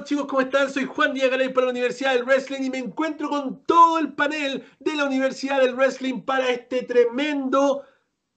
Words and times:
Hola 0.00 0.06
chicos, 0.06 0.26
¿cómo 0.28 0.40
están? 0.40 0.70
Soy 0.70 0.86
Juan 0.86 1.12
Díaz 1.12 1.28
Garay 1.28 1.52
para 1.52 1.66
la 1.66 1.72
Universidad 1.72 2.14
del 2.14 2.24
Wrestling 2.24 2.62
y 2.62 2.70
me 2.70 2.78
encuentro 2.78 3.28
con 3.28 3.62
todo 3.66 3.98
el 3.98 4.14
panel 4.14 4.64
de 4.78 4.96
la 4.96 5.04
Universidad 5.04 5.60
del 5.60 5.74
Wrestling 5.74 6.22
para 6.22 6.48
este 6.48 6.84
tremendo 6.84 7.84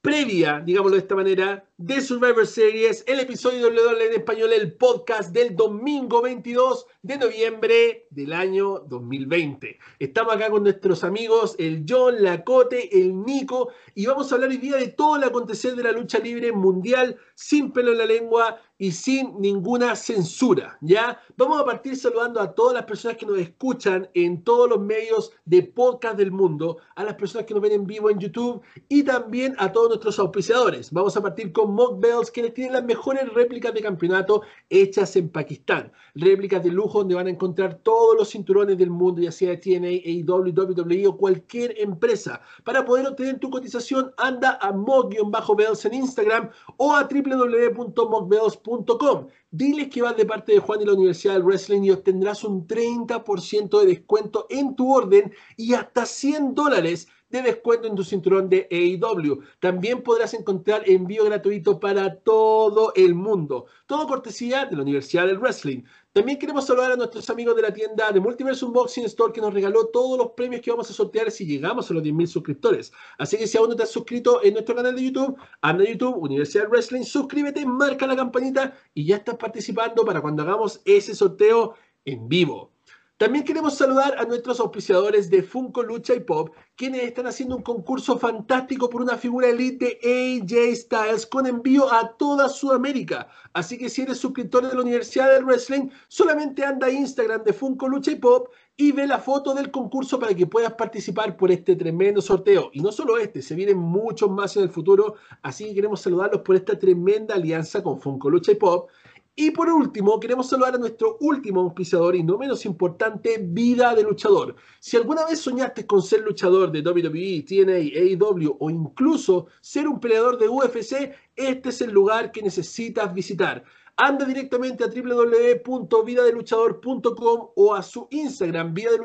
previa, 0.01 0.59
digámoslo 0.59 0.97
de 0.97 1.01
esta 1.03 1.15
manera, 1.15 1.65
de 1.83 1.99
Survivor 1.99 2.47
Series, 2.47 3.03
el 3.07 3.19
episodio 3.19 3.69
de 3.69 3.75
WWE 3.75 4.05
en 4.05 4.13
español, 4.13 4.53
el 4.53 4.71
podcast 4.71 5.33
del 5.33 5.53
domingo 5.53 6.21
22 6.21 6.85
de 7.01 7.17
noviembre 7.17 8.07
del 8.09 8.31
año 8.31 8.79
2020. 8.87 9.77
Estamos 9.99 10.33
acá 10.33 10.49
con 10.49 10.63
nuestros 10.63 11.03
amigos, 11.03 11.57
el 11.59 11.83
John, 11.85 12.23
la 12.23 12.45
Cote, 12.45 12.97
el 12.97 13.21
Nico, 13.25 13.73
y 13.95 14.05
vamos 14.05 14.31
a 14.31 14.35
hablar 14.35 14.51
hoy 14.51 14.57
día 14.57 14.77
de 14.77 14.87
todo 14.87 15.17
el 15.17 15.25
acontecer 15.25 15.75
de 15.75 15.83
la 15.83 15.91
lucha 15.91 16.19
libre 16.19 16.53
mundial, 16.53 17.17
sin 17.35 17.73
pelo 17.73 17.91
en 17.91 17.97
la 17.97 18.05
lengua 18.05 18.61
y 18.77 18.91
sin 18.91 19.39
ninguna 19.39 19.95
censura, 19.95 20.77
¿ya? 20.81 21.19
Vamos 21.37 21.61
a 21.61 21.65
partir 21.65 21.95
saludando 21.95 22.41
a 22.41 22.53
todas 22.53 22.73
las 22.73 22.85
personas 22.85 23.17
que 23.17 23.25
nos 23.25 23.37
escuchan 23.37 24.09
en 24.13 24.43
todos 24.43 24.69
los 24.69 24.79
medios 24.79 25.31
de 25.45 25.63
podcast 25.63 26.17
del 26.17 26.31
mundo, 26.31 26.77
a 26.95 27.03
las 27.03 27.15
personas 27.15 27.45
que 27.45 27.53
nos 27.53 27.61
ven 27.61 27.73
en 27.73 27.85
vivo 27.85 28.09
en 28.09 28.19
YouTube 28.19 28.61
y 28.89 29.03
también 29.03 29.55
a 29.57 29.71
todos 29.71 29.89
nuestros 29.89 30.19
auspiciadores. 30.19 30.91
Vamos 30.91 31.15
a 31.15 31.21
partir 31.21 31.53
con 31.53 31.72
Mock 31.73 31.99
Bells, 31.99 32.31
quienes 32.31 32.53
tienen 32.53 32.73
las 32.73 32.83
mejores 32.83 33.31
réplicas 33.33 33.73
de 33.73 33.81
campeonato 33.81 34.41
hechas 34.69 35.15
en 35.15 35.29
Pakistán. 35.29 35.91
Réplicas 36.15 36.63
de 36.63 36.71
lujo 36.71 36.99
donde 36.99 37.15
van 37.15 37.25
a 37.27 37.31
encontrar 37.31 37.79
todos 37.83 38.15
los 38.17 38.29
cinturones 38.29 38.77
del 38.77 38.89
mundo, 38.89 39.21
ya 39.21 39.31
sea 39.31 39.57
TNA, 39.59 39.87
AEW, 39.87 40.53
WWE 40.53 41.07
o 41.07 41.17
cualquier 41.17 41.75
empresa. 41.79 42.41
Para 42.63 42.85
poder 42.85 43.07
obtener 43.07 43.39
tu 43.39 43.49
cotización, 43.49 44.13
anda 44.17 44.57
a 44.61 44.71
Mock-Bells 44.71 45.83
en 45.85 45.95
Instagram 45.95 46.49
o 46.77 46.93
a 46.93 47.03
www.mockbells.com 47.03 49.27
Diles 49.51 49.89
que 49.89 50.01
vas 50.01 50.15
de 50.17 50.25
parte 50.25 50.53
de 50.53 50.59
Juan 50.59 50.81
y 50.81 50.85
la 50.85 50.93
Universidad 50.93 51.35
del 51.35 51.43
Wrestling 51.43 51.83
y 51.83 51.91
obtendrás 51.91 52.43
un 52.43 52.67
30% 52.67 53.81
de 53.81 53.85
descuento 53.85 54.47
en 54.49 54.75
tu 54.75 54.91
orden 54.91 55.31
y 55.57 55.75
hasta 55.75 56.07
100 56.07 56.55
dólares 56.55 57.07
de 57.37 57.49
descuento 57.49 57.87
en 57.87 57.95
tu 57.95 58.03
cinturón 58.03 58.49
de 58.49 58.67
AEW. 58.69 59.41
También 59.59 60.01
podrás 60.03 60.33
encontrar 60.33 60.83
envío 60.87 61.25
gratuito 61.25 61.79
para 61.79 62.15
todo 62.15 62.93
el 62.95 63.15
mundo. 63.15 63.65
Todo 63.85 64.07
cortesía 64.07 64.65
de 64.65 64.75
la 64.75 64.83
Universidad 64.83 65.27
del 65.27 65.39
Wrestling. 65.39 65.83
También 66.13 66.37
queremos 66.37 66.67
saludar 66.67 66.91
a 66.91 66.95
nuestros 66.95 67.27
amigos 67.31 67.55
de 67.55 67.63
la 67.63 67.73
tienda 67.73 68.11
de 68.11 68.19
Multiverse 68.19 68.63
Unboxing 68.65 69.05
Store 69.05 69.33
que 69.33 69.41
nos 69.41 69.53
regaló 69.53 69.87
todos 69.87 70.15
los 70.17 70.31
premios 70.33 70.61
que 70.61 70.69
vamos 70.69 70.89
a 70.91 70.93
sortear 70.93 71.31
si 71.31 71.45
llegamos 71.45 71.89
a 71.89 71.93
los 71.95 72.03
10.000 72.03 72.27
suscriptores. 72.27 72.93
Así 73.17 73.37
que 73.37 73.47
si 73.47 73.57
aún 73.57 73.69
no 73.69 73.75
te 73.75 73.83
has 73.83 73.91
suscrito 73.91 74.43
en 74.43 74.53
nuestro 74.53 74.75
canal 74.75 74.95
de 74.95 75.03
YouTube, 75.03 75.35
anda 75.61 75.83
a 75.83 75.87
YouTube, 75.87 76.17
Universidad 76.17 76.69
Wrestling, 76.69 77.03
suscríbete, 77.03 77.65
marca 77.65 78.05
la 78.05 78.15
campanita 78.15 78.77
y 78.93 79.05
ya 79.05 79.15
estás 79.15 79.37
participando 79.37 80.05
para 80.05 80.21
cuando 80.21 80.43
hagamos 80.43 80.81
ese 80.85 81.15
sorteo 81.15 81.73
en 82.05 82.29
vivo. 82.29 82.72
También 83.17 83.45
queremos 83.45 83.77
saludar 83.77 84.15
a 84.17 84.25
nuestros 84.25 84.59
auspiciadores 84.59 85.29
de 85.29 85.43
Funko 85.43 85.83
Lucha 85.83 86.15
y 86.15 86.21
Pop, 86.21 86.49
quienes 86.75 87.03
están 87.03 87.27
haciendo 87.27 87.55
un 87.55 87.61
concurso 87.61 88.17
fantástico 88.17 88.89
por 88.89 89.03
una 89.03 89.17
figura 89.17 89.49
elite 89.49 89.99
de 90.01 90.39
AJ 90.41 90.75
Styles 90.75 91.27
con 91.27 91.45
envío 91.45 91.93
a 91.93 92.17
toda 92.17 92.49
Sudamérica. 92.49 93.27
Así 93.53 93.77
que 93.77 93.89
si 93.89 94.01
eres 94.01 94.17
suscriptor 94.17 94.67
de 94.67 94.73
la 94.73 94.81
Universidad 94.81 95.31
del 95.31 95.45
Wrestling, 95.45 95.89
solamente 96.07 96.65
anda 96.65 96.87
a 96.87 96.91
Instagram 96.91 97.43
de 97.43 97.53
Funko 97.53 97.87
Lucha 97.87 98.11
y 98.11 98.15
Pop 98.15 98.47
y 98.75 98.91
ve 98.91 99.05
la 99.05 99.19
foto 99.19 99.53
del 99.53 99.69
concurso 99.69 100.19
para 100.19 100.33
que 100.33 100.47
puedas 100.47 100.73
participar 100.73 101.37
por 101.37 101.51
este 101.51 101.75
tremendo 101.75 102.19
sorteo. 102.19 102.71
Y 102.73 102.81
no 102.81 102.91
solo 102.91 103.19
este, 103.19 103.43
se 103.43 103.53
vienen 103.53 103.77
muchos 103.77 104.31
más 104.31 104.57
en 104.57 104.63
el 104.63 104.69
futuro, 104.69 105.15
así 105.43 105.65
que 105.65 105.75
queremos 105.75 106.01
saludarlos 106.01 106.41
por 106.41 106.55
esta 106.55 106.79
tremenda 106.79 107.35
alianza 107.35 107.83
con 107.83 108.01
Funko 108.01 108.31
Lucha 108.31 108.53
y 108.53 108.55
Pop. 108.55 108.89
Y 109.35 109.49
por 109.49 109.67
último, 109.67 110.19
queremos 110.19 110.47
saludar 110.47 110.75
a 110.75 110.77
nuestro 110.77 111.17
último 111.19 111.61
auspiciador 111.61 112.15
y 112.15 112.21
no 112.21 112.37
menos 112.37 112.67
importante, 112.67 113.39
Vida 113.41 113.95
de 113.95 114.03
Luchador. 114.03 114.55
Si 114.79 114.95
alguna 114.95 115.25
vez 115.25 115.39
soñaste 115.39 115.87
con 115.87 116.03
ser 116.03 116.21
luchador 116.21 116.71
de 116.71 116.81
WWE, 116.81 117.41
TNA, 117.41 117.73
AEW 117.73 118.55
o 118.59 118.69
incluso 118.69 119.47
ser 119.59 119.87
un 119.87 119.99
peleador 119.99 120.37
de 120.37 120.47
UFC, 120.47 121.15
este 121.35 121.69
es 121.69 121.81
el 121.81 121.91
lugar 121.91 122.31
que 122.31 122.43
necesitas 122.43 123.11
visitar 123.11 123.63
anda 123.95 124.25
directamente 124.25 124.83
a 124.83 124.87
www.vidadeluchador.com 124.87 127.49
o 127.55 127.75
a 127.75 127.83
su 127.83 128.07
Instagram, 128.09 128.73
Vida 128.73 128.89
de 128.91 128.97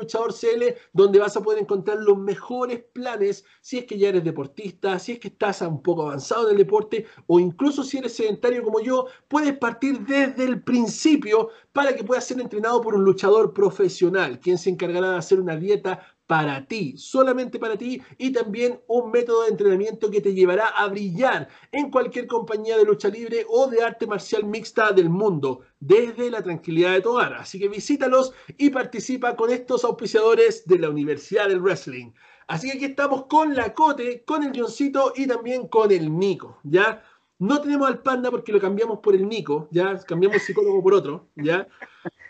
donde 0.93 1.19
vas 1.19 1.37
a 1.37 1.43
poder 1.43 1.59
encontrar 1.59 1.99
los 1.99 2.17
mejores 2.17 2.83
planes 2.91 3.45
si 3.61 3.77
es 3.77 3.85
que 3.85 3.99
ya 3.99 4.09
eres 4.09 4.23
deportista, 4.23 4.97
si 4.97 5.11
es 5.13 5.19
que 5.19 5.27
estás 5.27 5.61
un 5.61 5.83
poco 5.83 6.01
avanzado 6.03 6.47
en 6.47 6.53
el 6.53 6.57
deporte 6.57 7.05
o 7.27 7.39
incluso 7.39 7.83
si 7.83 7.99
eres 7.99 8.15
sedentario 8.15 8.63
como 8.63 8.79
yo, 8.79 9.05
puedes 9.27 9.55
partir 9.57 9.99
desde 9.99 10.45
el 10.45 10.63
principio 10.63 11.49
para 11.71 11.95
que 11.95 12.03
puedas 12.03 12.25
ser 12.25 12.39
entrenado 12.39 12.81
por 12.81 12.95
un 12.95 13.03
luchador 13.03 13.53
profesional, 13.53 14.39
quien 14.39 14.57
se 14.57 14.71
encargará 14.71 15.11
de 15.11 15.17
hacer 15.17 15.39
una 15.39 15.55
dieta 15.55 16.03
para 16.29 16.63
ti, 16.67 16.93
solamente 16.95 17.57
para 17.57 17.75
ti, 17.75 18.03
y 18.19 18.31
también 18.31 18.79
un 18.85 19.09
método 19.09 19.45
de 19.45 19.49
entrenamiento 19.49 20.11
que 20.11 20.21
te 20.21 20.35
llevará 20.35 20.67
a 20.67 20.87
brillar 20.87 21.49
en 21.71 21.89
cualquier 21.89 22.27
compañía 22.27 22.77
de 22.77 22.85
lucha 22.85 23.09
libre 23.09 23.47
o 23.49 23.65
de 23.65 23.81
arte 23.81 24.05
marcial 24.05 24.45
mixta 24.45 24.91
del 24.91 25.09
mundo, 25.09 25.61
desde 25.79 26.29
la 26.29 26.43
tranquilidad 26.43 26.93
de 26.93 27.01
tu 27.01 27.13
hogar. 27.13 27.33
Así 27.33 27.57
que 27.57 27.67
visítalos 27.67 28.31
y 28.59 28.69
participa 28.69 29.35
con 29.35 29.49
estos 29.49 29.83
auspiciadores 29.83 30.67
de 30.67 30.77
la 30.77 30.91
Universidad 30.91 31.47
del 31.47 31.61
Wrestling. 31.61 32.11
Así 32.45 32.69
que 32.69 32.77
aquí 32.77 32.85
estamos 32.85 33.25
con 33.25 33.55
la 33.55 33.73
Cote, 33.73 34.23
con 34.23 34.43
el 34.43 34.51
Johncito 34.55 35.13
y 35.15 35.25
también 35.25 35.67
con 35.67 35.91
el 35.91 36.15
Nico, 36.15 36.59
¿ya? 36.61 37.03
No 37.39 37.59
tenemos 37.59 37.87
al 37.87 38.03
Panda 38.03 38.29
porque 38.29 38.51
lo 38.51 38.59
cambiamos 38.59 38.99
por 38.99 39.15
el 39.15 39.27
Nico, 39.27 39.67
¿ya? 39.71 39.97
Cambiamos 40.05 40.43
psicólogo 40.43 40.83
por 40.83 40.93
otro, 40.93 41.27
¿ya? 41.35 41.67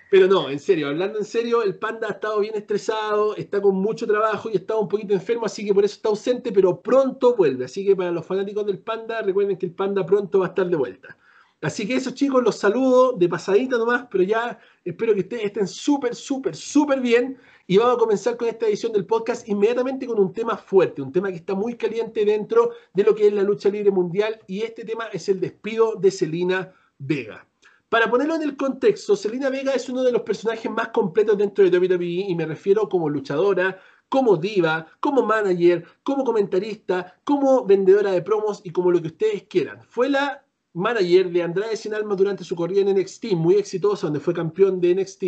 Pero 0.09 0.27
no, 0.27 0.49
en 0.49 0.59
serio, 0.59 0.87
hablando 0.87 1.19
en 1.19 1.25
serio, 1.25 1.61
el 1.61 1.77
panda 1.77 2.07
ha 2.07 2.11
estado 2.13 2.39
bien 2.39 2.55
estresado, 2.55 3.35
está 3.35 3.61
con 3.61 3.75
mucho 3.75 4.07
trabajo 4.07 4.49
y 4.49 4.55
está 4.55 4.75
un 4.75 4.87
poquito 4.87 5.13
enfermo, 5.13 5.45
así 5.45 5.63
que 5.63 5.73
por 5.73 5.85
eso 5.85 5.95
está 5.95 6.09
ausente, 6.09 6.51
pero 6.51 6.81
pronto 6.81 7.35
vuelve. 7.35 7.65
Así 7.65 7.85
que 7.85 7.95
para 7.95 8.11
los 8.11 8.25
fanáticos 8.25 8.65
del 8.65 8.79
panda, 8.79 9.21
recuerden 9.21 9.57
que 9.57 9.67
el 9.67 9.73
panda 9.73 10.03
pronto 10.05 10.39
va 10.39 10.47
a 10.47 10.49
estar 10.49 10.67
de 10.67 10.75
vuelta. 10.75 11.15
Así 11.61 11.85
que 11.85 11.95
eso 11.95 12.11
chicos, 12.11 12.41
los 12.41 12.55
saludo 12.55 13.13
de 13.13 13.27
pasadita 13.27 13.77
nomás, 13.77 14.07
pero 14.09 14.23
ya 14.23 14.59
espero 14.83 15.13
que 15.13 15.19
ustedes 15.19 15.43
estén 15.43 15.67
súper, 15.67 16.15
súper, 16.15 16.55
súper 16.55 17.01
bien. 17.01 17.37
Y 17.67 17.77
vamos 17.77 17.97
a 17.97 17.99
comenzar 17.99 18.37
con 18.37 18.47
esta 18.47 18.65
edición 18.65 18.93
del 18.93 19.05
podcast 19.05 19.47
inmediatamente 19.47 20.07
con 20.07 20.19
un 20.19 20.33
tema 20.33 20.57
fuerte, 20.57 21.03
un 21.03 21.11
tema 21.11 21.29
que 21.29 21.35
está 21.35 21.53
muy 21.53 21.75
caliente 21.75 22.25
dentro 22.25 22.71
de 22.93 23.03
lo 23.03 23.13
que 23.13 23.27
es 23.27 23.33
la 23.33 23.43
lucha 23.43 23.69
libre 23.69 23.91
mundial 23.91 24.39
y 24.47 24.61
este 24.61 24.85
tema 24.85 25.05
es 25.13 25.29
el 25.29 25.39
despido 25.39 25.95
de 25.95 26.09
Selina 26.09 26.73
Vega. 26.97 27.48
Para 27.89 28.07
ponerlo 28.07 28.35
en 28.35 28.43
el 28.43 28.55
contexto, 28.55 29.15
Selena 29.15 29.49
Vega 29.49 29.73
es 29.73 29.89
uno 29.89 30.03
de 30.03 30.11
los 30.11 30.21
personajes 30.21 30.69
más 30.69 30.89
completos 30.89 31.39
dentro 31.39 31.67
de 31.67 31.75
WWE 31.75 32.25
y 32.29 32.35
me 32.35 32.45
refiero 32.45 32.87
como 32.87 33.09
luchadora, 33.09 33.79
como 34.09 34.37
diva, 34.37 34.85
como 34.99 35.23
manager, 35.25 35.83
como 36.03 36.23
comentarista, 36.23 37.19
como 37.23 37.65
vendedora 37.65 38.11
de 38.11 38.21
promos 38.21 38.61
y 38.63 38.69
como 38.69 38.91
lo 38.91 39.01
que 39.01 39.07
ustedes 39.07 39.43
quieran. 39.49 39.81
Fue 39.89 40.07
la 40.07 40.45
manager 40.73 41.31
de 41.31 41.41
Andrade 41.41 41.75
Sin 41.75 41.95
Alma 41.95 42.15
durante 42.15 42.43
su 42.43 42.55
corrida 42.55 42.81
en 42.81 42.95
NXT, 42.95 43.33
muy 43.33 43.55
exitosa, 43.55 44.05
donde 44.05 44.19
fue 44.19 44.35
campeón 44.35 44.79
de 44.79 44.93
NXT. 44.93 45.23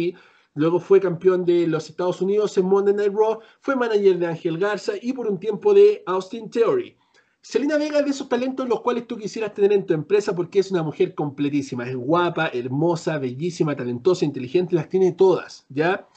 Luego 0.53 0.79
fue 0.79 0.99
campeón 0.99 1.43
de 1.43 1.66
los 1.66 1.89
Estados 1.89 2.22
Unidos 2.22 2.55
en 2.59 2.66
Monday 2.66 2.93
Night 2.93 3.13
Raw, 3.13 3.39
fue 3.59 3.75
manager 3.75 4.19
de 4.19 4.28
Ángel 4.28 4.59
Garza 4.59 4.93
y 5.01 5.13
por 5.13 5.28
un 5.28 5.39
tiempo 5.39 5.73
de 5.73 6.03
Austin 6.05 6.47
Theory. 6.51 6.95
Selena 7.41 7.78
Vega 7.78 8.00
es 8.00 8.06
de 8.06 8.12
esos 8.12 8.29
talentos 8.29 8.69
los 8.69 8.81
cuales 8.81 9.07
tú 9.07 9.18
quisieras 9.18 9.53
tener 9.56 9.74
en 9.74 9.85
tu 9.85 9.96
empresa 9.96 10.35
porque 10.35 10.59
es 10.59 10.69
una 10.69 10.84
mujer 10.84 11.16
completísima, 11.16 11.88
es 11.88 11.96
guapa, 11.96 12.50
hermosa, 12.53 13.18
bellísima, 13.18 13.75
talentosa, 13.75 14.25
inteligente, 14.25 14.75
las 14.75 14.90
tiene 14.90 15.12
todas, 15.12 15.66
¿ya? 15.69 16.07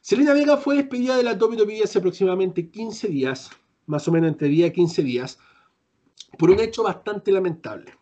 Selena 0.00 0.32
Vega 0.32 0.56
fue 0.56 0.76
despedida 0.76 1.16
de 1.16 1.24
la 1.24 1.34
WWE 1.34 1.82
hace 1.84 1.98
aproximadamente 1.98 2.70
15 2.70 3.08
días, 3.08 3.50
más 3.86 4.08
o 4.08 4.12
menos 4.12 4.30
entre 4.30 4.48
día 4.48 4.66
y 4.66 4.72
15 4.72 5.02
días, 5.02 5.38
por 6.38 6.50
un 6.50 6.58
hecho 6.58 6.82
bastante 6.82 7.30
lamentable. 7.30 7.92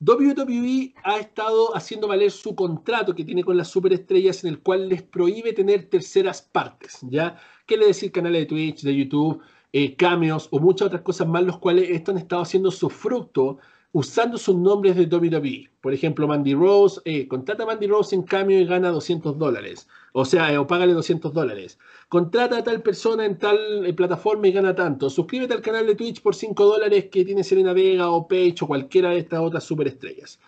WWE 0.00 0.94
ha 1.02 1.18
estado 1.18 1.74
haciendo 1.74 2.06
valer 2.06 2.30
su 2.30 2.54
contrato 2.54 3.14
que 3.14 3.24
tiene 3.24 3.42
con 3.42 3.56
las 3.56 3.68
superestrellas 3.68 4.44
en 4.44 4.50
el 4.50 4.60
cual 4.60 4.88
les 4.88 5.02
prohíbe 5.02 5.52
tener 5.52 5.88
terceras 5.88 6.42
partes, 6.42 6.98
¿ya? 7.02 7.36
¿Qué 7.66 7.76
le 7.76 7.86
decir 7.86 8.12
canales 8.12 8.42
de 8.42 8.46
Twitch, 8.46 8.82
de 8.82 8.94
YouTube? 8.94 9.42
Eh, 9.72 9.96
cameos 9.96 10.48
o 10.50 10.58
muchas 10.58 10.86
otras 10.86 11.02
cosas 11.02 11.28
más, 11.28 11.42
los 11.44 11.58
cuales 11.58 11.90
estos 11.90 12.14
han 12.14 12.18
estado 12.18 12.42
haciendo 12.42 12.70
su 12.70 12.90
fruto 12.90 13.58
usando 13.92 14.36
sus 14.36 14.54
nombres 14.54 14.96
de 14.96 15.06
WWE. 15.06 15.70
Por 15.80 15.94
ejemplo, 15.94 16.28
Mandy 16.28 16.54
Rose, 16.54 17.00
eh, 17.04 17.26
contrata 17.26 17.62
a 17.62 17.66
Mandy 17.66 17.86
Rose 17.86 18.14
en 18.14 18.22
cameo 18.22 18.60
y 18.60 18.66
gana 18.66 18.90
200 18.90 19.38
dólares. 19.38 19.88
O 20.12 20.24
sea, 20.24 20.52
eh, 20.52 20.58
o 20.58 20.66
págale 20.66 20.92
200 20.92 21.32
dólares. 21.32 21.78
Contrata 22.08 22.58
a 22.58 22.64
tal 22.64 22.82
persona 22.82 23.24
en 23.24 23.38
tal 23.38 23.86
eh, 23.86 23.92
plataforma 23.94 24.48
y 24.48 24.52
gana 24.52 24.74
tanto. 24.74 25.08
Suscríbete 25.08 25.54
al 25.54 25.62
canal 25.62 25.86
de 25.86 25.94
Twitch 25.94 26.20
por 26.22 26.34
5 26.34 26.64
dólares 26.64 27.06
que 27.10 27.24
tiene 27.24 27.42
Serena 27.42 27.72
Vega 27.72 28.10
o 28.10 28.28
Paige 28.28 28.56
o 28.62 28.66
cualquiera 28.66 29.10
de 29.10 29.18
estas 29.18 29.40
otras 29.40 29.64
superestrellas. 29.64 30.38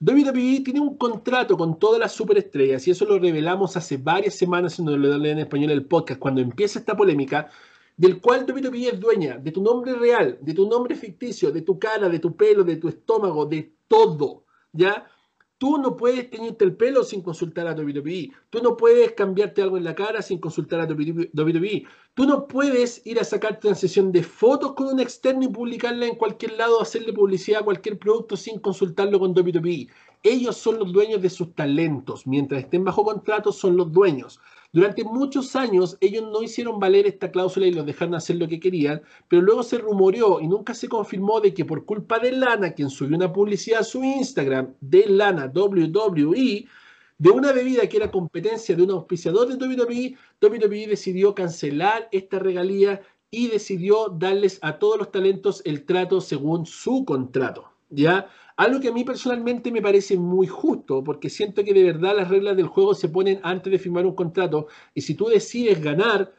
WWE 0.00 0.60
tiene 0.64 0.80
un 0.80 0.96
contrato 0.96 1.56
con 1.56 1.78
todas 1.78 1.98
las 1.98 2.12
superestrellas 2.12 2.86
y 2.86 2.92
eso 2.92 3.04
lo 3.04 3.18
revelamos 3.18 3.76
hace 3.76 3.96
varias 3.96 4.36
semanas 4.36 4.78
en 4.78 4.88
WWE 4.88 5.32
en 5.32 5.38
español 5.40 5.72
el 5.72 5.84
podcast. 5.84 6.20
Cuando 6.20 6.40
empieza 6.40 6.78
esta 6.78 6.96
polémica, 6.96 7.50
del 7.98 8.20
cual 8.20 8.46
WWE 8.48 8.88
es 8.88 9.00
dueña, 9.00 9.38
de 9.38 9.50
tu 9.50 9.60
nombre 9.60 9.94
real, 9.94 10.38
de 10.40 10.54
tu 10.54 10.68
nombre 10.68 10.94
ficticio, 10.94 11.50
de 11.50 11.62
tu 11.62 11.78
cara, 11.78 12.08
de 12.08 12.20
tu 12.20 12.36
pelo, 12.36 12.62
de 12.62 12.76
tu 12.76 12.88
estómago, 12.88 13.44
de 13.44 13.74
todo, 13.88 14.44
¿ya? 14.72 15.04
Tú 15.58 15.76
no 15.78 15.96
puedes 15.96 16.30
teñirte 16.30 16.64
el 16.64 16.76
pelo 16.76 17.02
sin 17.02 17.20
consultar 17.20 17.66
a 17.66 17.74
WWE. 17.74 18.30
Tú 18.48 18.62
no 18.62 18.76
puedes 18.76 19.12
cambiarte 19.14 19.60
algo 19.60 19.76
en 19.76 19.82
la 19.82 19.96
cara 19.96 20.22
sin 20.22 20.38
consultar 20.38 20.80
a 20.80 20.84
WWE. 20.84 21.82
Tú 22.14 22.26
no 22.26 22.46
puedes 22.46 23.04
ir 23.04 23.18
a 23.18 23.24
sacarte 23.24 23.66
una 23.66 23.74
sesión 23.74 24.12
de 24.12 24.22
fotos 24.22 24.74
con 24.74 24.86
un 24.86 25.00
externo 25.00 25.42
y 25.42 25.48
publicarla 25.48 26.06
en 26.06 26.14
cualquier 26.14 26.52
lado, 26.52 26.80
hacerle 26.80 27.12
publicidad 27.12 27.62
a 27.62 27.64
cualquier 27.64 27.98
producto 27.98 28.36
sin 28.36 28.60
consultarlo 28.60 29.18
con 29.18 29.32
WWE. 29.32 29.88
Ellos 30.22 30.56
son 30.56 30.78
los 30.78 30.92
dueños 30.92 31.20
de 31.20 31.30
sus 31.30 31.52
talentos. 31.52 32.24
Mientras 32.28 32.62
estén 32.62 32.84
bajo 32.84 33.02
contrato, 33.02 33.50
son 33.50 33.76
los 33.76 33.90
dueños. 33.90 34.38
Durante 34.70 35.02
muchos 35.02 35.56
años 35.56 35.96
ellos 36.00 36.24
no 36.30 36.42
hicieron 36.42 36.78
valer 36.78 37.06
esta 37.06 37.30
cláusula 37.30 37.66
y 37.66 37.72
los 37.72 37.86
dejaron 37.86 38.14
hacer 38.14 38.36
lo 38.36 38.46
que 38.48 38.60
querían, 38.60 39.00
pero 39.26 39.40
luego 39.40 39.62
se 39.62 39.78
rumoreó 39.78 40.40
y 40.40 40.46
nunca 40.46 40.74
se 40.74 40.88
confirmó 40.88 41.40
de 41.40 41.54
que 41.54 41.64
por 41.64 41.86
culpa 41.86 42.18
de 42.18 42.32
Lana, 42.32 42.72
quien 42.72 42.90
subió 42.90 43.16
una 43.16 43.32
publicidad 43.32 43.80
a 43.80 43.84
su 43.84 44.04
Instagram 44.04 44.74
de 44.80 45.06
Lana 45.06 45.50
WWE, 45.54 46.66
de 47.18 47.30
una 47.30 47.52
bebida 47.52 47.88
que 47.88 47.96
era 47.96 48.10
competencia 48.10 48.76
de 48.76 48.82
un 48.82 48.90
auspiciador 48.90 49.48
de 49.48 49.54
WWE, 49.54 50.16
WWE 50.40 50.86
decidió 50.86 51.34
cancelar 51.34 52.08
esta 52.12 52.38
regalía 52.38 53.00
y 53.30 53.48
decidió 53.48 54.08
darles 54.08 54.58
a 54.62 54.78
todos 54.78 54.98
los 54.98 55.10
talentos 55.10 55.62
el 55.64 55.84
trato 55.84 56.20
según 56.20 56.66
su 56.66 57.04
contrato. 57.04 57.72
¿Ya? 57.90 58.28
Algo 58.58 58.80
que 58.80 58.88
a 58.88 58.92
mí 58.92 59.04
personalmente 59.04 59.70
me 59.70 59.80
parece 59.80 60.16
muy 60.16 60.48
justo, 60.48 61.04
porque 61.04 61.30
siento 61.30 61.62
que 61.62 61.72
de 61.72 61.84
verdad 61.84 62.16
las 62.16 62.28
reglas 62.28 62.56
del 62.56 62.66
juego 62.66 62.92
se 62.92 63.08
ponen 63.08 63.38
antes 63.44 63.70
de 63.70 63.78
firmar 63.78 64.04
un 64.04 64.16
contrato, 64.16 64.66
y 64.94 65.00
si 65.00 65.14
tú 65.14 65.26
decides 65.26 65.80
ganar 65.80 66.34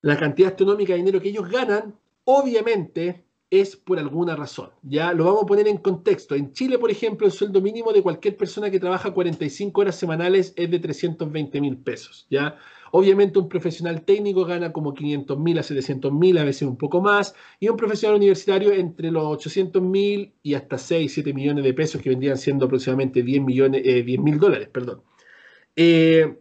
la 0.00 0.16
cantidad 0.16 0.50
astronómica 0.50 0.92
de 0.92 1.00
dinero 1.00 1.20
que 1.20 1.30
ellos 1.30 1.50
ganan, 1.50 1.96
obviamente 2.22 3.24
es 3.50 3.74
por 3.74 3.98
alguna 3.98 4.36
razón. 4.36 4.70
Ya 4.82 5.12
lo 5.12 5.24
vamos 5.24 5.42
a 5.42 5.46
poner 5.46 5.66
en 5.66 5.78
contexto. 5.78 6.36
En 6.36 6.52
Chile, 6.52 6.78
por 6.78 6.88
ejemplo, 6.88 7.26
el 7.26 7.32
sueldo 7.32 7.60
mínimo 7.60 7.92
de 7.92 8.02
cualquier 8.02 8.36
persona 8.36 8.70
que 8.70 8.78
trabaja 8.78 9.10
45 9.10 9.80
horas 9.80 9.96
semanales 9.96 10.52
es 10.54 10.70
de 10.70 10.78
320 10.78 11.60
mil 11.60 11.76
pesos. 11.78 12.28
Ya 12.30 12.58
Obviamente 12.92 13.38
un 13.38 13.48
profesional 13.48 14.02
técnico 14.02 14.44
gana 14.44 14.72
como 14.72 14.94
500 14.94 15.38
mil 15.38 15.58
a 15.58 15.62
700 15.62 16.12
mil, 16.12 16.38
a 16.38 16.44
veces 16.44 16.62
un 16.62 16.76
poco 16.76 17.00
más, 17.00 17.34
y 17.58 17.68
un 17.68 17.76
profesional 17.76 18.16
universitario 18.16 18.72
entre 18.72 19.10
los 19.10 19.24
800 19.24 19.82
mil 19.82 20.32
y 20.42 20.54
hasta 20.54 20.78
6, 20.78 21.12
7 21.12 21.32
millones 21.32 21.64
de 21.64 21.74
pesos, 21.74 22.02
que 22.02 22.10
vendrían 22.10 22.36
siendo 22.38 22.66
aproximadamente 22.66 23.22
10 23.22 23.42
millones, 23.42 23.82
eh, 23.84 24.04
mil 24.18 24.38
dólares, 24.38 24.68
perdón. 24.68 25.02
Eh, 25.76 26.36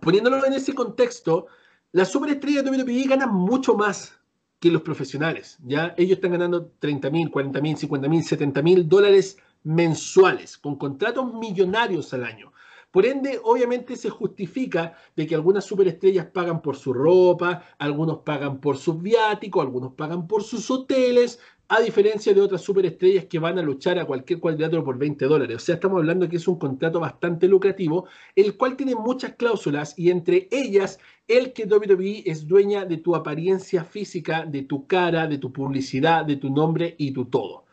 poniéndolo 0.00 0.44
en 0.44 0.52
ese 0.52 0.74
contexto, 0.74 1.46
las 1.92 2.12
superestrellas 2.12 2.64
de 2.64 2.70
WWE 2.70 3.04
ganan 3.08 3.34
mucho 3.34 3.74
más 3.74 4.18
que 4.60 4.70
los 4.70 4.82
profesionales, 4.82 5.58
¿ya? 5.64 5.94
Ellos 5.96 6.16
están 6.16 6.32
ganando 6.32 6.72
30 6.80 7.10
mil, 7.10 7.30
40 7.30 7.60
mil, 7.60 7.76
50 7.76 8.08
mil, 8.08 8.24
70 8.24 8.62
mil 8.62 8.88
dólares 8.88 9.38
mensuales, 9.62 10.58
con 10.58 10.76
contratos 10.76 11.32
millonarios 11.34 12.12
al 12.12 12.24
año. 12.24 12.52
Por 12.90 13.04
ende, 13.04 13.38
obviamente 13.44 13.96
se 13.96 14.08
justifica 14.08 14.96
de 15.14 15.26
que 15.26 15.34
algunas 15.34 15.64
superestrellas 15.64 16.26
pagan 16.26 16.62
por 16.62 16.76
su 16.76 16.92
ropa, 16.92 17.62
algunos 17.78 18.18
pagan 18.18 18.60
por 18.60 18.78
sus 18.78 19.02
viáticos, 19.02 19.62
algunos 19.62 19.92
pagan 19.92 20.26
por 20.26 20.42
sus 20.42 20.70
hoteles, 20.70 21.38
a 21.70 21.80
diferencia 21.80 22.32
de 22.32 22.40
otras 22.40 22.62
superestrellas 22.62 23.26
que 23.26 23.38
van 23.38 23.58
a 23.58 23.62
luchar 23.62 23.98
a 23.98 24.06
cualquier 24.06 24.40
cuadrilátero 24.40 24.82
por 24.82 24.96
20 24.96 25.26
dólares. 25.26 25.56
O 25.56 25.60
sea, 25.60 25.74
estamos 25.74 25.98
hablando 25.98 26.26
que 26.26 26.36
es 26.36 26.48
un 26.48 26.58
contrato 26.58 26.98
bastante 26.98 27.46
lucrativo, 27.46 28.06
el 28.34 28.56
cual 28.56 28.74
tiene 28.74 28.94
muchas 28.94 29.34
cláusulas 29.34 29.92
y 29.98 30.10
entre 30.10 30.48
ellas 30.50 30.98
el 31.26 31.52
que 31.52 31.66
WWE 31.66 32.22
es 32.24 32.46
dueña 32.46 32.86
de 32.86 32.96
tu 32.96 33.14
apariencia 33.14 33.84
física, 33.84 34.46
de 34.46 34.62
tu 34.62 34.86
cara, 34.86 35.26
de 35.26 35.36
tu 35.36 35.52
publicidad, 35.52 36.24
de 36.24 36.36
tu 36.36 36.48
nombre 36.48 36.94
y 36.96 37.12
tu 37.12 37.26
todo. 37.26 37.66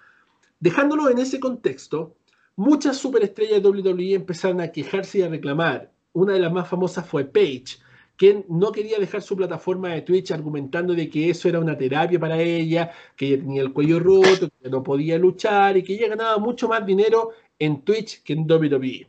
Dejándolo 0.60 1.10
en 1.10 1.20
ese 1.20 1.40
contexto, 1.40 2.16
muchas 2.56 2.98
superestrellas 2.98 3.62
de 3.62 3.70
WWE 3.70 4.14
empezaron 4.14 4.62
a 4.62 4.72
quejarse 4.72 5.20
y 5.20 5.22
a 5.24 5.30
reclamar. 5.30 5.92
Una 6.14 6.34
de 6.34 6.40
las 6.40 6.52
más 6.52 6.68
famosas 6.68 7.08
fue 7.08 7.26
Paige, 7.26 7.78
quien 8.16 8.46
no 8.48 8.72
quería 8.72 8.98
dejar 8.98 9.22
su 9.22 9.36
plataforma 9.36 9.90
de 9.90 10.02
Twitch 10.02 10.32
argumentando 10.32 10.94
de 10.94 11.10
que 11.10 11.30
eso 11.30 11.50
era 11.50 11.60
una 11.60 11.78
terapia 11.78 12.20
para 12.20 12.42
ella, 12.42 12.92
que 13.16 13.28
ella 13.28 13.40
tenía 13.40 13.62
el 13.62 13.74
cuello 13.74 14.00
roto, 14.00 14.50
que 14.62 14.70
no 14.70 14.84
podía 14.84 15.18
luchar 15.18 15.76
y 15.78 15.84
que 15.84 15.94
ella 15.94 16.08
ganaba 16.08 16.38
mucho 16.38 16.68
más 16.68 16.86
dinero 16.86 17.32
en 17.60 17.82
Twitch 17.82 18.24
que 18.24 18.34
en 18.34 18.50
WWE. 18.50 19.08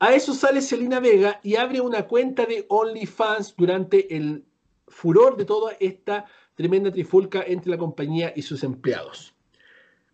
A 0.00 0.14
eso 0.14 0.32
sale 0.32 0.62
Selena 0.62 1.00
Vega 1.00 1.40
y 1.42 1.56
abre 1.56 1.80
una 1.80 2.06
cuenta 2.06 2.46
de 2.46 2.64
OnlyFans 2.68 3.54
durante 3.56 4.16
el 4.16 4.44
furor 4.86 5.36
de 5.36 5.44
toda 5.44 5.72
esta 5.80 6.24
tremenda 6.54 6.90
trifulca 6.90 7.42
entre 7.46 7.70
la 7.70 7.78
compañía 7.78 8.32
y 8.34 8.42
sus 8.42 8.62
empleados. 8.62 9.34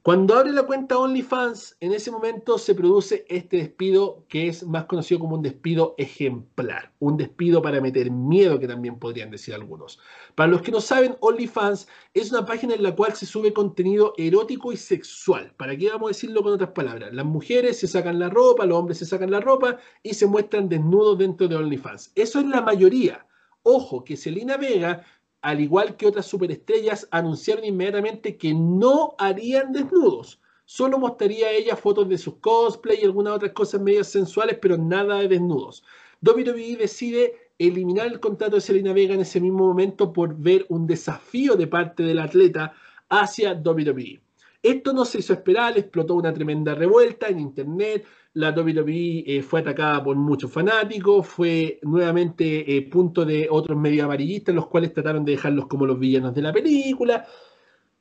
Cuando 0.05 0.35
abre 0.35 0.53
la 0.53 0.65
cuenta 0.65 0.99
OnlyFans, 0.99 1.79
en 1.81 1.95
ese 1.95 2.11
momento 2.11 2.59
se 2.59 2.75
produce 2.75 3.25
este 3.27 3.57
despido 3.57 4.27
que 4.29 4.49
es 4.49 4.63
más 4.63 4.85
conocido 4.85 5.19
como 5.19 5.37
un 5.37 5.41
despido 5.41 5.95
ejemplar, 5.97 6.93
un 6.99 7.17
despido 7.17 7.63
para 7.63 7.81
meter 7.81 8.11
miedo 8.11 8.61
que 8.61 8.69
también 8.69 8.99
podrían 8.99 9.31
decir 9.31 9.55
algunos. 9.55 9.99
Para 10.35 10.51
los 10.51 10.61
que 10.61 10.73
no 10.73 10.83
saben, 10.83 11.17
OnlyFans 11.21 11.89
es 12.13 12.31
una 12.31 12.45
página 12.45 12.75
en 12.75 12.83
la 12.83 12.95
cual 12.95 13.15
se 13.15 13.25
sube 13.25 13.55
contenido 13.55 14.13
erótico 14.19 14.75
y 14.75 14.77
sexual. 14.77 15.55
¿Para 15.57 15.75
qué 15.75 15.89
vamos 15.89 16.09
a 16.09 16.13
decirlo 16.13 16.43
con 16.43 16.53
otras 16.53 16.73
palabras? 16.73 17.15
Las 17.15 17.25
mujeres 17.25 17.79
se 17.79 17.89
sacan 17.89 18.19
la 18.19 18.29
ropa, 18.29 18.67
los 18.67 18.77
hombres 18.77 18.99
se 18.99 19.07
sacan 19.07 19.31
la 19.31 19.41
ropa 19.41 19.79
y 20.03 20.13
se 20.13 20.27
muestran 20.27 20.69
desnudos 20.69 21.17
dentro 21.17 21.49
de 21.49 21.57
OnlyFans. 21.57 22.13
Eso 22.15 22.41
es 22.41 22.47
la 22.47 22.61
mayoría. 22.61 23.27
Ojo, 23.67 24.05
que 24.05 24.19
Selena 24.19 24.59
Vega 24.59 25.07
al 25.45 25.61
igual 25.61 25.97
que 25.97 26.07
otras 26.07 26.25
superestrellas, 26.25 27.07
anunciaron 27.11 27.67
inmediatamente 27.67 28.39
que 28.39 28.55
no 28.55 29.15
harían 29.19 29.73
desnudos. 29.73 30.41
Solo 30.65 30.99
mostraría 30.99 31.49
a 31.49 31.51
ella 31.51 31.77
fotos 31.77 32.09
de 32.09 32.17
sus 32.17 32.37
cosplay 32.37 33.01
y 33.03 33.05
algunas 33.05 33.35
otras 33.35 33.53
cosas 33.53 33.83
medias 33.83 34.09
sensuales, 34.09 34.57
pero 34.61 34.79
nada 34.79 35.19
de 35.19 35.29
desnudos. 35.29 35.85
WWE 36.23 36.79
decide 36.79 37.51
eliminar 37.59 38.07
el 38.07 38.21
contrato 38.21 38.55
de 38.55 38.63
Selena 38.63 38.95
Vega 38.95 39.13
en 39.13 39.21
ese 39.21 39.39
mismo 39.39 39.67
momento 39.67 40.15
por 40.15 40.35
ver 40.35 40.65
un 40.71 40.87
desafío 40.87 41.57
de 41.57 41.67
parte 41.67 42.03
del 42.03 42.21
atleta 42.21 42.73
hacia 43.11 43.53
WWE. 43.53 44.23
Esto 44.63 44.95
no 44.95 45.05
se 45.05 45.19
hizo 45.19 45.35
esperar, 45.35 45.77
explotó 45.77 46.15
una 46.15 46.33
tremenda 46.33 46.75
revuelta 46.75 47.29
en 47.29 47.39
internet, 47.39 48.07
la 48.35 48.51
WWE 48.51 49.25
eh, 49.27 49.43
fue 49.43 49.61
atacada 49.61 50.03
por 50.03 50.17
muchos 50.17 50.51
fanáticos, 50.51 51.27
fue 51.27 51.79
nuevamente 51.83 52.77
eh, 52.77 52.83
punto 52.83 53.25
de 53.25 53.49
otros 53.51 53.79
medios 53.79 54.05
amarillistas, 54.05 54.55
los 54.55 54.67
cuales 54.67 54.93
trataron 54.93 55.25
de 55.25 55.33
dejarlos 55.33 55.69
como 55.69 55.87
los 55.87 55.99
villanos 55.99 56.35
de 56.35 56.43
la 56.43 56.53
película, 56.53 57.27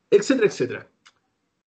etcétera, 0.10 0.48
etcétera. 0.48 0.90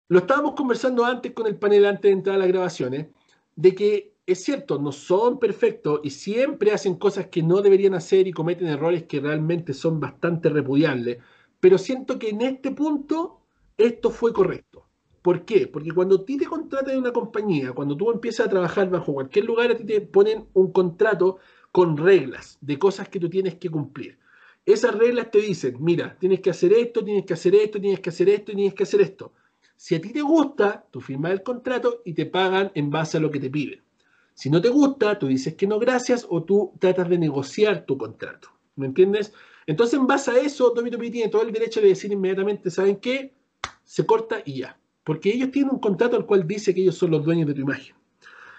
Lo 0.09 0.21
estábamos 0.21 0.55
conversando 0.55 1.05
antes 1.05 1.33
con 1.33 1.47
el 1.47 1.57
panel, 1.57 1.87
antes 1.87 2.03
de 2.03 2.13
entrar 2.13 2.37
a 2.37 2.39
las 2.39 2.49
grabaciones, 2.49 3.09
de 3.57 3.75
que 3.75 4.13
es 4.27 4.45
cierto, 4.45 4.79
no 4.79 4.93
son 4.93 5.41
perfectos 5.41 6.01
y 6.05 6.11
siempre 6.11 6.71
hacen 6.73 6.95
cosas 6.95 7.27
que 7.27 7.43
no 7.43 7.61
deberían 7.63 7.95
hacer 7.95 8.29
y 8.29 8.33
cometen 8.33 8.69
errores 8.69 9.05
que 9.05 9.21
realmente 9.21 9.75
son 9.75 9.99
bastante 9.99 10.49
repudiables, 10.49 11.19
pero 11.59 11.79
siento 11.79 12.19
que 12.19 12.31
en 12.31 12.43
este 12.43 12.71
punto 12.71 13.41
esto 13.77 14.11
fue 14.11 14.33
correcto. 14.33 14.87
¿Por 15.23 15.45
qué? 15.45 15.69
Porque 15.69 15.93
cuando 15.93 16.17
a 16.17 16.25
ti 16.25 16.37
te 16.37 16.47
contratan 16.47 16.95
en 16.95 17.01
una 17.01 17.13
compañía, 17.13 17.73
cuando 17.73 17.97
tú 17.97 18.11
empiezas 18.11 18.47
a 18.47 18.51
trabajar 18.51 18.91
bajo 18.91 19.15
cualquier 19.15 19.45
lugar, 19.45 19.71
a 19.71 19.77
ti 19.77 19.85
te 19.85 20.01
ponen 20.01 20.49
un 20.53 20.73
contrato 20.73 21.39
con 21.71 21.97
reglas 21.97 22.59
de 22.61 22.77
cosas 22.79 23.09
que 23.09 23.21
tú 23.21 23.31
tienes 23.31 23.55
que 23.55 23.71
cumplir. 23.71 24.19
Esas 24.67 24.95
reglas 24.97 25.31
te 25.31 25.41
dicen, 25.41 25.77
mira, 25.79 26.17
tienes 26.19 26.41
que 26.41 26.51
hacer 26.51 26.73
esto, 26.73 27.05
tienes 27.05 27.25
que 27.25 27.35
hacer 27.35 27.55
esto, 27.55 27.81
tienes 27.81 28.01
que 28.01 28.11
hacer 28.11 28.29
esto 28.29 28.53
y 28.53 28.55
tienes 28.57 28.75
que 28.75 28.83
hacer 28.83 29.01
esto. 29.01 29.33
Si 29.77 29.95
a 29.95 30.01
ti 30.01 30.13
te 30.13 30.23
gusta, 30.23 30.87
tú 30.91 31.01
firmas 31.01 31.33
el 31.33 31.43
contrato 31.43 32.03
y 32.05 32.15
te 32.15 32.27
pagan 32.27 32.73
en 32.75 32.91
base 32.91 33.17
a 33.17 33.21
lo 33.21 33.31
que 33.31 33.41
te 33.41 33.51
piden. 33.51 33.81
Si 34.35 34.51
no 34.51 34.61
te 34.61 34.71
gusta, 34.71 35.19
tú 35.19 35.29
dices 35.29 35.55
que 35.55 35.69
no 35.69 35.79
gracias 35.79 36.27
o 36.29 36.43
tú 36.43 36.73
tratas 36.81 37.09
de 37.09 37.19
negociar 37.19 37.87
tu 37.87 37.97
contrato. 37.97 38.49
¿Me 38.75 38.87
entiendes? 38.87 39.33
Entonces, 39.67 39.99
en 39.99 40.07
base 40.07 40.33
a 40.33 40.39
eso, 40.39 40.73
WWE 40.75 41.11
tiene 41.11 41.31
todo 41.31 41.43
el 41.43 41.53
derecho 41.53 41.81
de 41.81 41.89
decir 41.89 42.11
inmediatamente, 42.11 42.71
¿saben 42.71 42.97
qué? 42.97 43.35
Se 43.85 44.07
corta 44.07 44.43
y 44.45 44.61
ya 44.61 44.82
porque 45.05 45.31
ellos 45.31 45.51
tienen 45.51 45.73
un 45.73 45.81
contrato 45.81 46.17
al 46.17 46.27
cual 46.27 46.47
dice 46.47 46.75
que 46.75 46.83
ellos 46.83 46.97
son 46.97 47.11
los 47.11 47.25
dueños 47.25 47.47
de 47.49 47.55
tu 47.55 47.61
imagen. 47.61 47.95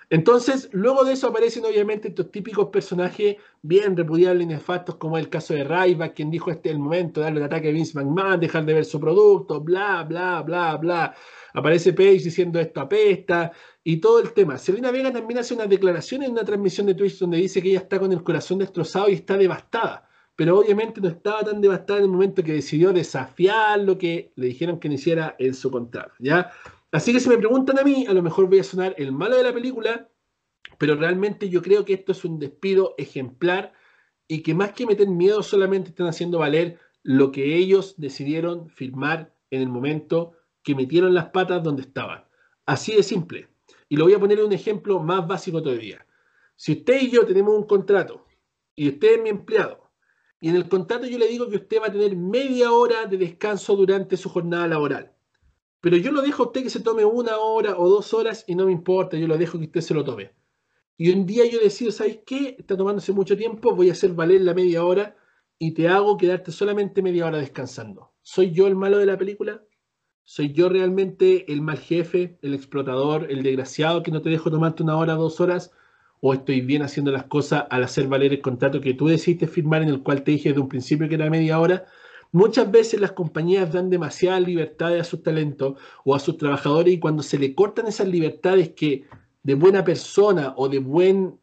Entonces, 0.10 0.70
luego 0.74 1.04
de 1.04 1.14
eso 1.14 1.28
aparecen 1.28 1.66
obviamente 1.66 2.10
estos 2.10 2.30
típicos 2.30 2.70
personajes 2.70 3.38
bien 3.62 3.98
repudiables 3.98 4.44
y 4.44 4.48
nefastos, 4.48 4.98
como 4.98 5.18
el 5.18 5.30
caso 5.30 5.54
de 5.54 5.64
Raiva, 5.64 6.10
quien 6.10 6.30
dijo 6.30 6.52
este 6.52 6.70
es 6.70 6.76
el 6.76 6.82
momento 6.82 7.20
de 7.20 7.26
darle 7.26 7.40
un 7.40 7.46
ataque 7.48 7.70
a 7.70 7.72
Vince 7.72 7.98
McMahon, 7.98 8.40
dejar 8.40 8.66
de 8.66 8.74
ver 8.74 8.86
su 8.86 9.00
producto, 9.00 9.62
bla, 9.62 10.04
bla, 10.04 10.44
bla, 10.44 10.78
bla. 10.78 11.16
Aparece 11.54 11.94
Page 11.94 12.20
diciendo 12.20 12.60
esto 12.60 12.82
apesta 12.82 13.52
y 13.84 13.98
todo 13.98 14.20
el 14.20 14.34
tema. 14.34 14.58
Selena 14.58 14.92
Vega 14.92 15.12
también 15.12 15.40
hace 15.40 15.54
una 15.56 15.66
declaración 15.66 16.24
en 16.24 16.32
una 16.32 16.44
transmisión 16.44 16.86
de 16.88 16.96
Twitch 16.96 17.18
donde 17.18 17.38
dice 17.38 17.62
que 17.62 17.70
ella 17.70 17.80
está 17.80 17.98
con 18.00 18.12
el 18.12 18.24
corazón 18.24 18.60
destrozado 18.60 19.10
y 19.10 19.14
está 19.14 19.38
devastada 19.38 20.08
pero 20.36 20.60
obviamente 20.60 21.00
no 21.00 21.10
estaba 21.10 21.44
tan 21.44 21.62
devastada 21.62 22.00
en 22.00 22.06
el 22.06 22.12
momento 22.12 22.44
que 22.44 22.54
decidió 22.54 22.92
desafiar 22.92 23.80
lo 23.80 23.98
que 23.98 24.32
le 24.36 24.48
dijeron 24.48 24.80
que 24.80 24.90
no 24.90 24.96
hiciera 24.96 25.36
en 25.40 25.54
su 25.54 25.70
contrato, 25.70 26.14
¿ya? 26.20 26.52
Así 26.92 27.12
que 27.12 27.20
si 27.20 27.30
me 27.30 27.38
preguntan 27.38 27.80
a 27.80 27.84
mí, 27.84 28.06
a 28.08 28.14
lo 28.14 28.22
mejor 28.22 28.48
voy 28.48 28.60
a 28.60 28.64
sonar 28.64 28.96
el 28.98 29.12
malo 29.12 29.36
de 29.36 29.44
la 29.44 29.54
película, 29.54 30.10
pero 30.78 30.96
realmente 30.96 31.50
yo 31.50 31.62
creo 31.62 31.86
que 31.86 31.94
esto 31.94 32.12
es 32.12 32.24
un 32.26 32.40
despido 32.40 32.96
ejemplar 32.98 33.74
y 34.28 34.42
que 34.42 34.54
más 34.54 34.74
que 34.74 34.86
meter 34.86 35.08
miedo 35.08 35.44
solamente 35.44 35.90
están 35.90 36.08
haciendo 36.08 36.40
valer 36.40 36.80
lo 37.04 37.32
que 37.32 37.56
ellos 37.56 37.96
decidieron 37.98 38.70
firmar 38.70 39.36
en 39.52 39.62
el 39.62 39.70
momento 39.70 40.34
que 40.64 40.76
metieron 40.76 41.14
las 41.14 41.30
patas 41.30 41.62
donde 41.62 41.84
estaban. 41.84 42.24
Así 42.66 42.96
de 42.96 43.04
simple. 43.04 43.50
Y 43.90 43.98
lo 43.98 44.06
voy 44.06 44.14
a 44.14 44.20
poner 44.20 44.40
en 44.40 44.46
un 44.46 44.54
ejemplo 44.54 45.00
más 45.00 45.28
básico 45.28 45.62
todavía. 45.62 46.06
Si 46.56 46.72
usted 46.72 47.02
y 47.02 47.12
yo 47.12 47.26
tenemos 47.26 47.56
un 47.56 47.68
contrato 47.68 48.26
y 48.76 48.90
usted 48.90 49.16
es 49.16 49.22
mi 49.22 49.30
empleado, 49.30 49.83
y 50.44 50.50
en 50.50 50.58
el 50.58 50.68
contrato 50.68 51.08
yo 51.08 51.18
le 51.18 51.30
digo 51.30 51.48
que 51.48 51.56
usted 51.56 51.82
va 51.82 51.88
a 51.88 51.92
tener 51.94 52.18
media 52.18 52.74
hora 52.74 53.06
de 53.06 53.16
descanso 53.16 53.78
durante 53.78 54.18
su 54.18 54.28
jornada 54.28 54.68
laboral, 54.68 55.14
pero 55.80 55.96
yo 55.96 56.12
lo 56.12 56.22
dejo 56.22 56.44
a 56.44 56.46
usted 56.48 56.64
que 56.64 56.70
se 56.70 56.82
tome 56.82 57.06
una 57.06 57.38
hora 57.38 57.78
o 57.78 57.88
dos 57.88 58.14
horas 58.14 58.44
y 58.46 58.54
no 58.54 58.66
me 58.66 58.74
importa, 58.74 59.16
yo 59.16 59.26
lo 59.26 59.38
dejo 59.38 59.58
que 59.58 59.68
usted 59.68 59.80
se 59.80 59.94
lo 59.94 60.04
tome. 60.04 60.34
Y 60.98 61.14
un 61.14 61.26
día 61.26 61.50
yo 61.50 61.62
decido, 61.62 61.94
¿sabes 61.94 62.20
qué? 62.26 62.58
Está 62.60 62.76
tomándose 62.76 63.14
mucho 63.14 63.38
tiempo, 63.38 63.74
voy 63.74 63.88
a 63.88 63.94
hacer 63.94 64.12
valer 64.12 64.42
la 64.42 64.54
media 64.54 64.84
hora 64.84 65.16
y 65.58 65.72
te 65.72 65.88
hago 65.88 66.18
quedarte 66.18 66.52
solamente 66.52 67.02
media 67.02 67.26
hora 67.26 67.38
descansando. 67.38 68.12
¿Soy 68.22 68.52
yo 68.52 68.68
el 68.68 68.76
malo 68.76 68.98
de 68.98 69.06
la 69.06 69.18
película? 69.18 69.64
¿Soy 70.26 70.52
yo 70.52 70.68
realmente 70.68 71.50
el 71.54 71.62
mal 71.62 71.80
jefe, 71.80 72.38
el 72.42 72.54
explotador, 72.54 73.32
el 73.32 73.44
desgraciado 73.44 74.04
que 74.04 74.12
no 74.12 74.22
te 74.22 74.30
dejo 74.30 74.52
tomarte 74.52 74.84
una 74.84 74.98
hora, 74.98 75.14
dos 75.14 75.40
horas? 75.40 75.72
¿O 76.26 76.34
estoy 76.34 76.62
bien 76.62 76.84
haciendo 76.84 77.12
las 77.12 77.26
cosas 77.26 77.66
al 77.70 77.84
hacer 77.84 78.08
valer 78.08 78.32
el 78.32 78.40
contrato 78.40 78.80
que 78.80 78.94
tú 78.94 79.08
decidiste 79.08 79.46
firmar 79.46 79.82
en 79.82 79.90
el 79.90 80.02
cual 80.04 80.24
te 80.24 80.32
dije 80.32 80.50
desde 80.50 80.62
un 80.62 80.70
principio 80.70 81.10
que 81.10 81.16
era 81.16 81.30
media 81.30 81.60
hora? 81.60 81.86
Muchas 82.32 82.72
veces 82.72 83.02
las 83.02 83.12
compañías 83.12 83.74
dan 83.74 83.90
demasiada 83.90 84.40
libertad 84.40 84.98
a 84.98 85.04
sus 85.04 85.22
talentos 85.22 85.78
o 86.06 86.16
a 86.16 86.20
sus 86.20 86.38
trabajadores 86.38 86.94
y 86.94 87.00
cuando 87.00 87.24
se 87.24 87.38
le 87.38 87.54
cortan 87.54 87.88
esas 87.88 88.08
libertades 88.08 88.70
que 88.70 89.04
de 89.44 89.54
buena 89.56 89.84
persona 89.84 90.54
o 90.56 90.70
de 90.70 90.80
buen, 90.80 91.42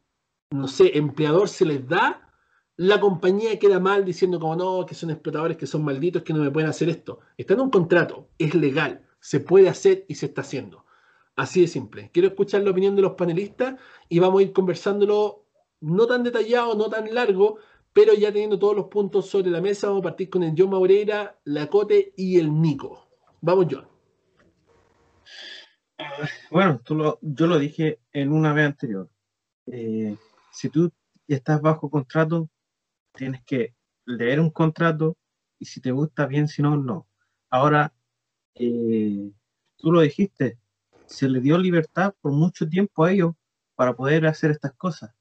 no 0.50 0.66
sé, 0.66 0.96
empleador 0.96 1.50
se 1.50 1.66
les 1.66 1.86
da, 1.86 2.32
la 2.78 3.00
compañía 3.00 3.58
queda 3.58 3.80
mal 3.80 4.06
diciendo 4.06 4.40
como 4.40 4.56
no, 4.56 4.86
que 4.86 4.94
son 4.94 5.10
explotadores, 5.10 5.58
que 5.58 5.66
son 5.66 5.84
malditos, 5.84 6.22
que 6.22 6.32
no 6.32 6.42
me 6.42 6.50
pueden 6.50 6.70
hacer 6.70 6.88
esto. 6.88 7.20
Está 7.36 7.52
en 7.52 7.60
un 7.60 7.70
contrato, 7.70 8.30
es 8.38 8.54
legal, 8.54 9.02
se 9.20 9.40
puede 9.40 9.68
hacer 9.68 10.06
y 10.08 10.14
se 10.14 10.24
está 10.24 10.40
haciendo. 10.40 10.86
Así 11.40 11.62
de 11.62 11.68
simple. 11.68 12.10
Quiero 12.12 12.28
escuchar 12.28 12.60
la 12.60 12.70
opinión 12.70 12.94
de 12.94 13.00
los 13.00 13.14
panelistas 13.14 13.80
y 14.10 14.18
vamos 14.18 14.40
a 14.40 14.42
ir 14.42 14.52
conversándolo 14.52 15.46
no 15.80 16.06
tan 16.06 16.22
detallado, 16.22 16.74
no 16.74 16.90
tan 16.90 17.14
largo, 17.14 17.56
pero 17.94 18.12
ya 18.12 18.30
teniendo 18.30 18.58
todos 18.58 18.76
los 18.76 18.88
puntos 18.88 19.30
sobre 19.30 19.50
la 19.50 19.62
mesa, 19.62 19.86
vamos 19.86 20.02
a 20.02 20.08
partir 20.10 20.28
con 20.28 20.42
el 20.42 20.54
John 20.54 20.68
Maureira, 20.68 21.40
la 21.44 21.66
Cote 21.68 22.12
y 22.14 22.38
el 22.38 22.60
Nico. 22.60 23.08
Vamos, 23.40 23.68
John. 23.70 23.88
Bueno, 26.50 26.78
yo 27.22 27.46
lo 27.46 27.58
dije 27.58 28.00
en 28.12 28.32
una 28.32 28.52
vez 28.52 28.66
anterior. 28.66 29.08
Eh, 29.64 30.14
si 30.52 30.68
tú 30.68 30.92
estás 31.26 31.62
bajo 31.62 31.88
contrato, 31.88 32.50
tienes 33.14 33.42
que 33.46 33.74
leer 34.04 34.40
un 34.40 34.50
contrato 34.50 35.16
y 35.58 35.64
si 35.64 35.80
te 35.80 35.90
gusta 35.90 36.26
bien, 36.26 36.48
si 36.48 36.60
no, 36.60 36.76
no. 36.76 37.08
Ahora, 37.48 37.94
eh, 38.56 39.32
tú 39.78 39.90
lo 39.90 40.02
dijiste, 40.02 40.59
se 41.10 41.28
le 41.28 41.40
dio 41.40 41.58
libertad 41.58 42.14
por 42.20 42.32
mucho 42.32 42.68
tiempo 42.68 43.04
a 43.04 43.12
ellos 43.12 43.34
para 43.74 43.94
poder 43.94 44.26
hacer 44.26 44.52
estas 44.52 44.72
cosas. 44.74 45.12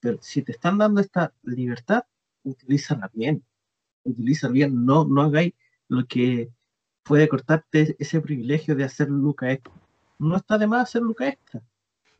Pero 0.00 0.18
si 0.20 0.42
te 0.42 0.52
están 0.52 0.78
dando 0.78 1.00
esta 1.00 1.32
libertad, 1.42 2.02
utilízala 2.42 3.08
bien. 3.14 3.44
Utilízala 4.04 4.52
bien. 4.52 4.84
No, 4.84 5.04
no 5.04 5.22
hagáis 5.22 5.54
lo 5.88 6.04
que 6.06 6.50
puede 7.04 7.28
cortarte 7.28 7.96
ese 7.98 8.20
privilegio 8.20 8.74
de 8.74 8.84
hacer 8.84 9.08
Luca 9.08 9.50
Extra. 9.52 9.72
No 10.18 10.36
está 10.36 10.58
de 10.58 10.66
más 10.66 10.82
hacer 10.88 11.02
Luca 11.02 11.28
Extra, 11.28 11.62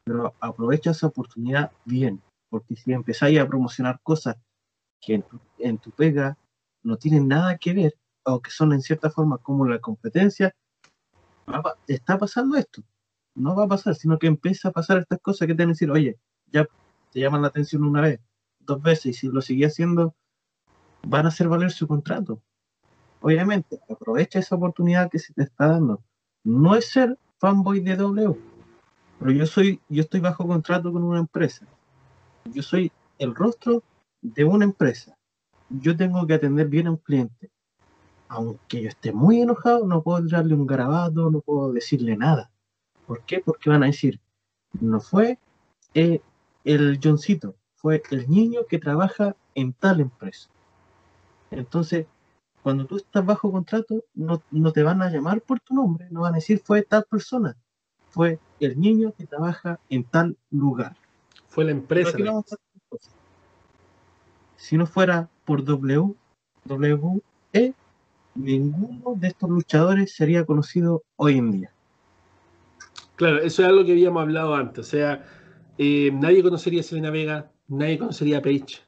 pero 0.05 0.35
aprovecha 0.41 0.93
esa 0.93 1.09
oportunidad 1.09 1.73
bien. 1.85 2.23
Porque 2.49 2.77
si 2.77 2.93
empezáis 2.93 3.41
a 3.41 3.49
promocionar 3.49 4.01
cosas 4.03 4.37
que 5.01 5.25
en 5.59 5.79
tu, 5.79 5.91
pega 5.91 6.39
no 6.85 6.97
tienen 6.97 7.27
nada 7.27 7.59
que 7.59 7.73
ver, 7.73 7.95
o 8.25 8.41
que 8.41 8.51
son 8.51 8.73
en 8.73 8.83
cierta 8.83 9.11
forma 9.11 9.39
como 9.39 9.67
la 9.67 9.81
competencia, 9.81 10.55
está 11.89 12.17
pasando 12.19 12.57
esto. 12.57 12.83
No 13.35 13.55
va 13.57 13.65
a 13.65 13.69
pasar, 13.69 13.95
sino 13.95 14.19
que 14.19 14.27
empieza 14.27 14.69
a 14.69 14.73
pasar 14.73 14.99
estas 14.99 15.21
cosas 15.21 15.47
que 15.47 15.55
te 15.55 15.63
van 15.63 15.71
a 15.71 15.73
decir, 15.73 15.91
oye, 15.91 16.19
ya 16.47 16.67
te 17.11 17.21
llaman 17.21 17.43
la 17.43 17.49
atención 17.49 17.85
una 17.85 18.03
vez, 18.03 18.21
dos 18.61 18.83
veces, 18.83 19.07
y 19.07 19.13
si 19.15 19.29
lo 19.29 19.41
sigue 19.41 19.67
haciendo, 19.67 20.15
van 21.07 21.27
a 21.27 21.29
hacer 21.29 21.49
valer 21.49 21.71
su 21.71 21.87
contrato. 21.87 22.43
Obviamente, 23.21 23.81
aprovecha 23.89 24.39
esa 24.39 24.57
oportunidad 24.57 25.11
que 25.11 25.19
se 25.19 25.33
te 25.33 25.43
está 25.43 25.69
dando. 25.69 26.03
No 26.45 26.75
es 26.75 26.91
ser 26.91 27.19
fanboy 27.39 27.81
de 27.81 27.97
W, 27.97 28.37
pero 29.19 29.31
yo 29.31 29.47
soy, 29.47 29.81
yo 29.89 30.03
estoy 30.03 30.21
bajo 30.21 30.47
contrato 30.47 30.93
con 30.93 31.05
una 31.05 31.21
empresa. 31.21 31.67
Yo 32.53 32.63
soy 32.63 32.91
el 33.19 33.35
rostro 33.35 33.83
de 34.21 34.45
una 34.45 34.65
empresa. 34.65 35.17
Yo 35.69 35.97
tengo 35.97 36.27
que 36.27 36.35
atender 36.35 36.69
bien 36.69 36.89
a 36.89 36.91
un 36.91 36.97
cliente. 36.97 37.51
Aunque 38.29 38.83
yo 38.83 38.89
esté 38.89 39.13
muy 39.13 39.41
enojado, 39.41 39.87
no 39.87 40.03
puedo 40.03 40.27
darle 40.27 40.55
un 40.55 40.67
garabato, 40.67 41.31
no 41.31 41.41
puedo 41.41 41.73
decirle 41.73 42.17
nada. 42.17 42.52
¿Por 43.13 43.27
qué? 43.27 43.41
Porque 43.41 43.69
van 43.69 43.83
a 43.83 43.87
decir, 43.87 44.19
no 44.81 44.99
fue 44.99 45.39
eh, 45.93 46.23
el 46.65 46.99
Johncito, 47.03 47.57
fue 47.75 48.03
el 48.11 48.31
niño 48.31 48.61
que 48.67 48.79
trabaja 48.79 49.37
en 49.55 49.75
tal 49.75 50.01
empresa. 50.01 50.49
Entonces, 51.51 52.07
cuando 52.63 52.87
tú 52.87 52.97
estás 52.97 53.27
bajo 53.27 53.53
contrato, 53.53 54.03
no, 54.15 54.41
te 54.73 54.83
van 54.83 55.03
a 55.03 55.11
llamar 55.11 55.43
por 55.43 55.61
tu 55.61 55.75
nombre, 55.75 56.09
no 56.11 56.23
van 56.23 56.33
a 56.33 56.37
decir 56.37 56.63
fue 56.65 56.81
tal 56.81 57.05
persona, 57.05 57.55
fue 58.09 58.39
el 58.61 58.81
niño 58.81 59.13
que 59.13 59.27
trabaja 59.27 59.79
en 59.91 60.05
tal 60.05 60.39
lugar. 60.51 60.97
Fue 61.49 61.67
la 61.67 61.73
empresa. 61.73 62.17
Si 64.57 64.79
no 64.79 64.87
fuera 64.87 65.29
por 65.45 65.61
WWE, 65.69 66.15
ninguno 68.35 69.15
de 69.17 69.29
estos 69.29 69.51
luchadores 69.51 70.15
sería 70.15 70.47
conocido 70.47 71.03
hoy 71.17 71.37
en 71.37 71.51
día. 71.51 71.73
Claro, 73.17 73.39
eso 73.39 73.63
es 73.63 73.69
algo 73.69 73.85
que 73.85 73.93
habíamos 73.93 74.23
hablado 74.23 74.55
antes. 74.55 74.87
O 74.87 74.91
sea, 74.91 75.25
eh, 75.79 76.11
nadie 76.13 76.43
conocería 76.43 76.81
a 76.81 76.83
Selena 76.85 77.11
Vega, 77.11 77.53
nadie 77.69 77.99
conocería 77.99 78.39
a 78.39 78.43
Paige, 78.43 78.81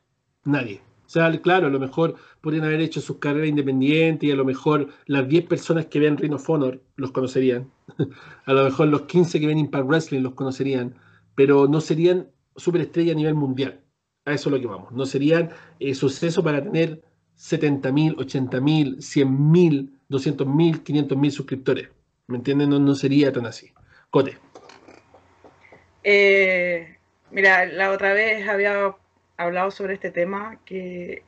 nadie. 0.45 0.81
O 1.07 1.09
sea, 1.09 1.31
claro, 1.41 1.67
a 1.67 1.71
lo 1.71 1.79
mejor 1.79 2.17
podrían 2.41 2.65
haber 2.65 2.81
hecho 2.81 3.01
sus 3.01 3.19
carreras 3.19 3.49
independientes 3.49 4.29
y 4.29 4.33
a 4.33 4.37
lo 4.37 4.45
mejor 4.45 4.89
las 5.07 5.29
10 5.29 5.47
personas 5.47 5.87
que 5.87 6.01
vean 6.01 6.17
Ring 6.17 6.33
of 6.33 6.49
Honor 6.49 6.83
los 6.97 7.13
conocerían. 7.13 7.71
a 8.47 8.53
lo 8.53 8.65
mejor 8.65 8.89
los 8.89 9.03
15 9.03 9.39
que 9.39 9.47
ven 9.47 9.59
Impact 9.59 9.87
Wrestling 9.87 10.21
los 10.23 10.35
conocerían, 10.35 10.95
pero 11.35 11.69
no 11.69 11.81
serían 11.81 12.29
superestrellas 12.57 13.15
a 13.15 13.19
nivel 13.19 13.35
mundial. 13.35 13.81
A 14.25 14.33
eso 14.33 14.49
es 14.49 14.55
lo 14.55 14.61
que 14.61 14.67
vamos. 14.67 14.93
No 14.93 15.05
serían 15.05 15.51
eh, 15.79 15.95
suceso 15.95 16.43
para 16.43 16.63
tener 16.63 17.03
70.000, 17.37 18.17
80.000, 18.17 18.97
100.000, 18.97 19.91
200.000, 20.09 20.83
500.000 20.83 21.31
suscriptores. 21.31 21.89
¿Me 22.27 22.39
entienden? 22.39 22.71
No, 22.71 22.79
no 22.79 22.95
sería 22.95 23.33
tan 23.33 23.45
así. 23.47 23.71
Cote. 24.15 24.39
Eh, 26.05 26.99
mira, 27.33 27.67
la 27.67 27.91
otra 27.91 28.13
vez 28.13 28.49
había 28.49 28.95
hablado 29.37 29.73
sobre 29.73 29.95
este 29.95 30.13
tema 30.13 30.61
que, 30.65 31.25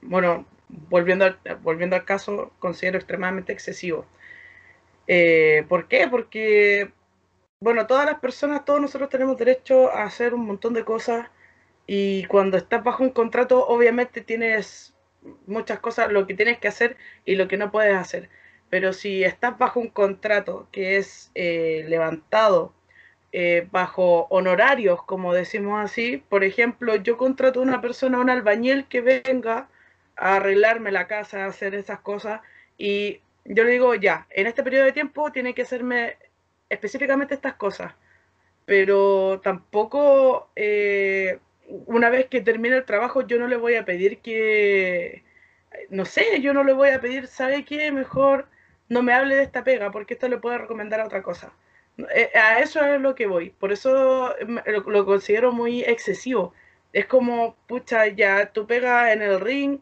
bueno, 0.00 0.46
volviendo 0.68 1.24
al, 1.24 1.40
volviendo 1.60 1.96
al 1.96 2.04
caso, 2.04 2.52
considero 2.60 2.98
extremadamente 2.98 3.52
excesivo. 3.52 4.06
Eh, 5.08 5.66
¿Por 5.68 5.88
qué? 5.88 6.06
Porque, 6.06 6.92
bueno, 7.58 7.88
todas 7.88 8.06
las 8.06 8.20
personas, 8.20 8.64
todos 8.64 8.80
nosotros 8.80 9.10
tenemos 9.10 9.36
derecho 9.36 9.90
a 9.90 10.04
hacer 10.04 10.32
un 10.32 10.46
montón 10.46 10.72
de 10.72 10.84
cosas 10.84 11.26
y 11.84 12.26
cuando 12.26 12.58
estás 12.58 12.84
bajo 12.84 13.02
un 13.02 13.10
contrato, 13.10 13.66
obviamente 13.66 14.20
tienes 14.20 14.94
muchas 15.48 15.80
cosas, 15.80 16.12
lo 16.12 16.28
que 16.28 16.34
tienes 16.34 16.60
que 16.60 16.68
hacer 16.68 16.96
y 17.24 17.34
lo 17.34 17.48
que 17.48 17.56
no 17.56 17.72
puedes 17.72 17.96
hacer. 17.96 18.30
Pero 18.70 18.92
si 18.92 19.24
estás 19.24 19.58
bajo 19.58 19.80
un 19.80 19.88
contrato 19.88 20.68
que 20.72 20.96
es 20.96 21.30
eh, 21.34 21.84
levantado 21.88 22.72
eh, 23.32 23.68
bajo 23.70 24.26
honorarios, 24.30 25.04
como 25.04 25.32
decimos 25.32 25.80
así. 25.84 26.16
Por 26.28 26.42
ejemplo, 26.44 26.96
yo 26.96 27.16
contrato 27.16 27.60
a 27.60 27.62
una 27.62 27.80
persona, 27.80 28.18
un 28.18 28.30
albañil 28.30 28.86
que 28.86 29.00
venga 29.02 29.68
a 30.16 30.36
arreglarme 30.36 30.90
la 30.90 31.06
casa, 31.06 31.44
a 31.44 31.48
hacer 31.48 31.74
esas 31.74 32.00
cosas, 32.00 32.40
y 32.76 33.20
yo 33.44 33.64
le 33.64 33.72
digo, 33.72 33.94
ya, 33.94 34.26
en 34.30 34.46
este 34.46 34.62
periodo 34.64 34.84
de 34.84 34.92
tiempo 34.92 35.32
tiene 35.32 35.54
que 35.54 35.62
hacerme 35.62 36.16
específicamente 36.68 37.34
estas 37.34 37.54
cosas, 37.54 37.94
pero 38.66 39.40
tampoco 39.42 40.50
eh, 40.56 41.38
una 41.86 42.10
vez 42.10 42.26
que 42.26 42.40
termine 42.42 42.76
el 42.76 42.84
trabajo 42.84 43.22
yo 43.26 43.38
no 43.38 43.46
le 43.48 43.56
voy 43.56 43.76
a 43.76 43.84
pedir 43.84 44.18
que, 44.20 45.24
no 45.90 46.04
sé, 46.04 46.40
yo 46.42 46.54
no 46.54 46.64
le 46.64 46.72
voy 46.72 46.90
a 46.90 47.00
pedir, 47.00 47.26
¿sabe 47.28 47.64
qué? 47.64 47.92
Mejor 47.92 48.48
no 48.90 49.02
me 49.02 49.14
hable 49.14 49.36
de 49.36 49.44
esta 49.44 49.64
pega, 49.64 49.90
porque 49.90 50.14
esto 50.14 50.28
le 50.28 50.36
puede 50.36 50.58
recomendar 50.58 51.00
a 51.00 51.06
otra 51.06 51.22
cosa. 51.22 51.52
Eh, 52.14 52.30
a 52.34 52.58
eso 52.58 52.84
es 52.84 53.00
lo 53.00 53.14
que 53.14 53.26
voy. 53.26 53.50
Por 53.50 53.72
eso 53.72 54.34
lo, 54.86 55.06
considero 55.06 55.52
muy 55.52 55.82
excesivo. 55.82 56.52
Es 56.92 57.06
como, 57.06 57.56
pucha, 57.66 58.08
ya 58.08 58.52
tú 58.52 58.66
pegas 58.66 59.12
en 59.12 59.22
el 59.22 59.40
ring, 59.40 59.80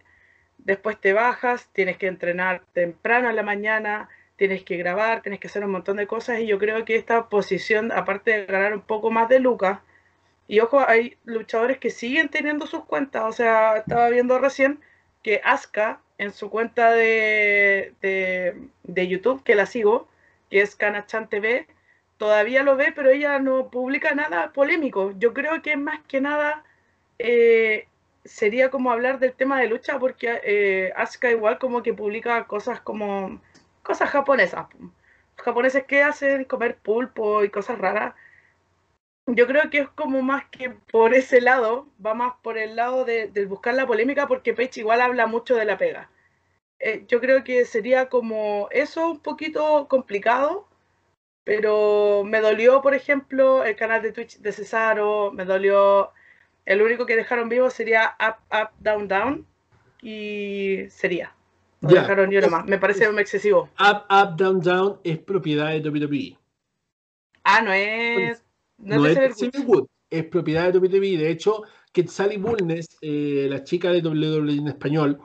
después 0.58 1.00
te 1.00 1.14
bajas, 1.14 1.68
tienes 1.72 1.96
que 1.96 2.06
entrenar 2.06 2.62
temprano 2.74 3.30
en 3.30 3.36
la 3.36 3.42
mañana, 3.42 4.08
tienes 4.36 4.62
que 4.62 4.76
grabar, 4.76 5.22
tienes 5.22 5.40
que 5.40 5.48
hacer 5.48 5.64
un 5.64 5.72
montón 5.72 5.96
de 5.96 6.06
cosas 6.06 6.40
y 6.40 6.46
yo 6.46 6.58
creo 6.58 6.84
que 6.84 6.96
esta 6.96 7.28
posición, 7.30 7.92
aparte 7.92 8.32
de 8.32 8.46
ganar 8.46 8.74
un 8.74 8.82
poco 8.82 9.10
más 9.10 9.28
de 9.28 9.40
lucas, 9.40 9.80
y 10.48 10.60
ojo, 10.60 10.80
hay 10.86 11.16
luchadores 11.24 11.78
que 11.78 11.90
siguen 11.90 12.28
teniendo 12.28 12.66
sus 12.66 12.84
cuentas, 12.84 13.24
o 13.24 13.32
sea, 13.32 13.78
estaba 13.78 14.08
viendo 14.10 14.38
recién 14.38 14.80
que 15.22 15.40
Asuka 15.44 16.00
en 16.18 16.32
su 16.32 16.50
cuenta 16.50 16.92
de, 16.92 17.94
de, 18.02 19.08
YouTube, 19.08 19.42
que 19.44 19.54
la 19.54 19.66
sigo, 19.66 20.08
que 20.50 20.60
es 20.60 20.76
Kanachan 20.76 21.28
TV, 21.28 21.66
todavía 22.18 22.62
lo 22.64 22.76
ve, 22.76 22.92
pero 22.94 23.10
ella 23.10 23.38
no 23.38 23.70
publica 23.70 24.14
nada 24.14 24.52
polémico. 24.52 25.12
Yo 25.18 25.32
creo 25.32 25.62
que 25.62 25.76
más 25.76 26.00
que 26.08 26.20
nada 26.20 26.64
eh, 27.18 27.86
sería 28.24 28.70
como 28.70 28.90
hablar 28.90 29.20
del 29.20 29.32
tema 29.32 29.60
de 29.60 29.68
lucha, 29.68 29.98
porque 29.98 30.40
eh, 30.44 30.92
Asuka 30.96 31.30
igual 31.30 31.58
como 31.58 31.82
que 31.82 31.94
publica 31.94 32.46
cosas 32.46 32.80
como 32.80 33.40
cosas 33.82 34.10
japonesas. 34.10 34.66
Los 35.36 35.44
japoneses 35.44 35.84
que 35.84 36.02
hacen 36.02 36.44
comer 36.44 36.76
pulpo 36.78 37.44
y 37.44 37.50
cosas 37.50 37.78
raras. 37.78 38.14
Yo 39.30 39.46
creo 39.46 39.68
que 39.68 39.80
es 39.80 39.88
como 39.90 40.22
más 40.22 40.46
que 40.46 40.70
por 40.70 41.12
ese 41.12 41.42
lado, 41.42 41.86
va 42.04 42.14
más 42.14 42.34
por 42.42 42.56
el 42.56 42.76
lado 42.76 43.04
de, 43.04 43.28
buscar 43.46 43.74
la 43.74 43.86
polémica, 43.86 44.26
porque 44.26 44.54
Peach 44.54 44.78
igual 44.78 45.02
habla 45.02 45.26
mucho 45.26 45.54
de 45.54 45.66
la 45.66 45.76
pega. 45.76 46.10
Eh, 46.78 47.04
yo 47.08 47.20
creo 47.20 47.44
que 47.44 47.66
sería 47.66 48.08
como 48.08 48.68
eso 48.70 49.10
un 49.10 49.20
poquito 49.20 49.86
complicado, 49.88 50.66
pero 51.44 52.24
me 52.24 52.40
dolió, 52.40 52.80
por 52.80 52.94
ejemplo, 52.94 53.64
el 53.64 53.76
canal 53.76 54.00
de 54.00 54.12
Twitch 54.12 54.38
de 54.38 54.52
Cesaro, 54.52 55.30
me 55.32 55.44
dolió, 55.44 56.10
el 56.64 56.80
único 56.80 57.04
que 57.04 57.16
dejaron 57.16 57.50
vivo 57.50 57.68
sería 57.68 58.16
Up, 58.18 58.36
Up, 58.50 58.70
Down, 58.78 59.08
Down, 59.08 59.46
y 60.00 60.86
sería. 60.88 61.34
No 61.82 61.90
dejaron 61.90 62.30
ni 62.30 62.38
uno 62.38 62.48
más, 62.48 62.64
me 62.64 62.78
parece 62.78 63.04
excesivo. 63.04 63.68
Up, 63.78 64.04
Up, 64.10 64.36
Down, 64.36 64.60
Down 64.62 65.00
es 65.04 65.18
propiedad 65.18 65.68
de 65.68 65.86
WWE. 65.86 66.38
Ah, 67.44 67.60
no 67.60 67.72
es... 67.74 68.47
No, 68.78 69.04
es, 69.06 69.18
Wood, 69.66 69.86
es 70.08 70.24
propiedad 70.24 70.72
de 70.72 70.78
WWE. 70.78 71.18
De 71.18 71.30
hecho, 71.30 71.62
que 71.92 72.06
Sally 72.06 72.36
Bulnes, 72.36 72.96
eh, 73.02 73.46
la 73.50 73.64
chica 73.64 73.90
de 73.90 74.00
WWE 74.00 74.52
en 74.52 74.68
español, 74.68 75.18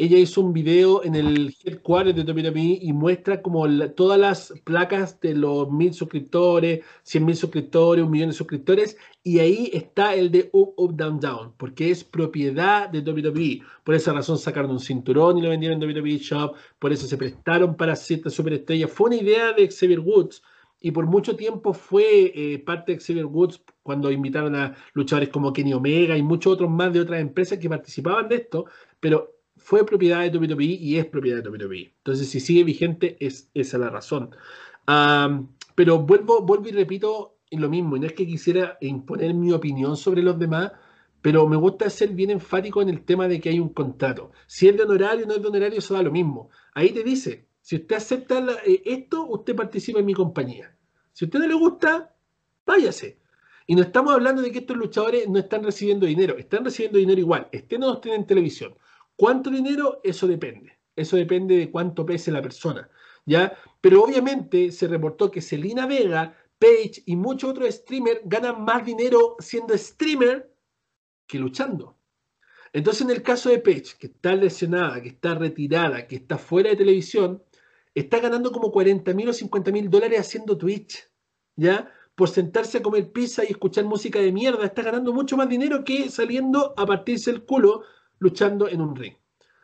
ella 0.00 0.16
hizo 0.16 0.42
un 0.42 0.52
video 0.52 1.02
en 1.02 1.16
el 1.16 1.52
headquarters 1.64 2.14
de 2.14 2.32
WWE 2.32 2.78
y 2.80 2.92
muestra 2.92 3.42
como 3.42 3.66
todas 3.94 4.20
las 4.20 4.54
placas 4.62 5.18
de 5.20 5.34
los 5.34 5.72
mil 5.72 5.92
suscriptores, 5.92 6.84
cien 7.02 7.24
mil 7.24 7.34
suscriptores, 7.34 8.04
un 8.04 8.10
millón 8.12 8.28
de 8.28 8.36
suscriptores, 8.36 8.96
y 9.24 9.40
ahí 9.40 9.70
está 9.72 10.14
el 10.14 10.30
de 10.30 10.50
Up, 10.52 10.74
Up, 10.76 10.96
Down, 10.96 11.18
Down, 11.18 11.52
porque 11.56 11.90
es 11.90 12.04
propiedad 12.04 12.88
de 12.88 13.00
WWE. 13.00 13.62
Por 13.82 13.96
esa 13.96 14.12
razón 14.12 14.38
sacaron 14.38 14.70
un 14.70 14.78
cinturón 14.78 15.36
y 15.36 15.42
lo 15.42 15.48
vendieron 15.48 15.82
en 15.82 15.88
WWE 15.88 16.18
Shop, 16.18 16.54
por 16.78 16.92
eso 16.92 17.08
se 17.08 17.16
prestaron 17.16 17.76
para 17.76 17.96
ciertas 17.96 18.34
superestrellas. 18.34 18.92
Fue 18.92 19.08
una 19.08 19.16
idea 19.16 19.52
de 19.52 19.68
Xavier 19.68 19.98
Woods, 19.98 20.42
y 20.80 20.92
por 20.92 21.06
mucho 21.06 21.36
tiempo 21.36 21.72
fue 21.72 22.32
eh, 22.34 22.58
parte 22.60 22.92
de 22.92 23.00
Xavier 23.00 23.26
Woods 23.26 23.62
cuando 23.82 24.10
invitaron 24.10 24.54
a 24.54 24.76
luchadores 24.92 25.28
como 25.28 25.52
Kenny 25.52 25.72
Omega 25.72 26.16
y 26.16 26.22
muchos 26.22 26.52
otros 26.52 26.70
más 26.70 26.92
de 26.92 27.00
otras 27.00 27.20
empresas 27.20 27.58
que 27.58 27.68
participaban 27.68 28.28
de 28.28 28.36
esto, 28.36 28.66
pero 29.00 29.34
fue 29.56 29.84
propiedad 29.84 30.20
de 30.20 30.38
WWE 30.38 30.64
y 30.64 30.96
es 30.96 31.06
propiedad 31.06 31.42
de 31.42 31.48
WWE. 31.48 31.94
Entonces, 31.98 32.28
si 32.28 32.40
sigue 32.40 32.64
vigente, 32.64 33.16
es 33.20 33.50
esa 33.54 33.78
la 33.78 33.90
razón. 33.90 34.30
pero 35.74 35.98
vuelvo, 35.98 36.42
vuelvo 36.42 36.68
y 36.68 36.72
repito 36.72 37.38
lo 37.50 37.68
mismo, 37.68 37.96
no 37.96 38.06
es 38.06 38.12
que 38.12 38.26
quisiera 38.26 38.76
imponer 38.80 39.34
mi 39.34 39.52
opinión 39.52 39.96
sobre 39.96 40.22
los 40.22 40.38
demás, 40.38 40.72
pero 41.22 41.48
me 41.48 41.56
gusta 41.56 41.90
ser 41.90 42.10
bien 42.10 42.30
enfático 42.30 42.82
en 42.82 42.88
el 42.90 43.04
tema 43.04 43.26
de 43.26 43.40
que 43.40 43.48
hay 43.48 43.58
un 43.58 43.70
contrato. 43.70 44.30
Si 44.46 44.68
es 44.68 44.76
de 44.76 44.84
honorario 44.84 45.24
o 45.24 45.28
no 45.28 45.34
es 45.34 45.42
de 45.42 45.48
honorario, 45.48 45.78
eso 45.78 45.94
da 45.94 46.02
lo 46.02 46.12
mismo. 46.12 46.50
Ahí 46.74 46.90
te 46.90 47.02
dice, 47.02 47.47
si 47.68 47.76
usted 47.76 47.96
acepta 47.96 48.38
eh, 48.64 48.80
esto, 48.86 49.26
usted 49.26 49.54
participa 49.54 49.98
en 49.98 50.06
mi 50.06 50.14
compañía. 50.14 50.74
Si 51.12 51.26
a 51.26 51.26
usted 51.26 51.38
no 51.38 51.46
le 51.46 51.52
gusta, 51.52 52.14
váyase. 52.64 53.18
Y 53.66 53.74
no 53.74 53.82
estamos 53.82 54.14
hablando 54.14 54.40
de 54.40 54.50
que 54.50 54.60
estos 54.60 54.74
luchadores 54.74 55.28
no 55.28 55.38
están 55.38 55.62
recibiendo 55.62 56.06
dinero, 56.06 56.38
están 56.38 56.64
recibiendo 56.64 56.96
dinero 56.96 57.20
igual, 57.20 57.46
estén 57.52 57.82
o 57.82 57.88
no 57.88 57.94
estén 57.96 58.14
en 58.14 58.26
televisión. 58.26 58.74
¿Cuánto 59.14 59.50
dinero? 59.50 60.00
Eso 60.02 60.26
depende. 60.26 60.78
Eso 60.96 61.18
depende 61.18 61.58
de 61.58 61.70
cuánto 61.70 62.06
pese 62.06 62.32
la 62.32 62.40
persona. 62.40 62.88
¿ya? 63.26 63.54
Pero 63.82 64.02
obviamente 64.02 64.72
se 64.72 64.88
reportó 64.88 65.30
que 65.30 65.42
Selina 65.42 65.86
Vega, 65.86 66.34
Page 66.58 67.02
y 67.04 67.16
muchos 67.16 67.50
otros 67.50 67.74
streamers 67.74 68.22
ganan 68.24 68.64
más 68.64 68.82
dinero 68.86 69.36
siendo 69.40 69.76
streamer 69.76 70.50
que 71.26 71.38
luchando. 71.38 71.98
Entonces, 72.72 73.02
en 73.02 73.10
el 73.10 73.22
caso 73.22 73.50
de 73.50 73.58
Page, 73.58 73.98
que 73.98 74.06
está 74.06 74.34
lesionada, 74.34 75.02
que 75.02 75.08
está 75.08 75.34
retirada, 75.34 76.06
que 76.06 76.16
está 76.16 76.38
fuera 76.38 76.70
de 76.70 76.76
televisión, 76.76 77.42
está 77.98 78.20
ganando 78.20 78.52
como 78.52 78.70
40 78.70 79.14
mil 79.14 79.28
o 79.28 79.32
50 79.32 79.72
mil 79.72 79.90
dólares 79.90 80.20
haciendo 80.20 80.56
Twitch, 80.58 81.08
¿ya? 81.56 81.92
Por 82.14 82.28
sentarse 82.28 82.78
a 82.78 82.82
comer 82.82 83.12
pizza 83.12 83.44
y 83.44 83.48
escuchar 83.48 83.84
música 83.84 84.18
de 84.18 84.32
mierda, 84.32 84.64
está 84.64 84.82
ganando 84.82 85.12
mucho 85.12 85.36
más 85.36 85.48
dinero 85.48 85.84
que 85.84 86.10
saliendo 86.10 86.74
a 86.76 86.84
partirse 86.84 87.30
el 87.30 87.44
culo 87.44 87.82
luchando 88.18 88.68
en 88.68 88.80
un 88.80 88.96
ring. 88.96 89.14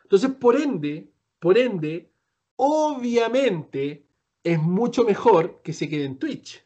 Entonces, 0.03 0.31
por 0.31 0.55
ende, 0.55 1.11
por 1.39 1.57
ende, 1.57 2.11
obviamente 2.55 4.05
es 4.43 4.61
mucho 4.61 5.03
mejor 5.03 5.61
que 5.63 5.73
se 5.73 5.89
quede 5.89 6.05
en 6.05 6.17
Twitch. 6.17 6.63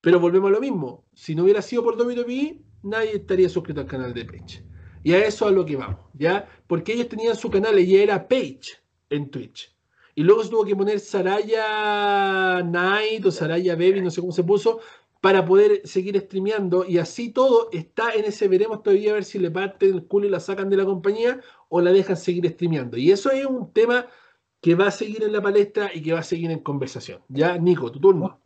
Pero 0.00 0.18
volvemos 0.18 0.48
a 0.48 0.52
lo 0.52 0.60
mismo. 0.60 1.04
Si 1.14 1.34
no 1.34 1.44
hubiera 1.44 1.62
sido 1.62 1.84
por 1.84 1.96
WWE, 1.96 2.60
nadie 2.82 3.16
estaría 3.16 3.48
suscrito 3.48 3.80
al 3.80 3.86
canal 3.86 4.12
de 4.12 4.24
Page. 4.24 4.64
Y 5.04 5.12
a 5.12 5.24
eso 5.24 5.46
a 5.46 5.50
lo 5.50 5.64
que 5.64 5.76
vamos, 5.76 6.00
¿ya? 6.14 6.48
Porque 6.66 6.92
ellos 6.92 7.08
tenían 7.08 7.36
su 7.36 7.50
canal 7.50 7.78
y 7.78 7.96
era 7.96 8.26
Page 8.26 8.82
en 9.10 9.30
Twitch. 9.30 9.71
Y 10.14 10.22
luego 10.22 10.44
se 10.44 10.50
tuvo 10.50 10.64
que 10.64 10.76
poner 10.76 11.00
Saraya 11.00 12.62
Night 12.62 13.24
o 13.24 13.30
Saraya 13.30 13.74
Baby, 13.74 14.02
no 14.02 14.10
sé 14.10 14.20
cómo 14.20 14.32
se 14.32 14.44
puso, 14.44 14.80
para 15.22 15.44
poder 15.44 15.82
seguir 15.84 16.18
streameando 16.18 16.84
y 16.84 16.98
así 16.98 17.30
todo 17.30 17.68
está 17.70 18.12
en 18.12 18.24
ese 18.24 18.48
veremos 18.48 18.82
todavía 18.82 19.12
a 19.12 19.14
ver 19.14 19.24
si 19.24 19.38
le 19.38 19.52
parten 19.52 19.94
el 19.94 20.04
culo 20.04 20.26
y 20.26 20.30
la 20.30 20.40
sacan 20.40 20.68
de 20.68 20.76
la 20.76 20.84
compañía 20.84 21.40
o 21.68 21.80
la 21.80 21.92
dejan 21.92 22.16
seguir 22.16 22.48
streameando. 22.50 22.96
Y 22.96 23.12
eso 23.12 23.30
es 23.30 23.46
un 23.46 23.72
tema 23.72 24.06
que 24.60 24.74
va 24.74 24.88
a 24.88 24.90
seguir 24.90 25.22
en 25.22 25.32
la 25.32 25.40
palestra 25.40 25.90
y 25.94 26.02
que 26.02 26.12
va 26.12 26.18
a 26.18 26.24
seguir 26.24 26.50
en 26.50 26.58
conversación. 26.58 27.22
Ya, 27.28 27.56
Nico, 27.56 27.92
tu 27.92 28.00
turno. 28.00 28.40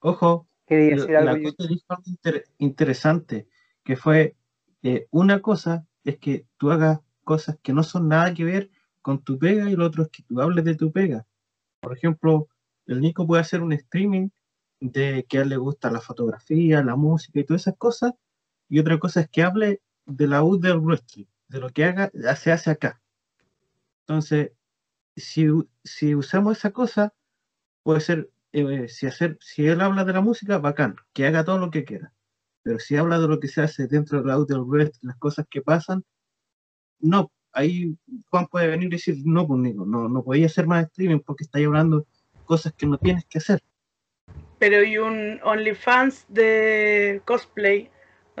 Ojo, 0.00 0.46
la 0.68 1.40
cosa 1.42 1.66
dijo 1.66 1.84
algo 1.88 2.42
interesante, 2.58 3.48
que 3.82 3.96
fue 3.96 4.36
eh, 4.82 5.06
una 5.10 5.40
cosa 5.40 5.86
es 6.04 6.18
que 6.18 6.46
tú 6.58 6.70
hagas 6.70 7.00
cosas 7.22 7.58
que 7.62 7.72
no 7.72 7.82
son 7.82 8.08
nada 8.08 8.34
que 8.34 8.44
ver 8.44 8.70
con 9.04 9.22
tu 9.22 9.38
pega 9.38 9.70
y 9.70 9.76
lo 9.76 9.84
otro 9.84 10.04
es 10.04 10.08
que 10.08 10.22
tú 10.22 10.40
hables 10.40 10.64
de 10.64 10.76
tu 10.76 10.90
pega. 10.90 11.26
Por 11.80 11.92
ejemplo, 11.94 12.48
el 12.86 13.02
Nico 13.02 13.26
puede 13.26 13.42
hacer 13.42 13.60
un 13.60 13.74
streaming 13.74 14.30
de 14.80 15.26
que 15.28 15.38
a 15.38 15.42
él 15.42 15.50
le 15.50 15.58
gusta 15.58 15.90
la 15.90 16.00
fotografía, 16.00 16.82
la 16.82 16.96
música 16.96 17.38
y 17.38 17.44
todas 17.44 17.62
esas 17.62 17.76
cosas. 17.76 18.14
Y 18.70 18.78
otra 18.80 18.98
cosa 18.98 19.20
es 19.20 19.28
que 19.28 19.42
hable 19.42 19.82
de 20.06 20.26
la 20.26 20.42
U 20.42 20.58
del 20.58 20.78
wrestling, 20.78 21.26
de 21.48 21.60
lo 21.60 21.68
que 21.68 21.84
haga, 21.84 22.10
se 22.34 22.50
hace 22.50 22.70
acá. 22.70 23.02
Entonces, 24.06 24.52
si, 25.16 25.48
si 25.84 26.14
usamos 26.14 26.56
esa 26.56 26.70
cosa, 26.70 27.12
puede 27.82 28.00
ser, 28.00 28.30
eh, 28.52 28.88
si, 28.88 29.06
hacer, 29.06 29.36
si 29.38 29.66
él 29.66 29.82
habla 29.82 30.06
de 30.06 30.14
la 30.14 30.22
música, 30.22 30.56
bacán, 30.56 30.96
que 31.12 31.26
haga 31.26 31.44
todo 31.44 31.58
lo 31.58 31.70
que 31.70 31.84
quiera. 31.84 32.14
Pero 32.62 32.78
si 32.78 32.96
habla 32.96 33.18
de 33.18 33.28
lo 33.28 33.38
que 33.38 33.48
se 33.48 33.60
hace 33.60 33.86
dentro 33.86 34.22
de 34.22 34.28
la 34.28 34.38
U 34.38 34.46
del 34.46 34.62
wrestling, 34.62 35.08
las 35.08 35.18
cosas 35.18 35.46
que 35.50 35.60
pasan, 35.60 36.04
no, 37.00 37.30
ahí 37.54 37.96
Juan 38.30 38.46
puede 38.48 38.68
venir 38.68 38.88
y 38.88 38.96
decir, 38.96 39.16
no, 39.24 39.46
pues 39.46 39.74
no, 39.74 40.08
no 40.08 40.24
podía 40.24 40.46
hacer 40.46 40.66
más 40.66 40.84
streaming 40.86 41.20
porque 41.20 41.44
estáis 41.44 41.66
hablando 41.66 42.06
cosas 42.44 42.72
que 42.74 42.86
no 42.86 42.98
tienes 42.98 43.24
que 43.24 43.38
hacer 43.38 43.62
pero 44.64 44.82
y 44.82 44.96
un 44.96 45.40
OnlyFans 45.42 46.24
de 46.30 47.20
cosplay, 47.26 47.90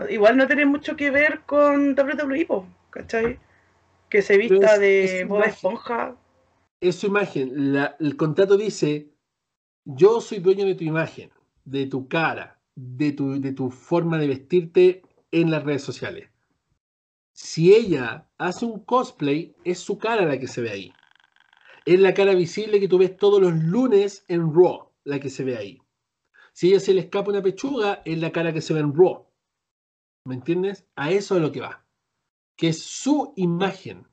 igual 0.08 0.38
no 0.38 0.46
tiene 0.46 0.64
mucho 0.64 0.96
que 0.96 1.10
ver 1.10 1.40
con 1.46 1.90
WWE, 1.90 2.64
¿cachai? 2.88 3.38
Que 4.08 4.22
se 4.22 4.38
vista 4.38 4.78
de 4.78 5.26
Bob 5.28 5.44
Esponja. 5.44 6.16
Es 6.80 6.96
su 6.96 7.08
imagen. 7.08 7.76
el 7.98 8.16
contrato 8.16 8.56
dice: 8.56 9.10
Yo 9.84 10.22
soy 10.22 10.38
dueño 10.38 10.64
de 10.64 10.74
tu 10.74 10.84
imagen, 10.84 11.30
de 11.66 11.86
tu 11.86 12.08
cara, 12.08 12.58
de 12.74 13.12
tu, 13.12 13.38
de 13.38 13.52
tu 13.52 13.70
forma 13.70 14.18
de 14.18 14.28
vestirte 14.28 15.02
en 15.30 15.50
las 15.50 15.62
redes 15.62 15.82
sociales. 15.82 16.30
Si 17.34 17.74
ella 17.74 18.30
hace 18.38 18.64
un 18.64 18.84
cosplay, 18.84 19.56
es 19.64 19.80
su 19.80 19.98
cara 19.98 20.24
la 20.24 20.38
que 20.38 20.46
se 20.46 20.60
ve 20.60 20.70
ahí. 20.70 20.92
Es 21.84 21.98
la 21.98 22.14
cara 22.14 22.32
visible 22.32 22.78
que 22.78 22.86
tú 22.86 22.96
ves 22.96 23.16
todos 23.16 23.42
los 23.42 23.52
lunes 23.52 24.24
en 24.28 24.54
Raw, 24.54 24.88
la 25.02 25.18
que 25.18 25.28
se 25.28 25.42
ve 25.42 25.56
ahí. 25.56 25.82
Si 26.52 26.68
ella 26.68 26.78
se 26.78 26.94
le 26.94 27.00
escapa 27.00 27.30
una 27.30 27.42
pechuga, 27.42 28.02
es 28.04 28.18
la 28.18 28.30
cara 28.30 28.52
que 28.52 28.60
se 28.60 28.72
ve 28.72 28.80
en 28.80 28.94
Raw. 28.94 29.26
¿Me 30.24 30.36
entiendes? 30.36 30.86
A 30.94 31.10
eso 31.10 31.34
es 31.34 31.42
lo 31.42 31.50
que 31.50 31.60
va. 31.60 31.84
Que 32.56 32.68
es 32.68 32.80
su 32.80 33.32
imagen. 33.34 34.06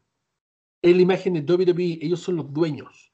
Es 0.81 0.95
la 0.95 1.01
imagen 1.03 1.35
de 1.35 1.53
WWE. 1.53 1.99
Ellos 2.01 2.21
son 2.21 2.37
los 2.37 2.51
dueños. 2.51 3.13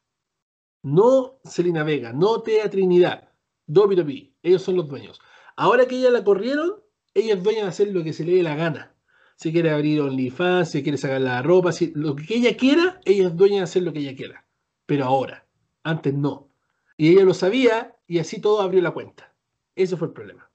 No 0.83 1.41
Selena 1.43 1.83
Vega, 1.83 2.13
no 2.13 2.41
Tea 2.43 2.69
Trinidad. 2.69 3.33
WWE. 3.67 4.33
Ellos 4.41 4.61
son 4.61 4.77
los 4.77 4.87
dueños. 4.87 5.19
Ahora 5.57 5.85
que 5.85 5.97
ella 5.97 6.11
la 6.11 6.23
corrieron, 6.23 6.81
ella 7.13 7.33
es 7.33 7.43
dueña 7.43 7.67
hacer 7.67 7.89
lo 7.89 8.05
que 8.05 8.13
se 8.13 8.23
le 8.23 8.35
dé 8.35 8.43
la 8.43 8.55
gana. 8.55 8.96
Si 9.37 9.51
quiere 9.51 9.69
abrir 9.69 10.01
OnlyFans, 10.01 10.71
si 10.71 10.81
quiere 10.81 10.97
sacar 10.97 11.21
la 11.21 11.43
ropa, 11.43 11.71
si, 11.71 11.91
lo 11.93 12.15
que 12.15 12.25
ella 12.35 12.57
quiera, 12.57 12.99
ella 13.05 13.27
es 13.27 13.35
dueña 13.35 13.57
de 13.57 13.63
hacer 13.63 13.83
lo 13.83 13.93
que 13.93 13.99
ella 13.99 14.15
quiera. 14.15 14.43
Pero 14.87 15.05
ahora, 15.05 15.45
antes 15.83 16.13
no. 16.13 16.49
Y 16.97 17.11
ella 17.11 17.23
lo 17.23 17.35
sabía 17.35 17.95
y 18.07 18.17
así 18.17 18.41
todo 18.41 18.61
abrió 18.61 18.81
la 18.81 18.91
cuenta. 18.91 19.31
Eso 19.75 19.95
fue 19.95 20.07
el 20.07 20.13
problema. 20.13 20.49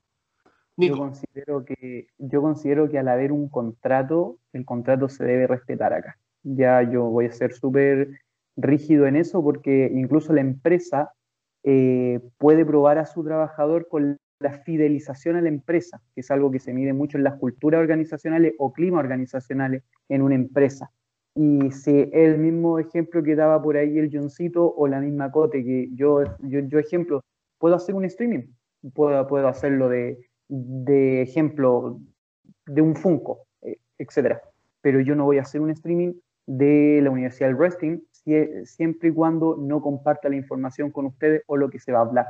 Yo 0.77 0.97
considero, 0.97 1.65
que, 1.65 2.09
yo 2.19 2.43
considero 2.43 2.91
que 2.91 2.99
al 2.99 3.07
haber 3.07 3.31
un 3.31 3.49
contrato, 3.49 4.39
el 4.53 4.65
contrato 4.65 5.09
se 5.09 5.25
debe 5.25 5.47
respetar 5.47 5.93
acá. 5.93 6.19
Ya 6.43 6.83
yo 6.83 7.05
voy 7.05 7.27
a 7.27 7.33
ser 7.33 7.53
súper 7.53 8.21
rígido 8.57 9.07
en 9.07 9.15
eso 9.15 9.45
porque 9.45 9.91
incluso 9.95 10.33
la 10.33 10.41
empresa 10.41 11.13
eh, 11.63 12.21
puede 12.39 12.67
probar 12.67 12.99
a 12.99 13.07
su 13.07 13.23
trabajador 13.23 13.87
con 13.89 14.19
la 14.43 14.53
fidelización 14.53 15.37
a 15.37 15.41
la 15.41 15.49
empresa, 15.49 16.01
que 16.15 16.21
es 16.21 16.31
algo 16.31 16.51
que 16.51 16.59
se 16.59 16.73
mide 16.73 16.93
mucho 16.93 17.19
en 17.19 17.25
las 17.25 17.39
culturas 17.39 17.81
organizacionales 17.81 18.55
o 18.59 18.73
clima 18.73 18.99
organizacionales 18.99 19.83
en 20.09 20.23
una 20.23 20.35
empresa. 20.35 20.91
Y 21.35 21.71
si 21.71 22.11
el 22.13 22.39
mismo 22.39 22.79
ejemplo 22.79 23.23
que 23.23 23.35
daba 23.35 23.63
por 23.63 23.77
ahí 23.77 23.99
el 23.99 24.11
Johncito 24.13 24.75
o 24.75 24.87
la 24.87 25.01
misma 25.01 25.31
Cote, 25.31 25.65
que 25.65 25.89
yo, 25.95 26.25
yo, 26.41 26.61
yo 26.61 26.79
ejemplo, 26.79 27.23
puedo 27.59 27.75
hacer 27.75 27.95
un 27.95 28.05
streaming, 28.05 28.49
puedo, 28.95 29.27
puedo 29.27 29.49
hacerlo 29.49 29.89
de, 29.89 30.19
de 30.49 31.23
ejemplo 31.23 32.01
de 32.67 32.83
un 32.83 32.95
Funko, 32.95 33.47
eh, 33.63 33.79
etcétera. 33.99 34.43
Pero 34.83 35.01
yo 35.01 35.15
no 35.15 35.25
voy 35.25 35.39
a 35.39 35.43
hacer 35.43 35.61
un 35.61 35.71
streaming 35.71 36.13
de 36.47 37.01
la 37.03 37.11
Universidad 37.11 37.49
del 37.49 37.57
Wrestling 37.57 38.01
siempre 38.65 39.09
y 39.09 39.13
cuando 39.13 39.57
no 39.57 39.81
comparta 39.81 40.29
la 40.29 40.37
información 40.37 40.91
con 40.91 41.07
ustedes 41.07 41.43
o 41.47 41.57
lo 41.57 41.71
que 41.71 41.79
se 41.79 41.93
va 41.93 42.01
a 42.01 42.03
hablar. 42.03 42.27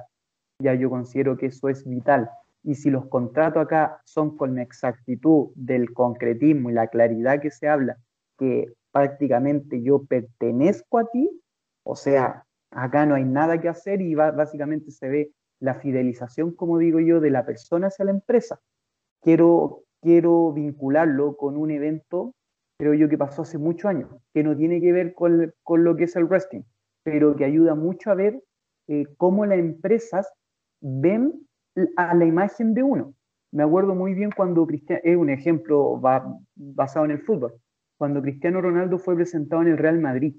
Ya 0.63 0.75
yo 0.75 0.91
considero 0.91 1.37
que 1.37 1.47
eso 1.47 1.69
es 1.69 1.89
vital. 1.89 2.31
Y 2.63 2.77
si 2.77 2.91
los 2.91 3.07
contratos 3.07 3.65
acá 3.65 4.01
son 4.05 4.37
con 4.37 4.55
la 4.55 4.63
exactitud 4.63 5.49
del 5.55 5.93
concretismo 5.93 6.71
y 6.71 6.75
la 6.75 6.87
claridad 6.87 7.41
que 7.41 7.51
se 7.51 7.69
habla, 7.69 7.99
que 8.39 8.73
prácticamente 8.93 9.83
yo 9.83 10.05
pertenezco 10.05 10.99
a 10.99 11.07
ti, 11.07 11.29
o 11.83 11.97
sea, 11.97 12.45
acá 12.71 13.05
no 13.07 13.17
hay 13.17 13.25
nada 13.25 13.61
que 13.61 13.69
hacer 13.69 14.01
y 14.01 14.15
básicamente 14.15 14.91
se 14.91 15.09
ve 15.09 15.33
la 15.59 15.75
fidelización, 15.75 16.53
como 16.53 16.79
digo 16.79 17.01
yo, 17.01 17.21
de 17.21 17.31
la 17.31 17.45
persona 17.45 17.89
hacia 17.89 18.05
la 18.05 18.13
empresa. 18.13 18.61
Quiero, 19.21 19.83
quiero 20.01 20.53
vincularlo 20.53 21.37
con 21.37 21.57
un 21.57 21.71
evento 21.71 22.35
creo 22.83 22.95
yo 22.95 23.09
que 23.09 23.17
pasó 23.17 23.43
hace 23.43 23.59
muchos 23.59 23.89
años, 23.89 24.11
que 24.35 24.43
no 24.43 24.57
tiene 24.57 24.81
que 24.81 24.91
ver 24.91 25.15
con, 25.15 25.55
con 25.63 25.85
lo 25.85 25.95
que 25.95 26.03
es 26.05 26.17
el 26.17 26.25
wrestling, 26.25 26.63
pero 27.05 27.37
que 27.37 27.45
ayuda 27.45 27.77
mucho 27.77 28.11
a 28.11 28.17
ver 28.17 28.43
eh, 28.89 29.07
cómo 29.19 29.47
las 29.47 29.61
empresas 29.61 30.29
ven 30.83 31.33
a 31.97 32.15
la 32.15 32.25
imagen 32.27 32.75
de 32.75 32.83
uno. 32.83 33.15
Me 33.53 33.63
acuerdo 33.63 33.95
muy 33.95 34.15
bien 34.15 34.31
cuando 34.35 34.67
Cristiano, 34.67 35.01
es 35.05 35.17
un 35.17 35.31
ejemplo 35.31 36.01
basado 36.55 37.05
en 37.05 37.13
el 37.13 37.23
fútbol, 37.23 37.55
cuando 37.97 38.21
Cristiano 38.21 38.61
Ronaldo 38.61 38.99
fue 38.99 39.15
presentado 39.15 39.63
en 39.63 39.69
el 39.69 39.79
Real 39.79 40.01
Madrid. 40.01 40.37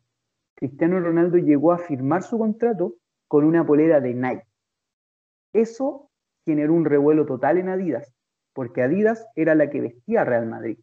Cristiano 0.56 1.00
Ronaldo 1.00 1.38
llegó 1.38 1.72
a 1.72 1.78
firmar 1.78 2.24
su 2.24 2.38
contrato 2.38 2.96
con 3.28 3.46
una 3.46 3.66
polera 3.66 4.00
de 4.00 4.14
Nike. 4.14 4.46
Eso 5.54 6.10
generó 6.46 6.74
un 6.74 6.86
revuelo 6.86 7.26
total 7.26 7.58
en 7.58 7.70
Adidas, 7.70 8.14
porque 8.54 8.82
Adidas 8.82 9.26
era 9.36 9.56
la 9.56 9.70
que 9.70 9.82
vestía 9.82 10.26
Real 10.26 10.48
Madrid. 10.48 10.78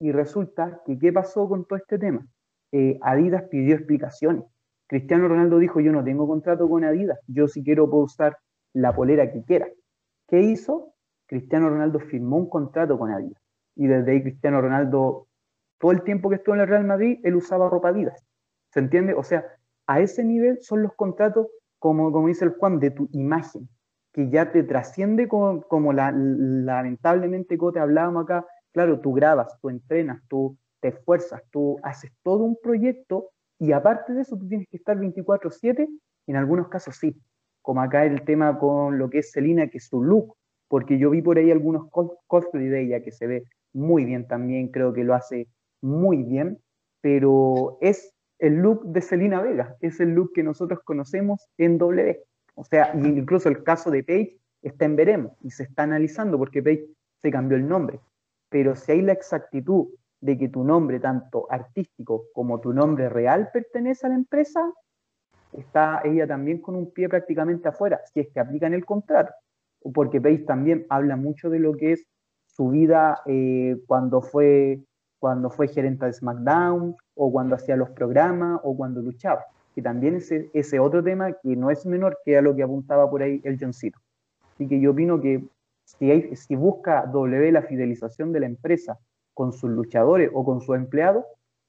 Y 0.00 0.12
resulta 0.12 0.82
que, 0.86 0.98
¿qué 0.98 1.12
pasó 1.12 1.48
con 1.48 1.66
todo 1.66 1.78
este 1.78 1.98
tema? 1.98 2.26
Eh, 2.72 2.98
Adidas 3.02 3.44
pidió 3.50 3.74
explicaciones. 3.74 4.44
Cristiano 4.86 5.28
Ronaldo 5.28 5.58
dijo, 5.58 5.80
yo 5.80 5.92
no 5.92 6.04
tengo 6.04 6.26
contrato 6.26 6.68
con 6.68 6.84
Adidas, 6.84 7.18
yo 7.26 7.48
si 7.48 7.64
quiero 7.64 7.88
puedo 7.88 8.04
usar 8.04 8.36
la 8.74 8.94
polera 8.94 9.32
que 9.32 9.42
quiera. 9.44 9.66
¿Qué 10.28 10.40
hizo? 10.40 10.92
Cristiano 11.26 11.70
Ronaldo 11.70 12.00
firmó 12.00 12.36
un 12.36 12.50
contrato 12.50 12.98
con 12.98 13.10
Adidas. 13.10 13.42
Y 13.76 13.86
desde 13.86 14.12
ahí 14.12 14.22
Cristiano 14.22 14.60
Ronaldo, 14.60 15.28
todo 15.78 15.92
el 15.92 16.02
tiempo 16.02 16.28
que 16.28 16.36
estuvo 16.36 16.54
en 16.54 16.60
el 16.60 16.68
Real 16.68 16.84
Madrid, 16.84 17.20
él 17.24 17.36
usaba 17.36 17.70
ropa 17.70 17.88
Adidas. 17.88 18.22
¿Se 18.72 18.80
entiende? 18.80 19.14
O 19.14 19.22
sea, 19.22 19.44
a 19.86 20.00
ese 20.00 20.22
nivel 20.22 20.58
son 20.60 20.82
los 20.82 20.92
contratos, 20.94 21.48
como, 21.78 22.12
como 22.12 22.28
dice 22.28 22.44
el 22.44 22.52
Juan, 22.52 22.78
de 22.78 22.90
tu 22.90 23.08
imagen, 23.12 23.68
que 24.12 24.28
ya 24.28 24.52
te 24.52 24.62
trasciende 24.62 25.28
como, 25.28 25.92
la, 25.92 26.12
lamentablemente, 26.12 27.56
como 27.56 27.72
te 27.72 27.80
hablábamos 27.80 28.24
acá, 28.24 28.46
Claro, 28.74 29.00
tú 29.00 29.12
grabas, 29.12 29.56
tú 29.60 29.70
entrenas, 29.70 30.20
tú 30.28 30.58
te 30.80 30.88
esfuerzas, 30.88 31.40
tú 31.52 31.78
haces 31.84 32.10
todo 32.24 32.42
un 32.42 32.58
proyecto 32.60 33.30
y 33.56 33.70
aparte 33.70 34.12
de 34.12 34.22
eso 34.22 34.36
tú 34.36 34.48
tienes 34.48 34.66
que 34.68 34.76
estar 34.76 34.98
24/7, 34.98 35.88
en 36.26 36.36
algunos 36.36 36.66
casos 36.68 36.96
sí, 36.96 37.16
como 37.64 37.80
acá 37.80 38.04
el 38.04 38.22
tema 38.24 38.58
con 38.58 38.98
lo 38.98 39.08
que 39.08 39.20
es 39.20 39.32
Selina, 39.32 39.68
que 39.68 39.78
es 39.78 39.88
su 39.88 40.02
look, 40.02 40.36
porque 40.68 40.98
yo 40.98 41.08
vi 41.08 41.22
por 41.22 41.38
ahí 41.38 41.50
algunos 41.50 41.88
cosplay 42.26 42.68
de 42.68 42.82
ella 42.82 43.02
que 43.02 43.10
se 43.10 43.26
ve 43.26 43.44
muy 43.72 44.04
bien 44.04 44.28
también, 44.28 44.68
creo 44.68 44.92
que 44.92 45.02
lo 45.02 45.14
hace 45.14 45.48
muy 45.80 46.22
bien, 46.22 46.58
pero 47.00 47.78
es 47.80 48.14
el 48.38 48.56
look 48.56 48.84
de 48.84 49.00
Selina 49.00 49.40
Vega, 49.40 49.76
es 49.80 50.00
el 50.00 50.10
look 50.10 50.32
que 50.34 50.42
nosotros 50.42 50.80
conocemos 50.84 51.48
en 51.56 51.78
W. 51.78 52.20
O 52.54 52.64
sea, 52.64 52.92
incluso 52.94 53.48
el 53.48 53.62
caso 53.62 53.90
de 53.90 54.04
Paige 54.04 54.38
está 54.62 54.84
en 54.84 54.96
veremos 54.96 55.32
y 55.40 55.50
se 55.50 55.62
está 55.62 55.84
analizando 55.84 56.38
porque 56.38 56.62
Paige 56.62 56.86
se 57.22 57.30
cambió 57.30 57.56
el 57.56 57.66
nombre 57.66 58.00
pero 58.54 58.76
si 58.76 58.92
hay 58.92 59.02
la 59.02 59.12
exactitud 59.12 59.88
de 60.20 60.38
que 60.38 60.48
tu 60.48 60.62
nombre, 60.62 61.00
tanto 61.00 61.48
artístico 61.50 62.26
como 62.32 62.60
tu 62.60 62.72
nombre 62.72 63.08
real, 63.08 63.50
pertenece 63.52 64.06
a 64.06 64.10
la 64.10 64.14
empresa, 64.14 64.72
está 65.58 66.00
ella 66.04 66.26
también 66.26 66.60
con 66.60 66.74
un 66.74 66.92
pie 66.92 67.08
prácticamente 67.08 67.68
afuera, 67.68 68.00
si 68.12 68.20
es 68.20 68.28
que 68.28 68.40
aplican 68.40 68.74
el 68.74 68.84
contrato. 68.84 69.32
Porque 69.92 70.18
veis 70.18 70.44
también 70.46 70.86
habla 70.88 71.16
mucho 71.16 71.50
de 71.50 71.58
lo 71.58 71.74
que 71.74 71.92
es 71.92 72.06
su 72.46 72.70
vida 72.70 73.20
eh, 73.26 73.76
cuando, 73.86 74.22
fue, 74.22 74.80
cuando 75.18 75.50
fue 75.50 75.68
gerente 75.68 76.06
de 76.06 76.12
SmackDown, 76.12 76.96
o 77.16 77.32
cuando 77.32 77.56
hacía 77.56 77.76
los 77.76 77.90
programas, 77.90 78.60
o 78.62 78.76
cuando 78.76 79.02
luchaba. 79.02 79.44
Y 79.76 79.82
también 79.82 80.16
ese, 80.16 80.50
ese 80.54 80.78
otro 80.78 81.02
tema 81.02 81.32
que 81.32 81.56
no 81.56 81.70
es 81.70 81.84
menor 81.84 82.18
que 82.24 82.38
a 82.38 82.42
lo 82.42 82.54
que 82.54 82.62
apuntaba 82.62 83.10
por 83.10 83.22
ahí 83.22 83.40
el 83.44 83.58
Johncito. 83.58 83.98
Así 84.54 84.68
que 84.68 84.80
yo 84.80 84.92
opino 84.92 85.20
que 85.20 85.44
si, 85.84 86.56
busca 86.56 87.06
W 87.06 87.52
la 87.52 87.62
fidelización 87.62 88.32
de 88.32 88.40
la 88.40 88.46
empresa 88.46 88.98
con 89.34 89.52
sus 89.52 89.70
luchadores 89.70 90.30
o 90.32 90.44
con 90.44 90.60
sus 90.60 90.76
empleados, 90.76 91.24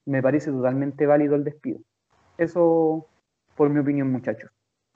me 0.06 0.22
parece 0.22 0.52
totalmente 0.52 1.06
válido 1.06 1.36
el 1.36 1.44
despido. 1.44 1.80
Eso, 2.38 3.08
por 3.56 3.70
mi 3.70 3.80
opinión, 3.80 4.12
muchachos. 4.12 4.52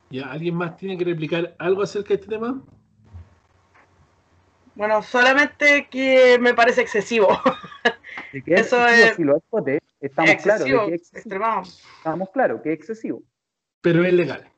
¿Ya 0.10 0.32
alguien 0.32 0.56
más 0.56 0.78
tiene 0.78 0.98
que 0.98 1.06
replicar 1.06 1.56
algo 1.60 1.84
acerca 1.84 2.10
de 2.10 2.16
este 2.16 2.28
tema? 2.28 2.64
Bueno, 4.76 5.04
solamente 5.04 5.88
que 5.90 6.38
me 6.40 6.54
parece 6.54 6.82
excesivo. 6.82 7.28
Eso 8.46 8.88
es, 8.88 9.16
si 9.16 9.24
lo 9.24 9.38
es, 9.38 9.82
estamos 10.00 10.36
claros 10.42 10.66
que 10.66 10.94
es 10.94 11.14
excesivo. 11.14 11.62
Estamos 11.98 12.30
claros 12.30 12.62
que 12.62 12.74
es 12.74 12.80
excesivo. 12.80 13.24
Pero 13.82 14.04
es 14.04 14.14
legal. 14.14 14.50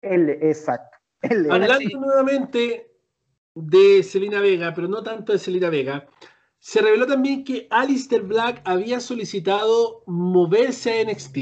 El, 0.00 0.30
exacto. 0.30 0.98
Hablando 1.22 2.00
nuevamente 2.00 2.90
de 3.54 4.02
Selena 4.02 4.40
Vega, 4.40 4.72
pero 4.74 4.88
no 4.88 5.02
tanto 5.02 5.32
de 5.32 5.38
Selena 5.38 5.70
Vega, 5.70 6.06
se 6.58 6.80
reveló 6.80 7.06
también 7.06 7.44
que 7.44 7.66
Alistair 7.70 8.22
Black 8.22 8.60
había 8.64 9.00
solicitado 9.00 10.02
moverse 10.06 11.00
a 11.00 11.04
NXT, 11.04 11.36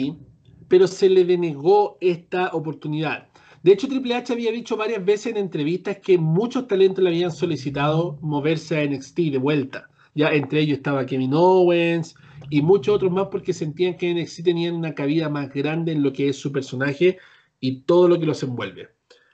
pero 0.68 0.86
se 0.86 1.08
le 1.08 1.24
denegó 1.24 1.98
esta 2.00 2.48
oportunidad. 2.52 3.28
De 3.62 3.72
hecho, 3.72 3.88
Triple 3.88 4.14
H 4.14 4.32
había 4.32 4.52
dicho 4.52 4.76
varias 4.76 5.04
veces 5.04 5.26
en 5.32 5.38
entrevistas 5.38 5.98
que 5.98 6.18
muchos 6.18 6.68
talentos 6.68 7.02
le 7.02 7.10
habían 7.10 7.32
solicitado 7.32 8.18
moverse 8.20 8.78
a 8.78 8.86
NXT 8.86 9.16
de 9.32 9.38
vuelta. 9.38 9.90
Ya 10.14 10.28
entre 10.32 10.60
ellos 10.60 10.78
estaba 10.78 11.04
Kevin 11.04 11.34
Owens 11.34 12.14
y 12.48 12.62
muchos 12.62 12.94
otros 12.94 13.10
más 13.10 13.26
porque 13.28 13.52
sentían 13.52 13.96
que 13.96 14.14
NXT 14.14 14.44
tenían 14.44 14.76
una 14.76 14.94
cabida 14.94 15.28
más 15.28 15.52
grande 15.52 15.92
en 15.92 16.02
lo 16.02 16.12
que 16.12 16.28
es 16.28 16.36
su 16.36 16.52
personaje 16.52 17.18
y 17.60 17.80
todo 17.80 18.08
lo 18.08 18.20
que 18.20 18.26
los 18.26 18.42
envuelve. 18.42 18.90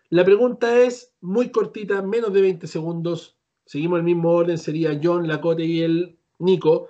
La 0.09 0.25
pregunta 0.25 0.81
es 0.81 1.15
muy 1.21 1.51
cortita, 1.51 2.03
menos 2.03 2.33
de 2.33 2.43
20 2.43 2.67
segundos. 2.67 3.39
Seguimos 3.65 3.99
el 3.99 4.05
mismo 4.05 4.31
orden, 4.31 4.59
sería 4.59 4.99
John, 5.03 5.29
Lacote 5.29 5.65
y 5.65 5.83
el 5.83 6.19
Nico. 6.39 6.89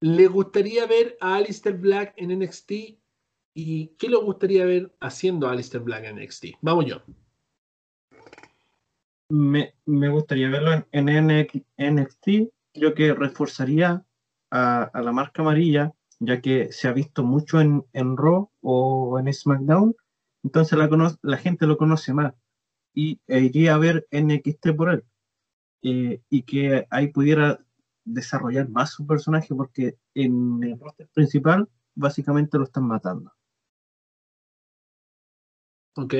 ¿Le 0.00 0.26
gustaría 0.26 0.86
ver 0.86 1.16
a 1.20 1.36
Alistair 1.36 1.76
Black 1.76 2.14
en 2.16 2.38
NXT? 2.38 2.72
¿Y 3.54 3.88
qué 3.98 4.08
le 4.08 4.16
gustaría 4.16 4.64
ver 4.64 4.92
haciendo 5.00 5.46
a 5.46 5.52
Alistair 5.52 5.82
Black 5.82 6.04
en 6.04 6.16
NXT? 6.16 6.46
Vamos, 6.60 6.86
John. 6.88 7.02
Me, 9.28 9.72
gustaría 10.08 10.50
verlo 10.50 10.84
en, 10.90 11.46
NXT. 11.78 12.28
Creo 12.72 12.94
que 12.94 13.14
reforzaría 13.14 14.04
a, 14.50 14.90
la 14.92 15.12
marca 15.12 15.42
amarilla, 15.42 15.92
ya 16.18 16.40
que 16.40 16.72
se 16.72 16.88
ha 16.88 16.92
visto 16.92 17.22
mucho 17.22 17.60
en, 17.60 17.84
en 17.92 18.16
Raw 18.16 18.50
o 18.60 19.18
en 19.18 19.32
SmackDown 19.32 19.94
entonces 20.44 20.78
la, 21.22 21.36
gente 21.38 21.66
lo 21.66 21.78
conoce 21.78 22.12
más 22.12 22.34
y 22.92 23.18
e 23.26 23.40
iría 23.40 23.74
a 23.74 23.78
ver 23.78 24.06
NXT 24.12 24.76
por 24.76 24.90
él. 24.90 25.04
Y 25.80 26.42
que 26.42 26.86
ahí 26.90 27.08
pudiera 27.08 27.58
desarrollar 28.04 28.68
más 28.68 28.90
su 28.90 29.06
personaje 29.06 29.54
porque 29.54 29.96
en 30.14 30.62
el 30.62 30.78
roster 30.78 31.08
principal 31.12 31.68
básicamente 31.94 32.58
lo 32.58 32.64
están 32.64 32.84
matando. 32.84 33.32
Ok. 35.96 36.14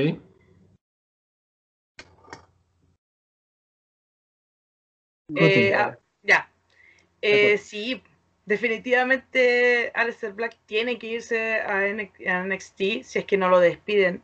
Eh, 5.37 5.75
ah, 5.75 5.99
ya. 6.23 6.49
Eh, 7.21 7.59
sí, 7.59 8.03
definitivamente 8.47 9.91
Aleister 9.95 10.33
Black 10.33 10.57
tiene 10.67 10.99
que 10.99 11.09
irse 11.09 11.61
a, 11.61 11.89
NXT 11.89 13.03
si 13.03 13.19
es 13.19 13.25
que 13.25 13.37
no 13.37 13.49
lo 13.49 13.59
despiden. 13.61 14.23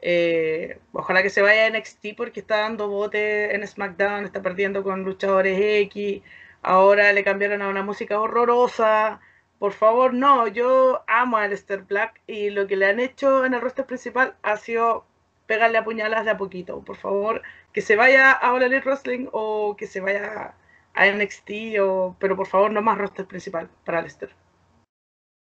Eh, 0.00 0.78
ojalá 0.92 1.22
que 1.22 1.30
se 1.30 1.42
vaya 1.42 1.66
a 1.66 1.70
NXT 1.70 2.14
porque 2.16 2.40
está 2.40 2.58
dando 2.58 2.88
bote 2.88 3.54
en 3.54 3.66
SmackDown, 3.66 4.24
está 4.24 4.42
perdiendo 4.42 4.84
con 4.84 5.02
luchadores 5.02 5.58
X, 5.60 6.22
ahora 6.62 7.12
le 7.12 7.24
cambiaron 7.24 7.62
a 7.62 7.68
una 7.68 7.82
música 7.82 8.20
horrorosa. 8.20 9.20
Por 9.58 9.72
favor, 9.72 10.14
no, 10.14 10.46
yo 10.46 11.02
amo 11.08 11.36
a 11.36 11.42
Aleister 11.42 11.82
Black 11.82 12.22
y 12.26 12.50
lo 12.50 12.66
que 12.66 12.76
le 12.76 12.86
han 12.86 13.00
hecho 13.00 13.44
en 13.44 13.54
el 13.54 13.60
roster 13.60 13.86
principal 13.86 14.36
ha 14.42 14.56
sido 14.56 15.04
pegarle 15.46 15.78
a 15.78 15.84
puñalas 15.84 16.24
de 16.24 16.30
a 16.30 16.36
poquito. 16.36 16.84
Por 16.84 16.96
favor, 16.96 17.42
que 17.72 17.80
se 17.80 17.96
vaya 17.96 18.30
a 18.30 18.52
All 18.52 18.62
Elite 18.62 18.84
Wrestling 18.84 19.26
o 19.32 19.74
que 19.76 19.86
se 19.86 20.00
vaya 20.00 20.54
a 20.94 21.06
NXT, 21.06 21.50
o, 21.80 22.16
pero 22.20 22.36
por 22.36 22.46
favor 22.46 22.70
no 22.72 22.82
más 22.82 22.98
roster 22.98 23.26
principal 23.26 23.68
para 23.84 24.02
Lester. 24.02 24.30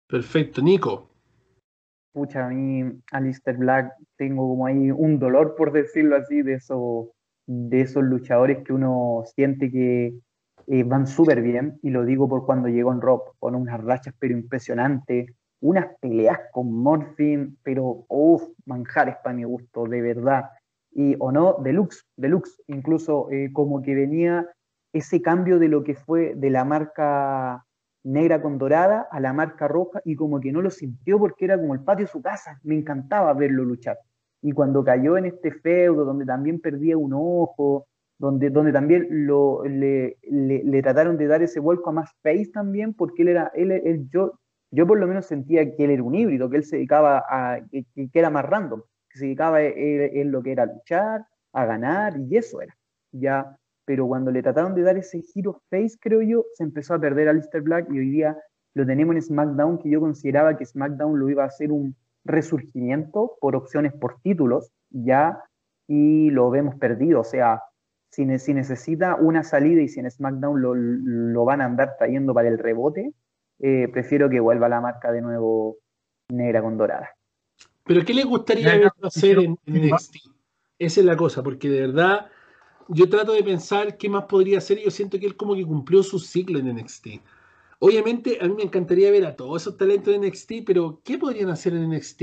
Perfecto, 0.06 0.62
Nico. 0.62 1.10
Pucha, 2.12 2.46
a 2.46 2.48
mí, 2.48 2.82
Alistair 3.12 3.58
Black, 3.58 3.92
tengo 4.16 4.48
como 4.48 4.66
ahí 4.66 4.90
un 4.90 5.18
dolor, 5.18 5.56
por 5.56 5.72
decirlo 5.72 6.16
así, 6.16 6.40
de 6.40 6.54
esos, 6.54 7.08
de 7.46 7.82
esos 7.82 8.02
luchadores 8.04 8.64
que 8.64 8.72
uno 8.72 9.24
siente 9.34 9.70
que 9.70 10.14
van 10.66 11.06
súper 11.06 11.42
bien, 11.42 11.78
y 11.82 11.90
lo 11.90 12.04
digo 12.04 12.28
por 12.28 12.44
cuando 12.44 12.68
llegó 12.68 12.92
en 12.92 13.00
Rock, 13.00 13.36
con 13.38 13.54
unas 13.54 13.82
rachas 13.82 14.14
pero 14.18 14.34
impresionantes, 14.34 15.32
unas 15.60 15.86
peleas 16.00 16.38
con 16.52 16.72
Morphin, 16.72 17.58
pero 17.62 18.04
uff, 18.08 18.42
manjares 18.66 19.16
para 19.22 19.34
mi 19.34 19.44
gusto, 19.44 19.84
de 19.84 20.00
verdad. 20.00 20.44
Y 20.92 21.16
o 21.18 21.30
no, 21.32 21.56
deluxe, 21.62 22.04
deluxe, 22.16 22.62
incluso 22.66 23.30
eh, 23.30 23.50
como 23.52 23.82
que 23.82 23.94
venía 23.94 24.46
ese 24.92 25.20
cambio 25.20 25.58
de 25.58 25.68
lo 25.68 25.84
que 25.84 25.94
fue 25.94 26.34
de 26.34 26.50
la 26.50 26.64
marca 26.64 27.64
negra 28.04 28.40
con 28.40 28.56
dorada 28.56 29.08
a 29.10 29.20
la 29.20 29.32
marca 29.32 29.66
roja 29.66 30.00
y 30.04 30.14
como 30.14 30.40
que 30.40 30.52
no 30.52 30.62
lo 30.62 30.70
sintió 30.70 31.18
porque 31.18 31.44
era 31.44 31.58
como 31.58 31.74
el 31.74 31.80
patio 31.80 32.06
de 32.06 32.12
su 32.12 32.22
casa, 32.22 32.58
me 32.62 32.76
encantaba 32.76 33.32
verlo 33.34 33.64
luchar. 33.64 33.98
Y 34.42 34.52
cuando 34.52 34.84
cayó 34.84 35.16
en 35.16 35.26
este 35.26 35.50
feudo 35.50 36.04
donde 36.04 36.24
también 36.24 36.60
perdía 36.60 36.96
un 36.96 37.12
ojo, 37.14 37.86
donde, 38.18 38.50
donde 38.50 38.72
también 38.72 39.06
lo, 39.26 39.64
le, 39.64 40.16
le, 40.22 40.82
trataron 40.82 41.18
de 41.18 41.26
dar 41.26 41.42
ese 41.42 41.60
vuelco 41.60 41.90
a 41.90 41.92
más 41.92 42.10
face 42.22 42.50
también, 42.52 42.94
porque 42.94 43.22
él 43.22 43.28
era, 43.28 43.50
él, 43.54 43.72
él, 43.72 44.08
yo, 44.10 44.38
yo 44.70 44.86
por 44.86 44.98
lo 44.98 45.06
menos 45.06 45.26
sentía 45.26 45.64
que 45.76 45.84
él 45.84 45.90
era 45.90 46.02
un 46.02 46.14
híbrido, 46.14 46.48
que 46.48 46.56
él 46.56 46.64
se 46.64 46.76
dedicaba 46.76 47.24
a, 47.28 47.60
que, 47.70 47.84
que 47.94 48.18
era 48.18 48.30
más 48.30 48.44
random, 48.44 48.82
que 49.10 49.18
se 49.18 49.24
dedicaba 49.26 49.62
en 49.62 50.30
lo 50.30 50.42
que 50.42 50.52
era 50.52 50.66
luchar, 50.66 51.26
a 51.52 51.64
ganar, 51.64 52.14
y 52.18 52.36
eso 52.36 52.60
era. 52.60 52.76
Ya, 53.12 53.56
pero 53.84 54.06
cuando 54.06 54.30
le 54.30 54.42
trataron 54.42 54.74
de 54.74 54.82
dar 54.82 54.96
ese 54.96 55.22
giro 55.22 55.62
face, 55.70 55.96
creo 56.00 56.20
yo, 56.22 56.44
se 56.54 56.64
empezó 56.64 56.94
a 56.94 57.00
perder 57.00 57.28
a 57.28 57.32
Lister 57.32 57.62
Black 57.62 57.86
y 57.90 57.98
hoy 57.98 58.10
día 58.10 58.36
lo 58.74 58.84
tenemos 58.84 59.14
en 59.14 59.22
SmackDown, 59.22 59.78
que 59.78 59.88
yo 59.88 60.00
consideraba 60.00 60.56
que 60.56 60.66
SmackDown 60.66 61.18
lo 61.18 61.30
iba 61.30 61.44
a 61.44 61.46
hacer 61.46 61.72
un 61.72 61.96
resurgimiento 62.24 63.36
por 63.40 63.56
opciones 63.56 63.92
por 63.94 64.20
títulos, 64.20 64.70
ya, 64.90 65.38
y 65.86 66.30
lo 66.30 66.50
vemos 66.50 66.74
perdido, 66.74 67.20
o 67.20 67.24
sea, 67.24 67.62
si, 68.38 68.54
necesita 68.54 69.16
una 69.16 69.42
salida 69.42 69.82
y 69.82 69.88
si 69.88 70.00
en 70.00 70.10
SmackDown 70.10 70.62
lo, 71.32 71.44
van 71.44 71.60
a 71.60 71.66
andar 71.66 71.96
trayendo 71.98 72.32
para 72.32 72.48
el 72.48 72.58
rebote, 72.58 73.12
eh, 73.58 73.88
prefiero 73.92 74.30
que 74.30 74.40
vuelva 74.40 74.68
la 74.68 74.80
marca 74.80 75.12
de 75.12 75.20
nuevo 75.20 75.76
negra 76.28 76.62
con 76.62 76.78
dorada. 76.78 77.10
Pero 77.84 78.04
¿qué 78.04 78.14
le 78.14 78.24
gustaría 78.24 78.92
hacer 79.02 79.38
en, 79.38 79.58
en 79.66 79.88
NXT? 79.88 80.16
Esa 80.78 81.00
es 81.00 81.06
la 81.06 81.16
cosa, 81.16 81.42
porque 81.42 81.68
de 81.68 81.82
verdad 81.82 82.26
yo 82.88 83.08
trato 83.08 83.32
de 83.32 83.42
pensar 83.42 83.96
qué 83.96 84.08
más 84.08 84.24
podría 84.24 84.58
hacer 84.58 84.78
y 84.78 84.84
yo 84.84 84.90
siento 84.90 85.18
que 85.18 85.26
él 85.26 85.36
como 85.36 85.54
que 85.54 85.64
cumplió 85.64 86.02
su 86.02 86.18
ciclo 86.18 86.58
en 86.58 86.74
NXT. 86.74 87.06
Obviamente 87.80 88.38
a 88.40 88.48
mí 88.48 88.54
me 88.54 88.62
encantaría 88.62 89.10
ver 89.10 89.26
a 89.26 89.36
todos 89.36 89.62
esos 89.62 89.76
talentos 89.76 90.12
de 90.12 90.26
NXT, 90.26 90.52
pero 90.64 91.00
¿qué 91.04 91.18
podrían 91.18 91.50
hacer 91.50 91.74
en 91.74 91.90
NXT? 91.90 92.22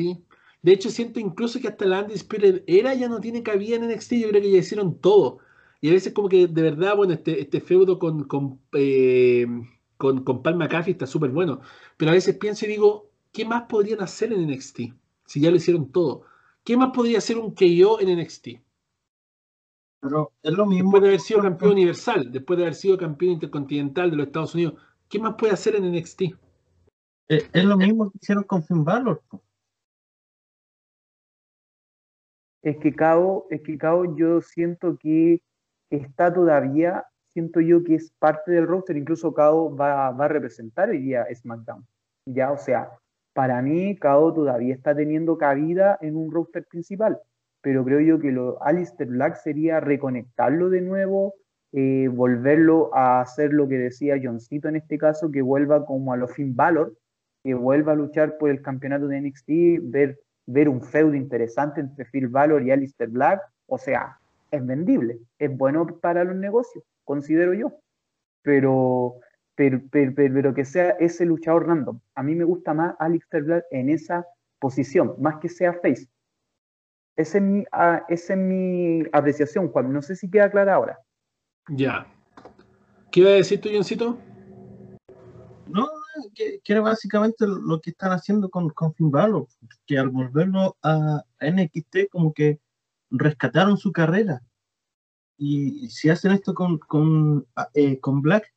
De 0.64 0.72
hecho, 0.72 0.90
siento 0.90 1.20
incluso 1.20 1.60
que 1.60 1.68
hasta 1.68 1.86
la 1.86 2.00
Andy 2.00 2.16
Spirit 2.16 2.64
era 2.66 2.94
ya 2.96 3.10
no 3.10 3.20
tiene 3.20 3.44
cabida 3.44 3.76
en 3.76 3.88
NXT, 3.88 4.14
yo 4.14 4.30
creo 4.30 4.42
que 4.42 4.52
ya 4.52 4.58
hicieron 4.58 5.00
todo. 5.00 5.40
Y 5.84 5.90
a 5.90 5.92
veces 5.92 6.14
como 6.14 6.30
que 6.30 6.48
de 6.48 6.62
verdad, 6.62 6.96
bueno, 6.96 7.12
este, 7.12 7.42
este 7.42 7.60
feudo 7.60 8.00
con, 8.00 8.24
con, 8.24 8.62
eh, 8.72 9.46
con, 9.98 10.24
con 10.24 10.42
Paul 10.42 10.56
McAfee 10.56 10.94
está 10.94 11.06
súper 11.06 11.32
bueno. 11.32 11.60
Pero 11.98 12.12
a 12.12 12.14
veces 12.14 12.38
pienso 12.38 12.64
y 12.66 12.70
digo, 12.70 13.10
¿qué 13.34 13.44
más 13.44 13.64
podrían 13.64 14.00
hacer 14.00 14.32
en 14.32 14.48
NXT? 14.48 14.80
Si 15.26 15.42
ya 15.42 15.50
lo 15.50 15.58
hicieron 15.58 15.92
todo. 15.92 16.24
¿Qué 16.64 16.78
más 16.78 16.92
podría 16.92 17.18
hacer 17.18 17.38
un 17.38 17.54
KO 17.54 18.00
en 18.00 18.18
NXT? 18.18 18.48
Pero 20.00 20.32
es 20.42 20.54
lo 20.54 20.66
mismo. 20.66 20.92
Después 20.92 21.02
de 21.02 21.08
haber 21.10 21.20
sido 21.20 21.42
campeón 21.42 21.72
universal, 21.74 22.32
después 22.32 22.58
de 22.58 22.64
haber 22.64 22.76
sido 22.76 22.98
campeón 22.98 23.34
intercontinental 23.34 24.10
de 24.10 24.16
los 24.16 24.28
Estados 24.28 24.56
Unidos, 24.56 24.76
¿qué 25.10 25.20
más 25.20 25.36
puede 25.38 25.52
hacer 25.52 25.76
en 25.76 25.92
NXT? 25.92 26.22
Eh, 27.28 27.50
es, 27.52 27.66
lo 27.66 27.76
mismo 27.76 28.10
que 28.10 28.20
hicieron 28.22 28.46
con 28.46 28.64
Finn 28.64 28.86
Balor. 28.86 29.22
Es 32.62 32.78
que 32.78 32.96
Cabo, 32.96 33.48
es 33.50 33.62
que 33.64 33.78
Cabo, 33.78 34.16
yo 34.16 34.40
siento 34.40 34.98
que 34.98 35.42
está 35.98 36.34
todavía, 36.34 37.06
siento 37.34 37.60
yo 37.62 37.84
que 37.84 37.96
es 37.96 38.12
parte 38.20 38.52
del 38.52 38.68
roster, 38.68 38.98
incluso 38.98 39.34
Cabo 39.34 39.76
va, 39.76 40.08
a 40.08 40.28
representar 40.28 40.90
hoy 40.90 41.00
día 41.00 41.26
SmackDown. 41.34 41.86
Ya, 42.26 42.52
o 42.52 42.58
sea, 42.58 42.92
para 43.34 43.62
mí 43.62 43.96
Cabo 43.98 44.34
todavía 44.34 44.74
está 44.74 44.96
teniendo 44.96 45.38
cabida 45.38 45.98
en 46.02 46.16
un 46.16 46.32
roster 46.32 46.66
principal 46.66 47.20
pero 47.64 47.86
creo 47.86 48.02
yo 48.02 48.20
que 48.20 48.32
lo 48.32 48.62
Alistair 48.62 49.10
Black 49.10 49.38
sería 49.38 49.80
reconectarlo 49.80 50.70
de 50.70 50.82
nuevo, 50.82 51.36
eh, 51.72 52.10
volverlo 52.12 52.94
a 52.94 53.22
hacer 53.22 53.54
lo 53.54 53.70
que 53.70 53.78
decía 53.78 54.20
Johncito 54.22 54.68
en 54.68 54.76
este 54.76 54.98
caso, 54.98 55.32
que 55.32 55.42
vuelva 55.42 55.86
como 55.86 56.12
a 56.12 56.18
los 56.18 56.34
Finn 56.34 56.58
Balor, 56.58 56.94
que 57.42 57.54
vuelva 57.54 57.94
a 57.94 57.96
luchar 57.96 58.38
por 58.38 58.50
el 58.50 58.62
campeonato 58.62 59.08
de 59.08 59.22
NXT, 59.22 59.50
ver, 59.82 60.20
ver 60.46 60.68
un 60.68 60.82
feudo 60.82 61.16
interesante 61.16 61.80
entre 61.80 62.04
Phil 62.04 62.28
Balor 62.28 62.64
y 62.64 62.72
Alistair 62.72 63.10
Black, 63.10 63.42
o 63.66 63.78
sea, 63.78 64.20
es 64.54 64.66
vendible, 64.66 65.20
es 65.40 65.56
bueno 65.56 65.86
para 66.02 66.24
los 66.24 66.36
negocios, 66.36 66.84
considero 67.04 67.54
yo, 67.54 67.74
pero, 68.42 69.16
pero, 69.56 69.82
pero, 69.92 70.14
pero 70.16 70.54
que 70.54 70.64
sea 70.64 70.92
ese 71.00 71.26
luchador 71.26 71.68
random. 71.68 72.00
A 72.16 72.24
mí 72.24 72.36
me 72.36 72.44
gusta 72.44 72.74
más 72.74 72.96
Alistair 73.00 73.44
Black 73.44 73.66
en 73.72 73.90
esa 73.90 74.26
posición, 74.60 75.16
más 75.20 75.40
que 75.40 75.50
sea 75.50 75.74
face 75.74 76.08
esa 77.16 77.38
es 77.38 77.44
mi, 77.44 77.64
ah, 77.72 78.04
es 78.10 78.30
mi 78.36 79.04
apreciación, 79.12 79.70
Juan. 79.70 79.94
No 79.94 80.02
sé 80.02 80.16
si 80.16 80.30
queda 80.30 80.50
clara 80.50 80.76
ahora. 80.76 81.00
Ya. 81.70 82.08
¿Qué 83.12 83.20
iba 83.20 83.30
a 83.30 83.34
decir 83.34 83.62
tú, 83.62 83.70
Johncito? 83.72 84.18
No, 85.68 85.88
que, 86.34 86.60
era 86.66 86.82
básicamente 86.82 87.46
lo 87.48 87.80
que 87.80 87.92
están 87.92 88.12
haciendo 88.12 88.50
con, 88.50 88.70
con 88.70 88.94
Finn 88.96 89.12
Balor, 89.12 89.48
que 89.86 89.98
al 89.98 90.10
volverlo 90.10 90.78
a 90.82 91.24
NXT 91.40 92.10
como 92.12 92.34
que 92.34 92.60
rescataron 93.14 93.78
su 93.78 93.92
carrera. 93.92 94.42
Y 95.38 95.90
si 95.90 96.10
hacen 96.10 96.32
esto 96.32 96.54
con, 96.54 96.78
con, 96.80 97.48
eh, 97.74 98.00
con 98.00 98.22
Black, 98.22 98.54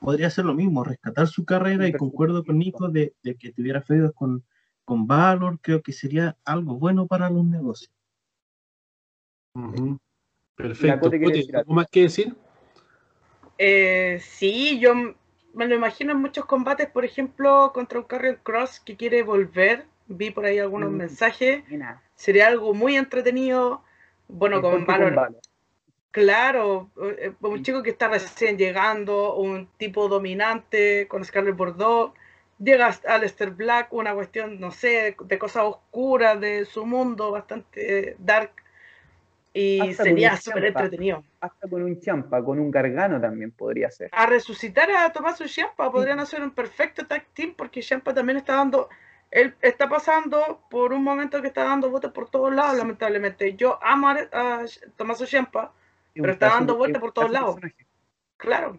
podría 0.00 0.30
ser 0.30 0.44
lo 0.44 0.54
mismo, 0.54 0.84
rescatar 0.84 1.26
su 1.28 1.44
carrera 1.44 1.86
y 1.86 1.92
concuerdo 1.92 2.44
con 2.44 2.58
Nico 2.58 2.88
de, 2.88 3.14
de 3.22 3.36
que 3.36 3.52
tuviera 3.52 3.80
feudos 3.80 4.12
con, 4.14 4.44
con 4.84 5.06
valor, 5.06 5.58
creo 5.60 5.82
que 5.82 5.92
sería 5.92 6.36
algo 6.44 6.78
bueno 6.78 7.06
para 7.06 7.30
los 7.30 7.44
negocios. 7.44 7.92
Perfecto. 10.54 11.10
¿Algo 11.54 11.74
más 11.74 11.86
que 11.90 12.02
decir? 12.02 12.34
Eh, 13.58 14.18
sí, 14.22 14.78
yo 14.80 14.94
me 15.54 15.68
lo 15.68 15.74
imagino 15.74 16.12
en 16.12 16.18
muchos 16.18 16.44
combates, 16.46 16.90
por 16.90 17.04
ejemplo, 17.04 17.70
contra 17.74 17.98
un 17.98 18.04
Carrier 18.04 18.40
Cross 18.42 18.80
que 18.80 18.96
quiere 18.96 19.22
volver. 19.22 19.86
Vi 20.06 20.30
por 20.30 20.44
ahí 20.44 20.58
algunos 20.58 20.90
mm, 20.90 20.96
mensajes. 20.96 21.64
Sería 22.14 22.48
algo 22.48 22.74
muy 22.74 22.96
entretenido. 22.96 23.82
Bueno, 24.28 24.60
con 24.60 24.84
valor. 24.86 25.36
Claro, 26.10 26.90
eh, 27.18 27.32
un 27.40 27.62
chico 27.62 27.82
que 27.82 27.90
está 27.90 28.08
recién 28.08 28.58
llegando, 28.58 29.34
un 29.36 29.66
tipo 29.78 30.08
dominante 30.08 31.08
con 31.08 31.24
Scarlett 31.24 31.56
Bordeaux 31.56 32.12
llega 32.62 32.94
a 33.08 33.18
Lester 33.18 33.50
Black, 33.50 33.92
una 33.92 34.14
cuestión, 34.14 34.60
no 34.60 34.70
sé, 34.70 35.16
de 35.18 35.38
cosas 35.38 35.64
oscuras 35.64 36.40
de 36.40 36.64
su 36.64 36.86
mundo, 36.86 37.30
bastante 37.30 38.16
dark, 38.18 38.52
y 39.52 39.92
sería 39.94 40.36
súper 40.36 40.66
entretenido. 40.66 41.24
Hasta 41.40 41.68
con 41.68 41.82
un 41.82 42.00
champa, 42.00 42.42
con 42.42 42.58
un 42.58 42.70
gargano 42.70 43.20
también 43.20 43.50
podría 43.50 43.90
ser. 43.90 44.08
A 44.12 44.26
resucitar 44.26 44.90
a 44.90 45.12
Tomás 45.12 45.42
Champa, 45.46 45.90
podrían 45.90 46.20
hacer 46.20 46.42
un 46.42 46.52
perfecto 46.52 47.06
tag 47.06 47.26
team, 47.34 47.54
porque 47.56 47.82
Champa 47.82 48.14
también 48.14 48.38
está 48.38 48.56
dando, 48.56 48.88
él 49.32 49.54
está 49.62 49.88
pasando 49.88 50.62
por 50.68 50.92
un 50.92 51.02
momento 51.02 51.40
que 51.40 51.48
está 51.48 51.64
dando 51.64 51.88
vueltas 51.88 52.12
por 52.12 52.28
todos 52.28 52.54
lados, 52.54 52.76
lamentablemente. 52.76 53.56
Yo 53.56 53.82
amo 53.82 54.08
a, 54.08 54.18
a 54.30 54.64
Tomás 54.94 55.24
Champa, 55.24 55.72
pero 56.12 56.32
está 56.32 56.50
dando 56.50 56.76
vueltas 56.76 57.00
por 57.00 57.12
todos 57.12 57.30
lados. 57.30 57.56
Claro. 58.36 58.78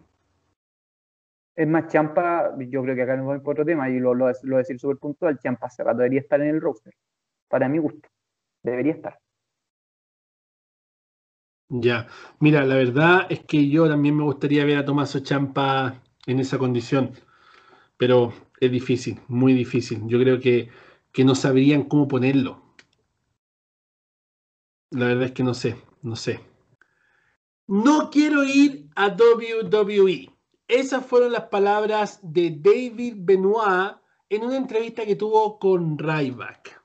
Es 1.56 1.66
más, 1.66 1.88
Champa, 1.88 2.54
yo 2.56 2.82
creo 2.84 2.94
que 2.94 3.02
acá 3.02 3.16
nos 3.16 3.26
vamos 3.26 3.42
por 3.42 3.54
otro 3.54 3.64
tema 3.64 3.90
y 3.90 3.98
lo, 3.98 4.14
lo, 4.14 4.30
lo 4.42 4.56
decir 4.56 4.78
súper 4.78 4.98
puntual, 4.98 5.40
Champa 5.40 5.68
se 5.68 5.82
debería 5.82 6.20
estar 6.20 6.40
en 6.40 6.50
el 6.50 6.60
roster. 6.60 6.94
Para 7.48 7.68
mi 7.68 7.78
gusto, 7.78 8.08
debería 8.62 8.92
estar. 8.92 9.18
Ya, 11.68 12.06
mira, 12.38 12.64
la 12.64 12.76
verdad 12.76 13.26
es 13.28 13.44
que 13.44 13.68
yo 13.68 13.88
también 13.88 14.16
me 14.16 14.22
gustaría 14.22 14.64
ver 14.64 14.78
a 14.78 14.84
Tomaso 14.84 15.18
Champa 15.18 16.00
en 16.26 16.38
esa 16.38 16.58
condición, 16.58 17.12
pero 17.96 18.32
es 18.66 18.72
difícil, 18.72 19.20
muy 19.28 19.52
difícil. 19.52 20.02
Yo 20.06 20.18
creo 20.18 20.40
que, 20.40 20.68
que 21.12 21.24
no 21.24 21.34
sabrían 21.34 21.84
cómo 21.84 22.08
ponerlo. 22.08 22.62
La 24.90 25.06
verdad 25.06 25.24
es 25.24 25.32
que 25.32 25.42
no 25.42 25.54
sé, 25.54 25.76
no 26.02 26.16
sé. 26.16 26.40
No 27.66 28.10
quiero 28.10 28.44
ir 28.44 28.88
a 28.94 29.08
WWE. 29.08 30.30
Esas 30.68 31.04
fueron 31.04 31.32
las 31.32 31.44
palabras 31.44 32.20
de 32.22 32.50
David 32.50 33.14
Benoit 33.16 33.96
en 34.28 34.44
una 34.44 34.56
entrevista 34.56 35.04
que 35.04 35.16
tuvo 35.16 35.58
con 35.58 35.98
Ryback. 35.98 36.80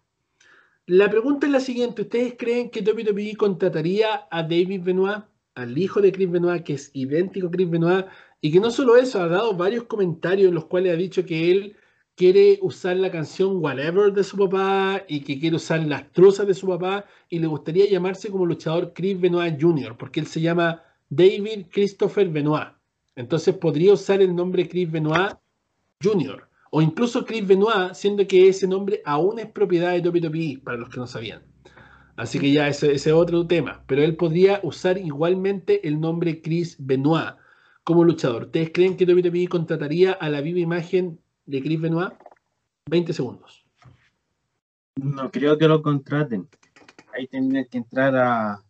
La 0.85 1.09
pregunta 1.09 1.45
es 1.45 1.51
la 1.51 1.59
siguiente: 1.59 2.01
¿Ustedes 2.03 2.35
creen 2.37 2.71
que 2.71 2.81
WWE 2.81 3.35
contrataría 3.35 4.27
a 4.31 4.41
David 4.41 4.81
Benoit, 4.83 5.23
al 5.53 5.77
hijo 5.77 6.01
de 6.01 6.11
Chris 6.11 6.31
Benoit, 6.31 6.63
que 6.63 6.73
es 6.73 6.89
idéntico 6.93 7.47
a 7.47 7.51
Chris 7.51 7.69
Benoit, 7.69 8.05
y 8.41 8.51
que 8.51 8.59
no 8.59 8.71
solo 8.71 8.95
eso, 8.95 9.21
ha 9.21 9.27
dado 9.27 9.53
varios 9.53 9.83
comentarios 9.83 10.49
en 10.49 10.55
los 10.55 10.65
cuales 10.65 10.93
ha 10.93 10.97
dicho 10.97 11.25
que 11.25 11.51
él 11.51 11.75
quiere 12.15 12.59
usar 12.61 12.97
la 12.97 13.11
canción 13.11 13.57
Whatever 13.63 14.11
de 14.11 14.23
su 14.23 14.37
papá 14.37 15.03
y 15.07 15.21
que 15.21 15.39
quiere 15.39 15.55
usar 15.55 15.81
las 15.83 16.11
truzas 16.11 16.47
de 16.47 16.53
su 16.53 16.67
papá 16.67 17.05
y 17.29 17.39
le 17.39 17.47
gustaría 17.47 17.89
llamarse 17.89 18.29
como 18.29 18.45
luchador 18.45 18.93
Chris 18.93 19.19
Benoit 19.19 19.61
Jr., 19.61 19.97
porque 19.97 20.19
él 20.19 20.27
se 20.27 20.41
llama 20.41 20.83
David 21.09 21.67
Christopher 21.71 22.29
Benoit. 22.29 22.69
Entonces 23.15 23.55
podría 23.55 23.93
usar 23.93 24.21
el 24.21 24.35
nombre 24.35 24.67
Chris 24.67 24.89
Benoit 24.89 25.33
Jr. 26.01 26.47
o 26.71 26.81
incluso 26.81 27.25
Chris 27.25 27.45
Benoit, 27.45 27.93
siendo 27.93 28.25
que 28.25 28.47
ese 28.47 28.67
nombre 28.67 29.01
aún 29.05 29.39
es 29.39 29.47
propiedad 29.47 29.93
de 29.93 30.09
WWE, 30.09 30.61
para 30.63 30.77
los 30.77 30.89
que 30.89 30.99
no 30.99 31.07
sabían. 31.07 31.41
Así 32.15 32.37
que 32.37 32.51
ya 32.51 32.67
ese 32.67 32.91
es 32.93 33.07
otro 33.07 33.47
tema. 33.47 33.83
Pero 33.87 34.03
él 34.03 34.17
podría 34.17 34.59
usar 34.63 34.97
igualmente 34.97 35.87
el 35.87 36.01
nombre 36.01 36.41
Chris 36.41 36.75
Benoit 36.79 37.35
como 37.89 38.03
luchador. 38.03 38.43
¿Ustedes 38.43 38.69
creen 38.71 38.95
que 38.95 39.03
WWE 39.03 39.47
contrataría 39.47 40.11
a 40.11 40.29
la 40.29 40.41
viva 40.41 40.59
imagen 40.59 41.19
de 41.47 41.59
Chris 41.59 41.81
Benoit? 41.81 42.13
20 42.87 43.13
segundos. 43.13 43.65
No 44.97 45.31
creo 45.31 45.57
que 45.57 45.67
lo 45.67 45.81
contraten. 45.81 46.47
Ahí 47.11 47.27
tendrían 47.27 47.65
que 47.65 47.79
entrar 47.79 48.15
a, 48.15 48.63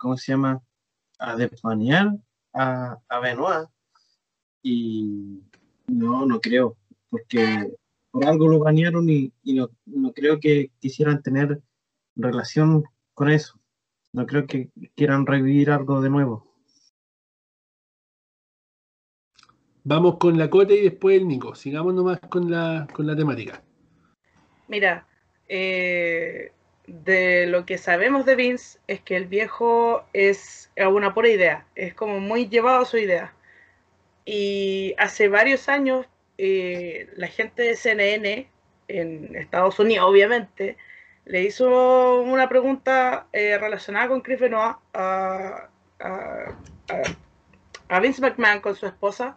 ¿cómo 0.00 0.16
se 0.16 0.32
llama? 0.32 0.60
A 1.20 1.36
despanear 1.36 2.08
a, 2.52 2.98
a 3.08 3.20
Benoit. 3.20 3.68
Y 4.64 5.44
no, 5.86 6.26
no 6.26 6.40
creo, 6.40 6.76
porque 7.08 7.72
por 8.10 8.26
algo 8.26 8.48
lo 8.48 8.58
banearon 8.58 9.08
y, 9.08 9.32
y 9.44 9.54
no, 9.54 9.70
no 9.86 10.12
creo 10.12 10.40
que 10.40 10.72
quisieran 10.80 11.22
tener 11.22 11.62
relación 12.16 12.82
con 13.14 13.30
eso. 13.30 13.60
No 14.12 14.26
creo 14.26 14.48
que 14.48 14.70
quieran 14.96 15.24
revivir 15.24 15.70
algo 15.70 16.00
de 16.00 16.10
nuevo. 16.10 16.49
Vamos 19.90 20.18
con 20.18 20.38
la 20.38 20.48
Cote 20.48 20.74
y 20.74 20.82
después 20.82 21.16
el 21.16 21.26
Nico. 21.26 21.56
Sigamos 21.56 21.92
nomás 21.94 22.20
con 22.20 22.48
la, 22.48 22.86
con 22.92 23.08
la 23.08 23.16
temática. 23.16 23.60
Mira, 24.68 25.04
eh, 25.48 26.52
de 26.86 27.48
lo 27.48 27.66
que 27.66 27.76
sabemos 27.76 28.24
de 28.24 28.36
Vince 28.36 28.78
es 28.86 29.00
que 29.00 29.16
el 29.16 29.26
viejo 29.26 30.04
es 30.12 30.70
una 30.76 31.12
pura 31.12 31.28
idea, 31.28 31.66
es 31.74 31.92
como 31.92 32.20
muy 32.20 32.48
llevado 32.48 32.82
a 32.82 32.84
su 32.84 32.98
idea. 32.98 33.34
Y 34.24 34.94
hace 34.96 35.26
varios 35.26 35.68
años 35.68 36.06
eh, 36.38 37.10
la 37.16 37.26
gente 37.26 37.64
de 37.64 37.74
CNN 37.74 38.48
en 38.86 39.34
Estados 39.34 39.80
Unidos, 39.80 40.06
obviamente, 40.08 40.76
le 41.24 41.42
hizo 41.42 42.20
una 42.20 42.48
pregunta 42.48 43.26
eh, 43.32 43.58
relacionada 43.58 44.06
con 44.06 44.20
Chris 44.20 44.38
Benoit 44.38 44.76
a, 44.94 45.68
a, 45.98 46.54
a 47.88 47.98
Vince 47.98 48.22
McMahon 48.22 48.60
con 48.60 48.76
su 48.76 48.86
esposa 48.86 49.36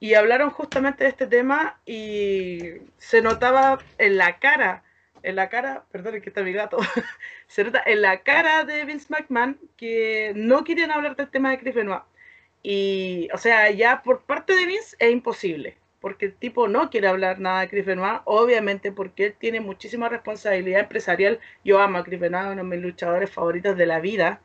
y 0.00 0.14
hablaron 0.14 0.50
justamente 0.50 1.04
de 1.04 1.10
este 1.10 1.26
tema 1.26 1.80
y 1.84 2.60
se 2.98 3.20
notaba 3.22 3.78
en 3.98 4.16
la 4.16 4.38
cara, 4.38 4.84
en 5.22 5.36
la 5.36 5.48
cara, 5.48 5.84
perdón, 5.90 6.20
que 6.20 6.28
está 6.28 6.42
mi 6.42 6.52
gato, 6.52 6.78
se 7.48 7.64
nota 7.64 7.82
en 7.84 8.02
la 8.02 8.22
cara 8.22 8.64
de 8.64 8.84
Vince 8.84 9.08
McMahon 9.10 9.58
que 9.76 10.32
no 10.36 10.64
quieren 10.64 10.90
hablar 10.90 11.16
del 11.16 11.30
tema 11.30 11.50
de 11.50 11.58
Chris 11.58 11.74
Benoit. 11.74 12.02
Y, 12.62 13.28
o 13.32 13.38
sea, 13.38 13.70
ya 13.70 14.02
por 14.02 14.22
parte 14.22 14.54
de 14.54 14.66
Vince 14.66 14.96
es 14.98 15.10
imposible, 15.10 15.76
porque 16.00 16.26
el 16.26 16.34
tipo 16.34 16.68
no 16.68 16.90
quiere 16.90 17.08
hablar 17.08 17.40
nada 17.40 17.62
de 17.62 17.68
Chris 17.68 17.86
Benoit, 17.86 18.20
obviamente 18.24 18.92
porque 18.92 19.26
él 19.26 19.34
tiene 19.38 19.60
muchísima 19.60 20.08
responsabilidad 20.08 20.80
empresarial. 20.80 21.40
Yo 21.64 21.80
amo 21.80 21.98
a 21.98 22.04
Chris 22.04 22.20
Benoit, 22.20 22.52
uno 22.52 22.62
de 22.62 22.76
mis 22.76 22.80
luchadores 22.80 23.30
favoritos 23.30 23.76
de 23.76 23.86
la 23.86 24.00
vida 24.00 24.40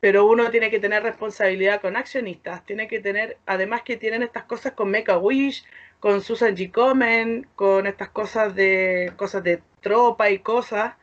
pero 0.00 0.24
uno 0.26 0.50
tiene 0.50 0.70
que 0.70 0.80
tener 0.80 1.02
responsabilidad 1.02 1.80
con 1.80 1.96
accionistas, 1.96 2.64
tiene 2.64 2.88
que 2.88 3.00
tener, 3.00 3.36
además 3.46 3.82
que 3.82 3.96
tienen 3.96 4.22
estas 4.22 4.44
cosas 4.44 4.72
con 4.72 4.90
Mecha 4.90 5.18
Wish, 5.18 5.64
con 6.00 6.22
Susan 6.22 6.56
G. 6.56 6.70
Komen, 6.72 7.46
con 7.54 7.86
estas 7.86 8.08
cosas 8.08 8.54
de 8.54 9.12
cosas 9.16 9.44
de 9.44 9.62
tropa 9.82 10.30
y 10.30 10.38
cosas, 10.38 10.94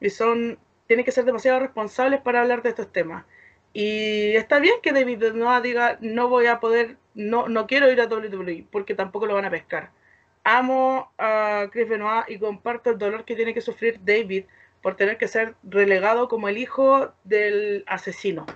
y 0.00 0.10
son, 0.10 0.58
tienen 0.86 1.04
que 1.04 1.12
ser 1.12 1.24
demasiado 1.26 1.60
responsables 1.60 2.20
para 2.22 2.40
hablar 2.40 2.62
de 2.62 2.70
estos 2.70 2.90
temas. 2.92 3.24
Y 3.74 4.34
está 4.36 4.58
bien 4.60 4.76
que 4.82 4.92
David 4.92 5.32
no 5.34 5.60
diga, 5.60 5.98
no 6.00 6.28
voy 6.28 6.46
a 6.46 6.58
poder, 6.60 6.96
no, 7.14 7.48
no 7.48 7.66
quiero 7.66 7.90
ir 7.92 8.00
a 8.00 8.06
WWE, 8.06 8.66
porque 8.70 8.94
tampoco 8.94 9.26
lo 9.26 9.34
van 9.34 9.44
a 9.44 9.50
pescar. 9.50 9.90
Amo 10.44 11.12
a 11.18 11.66
Chris 11.70 11.88
Benoit 11.88 12.24
y 12.28 12.38
comparto 12.38 12.90
el 12.90 12.98
dolor 12.98 13.24
que 13.24 13.36
tiene 13.36 13.52
que 13.52 13.60
sufrir 13.60 14.00
David 14.02 14.46
por 14.88 14.96
tener 14.96 15.18
que 15.18 15.28
ser 15.28 15.54
relegado 15.64 16.28
como 16.28 16.48
el 16.48 16.56
hijo 16.56 17.12
del 17.22 17.84
asesino. 17.86 18.46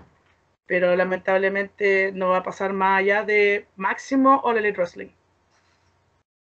Pero 0.64 0.96
lamentablemente 0.96 2.10
no 2.14 2.30
va 2.30 2.38
a 2.38 2.42
pasar 2.42 2.72
más 2.72 3.00
allá 3.00 3.22
de 3.22 3.66
máximo 3.76 4.40
All 4.42 4.56
Elite 4.56 4.78
Wrestling. 4.78 5.08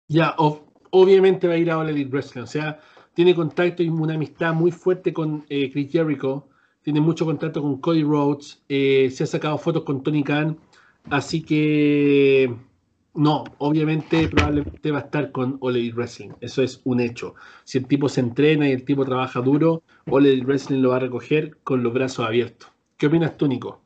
Ya, 0.07 0.35
obviamente 0.37 1.49
va 1.49 1.55
a 1.55 1.57
ir 1.57 1.69
a 1.69 1.77
All 1.77 1.89
Elite 1.89 2.09
Wrestling. 2.09 2.43
O 2.43 2.47
sea, 2.47 2.79
tiene 3.13 3.35
contacto 3.35 3.83
y 3.83 3.89
una 3.89 4.13
amistad 4.13 4.53
muy 4.53 4.71
fuerte 4.71 5.11
con 5.11 5.45
eh, 5.49 5.69
Chris 5.69 5.91
Jericho. 5.91 6.47
Tiene 6.81 7.01
mucho 7.01 7.25
contacto 7.25 7.61
con 7.61 7.81
Cody 7.81 8.03
Rhodes. 8.03 8.63
Eh, 8.69 9.09
se 9.11 9.25
ha 9.25 9.27
sacado 9.27 9.57
fotos 9.57 9.83
con 9.83 10.01
Tony 10.01 10.23
Khan. 10.23 10.57
Así 11.09 11.43
que 11.43 12.55
no, 13.15 13.43
obviamente 13.59 14.27
probablemente 14.27 14.91
va 14.91 14.99
a 14.99 15.01
estar 15.01 15.31
con 15.31 15.59
Elite 15.61 15.95
Wrestling, 15.95 16.31
eso 16.41 16.63
es 16.63 16.81
un 16.83 16.99
hecho. 16.99 17.35
Si 17.63 17.77
el 17.77 17.87
tipo 17.87 18.09
se 18.09 18.21
entrena 18.21 18.67
y 18.67 18.71
el 18.71 18.85
tipo 18.85 19.05
trabaja 19.05 19.39
duro, 19.41 19.83
Elite 20.07 20.45
Wrestling 20.45 20.81
lo 20.81 20.89
va 20.89 20.97
a 20.97 20.99
recoger 20.99 21.57
con 21.63 21.83
los 21.83 21.93
brazos 21.93 22.25
abiertos. 22.25 22.71
¿Qué 22.97 23.07
opinas 23.07 23.37
tú, 23.37 23.47
Nico? 23.47 23.79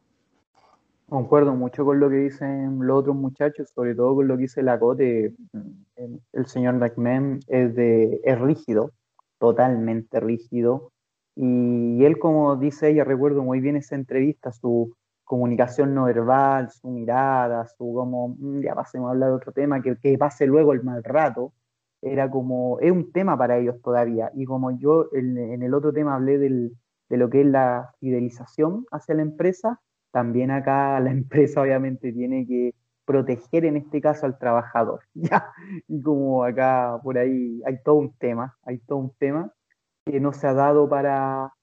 Concuerdo 1.09 1.53
mucho 1.55 1.85
con 1.85 1.99
lo 1.99 2.09
que 2.09 2.17
dicen 2.17 2.79
los 2.85 2.99
otros 2.99 3.15
muchachos, 3.15 3.69
sobre 3.73 3.95
todo 3.95 4.15
con 4.15 4.27
lo 4.27 4.35
que 4.35 4.41
dice 4.43 4.61
Lacote. 4.61 5.33
El 6.33 6.45
señor 6.45 6.75
McMahon 6.75 7.39
es, 7.47 7.75
de, 7.75 8.19
es 8.23 8.39
rígido, 8.39 8.91
totalmente 9.39 10.19
rígido. 10.19 10.91
Y 11.35 12.03
él, 12.03 12.17
como 12.19 12.55
dice 12.57 12.89
ella, 12.89 13.03
recuerdo 13.03 13.43
muy 13.43 13.61
bien 13.61 13.77
esa 13.77 13.95
entrevista, 13.95 14.51
su, 14.51 14.95
comunicación 15.27 15.93
no 15.93 16.05
verbal, 16.05 16.71
su 16.71 16.89
mirada, 16.89 17.67
su 17.67 17.93
como, 17.93 18.29
mm, 18.29 18.61
ya 18.61 18.73
pasemos 18.75 19.09
a 19.09 19.11
hablar 19.11 19.29
de 19.29 19.35
otro 19.35 19.51
tema, 19.51 19.81
que, 19.81 19.97
que 19.97 20.17
pase 20.17 20.47
luego 20.47 20.73
el 20.73 20.83
mal 20.83 21.03
rato, 21.03 21.53
era 22.01 22.29
como, 22.29 22.79
es 22.79 22.91
un 22.91 23.11
tema 23.11 23.37
para 23.37 23.57
ellos 23.57 23.81
todavía. 23.81 24.31
Y 24.35 24.45
como 24.45 24.71
yo 24.79 25.09
en, 25.13 25.37
en 25.37 25.63
el 25.63 25.73
otro 25.73 25.93
tema 25.93 26.15
hablé 26.15 26.37
del, 26.37 26.77
de 27.09 27.17
lo 27.17 27.29
que 27.29 27.41
es 27.41 27.47
la 27.47 27.93
fidelización 27.99 28.85
hacia 28.91 29.15
la 29.15 29.21
empresa, 29.23 29.81
también 30.11 30.49
acá 30.51 30.99
la 31.01 31.11
empresa 31.11 31.61
obviamente 31.61 32.13
tiene 32.13 32.47
que 32.47 32.73
proteger 33.05 33.65
en 33.65 33.77
este 33.77 34.01
caso 34.01 34.25
al 34.25 34.37
trabajador, 34.37 35.01
¿ya? 35.13 35.51
Y 35.87 36.01
como 36.01 36.43
acá 36.43 36.99
por 37.03 37.17
ahí 37.17 37.61
hay 37.65 37.81
todo 37.83 37.95
un 37.95 38.13
tema, 38.17 38.57
hay 38.63 38.79
todo 38.79 38.99
un 38.99 39.13
tema 39.17 39.51
que 40.05 40.19
no 40.21 40.31
se 40.31 40.47
ha 40.47 40.53
dado 40.53 40.87
para, 40.87 41.53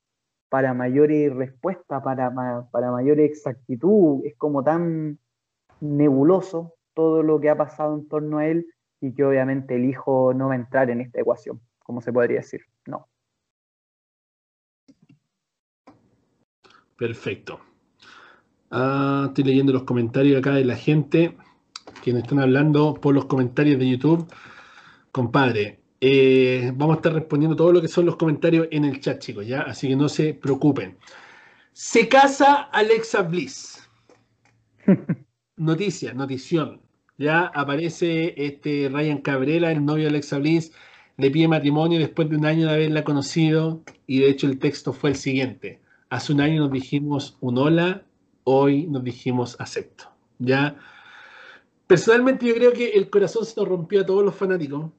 para 0.49 0.75
mayores 0.75 1.35
respuestas, 1.35 2.03
para, 2.03 2.33
para 2.71 2.91
mayor 2.91 3.21
exactitud. 3.21 4.25
Es 4.25 4.37
como 4.37 4.63
tan 4.63 5.19
nebuloso 5.81 6.75
todo 6.95 7.23
lo 7.23 7.41
que 7.41 7.51
ha 7.51 7.57
pasado 7.57 7.95
en 7.95 8.09
torno 8.09 8.39
a 8.39 8.47
él 8.47 8.67
y 9.01 9.13
que 9.15 9.25
obviamente 9.25 9.75
el 9.75 9.85
hijo 9.85 10.33
no 10.35 10.49
va 10.49 10.55
a 10.55 10.57
entrar 10.57 10.91
en 10.91 11.01
esta 11.01 11.21
ecuación, 11.21 11.61
como 11.81 12.01
se 12.01 12.13
podría 12.13 12.39
decir. 12.39 12.63
No. 12.87 13.09
Perfecto. 16.97 17.61
Ah, 18.71 19.27
estoy 19.29 19.45
leyendo 19.45 19.73
los 19.73 19.83
comentarios 19.83 20.39
acá 20.39 20.55
de 20.55 20.65
la 20.65 20.77
gente 20.77 21.37
que 22.03 22.13
nos 22.13 22.23
están 22.23 22.41
hablando 22.41 22.95
por 22.95 23.15
los 23.15 23.27
comentarios 23.27 23.79
de 23.79 23.89
YouTube. 23.89 24.27
Compadre, 25.13 25.81
eh, 26.07 26.71
vamos 26.77 26.97
a 26.97 26.99
estar 26.99 27.15
respondiendo 27.15 27.57
todo 27.57 27.73
lo 27.73 27.81
que 27.81 27.89
son 27.89 28.05
los 28.05 28.17
comentarios 28.17 28.69
en 28.71 28.85
el 28.85 29.01
chat, 29.01 29.21
chicos, 29.21 29.47
¿ya? 29.47 29.63
Así 29.63 29.89
que 29.89 29.97
no 29.97 30.11
se 30.11 30.35
preocupen. 30.35 30.99
Se 31.73 32.11
casa 32.11 32.65
Alexa 32.65 33.23
Bliss. 33.23 33.89
Noticia, 35.57 36.13
notición. 36.13 36.83
Ya 37.17 37.47
aparece 37.47 38.35
este 38.37 38.91
Ryan 38.93 39.23
Cabrera, 39.23 39.73
el 39.73 39.83
novio 39.83 40.03
de 40.05 40.11
Alexa 40.11 40.39
Bliss, 40.39 40.73
le 41.17 41.31
pide 41.31 41.49
matrimonio 41.49 41.99
después 41.99 42.29
de 42.29 42.37
un 42.37 42.45
año 42.45 42.67
de 42.67 42.75
haberla 42.75 43.03
conocido 43.03 43.83
y 44.07 44.19
de 44.19 44.29
hecho 44.29 44.47
el 44.47 44.59
texto 44.59 44.93
fue 44.93 45.09
el 45.09 45.17
siguiente. 45.17 45.81
Hace 46.11 46.35
un 46.35 46.43
año 46.43 46.61
nos 46.61 46.73
dijimos 46.73 47.39
un 47.41 47.57
hola, 47.57 48.05
hoy 48.43 48.89
nos 48.89 49.05
dijimos 49.05 49.57
acepto. 49.59 50.11
Ya. 50.39 50.77
Personalmente 51.87 52.47
yo 52.47 52.55
creo 52.57 52.75
que 52.75 52.91
el 52.91 53.09
corazón 53.09 53.47
se 53.47 53.59
nos 53.59 53.69
rompió 53.69 54.03
a 54.03 54.07
todos 54.07 54.23
los 54.23 54.35
fanáticos 54.35 54.91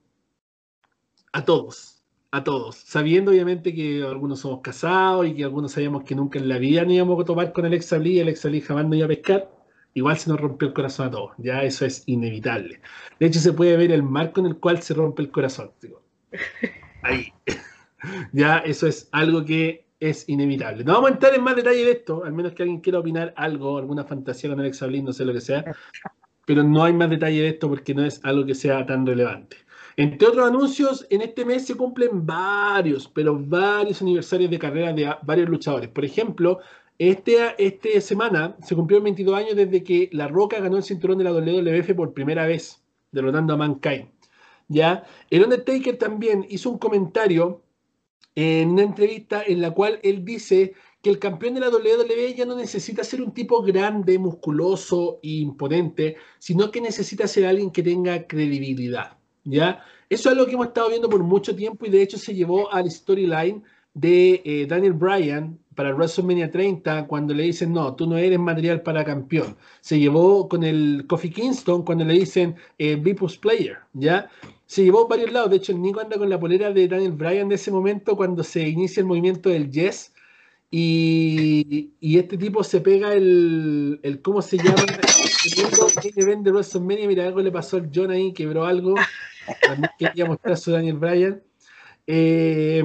a 1.36 1.44
todos, 1.44 2.02
a 2.32 2.46
todos, 2.46 2.78
sabiendo 2.78 3.32
obviamente 3.32 3.76
que 3.76 4.02
algunos 4.04 4.40
somos 4.40 4.62
casados 4.62 5.28
y 5.28 5.36
que 5.36 5.44
algunos 5.44 5.74
sabíamos 5.74 6.06
que 6.06 6.16
nunca 6.16 6.40
en 6.40 6.48
la 6.48 6.58
vida 6.58 6.86
ni 6.86 6.96
íbamos 6.96 7.22
a 7.22 7.26
tomar 7.26 7.52
con 7.52 7.66
Alexa 7.66 7.98
Lee 7.98 8.14
y 8.14 8.22
Alexa 8.22 8.48
Lee 8.48 8.62
jamás 8.62 8.86
no 8.86 8.96
iba 8.96 9.04
a 9.04 9.10
pescar, 9.10 9.52
igual 9.94 10.18
se 10.18 10.30
nos 10.30 10.40
rompió 10.40 10.70
el 10.70 10.74
corazón 10.74 11.08
a 11.08 11.12
todos, 11.12 11.32
ya 11.38 11.62
eso 11.64 11.86
es 11.86 12.04
inevitable. 12.06 12.80
De 13.20 13.26
hecho 13.26 13.42
se 13.42 13.52
puede 13.52 13.76
ver 13.76 13.92
el 13.92 14.02
marco 14.02 14.40
en 14.40 14.46
el 14.46 14.56
cual 14.60 14.82
se 14.82 14.94
rompe 14.94 15.24
el 15.24 15.30
corazón. 15.30 15.72
Ahí. 17.04 17.34
ya, 18.32 18.60
eso 18.60 18.88
es 18.88 19.10
algo 19.12 19.44
que 19.44 19.86
es 20.00 20.30
inevitable. 20.30 20.86
No 20.86 20.94
vamos 20.94 21.10
a 21.10 21.14
entrar 21.16 21.34
en 21.36 21.44
más 21.44 21.58
detalle 21.58 21.84
de 21.84 21.92
esto, 21.92 22.24
al 22.24 22.32
menos 22.32 22.54
que 22.54 22.64
alguien 22.64 22.80
quiera 22.80 23.00
opinar 23.00 23.34
algo, 23.36 23.78
alguna 23.78 24.06
fantasía 24.06 24.50
con 24.52 24.62
Alex 24.62 24.82
Ablin, 24.84 25.04
no 25.04 25.12
sé 25.12 25.26
lo 25.26 25.34
que 25.34 25.42
sea, 25.42 25.66
pero 26.46 26.64
no 26.64 26.82
hay 26.86 26.94
más 26.94 27.10
detalle 27.10 27.42
de 27.42 27.50
esto 27.50 27.68
porque 27.68 27.94
no 27.94 28.06
es 28.06 28.24
algo 28.24 28.46
que 28.46 28.56
sea 28.56 28.86
tan 28.86 29.06
relevante. 29.06 29.65
Entre 29.98 30.28
otros 30.28 30.46
anuncios, 30.46 31.08
en 31.10 31.22
este 31.22 31.46
mes 31.46 31.66
se 31.66 31.76
cumplen 31.76 32.26
varios, 32.26 33.08
pero 33.08 33.38
varios 33.40 34.02
aniversarios 34.02 34.52
de 34.52 34.60
carrera 34.60 34.92
de 34.92 35.16
varios 35.24 35.48
luchadores. 35.50 35.90
Por 35.90 36.04
ejemplo, 36.04 36.60
este, 37.00 37.38
este 37.58 38.02
semana 38.02 38.58
se 38.62 38.76
cumplió 38.76 39.02
22 39.02 39.36
años 39.36 39.56
desde 39.56 39.84
que 39.84 40.10
La 40.12 40.28
Roca 40.28 40.60
ganó 40.60 40.78
el 40.78 40.84
cinturón 40.84 41.18
de 41.18 41.24
la 41.24 41.32
WWF 41.32 41.94
por 41.96 42.14
primera 42.14 42.46
vez, 42.46 42.84
derrotando 43.12 43.54
a 43.54 43.58
Mankind. 43.58 44.10
¿ya? 44.68 45.06
El 45.30 45.44
Undertaker 45.44 45.98
también 45.98 46.46
hizo 46.50 46.70
un 46.70 46.78
comentario 46.78 47.62
en 48.36 48.72
una 48.72 48.84
entrevista 48.84 49.44
en 49.46 49.62
la 49.62 49.72
cual 49.72 50.00
él 50.04 50.26
dice 50.26 50.74
que 51.02 51.10
el 51.10 51.20
campeón 51.20 51.54
de 51.54 51.62
la 51.62 51.70
WWE 51.70 52.34
ya 52.36 52.46
no 52.46 52.56
necesita 52.56 53.04
ser 53.04 53.22
un 53.22 53.34
tipo 53.34 53.62
grande, 53.62 54.20
musculoso 54.20 55.20
e 55.24 55.30
imponente, 55.38 56.18
sino 56.40 56.72
que 56.72 56.82
necesita 56.82 57.28
ser 57.28 57.46
alguien 57.46 57.72
que 57.72 57.84
tenga 57.84 58.28
credibilidad. 58.28 59.18
¿Ya? 59.46 59.84
Eso 60.10 60.30
es 60.30 60.38
lo 60.38 60.46
que 60.46 60.54
hemos 60.54 60.68
estado 60.68 60.90
viendo 60.90 61.10
por 61.10 61.24
mucho 61.24 61.56
tiempo 61.56 61.86
y 61.86 61.90
de 61.90 62.02
hecho 62.02 62.18
se 62.18 62.36
llevó 62.36 62.72
al 62.72 62.90
storyline 62.92 63.64
de 63.94 64.42
eh, 64.44 64.66
Daniel 64.68 64.94
Bryan 64.94 65.58
para 65.74 65.94
WrestleMania 65.94 66.52
30 66.52 67.08
cuando 67.08 67.34
le 67.34 67.44
dicen, 67.44 67.74
no, 67.74 67.96
tú 67.96 68.08
no 68.08 68.18
eres 68.18 68.40
material 68.40 68.82
para 68.82 69.04
campeón. 69.04 69.58
Se 69.82 70.00
llevó 70.00 70.48
con 70.48 70.64
el 70.64 71.06
Kofi 71.08 71.30
Kingston 71.30 71.84
cuando 71.84 72.06
le 72.06 72.14
dicen 72.14 72.56
eh, 72.78 72.98
Player, 73.42 73.78
¿ya? 73.94 74.30
Se 74.66 74.84
llevó 74.84 75.08
varios 75.08 75.32
lados. 75.32 75.50
De 75.50 75.58
hecho, 75.58 75.72
el 75.72 75.82
Nico 75.82 76.00
anda 76.00 76.18
con 76.18 76.30
la 76.30 76.40
polera 76.40 76.72
de 76.72 76.88
Daniel 76.88 77.12
Bryan 77.12 77.50
de 77.50 77.56
ese 77.56 77.72
momento 77.72 78.16
cuando 78.16 78.44
se 78.44 78.68
inicia 78.68 79.02
el 79.02 79.08
movimiento 79.08 79.50
del 79.50 79.70
Yes. 79.70 80.14
Y, 80.72 81.94
este 82.02 82.38
tipo 82.38 82.64
se 82.64 82.82
pega 82.82 83.14
el, 83.14 84.00
el 84.04 84.22
¿cómo 84.22 84.42
se 84.42 84.58
llama? 84.58 84.84
El 86.04 86.14
evento 86.16 86.50
de 86.50 86.52
WrestleMania. 86.52 87.08
Mira, 87.08 87.28
algo 87.28 87.42
le 87.42 87.52
pasó 87.52 87.78
al 87.78 87.90
John 87.94 88.12
ahí, 88.12 88.34
quebró 88.34 88.66
algo. 88.66 88.96
También 89.62 89.92
quería 89.98 90.26
mostrar 90.26 90.58
su 90.58 90.72
Daniel 90.72 90.98
Bryan. 90.98 91.44
Eh, 92.08 92.84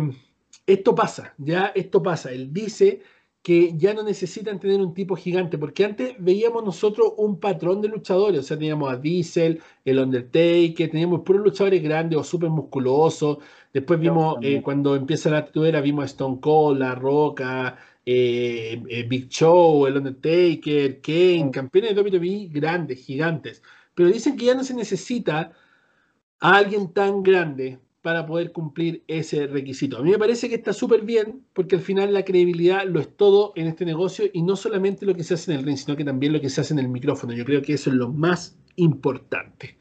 esto 0.66 0.94
pasa, 0.94 1.34
ya 1.38 1.72
esto 1.74 2.02
pasa. 2.02 2.32
Él 2.32 2.52
dice 2.52 3.02
que 3.42 3.72
ya 3.76 3.94
no 3.94 4.02
necesitan 4.02 4.60
tener 4.60 4.80
un 4.80 4.92
tipo 4.92 5.16
gigante, 5.16 5.56
porque 5.56 5.84
antes 5.84 6.14
veíamos 6.18 6.62
nosotros 6.64 7.14
un 7.16 7.40
patrón 7.40 7.80
de 7.80 7.88
luchadores, 7.88 8.40
o 8.40 8.42
sea, 8.42 8.58
teníamos 8.58 8.92
a 8.92 8.96
Diesel, 8.96 9.62
el 9.84 9.98
Undertaker, 9.98 10.90
teníamos 10.90 11.22
puros 11.22 11.42
luchadores 11.42 11.82
grandes 11.82 12.18
o 12.18 12.24
súper 12.24 12.50
musculosos, 12.50 13.38
después 13.72 13.98
vimos, 13.98 14.36
eh, 14.42 14.60
cuando 14.62 14.94
empieza 14.94 15.30
la 15.30 15.44
tituera, 15.46 15.80
vimos 15.80 16.02
a 16.04 16.06
Stone 16.06 16.38
Cold, 16.40 16.80
La 16.80 16.94
Roca, 16.94 17.78
eh, 18.04 18.82
eh, 18.88 19.02
Big 19.04 19.28
Show, 19.28 19.86
el 19.86 19.96
Undertaker, 19.96 21.00
Kane, 21.00 21.50
campeones 21.50 21.94
de 21.94 22.02
WWE 22.02 22.48
grandes, 22.50 23.04
gigantes, 23.04 23.62
pero 23.94 24.10
dicen 24.10 24.36
que 24.36 24.46
ya 24.46 24.54
no 24.54 24.64
se 24.64 24.74
necesita 24.74 25.52
a 26.40 26.56
alguien 26.56 26.92
tan 26.92 27.22
grande 27.22 27.78
para 28.02 28.26
poder 28.26 28.52
cumplir 28.52 29.04
ese 29.08 29.46
requisito. 29.46 29.98
A 29.98 30.02
mí 30.02 30.10
me 30.10 30.18
parece 30.18 30.48
que 30.48 30.54
está 30.54 30.72
súper 30.72 31.02
bien 31.02 31.44
porque 31.52 31.76
al 31.76 31.82
final 31.82 32.12
la 32.12 32.24
credibilidad 32.24 32.86
lo 32.86 33.00
es 33.00 33.14
todo 33.16 33.52
en 33.56 33.66
este 33.66 33.84
negocio 33.84 34.26
y 34.32 34.42
no 34.42 34.56
solamente 34.56 35.04
lo 35.04 35.14
que 35.14 35.24
se 35.24 35.34
hace 35.34 35.52
en 35.52 35.58
el 35.58 35.64
ring, 35.64 35.76
sino 35.76 35.96
que 35.96 36.04
también 36.04 36.32
lo 36.32 36.40
que 36.40 36.48
se 36.48 36.60
hace 36.60 36.72
en 36.72 36.80
el 36.80 36.88
micrófono. 36.88 37.32
Yo 37.34 37.44
creo 37.44 37.62
que 37.62 37.74
eso 37.74 37.90
es 37.90 37.96
lo 37.96 38.08
más 38.08 38.56
importante. 38.76 39.76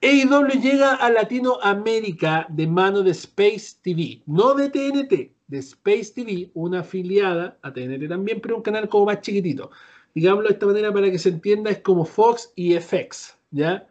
AEW 0.00 0.60
llega 0.60 0.94
a 0.94 1.10
Latinoamérica 1.10 2.46
de 2.48 2.66
mano 2.68 3.02
de 3.02 3.10
Space 3.10 3.78
TV, 3.82 4.22
no 4.26 4.54
de 4.54 4.70
TNT, 4.70 5.32
de 5.48 5.58
Space 5.58 6.12
TV, 6.14 6.50
una 6.54 6.80
afiliada 6.80 7.58
a 7.62 7.72
TNT 7.72 8.08
también, 8.08 8.40
pero 8.40 8.56
un 8.56 8.62
canal 8.62 8.88
como 8.88 9.06
más 9.06 9.22
chiquitito. 9.22 9.70
Digámoslo 10.14 10.48
de 10.48 10.54
esta 10.54 10.66
manera 10.66 10.92
para 10.92 11.10
que 11.10 11.18
se 11.18 11.30
entienda, 11.30 11.70
es 11.70 11.80
como 11.80 12.04
Fox 12.04 12.52
y 12.54 12.78
FX, 12.78 13.36
¿ya? 13.50 13.87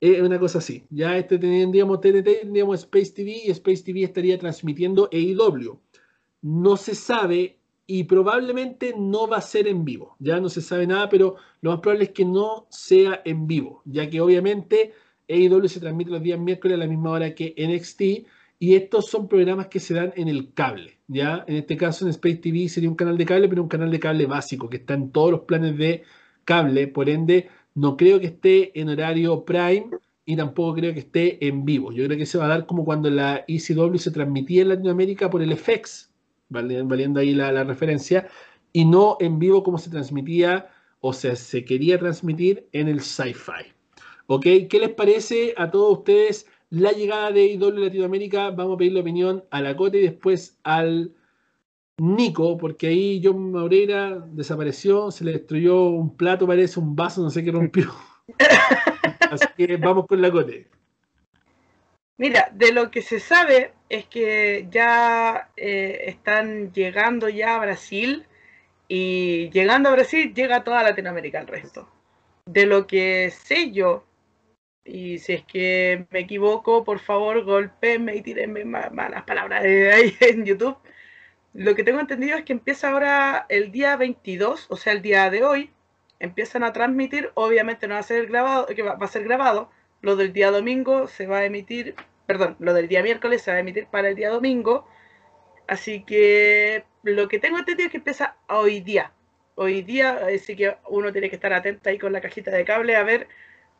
Es 0.00 0.20
una 0.22 0.38
cosa 0.38 0.58
así. 0.58 0.84
Ya 0.90 1.18
este 1.18 1.38
tendríamos 1.38 2.00
TNT, 2.00 2.40
tendríamos 2.40 2.80
Space 2.80 3.12
TV 3.12 3.42
y 3.44 3.50
Space 3.50 3.82
TV 3.82 4.02
estaría 4.04 4.38
transmitiendo 4.38 5.08
AEW. 5.12 5.78
No 6.42 6.76
se 6.76 6.94
sabe 6.94 7.58
y 7.86 8.04
probablemente 8.04 8.94
no 8.96 9.28
va 9.28 9.38
a 9.38 9.42
ser 9.42 9.68
en 9.68 9.84
vivo. 9.84 10.16
Ya 10.18 10.40
no 10.40 10.48
se 10.48 10.62
sabe 10.62 10.86
nada, 10.86 11.08
pero 11.08 11.36
lo 11.60 11.72
más 11.72 11.80
probable 11.80 12.04
es 12.04 12.10
que 12.10 12.24
no 12.24 12.66
sea 12.70 13.20
en 13.24 13.46
vivo, 13.46 13.82
ya 13.84 14.08
que 14.08 14.20
obviamente 14.20 14.92
AEW 15.28 15.68
se 15.68 15.80
transmite 15.80 16.10
los 16.10 16.22
días 16.22 16.38
miércoles 16.38 16.76
a 16.76 16.78
la 16.78 16.86
misma 16.86 17.10
hora 17.10 17.34
que 17.34 17.54
NXT 17.58 18.00
y 18.58 18.74
estos 18.74 19.06
son 19.06 19.28
programas 19.28 19.66
que 19.66 19.80
se 19.80 19.94
dan 19.94 20.12
en 20.16 20.28
el 20.28 20.54
cable. 20.54 20.98
Ya 21.08 21.44
en 21.46 21.56
este 21.56 21.76
caso 21.76 22.04
en 22.04 22.10
Space 22.10 22.36
TV 22.36 22.68
sería 22.68 22.88
un 22.88 22.94
canal 22.94 23.18
de 23.18 23.26
cable, 23.26 23.48
pero 23.48 23.62
un 23.62 23.68
canal 23.68 23.90
de 23.90 24.00
cable 24.00 24.26
básico 24.26 24.68
que 24.70 24.78
está 24.78 24.94
en 24.94 25.10
todos 25.10 25.30
los 25.30 25.40
planes 25.40 25.76
de 25.76 26.04
cable, 26.44 26.86
por 26.88 27.08
ende 27.08 27.48
no 27.74 27.96
creo 27.96 28.20
que 28.20 28.26
esté 28.26 28.78
en 28.78 28.88
horario 28.88 29.44
prime 29.44 29.88
y 30.24 30.36
tampoco 30.36 30.74
creo 30.74 30.92
que 30.92 31.00
esté 31.00 31.46
en 31.46 31.64
vivo. 31.64 31.92
Yo 31.92 32.04
creo 32.04 32.18
que 32.18 32.26
se 32.26 32.38
va 32.38 32.44
a 32.44 32.48
dar 32.48 32.66
como 32.66 32.84
cuando 32.84 33.10
la 33.10 33.44
ECW 33.48 33.96
se 33.96 34.10
transmitía 34.10 34.62
en 34.62 34.68
Latinoamérica 34.68 35.30
por 35.30 35.42
el 35.42 35.56
FX, 35.56 36.10
valiendo 36.48 37.20
ahí 37.20 37.34
la, 37.34 37.64
referencia, 37.64 38.28
y 38.72 38.84
no 38.84 39.16
en 39.20 39.38
vivo 39.38 39.62
como 39.62 39.78
se 39.78 39.90
transmitía 39.90 40.68
o 41.00 41.12
sea, 41.12 41.34
se 41.34 41.64
quería 41.64 41.98
transmitir 41.98 42.68
en 42.72 42.88
el 42.88 43.00
sci-fi. 43.00 43.72
¿Ok? 44.26 44.42
¿Qué 44.68 44.78
les 44.78 44.90
parece 44.90 45.54
a 45.56 45.70
todos 45.70 45.98
ustedes 45.98 46.46
la 46.68 46.92
llegada 46.92 47.32
de 47.32 47.46
IW 47.46 47.70
Latinoamérica? 47.70 48.50
Vamos 48.50 48.74
a 48.74 48.78
pedir 48.78 48.92
la 48.92 49.00
opinión 49.00 49.44
a 49.50 49.62
la 49.62 49.76
Cote 49.76 49.98
y 49.98 50.02
después 50.02 50.58
al 50.62 51.12
Nico, 52.00 52.56
porque 52.56 52.86
ahí 52.86 53.20
John 53.22 53.52
Maureira 53.52 54.24
desapareció, 54.32 55.10
se 55.10 55.22
le 55.22 55.32
destruyó 55.32 55.90
un 55.90 56.16
plato, 56.16 56.46
parece 56.46 56.80
un 56.80 56.96
vaso, 56.96 57.22
no 57.22 57.28
sé 57.28 57.44
qué 57.44 57.52
rompió. 57.52 57.92
Así 59.30 59.46
que 59.54 59.76
vamos 59.76 60.06
con 60.06 60.22
la 60.22 60.30
cote. 60.30 60.66
Mira, 62.16 62.50
de 62.54 62.72
lo 62.72 62.90
que 62.90 63.02
se 63.02 63.20
sabe 63.20 63.72
es 63.90 64.06
que 64.06 64.66
ya 64.70 65.50
eh, 65.58 66.04
están 66.06 66.72
llegando 66.72 67.28
ya 67.28 67.56
a 67.56 67.60
Brasil 67.60 68.24
y 68.88 69.50
llegando 69.50 69.90
a 69.90 69.92
Brasil 69.92 70.32
llega 70.32 70.64
toda 70.64 70.82
Latinoamérica 70.82 71.38
el 71.38 71.48
resto. 71.48 71.86
De 72.46 72.64
lo 72.64 72.86
que 72.86 73.30
sé 73.30 73.72
yo, 73.72 74.04
y 74.86 75.18
si 75.18 75.34
es 75.34 75.44
que 75.44 76.06
me 76.10 76.20
equivoco, 76.20 76.82
por 76.82 76.98
favor, 76.98 77.44
golpeenme 77.44 78.16
y 78.16 78.22
tírenme 78.22 78.64
malas 78.64 79.24
palabras 79.24 79.62
de 79.62 79.92
ahí 79.92 80.16
en 80.20 80.46
YouTube 80.46 80.78
lo 81.52 81.74
que 81.74 81.84
tengo 81.84 82.00
entendido 82.00 82.36
es 82.36 82.44
que 82.44 82.52
empieza 82.52 82.90
ahora 82.90 83.46
el 83.48 83.72
día 83.72 83.96
22, 83.96 84.66
o 84.68 84.76
sea, 84.76 84.92
el 84.92 85.02
día 85.02 85.30
de 85.30 85.42
hoy, 85.42 85.70
empiezan 86.20 86.62
a 86.62 86.72
transmitir, 86.72 87.30
obviamente 87.34 87.88
no 87.88 87.94
va 87.94 88.00
a 88.00 88.04
ser 88.04 88.26
grabado, 88.26 88.66
que 88.66 88.82
va, 88.82 88.96
a 89.00 89.06
ser 89.08 89.24
grabado, 89.24 89.70
lo 90.02 90.16
del 90.16 90.32
día 90.32 90.50
domingo 90.50 91.08
se 91.08 91.26
va 91.26 91.38
a 91.38 91.44
emitir, 91.44 91.94
perdón, 92.26 92.56
lo 92.60 92.74
del 92.74 92.88
día 92.88 93.02
miércoles 93.02 93.42
se 93.42 93.50
va 93.50 93.56
a 93.56 93.60
emitir 93.60 93.86
para 93.86 94.10
el 94.10 94.16
día 94.16 94.30
domingo, 94.30 94.86
así 95.66 96.04
que 96.04 96.84
lo 97.02 97.26
que 97.28 97.38
tengo 97.38 97.58
entendido 97.58 97.86
es 97.86 97.90
que 97.90 97.98
empieza 97.98 98.36
hoy 98.48 98.80
día, 98.80 99.12
hoy 99.56 99.82
día, 99.82 100.20
así 100.26 100.54
que 100.54 100.76
uno 100.88 101.10
tiene 101.12 101.30
que 101.30 101.36
estar 101.36 101.52
atento 101.52 101.88
ahí 101.88 101.98
con 101.98 102.12
la 102.12 102.20
cajita 102.20 102.50
de 102.50 102.64
cable 102.64 102.96
a 102.96 103.02
ver 103.02 103.28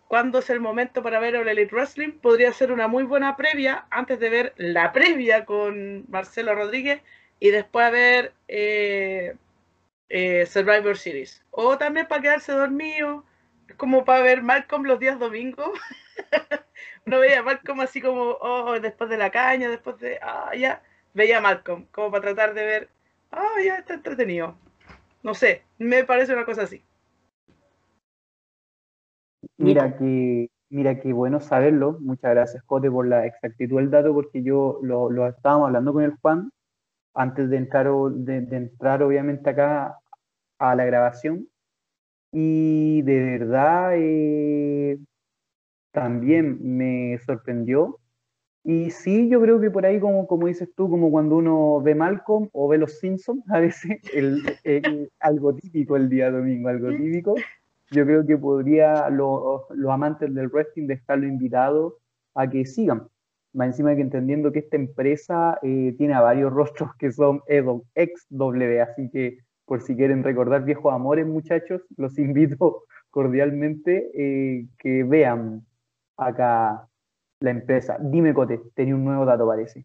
cuándo 0.09 0.41
es 0.41 0.51
el 0.51 0.61
momento 0.61 1.03
para 1.03 1.21
ver 1.21 1.37
el 1.37 1.47
Elite 1.47 1.75
Wrestling, 1.75 2.13
podría 2.13 2.53
ser 2.53 2.73
una 2.73 2.89
muy 2.89 3.05
buena 3.05 3.37
previa 3.37 3.87
antes 3.91 4.19
de 4.19 4.29
ver 4.29 4.55
la 4.57 4.93
previa 4.93 5.45
con 5.45 6.05
Marcelo 6.09 6.55
Rodríguez 6.55 7.03
y 7.41 7.51
después 7.51 7.87
a 7.87 7.91
ver 7.91 8.35
eh, 8.47 9.35
eh, 10.11 10.47
Survivor 10.47 10.97
Series. 10.97 11.43
O 11.51 11.79
también 11.79 12.07
para 12.07 12.21
quedarse 12.21 12.53
dormido, 12.53 13.25
como 13.79 14.05
para 14.05 14.23
ver 14.23 14.43
Malcolm 14.43 14.85
los 14.85 15.01
días 15.01 15.19
domingos. 15.19 15.71
no 17.07 17.19
veía 17.19 17.43
Malcolm 17.43 17.81
así 17.81 18.01
como, 18.03 18.37
oh, 18.41 18.79
después 18.79 19.09
de 19.09 19.17
la 19.17 19.31
caña, 19.31 19.71
después 19.71 19.99
de, 19.99 20.19
ah, 20.23 20.55
ya, 20.55 20.83
veía 21.15 21.41
Malcolm, 21.41 21.87
como 21.91 22.11
para 22.11 22.23
tratar 22.23 22.55
de 22.55 22.65
ver, 22.65 22.89
ah, 23.33 23.55
ya 23.65 23.77
está 23.77 23.95
entretenido. 23.95 24.55
No 25.23 25.35
sé, 25.35 25.63
me 25.79 26.05
parece 26.05 26.35
una 26.35 26.45
cosa 26.45 26.63
así. 26.63 26.83
Mira 29.57 29.97
que, 29.97 30.51
mira 30.69 31.01
que 31.01 31.13
bueno 31.15 31.41
saberlo. 31.41 31.97
Muchas 32.01 32.33
gracias, 32.33 32.63
Cote, 32.65 32.91
por 32.91 33.07
la 33.07 33.25
exactitud 33.27 33.77
del 33.79 33.91
dato, 33.91 34.13
porque 34.13 34.43
yo 34.43 34.79
lo, 34.83 35.11
lo 35.11 35.27
estábamos 35.27 35.69
hablando 35.69 35.95
con 35.95 36.05
el 36.05 36.17
Juan 36.21 36.51
antes 37.15 37.51
de 37.51 37.57
entrar, 37.57 37.89
de, 37.89 38.57
entrar 38.57 39.03
obviamente 39.03 39.51
acá 39.51 39.99
a 40.59 40.75
la 40.75 40.85
grabación. 40.85 41.49
Y 42.33 43.03
de 43.03 43.39
verdad 43.39 43.93
eh, 43.97 44.99
también 45.93 46.59
me 46.63 47.19
sorprendió. 47.27 47.99
Y 48.63 48.91
sí, 48.91 49.29
yo 49.29 49.41
creo 49.41 49.61
que 49.61 49.71
por 49.71 49.87
ahí, 49.87 49.99
como, 50.01 50.27
como 50.27 50.47
dices 50.47 50.69
tú, 50.77 50.91
como 50.91 51.11
cuando 51.11 51.37
uno 51.37 51.81
ve 51.81 51.95
Malcolm 51.95 52.49
o 52.53 52.69
ve 52.69 52.79
Los 52.79 52.99
Simpsons, 52.99 53.43
a 53.51 53.61
veces 53.61 53.99
el, 54.15 55.11
algo 55.21 55.55
típico 55.55 55.97
el 55.97 56.09
día 56.09 56.31
domingo, 56.31 56.69
algo 56.69 56.91
típico. 56.91 57.35
Yo 57.91 58.05
creo 58.05 58.25
que 58.25 58.39
podría 58.39 59.11
los 59.11 59.91
amantes 59.91 60.33
del 60.33 60.49
wrestling 60.49 60.87
dejarlo 60.87 61.27
invitado 61.27 61.99
a 62.35 62.49
que 62.49 62.65
sigan 62.65 63.09
más 63.53 63.69
encima 63.69 63.95
que 63.95 64.03
entendiendo 64.03 64.53
que 64.53 64.61
esta 64.61 64.77
empresa 64.77 65.59
eh, 65.63 65.95
tiene 65.99 66.15
a 66.15 66.21
varios 66.21 66.53
rostros 66.53 66.95
que 66.97 67.13
son 67.13 67.43
ex 67.95 68.27
W, 68.31 68.81
así 68.81 69.11
que 69.11 69.39
por 69.65 69.83
si 69.83 69.95
quieren 69.95 70.25
recordar 70.25 70.65
viejos 70.65 70.93
amores, 70.93 71.27
muchachos, 71.27 71.83
los 71.97 72.19
invito 72.19 72.85
cordialmente 73.11 74.11
eh, 74.15 74.67
que 74.79 75.05
vean 75.05 75.65
acá 76.17 76.89
la 77.41 77.51
empresa. 77.51 77.97
Dime, 78.01 78.35
Cote, 78.35 78.61
tenía 78.75 78.95
un 78.95 79.05
nuevo 79.05 79.25
dato, 79.25 79.47
parece. 79.47 79.85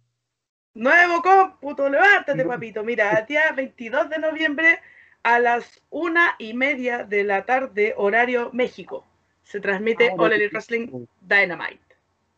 Nuevo 0.74 1.22
cómputo, 1.22 1.90
levántate, 1.90 2.44
papito. 2.44 2.84
Mira, 2.84 3.26
día 3.28 3.52
22 3.56 4.10
de 4.10 4.20
noviembre 4.20 4.80
a 5.24 5.40
las 5.40 5.82
una 5.90 6.36
y 6.38 6.54
media 6.54 7.04
de 7.04 7.24
la 7.24 7.46
tarde, 7.46 7.94
horario 7.98 8.50
México. 8.54 9.06
Se 9.44 9.60
transmite 9.60 10.14
All 10.18 10.34
Elite 10.34 10.52
Wrestling 10.52 11.06
Dynamite. 11.22 11.85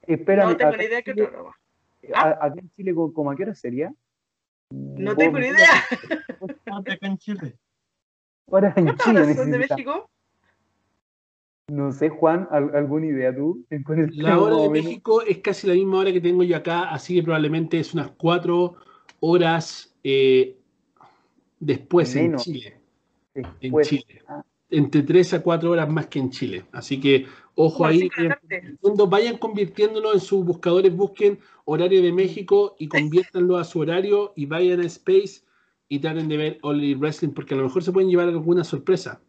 Espérame, 0.08 0.50
no 0.52 0.58
tengo 0.58 0.78
ni 0.78 0.86
idea 0.86 1.02
qué 1.02 1.12
otro 1.12 1.54
¿Ah? 2.16 2.38
¿Aquí 2.42 2.60
en 2.60 2.72
Chile, 2.72 2.96
¿cómo 2.96 3.32
a 3.32 3.36
qué 3.36 3.44
hora 3.44 3.56
sería? 3.56 3.94
No 4.70 5.16
tengo 5.16 5.40
ni 5.40 5.48
idea. 5.48 5.68
acá 6.66 7.08
en 7.08 7.18
Chile. 7.18 7.58
Ahora 8.50 8.74
en 8.76 8.96
Chile. 8.96 9.34
¿Son 9.36 9.52
de 9.52 9.60
México? 9.60 10.10
No 11.70 11.92
sé, 11.92 12.08
Juan, 12.08 12.48
¿alguna 12.50 13.08
idea 13.08 13.36
tú? 13.36 13.66
La 14.12 14.40
hora 14.40 14.64
de 14.64 14.70
México 14.70 15.22
es 15.22 15.40
casi 15.40 15.68
la 15.68 15.74
misma 15.74 16.00
hora 16.00 16.14
que 16.14 16.22
tengo 16.22 16.44
yo 16.44 16.56
acá, 16.56 16.84
así 16.84 17.16
que 17.16 17.24
probablemente 17.24 17.78
es 17.78 17.94
unas 17.94 18.12
cuatro 18.12 18.76
horas 19.20 19.94
eh, 20.04 20.58
después 21.60 22.16
en 22.16 22.38
Chile. 22.38 22.80
En 23.36 23.82
Chile. 23.82 24.22
Ah. 24.30 24.46
Entre 24.70 25.02
tres 25.04 25.34
a 25.34 25.42
cuatro 25.42 25.72
horas 25.72 25.90
más 25.90 26.08
que 26.08 26.20
en 26.20 26.30
Chile. 26.30 26.66
Así 26.72 27.00
que, 27.00 27.26
ojo 27.56 27.86
ahí. 27.86 28.10
Vayan 29.08 29.38
convirtiéndolo 29.38 30.14
en 30.14 30.20
sus 30.20 30.44
buscadores, 30.46 30.96
busquen 30.96 31.40
horario 31.66 32.02
de 32.02 32.12
México 32.12 32.76
y 32.78 32.88
conviértanlo 32.88 33.58
a 33.58 33.64
su 33.64 33.80
horario 33.80 34.34
y 34.36 34.46
vayan 34.46 34.82
a 34.82 34.86
Space 34.86 35.42
y 35.90 36.00
traten 36.00 36.28
de 36.28 36.38
ver 36.38 36.60
All 36.62 36.96
Wrestling 36.98 37.30
porque 37.30 37.54
a 37.54 37.58
lo 37.58 37.64
mejor 37.64 37.84
se 37.84 37.92
pueden 37.92 38.10
llevar 38.10 38.28
alguna 38.28 38.64
sorpresa. 38.64 39.22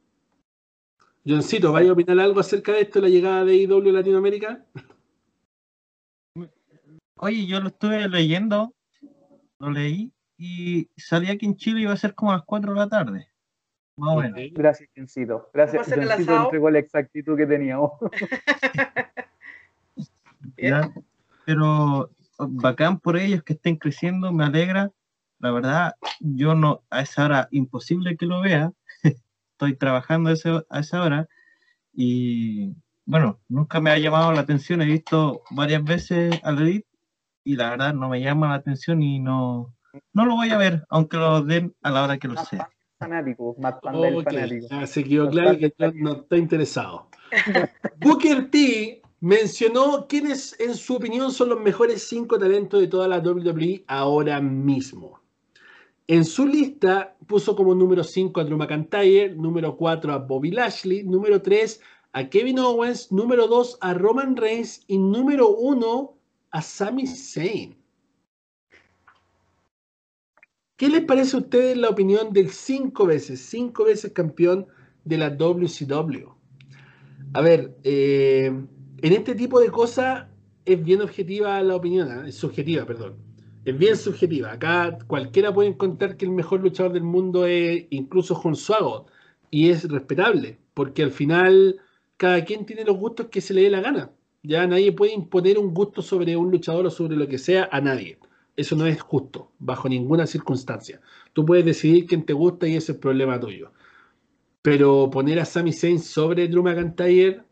Johncito, 1.27 1.73
¿vaya 1.73 1.91
a 1.91 1.93
opinar 1.93 2.19
algo 2.21 2.41
acerca 2.41 2.73
de 2.73 2.83
esto, 2.83 3.01
la 3.01 3.09
llegada 3.09 3.45
de 3.45 3.57
IW 3.57 3.91
a 3.91 3.93
Latinoamérica? 3.93 4.65
Oye, 7.17 7.47
yo 7.47 7.61
lo 7.61 7.69
estuve 7.69 8.09
leyendo, 8.09 8.73
lo 9.59 9.71
leí, 9.71 10.13
y 10.37 10.89
salía 10.97 11.37
que 11.37 11.47
en 11.47 11.57
Chile 11.57 11.83
iba 11.83 11.93
a 11.93 11.97
ser 11.97 12.15
como 12.15 12.31
a 12.31 12.37
las 12.37 12.45
4 12.45 12.73
de 12.73 12.79
la 12.79 12.89
tarde. 12.89 13.29
Más 13.99 14.17
o 14.17 14.21
menos. 14.21 14.41
Gracias, 14.53 14.89
Johncito. 14.97 15.51
Gracias, 15.53 15.89
Johncito 15.93 16.45
entregó 16.45 16.71
la 16.71 16.79
exactitud 16.79 17.37
que 17.37 17.47
teníamos. 17.47 17.93
pero 21.45 22.11
bacán 22.39 23.01
por 23.01 23.17
ellos 23.17 23.43
que 23.43 23.55
estén 23.55 23.77
creciendo, 23.77 24.33
me 24.33 24.45
alegra. 24.45 24.91
La 25.41 25.51
verdad, 25.51 25.95
yo 26.21 26.55
no, 26.55 26.83
a 26.91 27.03
esa 27.03 27.25
hora 27.25 27.49
imposible 27.51 28.17
que 28.17 28.27
lo 28.27 28.41
vea, 28.41 28.73
estoy 29.53 29.77
trabajando 29.77 30.31
a 30.31 30.81
esa 30.81 31.03
hora 31.03 31.29
y 31.93 32.75
bueno, 33.07 33.41
nunca 33.49 33.81
me 33.81 33.91
ha 33.91 33.99
llamado 33.99 34.33
la 34.33 34.41
atención, 34.41 34.83
he 34.83 34.87
visto 34.87 35.43
varias 35.51 35.83
veces 35.83 36.39
al 36.43 36.61
Edit 36.61 36.87
y 37.43 37.57
la 37.57 37.71
verdad 37.71 37.95
no 37.95 38.09
me 38.09 38.21
llama 38.21 38.49
la 38.49 38.55
atención 38.55 39.03
y 39.03 39.19
no, 39.19 39.75
no 40.13 40.27
lo 40.27 40.35
voy 40.35 40.51
a 40.51 40.59
ver, 40.59 40.85
aunque 40.91 41.17
lo 41.17 41.43
den 41.43 41.75
a 41.83 41.91
la 41.91 42.05
hora 42.05 42.19
que 42.19 42.29
lo 42.29 42.37
sea. 42.45 42.69
Fanático, 42.99 43.55
más 43.59 43.77
fanático. 43.81 44.87
se 44.87 45.05
quedó 45.05 45.31
claro 45.31 45.57
que 45.57 45.73
no 45.95 46.13
está 46.15 46.37
interesado. 46.37 47.07
Booker 48.01 48.51
T 48.51 49.03
mencionó 49.21 50.07
quiénes 50.09 50.59
en 50.59 50.75
su 50.75 50.97
opinión 50.97 51.31
son 51.31 51.51
los 51.51 51.61
mejores 51.61 52.09
cinco 52.09 52.39
talentos 52.39 52.81
de 52.81 52.89
toda 52.89 53.07
la 53.07 53.19
WWE 53.19 53.85
ahora 53.87 54.41
mismo. 54.41 55.21
En 56.09 56.25
su 56.25 56.47
lista 56.47 57.15
puso 57.27 57.55
como 57.55 57.75
número 57.75 58.03
5 58.03 58.41
a 58.41 58.45
Drew 58.45 58.57
McIntyre, 58.57 59.35
número 59.35 59.77
4 59.77 60.15
a 60.15 60.17
Bobby 60.17 60.51
Lashley, 60.51 61.05
número 61.05 61.43
3 61.43 61.81
a 62.15 62.31
Kevin 62.31 62.59
Owens, 62.61 63.13
número 63.13 63.47
2 63.47 63.79
a 63.83 63.93
Roman 63.93 64.35
Reigns 64.35 64.83
y 64.87 64.97
número 64.97 65.51
1 65.51 66.15
a 66.51 66.63
Sami 66.63 67.07
Zayn. 67.07 67.77
¿Qué 70.79 70.89
les 70.89 71.05
parece 71.05 71.37
a 71.37 71.41
ustedes 71.41 71.77
la 71.77 71.91
opinión 71.91 72.33
del 72.33 72.49
cinco 72.49 73.05
veces, 73.05 73.41
cinco 73.41 73.85
veces 73.85 74.13
campeón 74.13 74.67
de 75.05 75.19
la 75.19 75.29
WCW? 75.29 76.31
A 77.35 77.41
ver, 77.43 77.77
eh, 77.85 78.47
en 78.47 79.13
este 79.13 79.35
tipo 79.35 79.61
de 79.61 79.71
cosas 79.71 80.29
es 80.65 80.83
bien 80.83 81.03
objetiva 81.03 81.61
la 81.63 81.77
opinión, 81.77 82.11
¿eh? 82.11 82.29
es 82.31 82.37
subjetiva, 82.37 82.87
perdón 82.87 83.29
es 83.69 83.79
bien 83.79 83.97
subjetiva. 83.97 84.53
Acá 84.53 84.99
cualquiera 85.07 85.53
puede 85.53 85.69
encontrar 85.69 86.17
que 86.17 86.25
el 86.25 86.31
mejor 86.31 86.61
luchador 86.61 86.93
del 86.93 87.03
mundo 87.03 87.47
es 87.47 87.85
incluso 87.91 88.41
Suago 88.55 89.07
y 89.51 89.71
es 89.71 89.89
respetable, 89.89 90.59
porque 90.75 91.03
al 91.03 91.11
final 91.11 91.81
cada 92.17 92.45
quien 92.45 92.67
tiene 92.67 92.85
los 92.85 92.97
gustos 92.97 93.27
que 93.27 93.41
se 93.41 93.55
le 93.55 93.63
dé 93.63 93.71
la 93.71 93.81
gana. 93.81 94.11
Ya 94.43 94.67
nadie 94.67 94.93
puede 94.93 95.13
imponer 95.13 95.59
un 95.59 95.75
gusto 95.75 96.01
sobre 96.03 96.37
un 96.37 96.51
luchador 96.51 96.87
o 96.87 96.91
sobre 96.91 97.17
lo 97.17 97.29
que 97.29 97.39
sea 97.39 97.69
a 97.71 97.81
nadie. 97.81 98.19
Eso 98.59 98.75
no 98.75 98.87
es 98.87 99.01
justo, 99.01 99.53
bajo 99.61 99.89
ninguna 99.89 100.27
circunstancia. 100.27 101.01
Tú 101.33 101.47
puedes 101.47 101.65
decidir 101.65 102.07
quién 102.07 102.27
te 102.27 102.33
gusta 102.33 102.67
y 102.67 102.71
ese 102.75 102.91
es 102.91 102.97
el 102.97 103.01
problema 103.01 103.39
tuyo. 103.39 103.71
Pero 104.63 105.09
poner 105.11 105.39
a 105.39 105.45
Sami 105.45 105.73
Zayn 105.73 106.01
sobre 106.01 106.49
Drew 106.49 106.65
McIntyre 106.65 107.45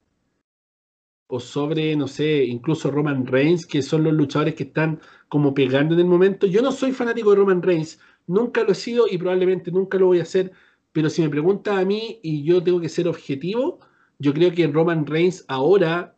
o 1.29 1.39
sobre, 1.39 1.95
no 1.95 2.09
sé, 2.09 2.43
incluso 2.47 2.91
Roman 2.91 3.25
Reigns, 3.25 3.67
que 3.67 3.83
son 3.83 4.03
los 4.03 4.15
luchadores 4.15 4.57
que 4.57 4.65
están 4.65 5.01
como 5.29 5.55
pegando 5.55 5.95
en 5.95 6.01
el 6.01 6.07
momento. 6.07 6.49
Yo 6.49 6.61
no 6.61 6.73
soy 6.73 6.91
fanático 6.91 7.31
de 7.31 7.37
Roman 7.37 7.63
Reigns, 7.63 8.01
nunca 8.27 8.65
lo 8.65 8.73
he 8.73 8.75
sido 8.75 9.07
y 9.09 9.17
probablemente 9.17 9.71
nunca 9.71 9.99
lo 9.99 10.07
voy 10.07 10.19
a 10.19 10.23
hacer, 10.23 10.51
pero 10.91 11.09
si 11.09 11.23
me 11.23 11.29
pregunta 11.29 11.79
a 11.79 11.85
mí 11.85 12.19
y 12.21 12.43
yo 12.43 12.65
tengo 12.65 12.81
que 12.81 12.89
ser 12.89 13.07
objetivo, 13.07 13.79
yo 14.19 14.35
creo 14.35 14.51
que 14.51 14.67
Roman 14.67 15.07
Reigns 15.07 15.45
ahora 15.47 16.17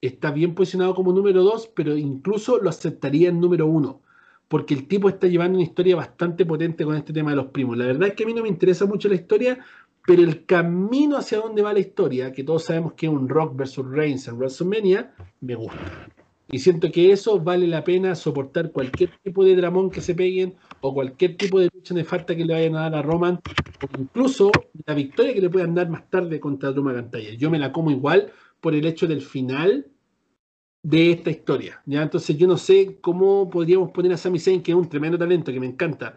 está 0.00 0.30
bien 0.30 0.54
posicionado 0.54 0.94
como 0.94 1.12
número 1.12 1.42
dos, 1.42 1.70
pero 1.76 1.94
incluso 1.94 2.58
lo 2.58 2.70
aceptaría 2.70 3.28
en 3.28 3.38
número 3.38 3.66
uno, 3.66 4.00
porque 4.48 4.74
el 4.74 4.86
tipo 4.86 5.08
está 5.08 5.26
llevando 5.26 5.56
una 5.56 5.64
historia 5.64 5.96
bastante 5.96 6.44
potente 6.46 6.84
con 6.84 6.96
este 6.96 7.12
tema 7.12 7.30
de 7.30 7.36
los 7.36 7.46
primos. 7.46 7.76
La 7.76 7.86
verdad 7.86 8.08
es 8.08 8.14
que 8.14 8.24
a 8.24 8.26
mí 8.26 8.34
no 8.34 8.42
me 8.42 8.48
interesa 8.48 8.86
mucho 8.86 9.08
la 9.08 9.14
historia, 9.14 9.58
pero 10.06 10.22
el 10.22 10.44
camino 10.44 11.16
hacia 11.16 11.38
dónde 11.38 11.62
va 11.62 11.72
la 11.72 11.80
historia, 11.80 12.32
que 12.32 12.44
todos 12.44 12.64
sabemos 12.64 12.92
que 12.92 13.06
es 13.06 13.12
un 13.12 13.28
Rock 13.28 13.56
versus 13.56 13.86
Reigns 13.86 14.28
en 14.28 14.36
WrestleMania, 14.36 15.14
me 15.40 15.54
gusta. 15.54 16.08
Y 16.50 16.58
siento 16.58 16.92
que 16.92 17.10
eso 17.10 17.40
vale 17.40 17.66
la 17.66 17.82
pena 17.82 18.14
soportar 18.14 18.70
cualquier 18.70 19.10
tipo 19.22 19.44
de 19.44 19.56
dramón 19.56 19.90
que 19.90 20.02
se 20.02 20.14
peguen 20.14 20.54
o 20.82 20.92
cualquier 20.92 21.36
tipo 21.36 21.58
de 21.58 21.70
lucha 21.74 21.94
nefasta 21.94 22.36
que 22.36 22.44
le 22.44 22.52
vayan 22.52 22.76
a 22.76 22.82
dar 22.82 22.94
a 22.96 23.02
Roman, 23.02 23.36
o 23.36 24.00
incluso 24.00 24.52
la 24.86 24.94
victoria 24.94 25.32
que 25.32 25.40
le 25.40 25.48
puedan 25.48 25.74
dar 25.74 25.88
más 25.88 26.08
tarde 26.10 26.38
contra 26.38 26.70
Drew 26.70 26.84
McIntyre. 26.84 27.38
Yo 27.38 27.50
me 27.50 27.58
la 27.58 27.72
como 27.72 27.90
igual 27.90 28.30
por 28.60 28.74
el 28.74 28.86
hecho 28.86 29.06
del 29.06 29.22
final 29.22 29.86
de 30.84 31.10
esta 31.10 31.30
historia. 31.30 31.82
¿ya? 31.86 32.02
Entonces 32.02 32.36
yo 32.36 32.46
no 32.46 32.56
sé 32.56 32.98
cómo 33.00 33.50
podríamos 33.50 33.90
poner 33.90 34.12
a 34.12 34.16
Sami 34.16 34.38
Zayn, 34.38 34.62
que 34.62 34.70
es 34.70 34.76
un 34.76 34.88
tremendo 34.88 35.18
talento, 35.18 35.50
que 35.50 35.58
me 35.58 35.66
encanta, 35.66 36.16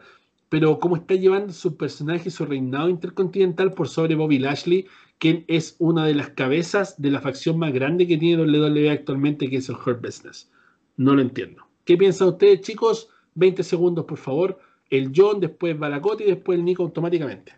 pero 0.50 0.80
cómo 0.80 0.96
está 0.96 1.16
llevando 1.16 1.52
su 1.52 1.76
personaje, 1.76 2.30
su 2.30 2.46
reinado 2.46 2.90
intercontinental 2.90 3.74
por 3.74 3.88
sobre 3.88 4.14
Bobby 4.14 4.38
Lashley, 4.38 4.86
que 5.18 5.46
es 5.48 5.76
una 5.80 6.06
de 6.06 6.14
las 6.14 6.30
cabezas 6.30 7.02
de 7.02 7.10
la 7.10 7.22
facción 7.22 7.58
más 7.58 7.74
grande 7.74 8.06
que 8.06 8.18
tiene 8.18 8.44
WWE 8.44 8.92
actualmente, 8.92 9.50
que 9.50 9.58
es 9.58 9.70
el 9.70 9.76
Hurt 9.76 10.02
Business. 10.02 10.52
No 10.98 11.16
lo 11.16 11.22
entiendo. 11.22 11.66
¿Qué 11.86 11.98
piensan 11.98 12.28
ustedes, 12.30 12.62
chicos? 12.62 13.10
20 13.36 13.64
segundos, 13.64 14.06
por 14.06 14.18
favor. 14.18 14.60
El 14.90 15.12
John, 15.16 15.40
después 15.40 15.78
Balacote 15.78 16.26
y 16.26 16.28
después 16.28 16.60
el 16.60 16.66
Nico 16.66 16.84
automáticamente. 16.84 17.54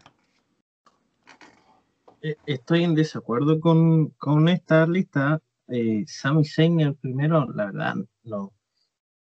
Eh, 2.22 2.36
estoy 2.45 2.84
en 2.84 2.95
desacuerdo 2.95 3.60
con, 3.60 4.14
esta 4.49 4.86
lista. 4.86 5.41
Eh, 5.70 6.03
Sami 6.07 6.45
Zayn, 6.45 6.80
el 6.80 6.95
primero, 6.95 7.45
la 7.53 7.65
verdad, 7.67 7.95
lo, 8.24 8.53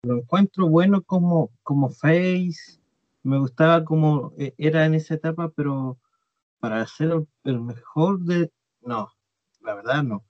lo 0.03 0.19
encuentro 0.19 0.69
bueno 0.69 1.03
como, 1.03 1.51
como 1.63 1.91
face, 1.91 2.81
me 3.23 3.39
gustaba 3.39 3.85
como 3.85 4.33
eh, 4.39 4.55
era 4.59 4.85
en 4.85 4.95
esa 4.95 5.15
etapa, 5.15 5.51
pero 5.51 5.99
para 6.61 6.87
ser 6.87 7.25
el 7.45 7.61
mejor 7.61 8.21
de... 8.21 8.51
No, 8.83 9.11
la 9.61 9.75
verdad 9.75 10.03
no. 10.03 10.25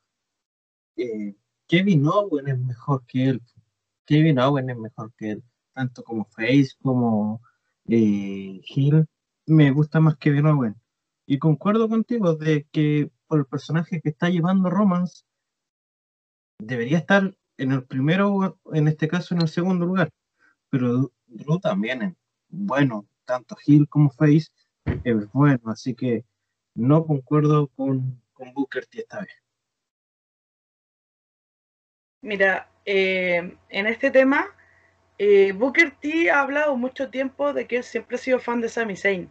Eh, 0.97 1.35
Kevin 1.67 2.07
Owen 2.07 2.49
es 2.49 2.59
mejor 2.59 3.05
que 3.07 3.29
él. 3.31 3.43
Kevin 4.07 4.39
Owen 4.39 4.71
es 4.71 4.77
mejor 4.77 5.13
que 5.17 5.33
él, 5.33 5.45
tanto 5.73 6.05
como 6.05 6.25
Face 6.27 6.71
como 6.83 7.41
eh, 7.89 8.61
Hill. 8.65 9.07
Me 9.47 9.71
gusta 9.71 10.01
más 10.01 10.17
Kevin 10.17 10.47
Owen. 10.47 10.77
Y 11.27 11.39
concuerdo 11.39 11.89
contigo 11.89 12.35
de 12.35 12.67
que 12.71 13.11
por 13.27 13.41
el 13.41 13.47
personaje 13.47 14.01
que 14.01 14.11
está 14.11 14.29
llevando 14.29 14.71
Romance, 14.71 15.25
debería 16.67 16.99
estar 16.99 17.35
en 17.57 17.73
el 17.73 17.85
primero, 17.85 18.59
en 18.73 18.89
este 18.89 19.09
caso 19.09 19.35
en 19.35 19.43
el 19.43 19.49
segundo 19.49 19.87
lugar. 19.87 20.11
Pero 20.71 21.13
Drew 21.27 21.61
también 21.61 22.17
bueno, 22.49 23.07
tanto 23.25 23.57
Hill 23.65 23.89
como 23.89 24.11
Face 24.11 24.49
es 25.05 25.33
bueno, 25.33 25.71
así 25.71 25.95
que 25.95 26.25
no 26.75 27.07
concuerdo 27.07 27.69
con, 27.69 28.21
con 28.33 28.53
Booker 28.53 28.87
T 28.87 29.01
esta 29.01 29.21
vez. 29.21 29.31
Mira, 32.23 32.71
eh, 32.85 33.57
en 33.69 33.87
este 33.87 34.11
tema, 34.11 34.47
eh, 35.19 35.53
Booker 35.53 35.95
T 36.01 36.31
ha 36.31 36.41
hablado 36.41 36.77
mucho 36.77 37.11
tiempo 37.11 37.53
de 37.53 37.67
que 37.67 37.83
siempre 37.83 38.17
ha 38.17 38.19
sido 38.19 38.39
fan 38.39 38.61
de 38.61 38.69
Sami 38.69 38.97
Zayn. 38.97 39.31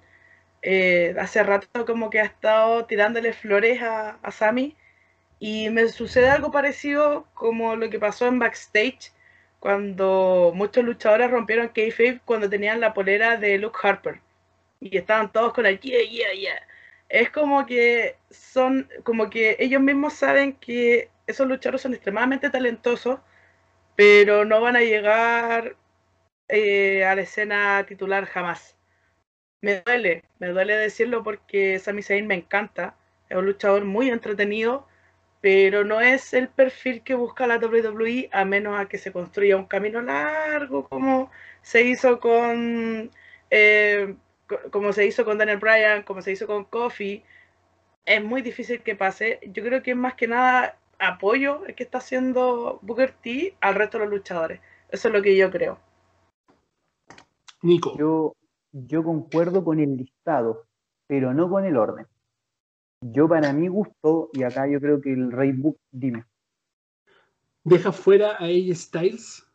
Eh, 0.61 1.13
hace 1.19 1.43
rato 1.43 1.86
como 1.86 2.09
que 2.09 2.21
ha 2.21 2.25
estado 2.25 2.86
tirándole 2.86 3.34
flores 3.34 3.81
a, 3.81 4.11
a 4.11 4.31
Sami 4.31 4.77
y 5.45 5.69
me 5.69 5.89
sucede 5.89 6.29
algo 6.29 6.51
parecido 6.51 7.27
como 7.33 7.75
lo 7.75 7.89
que 7.89 7.99
pasó 7.99 8.27
en 8.27 8.39
backstage 8.39 9.11
cuando 9.59 10.53
muchos 10.55 10.85
luchadores 10.85 11.29
rompieron 11.29 11.67
kayfabe 11.67 12.21
cuando 12.23 12.49
tenían 12.49 12.79
la 12.79 12.93
polera 12.93 13.35
de 13.35 13.57
Luke 13.57 13.77
Harper 13.83 14.21
y 14.79 14.97
estaban 14.97 15.33
todos 15.33 15.51
con 15.53 15.65
el 15.65 15.81
yeah, 15.81 16.01
yeah, 16.09 16.31
yeah. 16.31 16.67
Es 17.09 17.29
como 17.29 17.65
que 17.65 18.15
son, 18.29 18.89
como 19.03 19.29
que 19.29 19.57
ellos 19.59 19.81
mismos 19.81 20.13
saben 20.13 20.53
que 20.53 21.09
esos 21.27 21.45
luchadores 21.45 21.81
son 21.81 21.93
extremadamente 21.93 22.49
talentosos, 22.49 23.19
pero 23.97 24.45
no 24.45 24.61
van 24.61 24.77
a 24.77 24.81
llegar 24.81 25.75
eh, 26.47 27.03
a 27.03 27.15
la 27.15 27.21
escena 27.23 27.85
titular 27.85 28.27
jamás. 28.27 28.77
Me 29.59 29.81
duele, 29.81 30.23
me 30.39 30.47
duele 30.49 30.77
decirlo 30.77 31.21
porque 31.21 31.79
Sami 31.79 32.01
Zayn 32.01 32.27
me 32.27 32.35
encanta, 32.35 32.95
es 33.27 33.35
un 33.35 33.45
luchador 33.45 33.83
muy 33.83 34.09
entretenido, 34.09 34.87
pero 35.43 35.83
no 35.83 35.99
es 35.99 36.33
el 36.33 36.47
perfil 36.47 37.03
que 37.03 37.15
busca 37.15 37.45
la 37.45 37.57
WWE 37.57 38.29
a 38.31 38.45
menos 38.45 38.79
a 38.79 38.87
que 38.87 38.97
se 38.97 39.11
construya 39.11 39.57
un 39.57 39.65
camino 39.65 40.01
largo 40.01 40.87
como 40.87 41.29
se 41.61 41.83
hizo 41.83 42.21
con 42.21 43.11
eh, 43.49 44.15
como 44.71 44.93
se 44.93 45.05
hizo 45.05 45.25
con 45.25 45.37
Daniel 45.37 45.57
Bryan, 45.57 46.03
como 46.03 46.21
se 46.21 46.31
hizo 46.31 46.47
con 46.47 46.63
Kofi. 46.63 47.23
Es 48.05 48.23
muy 48.23 48.41
difícil 48.41 48.81
que 48.83 48.95
pase. 48.95 49.41
Yo 49.51 49.63
creo 49.65 49.83
que 49.83 49.91
es 49.91 49.97
más 49.97 50.13
que 50.13 50.29
nada 50.29 50.77
apoyo 50.97 51.65
el 51.65 51.75
que 51.75 51.83
está 51.83 51.97
haciendo 51.97 52.79
Booker 52.81 53.11
T 53.11 53.57
al 53.59 53.75
resto 53.75 53.97
de 53.97 54.05
los 54.05 54.13
luchadores. 54.13 54.61
Eso 54.89 55.09
es 55.09 55.13
lo 55.13 55.21
que 55.21 55.35
yo 55.35 55.51
creo. 55.51 55.77
Nico. 57.63 57.97
Yo, 57.97 58.33
yo 58.71 59.03
concuerdo 59.03 59.61
con 59.65 59.81
el 59.81 59.97
listado, 59.97 60.67
pero 61.05 61.33
no 61.33 61.49
con 61.49 61.65
el 61.65 61.75
orden. 61.75 62.07
Yo 63.12 63.28
para 63.28 63.51
mi 63.51 63.68
gusto, 63.68 64.30
y 64.34 64.43
acá 64.43 64.68
yo 64.68 64.80
creo 64.80 65.01
que 65.01 65.12
el 65.12 65.32
Rey 65.32 65.51
Book, 65.51 65.78
dime. 65.91 66.26
¿Deja 67.66 67.91
fuera 67.91 68.38
a 68.38 68.45
AJ 68.45 68.76
Styles? 68.76 69.47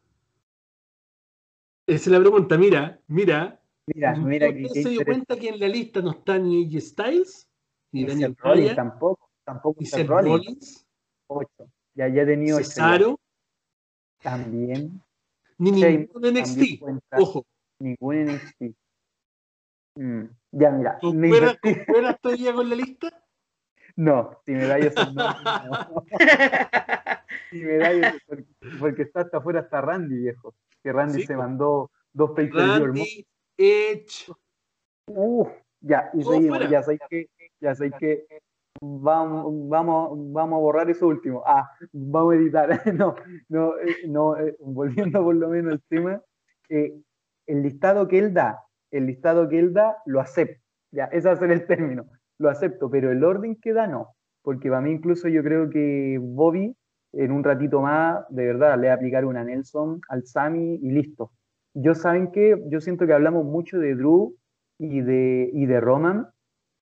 Esa 1.86 1.96
es 1.96 2.06
la 2.08 2.20
pregunta. 2.20 2.58
Mira, 2.58 3.00
mira. 3.06 3.60
Mira, 3.86 4.14
mira 4.16 4.48
¿Usted 4.50 4.82
se 4.82 4.88
dio 4.90 5.04
cuenta 5.04 5.36
que 5.36 5.48
en 5.48 5.60
la 5.60 5.68
lista 5.68 6.02
no 6.02 6.10
está 6.10 6.38
ni 6.38 6.66
AJ 6.66 6.80
Styles? 6.82 7.48
Ni 7.92 8.02
Ni 8.02 8.08
Daniel 8.08 8.36
Rollins 8.38 8.64
Bryan, 8.64 8.76
tampoco, 8.76 9.30
tampoco 9.44 9.80
ni 9.80 9.86
Seth 9.86 10.06
Rollins. 10.06 10.86
Ocho. 11.26 11.70
Ya, 11.94 12.08
ya 12.08 12.22
he 12.22 12.26
tenido 12.26 12.58
ya. 12.58 12.64
Cesaro, 12.64 13.18
También. 14.22 15.02
ni 15.56 15.80
de 15.82 16.08
NXT. 16.32 16.78
cuenta. 16.80 17.16
Ojo, 17.18 17.46
Ningún 17.78 18.16
NXT. 18.16 18.74
Mm, 19.94 20.24
Ya, 20.52 20.70
mira. 20.70 20.98
¿concuerdas 21.00 21.58
invertí. 21.62 21.84
concuerdas 21.84 22.20
todavía 22.20 22.52
con 22.52 22.68
la 22.68 22.76
lista? 22.76 23.17
No, 23.98 24.30
si 24.46 24.52
me 24.52 24.64
da 24.66 24.78
esos 24.78 25.12
nombres, 25.12 25.44
no. 25.44 26.04
Si 27.50 27.56
me 27.64 27.78
da 27.78 27.90
esos- 27.92 28.22
porque, 28.28 28.44
porque 28.78 29.02
está 29.02 29.20
hasta 29.22 29.38
afuera 29.38 29.60
hasta 29.60 29.80
Randy, 29.80 30.16
viejo. 30.18 30.54
Que 30.84 30.92
Randy 30.92 31.20
Sí, 31.20 31.26
se 31.26 31.36
mandó 31.36 31.90
dos 32.12 32.30
pay. 32.30 32.48
Randy, 32.48 33.26
Edge, 33.56 34.32
Uf, 35.08 35.48
ya, 35.80 36.10
y 36.14 36.22
seguimos, 36.22 36.70
ya 36.70 36.82
sé 36.84 36.98
que, 37.10 37.28
ya 37.60 37.74
sé 37.74 37.90
que 37.90 38.26
vamos, 38.80 39.68
vamos, 39.68 40.32
vamos 40.32 40.56
a 40.58 40.60
borrar 40.60 40.90
eso 40.90 41.08
último. 41.08 41.42
Ah, 41.44 41.68
vamos 41.92 42.34
a 42.34 42.36
editar. 42.36 42.68
No, 42.96 43.16
no, 43.48 43.78
eh, 43.78 43.96
no, 44.06 44.36
eh, 44.36 44.54
volviendo 44.60 45.24
por 45.24 45.34
lo 45.34 45.48
menos 45.48 45.72
al 45.72 45.82
tema, 45.88 46.22
eh, 46.68 46.94
el 47.46 47.62
listado 47.62 48.06
que 48.06 48.18
él 48.20 48.32
da, 48.32 48.62
el 48.92 49.06
listado 49.06 49.48
que 49.48 49.58
él 49.58 49.72
da, 49.72 49.96
lo 50.06 50.20
acepto. 50.20 50.62
Ya, 50.92 51.06
ese 51.06 51.26
va 51.28 51.34
a 51.34 51.38
ser 51.38 51.50
el 51.50 51.66
término. 51.66 52.06
Lo 52.38 52.48
acepto, 52.48 52.90
pero 52.90 53.10
el 53.10 53.24
orden 53.24 53.56
que 53.56 53.72
da 53.72 53.86
no. 53.86 54.14
Porque 54.42 54.68
para 54.68 54.80
mí 54.80 54.92
incluso 54.92 55.28
yo 55.28 55.42
creo 55.42 55.68
que 55.68 56.18
Bobby, 56.20 56.76
en 57.12 57.32
un 57.32 57.44
ratito 57.44 57.80
más, 57.80 58.24
de 58.30 58.46
verdad, 58.46 58.78
le 58.78 58.88
va 58.88 58.94
a 58.94 58.96
aplicar 58.96 59.24
una 59.24 59.44
Nelson 59.44 60.00
al 60.08 60.24
Sami 60.26 60.76
y 60.76 60.90
listo. 60.90 61.32
Yo 61.74 61.94
saben 61.94 62.30
que 62.30 62.60
yo 62.70 62.80
siento 62.80 63.06
que 63.06 63.12
hablamos 63.12 63.44
mucho 63.44 63.78
de 63.78 63.94
Drew 63.94 64.36
y 64.78 65.00
de, 65.00 65.50
y 65.52 65.66
de 65.66 65.80
Roman, 65.80 66.28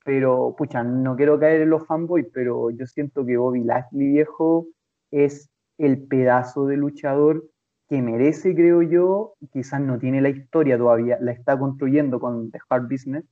pero 0.05 0.55
pucha, 0.57 0.85
no 0.85 1.17
quiero 1.17 1.39
caer 1.41 1.63
en 1.63 1.71
los 1.71 1.87
fanboys, 1.87 2.27
pero 2.33 2.71
yo 2.71 2.87
siento 2.87 3.27
que 3.27 3.37
Bobby 3.37 3.65
Lashley 3.65 4.09
viejo 4.09 4.69
es 5.11 5.51
el 5.79 6.07
pedazo 6.07 6.67
de 6.67 6.77
luchador 6.77 7.45
que 7.89 8.03
merece, 8.03 8.55
creo 8.55 8.83
yo, 8.83 9.35
quizás 9.53 9.81
no 9.81 9.99
tiene 9.99 10.21
la 10.21 10.29
historia 10.29 10.79
todavía, 10.79 11.19
la 11.21 11.33
está 11.33 11.59
construyendo 11.59 12.19
con 12.21 12.51
The 12.51 12.59
Hard 12.69 12.89
Business, 12.89 13.25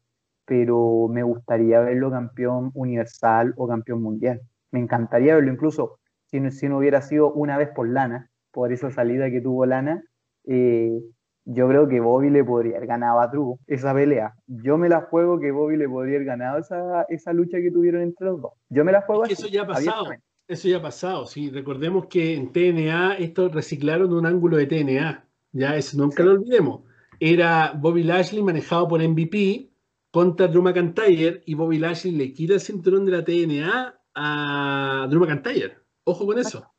pero 0.45 1.09
me 1.09 1.23
gustaría 1.23 1.81
verlo 1.81 2.11
campeón 2.11 2.71
universal 2.75 3.55
o 3.57 3.67
campeón 3.69 4.03
mundial. 4.03 4.41
Me 4.71 4.81
encantaría 4.81 5.35
verlo, 5.35 5.53
incluso 5.53 5.99
si 6.27 6.41
no, 6.41 6.51
si 6.51 6.69
no 6.69 6.79
hubiera 6.79 7.01
sido 7.03 7.33
una 7.33 7.57
vez 7.57 7.71
por 7.71 7.89
Lana, 7.89 8.31
por 8.51 8.73
esa 8.73 8.91
salida 8.91 9.31
que 9.31 9.41
tuvo 9.41 9.67
Lana, 9.67 10.05
eh, 10.47 11.01
yo 11.47 11.69
creo 11.69 11.89
que 11.89 12.01
Bobby 12.01 12.31
le 12.31 12.43
podría 12.43 12.77
haber 12.77 12.89
ganado 12.89 13.21
a 13.21 13.27
Drew 13.29 13.59
esa 13.67 13.93
pelea. 13.93 14.35
Yo 14.47 14.79
me 14.79 14.89
la 14.89 15.03
juego 15.03 15.39
que 15.39 15.51
Bobby 15.51 15.77
le 15.77 15.89
podría 15.89 16.17
haber 16.17 16.27
ganado 16.27 16.59
esa, 16.59 17.03
esa 17.09 17.33
lucha 17.33 17.59
que 17.59 17.71
tuvieron 17.71 18.03
entre 18.03 18.27
los 18.27 18.41
dos. 18.41 18.53
Yo 18.71 18.85
me 18.85 18.93
la 18.93 19.03
juego 19.03 19.25
Es 19.25 19.33
así, 19.33 19.43
eso 19.43 19.53
ya 19.53 19.63
ha 19.63 19.67
pasado. 19.67 20.07
Eso 20.47 20.69
ya 20.69 20.79
ha 20.79 20.83
pasado, 20.83 21.27
sí. 21.27 21.51
Recordemos 21.51 22.07
que 22.07 22.35
en 22.35 22.53
TNA 22.53 23.17
esto 23.17 23.49
reciclaron 23.49 24.13
un 24.13 24.27
ángulo 24.27 24.57
de 24.57 24.67
TNA. 24.67 25.25
Ya, 25.53 25.77
eso 25.77 25.97
nunca 25.99 26.23
lo 26.23 26.33
olvidemos. 26.33 26.83
Era 27.21 27.73
Bobby 27.77 28.03
Lashley 28.03 28.43
manejado 28.43 28.89
por 28.89 29.03
MVP 29.03 29.71
contra 30.15 30.47
Drew 30.47 30.63
McIntyre 30.63 31.43
y 31.45 31.55
Bobby 31.55 31.79
Lashley 31.79 32.13
le 32.13 32.33
quita 32.33 32.55
el 32.55 32.61
cinturón 32.61 33.05
de 33.05 33.11
la 33.11 33.25
TNA 33.25 33.99
a 34.15 35.09
Drew 35.11 35.21
McIntyre. 35.21 35.79
Ojo 36.05 36.25
con 36.25 36.39
eso. 36.39 36.73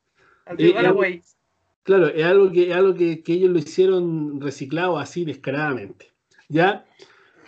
Al 0.45 0.55
Eh, 0.57 0.71
Galloway. 0.71 1.21
Claro, 1.83 2.07
es 2.07 2.23
algo 2.23 2.49
que, 2.49 2.69
es 2.69 2.73
algo 2.73 2.93
que, 2.93 3.23
que 3.23 3.33
ellos 3.33 3.49
lo 3.49 3.59
hicieron 3.59 4.39
reciclado 4.39 4.97
así 4.97 5.25
descaradamente. 5.25 6.13
¿Ya? 6.47 6.85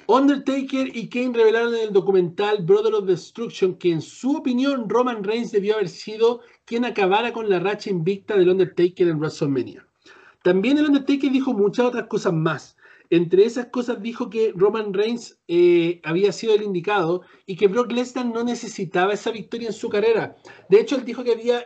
Undertaker 0.07 0.93
y 0.93 1.07
Kane 1.07 1.31
revelaron 1.33 1.73
en 1.73 1.87
el 1.87 1.93
documental 1.93 2.65
Brother 2.65 2.93
of 2.93 3.05
Destruction 3.05 3.75
que 3.75 3.93
en 3.93 4.01
su 4.01 4.35
opinión 4.35 4.89
Roman 4.89 5.23
Reigns 5.23 5.53
debió 5.53 5.75
haber 5.75 5.87
sido 5.87 6.41
quien 6.65 6.83
acabara 6.83 7.31
con 7.31 7.49
la 7.49 7.59
racha 7.59 7.89
invicta 7.89 8.35
del 8.35 8.49
Undertaker 8.49 9.07
en 9.07 9.19
WrestleMania. 9.19 9.87
También 10.43 10.79
el 10.79 10.87
Undertaker 10.87 11.31
dijo 11.31 11.53
muchas 11.53 11.85
otras 11.85 12.07
cosas 12.07 12.33
más. 12.33 12.76
Entre 13.09 13.45
esas 13.45 13.67
cosas 13.67 14.01
dijo 14.01 14.29
que 14.29 14.51
Roman 14.55 14.93
Reigns 14.93 15.39
eh, 15.47 16.01
había 16.03 16.31
sido 16.31 16.55
el 16.55 16.63
indicado 16.63 17.21
y 17.45 17.55
que 17.55 17.67
Brock 17.67 17.91
Lesnar 17.91 18.25
no 18.25 18.43
necesitaba 18.43 19.13
esa 19.13 19.31
victoria 19.31 19.67
en 19.67 19.73
su 19.73 19.89
carrera. 19.89 20.35
De 20.69 20.79
hecho, 20.79 20.97
él 20.97 21.05
dijo 21.05 21.23
que 21.23 21.31
había 21.31 21.65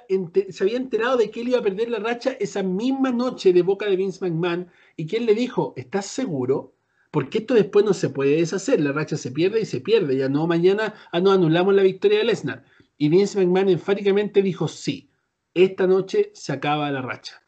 se 0.50 0.64
había 0.64 0.78
enterado 0.78 1.18
de 1.18 1.32
que 1.32 1.42
él 1.42 1.50
iba 1.50 1.60
a 1.60 1.64
perder 1.64 1.90
la 1.90 2.00
racha 2.00 2.32
esa 2.40 2.64
misma 2.64 3.12
noche 3.12 3.54
de 3.54 3.62
boca 3.62 3.86
de 3.88 3.96
Vince 3.96 4.20
McMahon 4.22 4.68
y 4.96 5.08
que 5.08 5.18
él 5.18 5.26
le 5.26 5.34
dijo, 5.34 5.74
¿estás 5.76 6.06
seguro? 6.06 6.76
Porque 7.12 7.40
esto 7.40 7.54
después 7.54 7.84
no 7.84 7.94
se 7.94 8.10
puede 8.10 8.38
deshacer, 8.38 8.80
la 8.80 8.92
racha 8.94 9.18
se 9.18 9.32
pierde 9.32 9.62
y 9.62 9.66
se 9.66 9.82
pierde, 9.82 10.16
ya 10.16 10.30
no 10.30 10.48
mañana 10.48 10.94
ah, 11.12 11.20
no, 11.20 11.32
anulamos 11.32 11.74
la 11.74 11.84
victoria 11.84 12.20
de 12.20 12.26
Lesnar. 12.26 12.64
Y 12.98 13.10
Vince 13.10 13.40
McMahon 13.40 13.70
enfáticamente 13.70 14.42
dijo, 14.42 14.68
sí, 14.68 15.10
esta 15.54 15.88
noche 15.88 16.32
se 16.34 16.54
acaba 16.54 16.92
la 16.92 17.02
racha. 17.02 17.42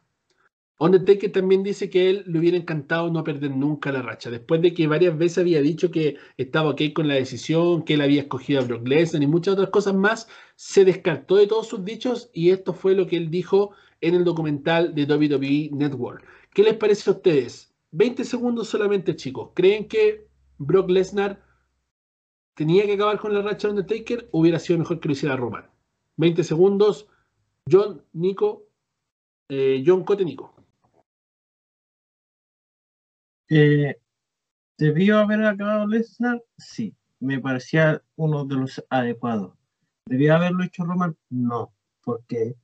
Undertaker 0.78 1.30
también 1.30 1.62
dice 1.62 1.88
que 1.88 2.10
él 2.10 2.24
le 2.26 2.38
hubiera 2.38 2.56
encantado 2.56 3.10
no 3.10 3.22
perder 3.22 3.52
nunca 3.52 3.92
la 3.92 4.02
racha, 4.02 4.30
después 4.30 4.60
de 4.60 4.74
que 4.74 4.88
varias 4.88 5.16
veces 5.16 5.38
había 5.38 5.62
dicho 5.62 5.90
que 5.90 6.16
estaba 6.36 6.70
ok 6.70 6.82
con 6.92 7.06
la 7.06 7.14
decisión, 7.14 7.84
que 7.84 7.94
él 7.94 8.00
había 8.00 8.22
escogido 8.22 8.60
a 8.60 8.64
Brock 8.64 8.86
Lesnar 8.88 9.22
y 9.22 9.26
muchas 9.28 9.54
otras 9.54 9.70
cosas 9.70 9.94
más, 9.94 10.28
se 10.56 10.84
descartó 10.84 11.36
de 11.36 11.46
todos 11.46 11.68
sus 11.68 11.84
dichos 11.84 12.30
y 12.32 12.50
esto 12.50 12.72
fue 12.72 12.94
lo 12.94 13.06
que 13.06 13.16
él 13.16 13.30
dijo 13.30 13.72
en 14.00 14.14
el 14.16 14.24
documental 14.24 14.94
de 14.94 15.04
WWE 15.04 15.70
Network. 15.72 16.24
¿Qué 16.52 16.62
les 16.64 16.74
parece 16.74 17.08
a 17.10 17.14
ustedes? 17.14 17.72
20 17.92 18.24
segundos 18.24 18.68
solamente, 18.68 19.14
chicos. 19.14 19.50
¿Creen 19.54 19.86
que 19.86 20.26
Brock 20.58 20.90
Lesnar 20.90 21.40
tenía 22.54 22.84
que 22.84 22.94
acabar 22.94 23.18
con 23.20 23.32
la 23.32 23.42
racha 23.42 23.68
de 23.68 23.74
Undertaker 23.74 24.28
hubiera 24.32 24.58
sido 24.58 24.80
mejor 24.80 24.98
que 24.98 25.08
lo 25.08 25.12
hiciera 25.12 25.36
Roman? 25.36 25.70
20 26.16 26.42
segundos. 26.42 27.08
John, 27.70 28.02
Nico, 28.12 28.68
eh, 29.48 29.82
John 29.86 30.04
Cote, 30.04 30.24
Nico. 30.24 30.53
Eh, 33.48 33.96
¿Debió 34.78 35.18
haber 35.18 35.44
acabado 35.44 35.86
Lesnar? 35.86 36.42
Sí, 36.58 36.96
me 37.20 37.40
parecía 37.40 38.02
uno 38.16 38.44
de 38.44 38.56
los 38.56 38.84
adecuados. 38.90 39.56
¿Debía 40.06 40.36
haberlo 40.36 40.64
hecho 40.64 40.84
Roman? 40.84 41.16
No, 41.30 41.72
porque 42.02 42.56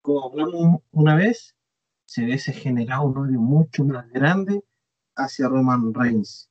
como 0.00 0.30
hablamos 0.30 0.82
una 0.90 1.14
vez, 1.14 1.54
se 2.06 2.24
hubiese 2.24 2.52
generado 2.52 3.04
un 3.04 3.18
odio 3.18 3.40
mucho 3.40 3.84
más 3.84 4.08
grande 4.10 4.62
hacia 5.16 5.48
Roman 5.48 5.94
Reigns. 5.94 6.50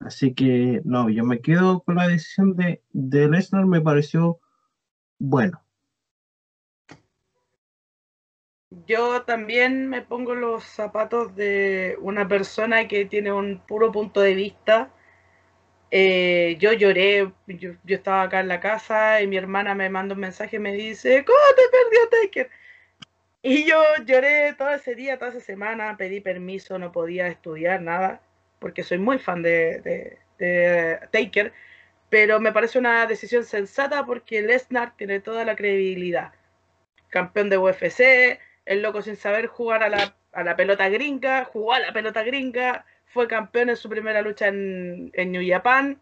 Así 0.00 0.34
que 0.34 0.82
no, 0.84 1.08
yo 1.08 1.24
me 1.24 1.40
quedo 1.40 1.82
con 1.82 1.96
la 1.96 2.08
decisión 2.08 2.54
de, 2.56 2.82
de 2.92 3.28
Lesnar, 3.28 3.66
me 3.66 3.80
pareció 3.80 4.40
bueno. 5.18 5.62
Yo 8.86 9.22
también 9.22 9.88
me 9.88 10.02
pongo 10.02 10.34
los 10.34 10.64
zapatos 10.64 11.34
de 11.36 11.96
una 12.00 12.28
persona 12.28 12.88
que 12.88 13.04
tiene 13.04 13.32
un 13.32 13.58
puro 13.66 13.92
punto 13.92 14.20
de 14.20 14.34
vista. 14.34 14.90
Eh, 15.90 16.56
yo 16.58 16.72
lloré, 16.72 17.32
yo, 17.46 17.72
estaba 17.86 18.22
acá 18.22 18.40
en 18.40 18.48
la 18.48 18.60
casa 18.60 19.20
y 19.20 19.26
mi 19.26 19.36
hermana 19.36 19.74
me 19.74 19.90
manda 19.90 20.14
un 20.14 20.20
mensaje 20.20 20.56
y 20.56 20.58
me 20.58 20.72
dice, 20.72 21.24
¿cómo 21.24 21.38
te 21.56 21.62
perdió 21.70 22.08
Taker? 22.22 22.50
Y 23.42 23.64
yo 23.64 23.82
lloré 24.06 24.54
todo 24.54 24.70
ese 24.70 24.94
día, 24.94 25.18
toda 25.18 25.32
esa 25.32 25.40
semana, 25.40 25.96
pedí 25.96 26.20
permiso, 26.20 26.78
no 26.78 26.92
podía 26.92 27.26
estudiar 27.28 27.82
nada, 27.82 28.22
porque 28.58 28.84
soy 28.84 28.98
muy 28.98 29.18
fan 29.18 29.42
de, 29.42 30.18
de 30.38 30.98
Taker, 31.10 31.52
pero 32.08 32.40
me 32.40 32.52
parece 32.52 32.78
una 32.78 33.06
decisión 33.06 33.44
sensata 33.44 34.06
porque 34.06 34.42
Lesnar 34.42 34.96
tiene 34.96 35.20
toda 35.20 35.44
la 35.44 35.56
credibilidad. 35.56 36.32
Campeón 37.10 37.50
de 37.50 37.58
UFC, 37.58 38.38
el 38.64 38.82
loco 38.82 39.02
sin 39.02 39.16
saber 39.16 39.46
jugar 39.46 39.82
a 39.82 39.88
la, 39.88 40.56
pelota 40.56 40.88
gringa, 40.88 41.44
jugó 41.44 41.74
a 41.74 41.80
la 41.80 41.92
pelota 41.92 42.22
gringa, 42.22 42.84
fue 43.06 43.28
campeón 43.28 43.70
en 43.70 43.76
su 43.76 43.88
primera 43.88 44.22
lucha 44.22 44.48
en, 44.48 45.10
en 45.14 45.32
New 45.32 45.42
Japan, 45.46 46.00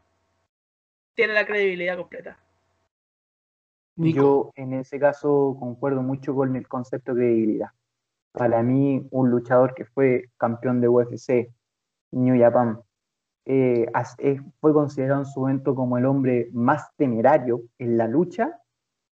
tiene 1.15 1.35
la 1.35 1.47
credibilidad 1.47 1.97
completa. 1.97 2.39
Yo 3.97 4.53
en 4.57 4.73
ese 4.73 4.99
caso 4.99 5.57
concuerdo 5.59 6.03
mucho 6.03 6.35
con 6.35 6.57
el 6.57 6.67
concepto 6.67 7.13
de 7.13 7.23
credibilidad. 7.23 7.69
Para 8.33 8.63
mí, 8.63 9.07
un 9.11 9.31
luchador 9.31 9.75
que 9.75 9.85
fue 9.85 10.31
campeón 10.39 10.81
de 10.81 10.89
UFC, 10.89 11.51
New 12.13 12.41
Japan, 12.41 12.81
eh, 13.45 13.87
fue 14.61 14.73
considerado 14.73 15.21
en 15.21 15.27
su 15.27 15.41
momento 15.41 15.75
como 15.75 15.99
el 15.99 16.07
hombre 16.07 16.49
más 16.53 16.95
temerario 16.97 17.63
en 17.79 17.99
la 17.99 18.07
lucha. 18.07 18.61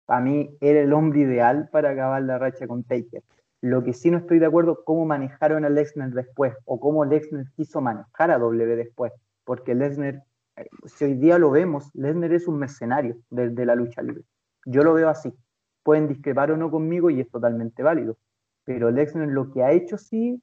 Para 0.06 0.22
mí 0.22 0.56
era 0.62 0.82
el 0.82 0.94
hombre 0.94 1.22
ideal 1.22 1.70
para 1.72 1.92
acabar 1.92 2.22
la 2.22 2.38
racha 2.38 2.68
con 2.68 2.84
Taker. 2.84 3.24
Lo 3.62 3.84
que 3.84 3.94
sí 3.94 4.12
no 4.12 4.20
estoy 4.20 4.40
de 4.40 4.46
acuerdo 4.46 4.84
cómo 4.84 5.06
manejaron 5.06 5.66
a 5.66 5.70
Lesnar 5.70 6.12
después 6.12 6.54
o 6.66 6.80
cómo 6.80 7.06
Lesnar 7.06 7.46
quiso 7.56 7.82
manejar 7.82 8.30
a 8.30 8.38
W 8.38 8.76
después, 8.76 9.12
porque 9.46 9.74
Lesnar, 9.74 10.24
eh, 10.58 10.68
si 10.86 11.06
hoy 11.06 11.16
día 11.16 11.40
lo 11.40 11.50
vemos, 11.50 11.90
Lesnar 11.96 12.34
es 12.34 12.48
un 12.48 12.60
mercenario 12.60 13.18
de, 13.32 13.66
la 13.66 13.74
lucha 13.74 14.04
libre. 14.04 14.24
Yo 14.66 14.84
lo 14.84 14.94
veo 14.94 15.10
así. 15.10 15.34
Pueden 15.82 16.08
discrepar 16.08 16.52
o 16.52 16.58
no 16.58 16.70
conmigo 16.70 17.10
y 17.10 17.20
es 17.20 17.30
totalmente 17.32 17.82
válido, 17.82 18.18
pero 18.64 18.92
Lesnar 18.92 19.28
lo 19.28 19.52
que 19.52 19.64
ha 19.64 19.72
hecho 19.72 19.98
sí 19.98 20.42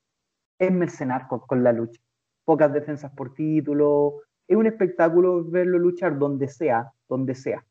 es 0.59 0.73
mercenar 0.73 1.29
con, 1.29 1.62
la 1.62 1.73
lucha. 1.73 2.01
Pocas 2.45 2.73
defensas 2.73 3.12
por 3.12 3.33
título, 3.33 4.23
es 4.49 4.57
un 4.57 4.67
espectáculo 4.67 5.45
verlo 5.45 5.79
luchar 5.79 6.19
donde 6.19 6.49
sea, 6.49 6.91
donde 7.09 7.35
sea. 7.37 7.65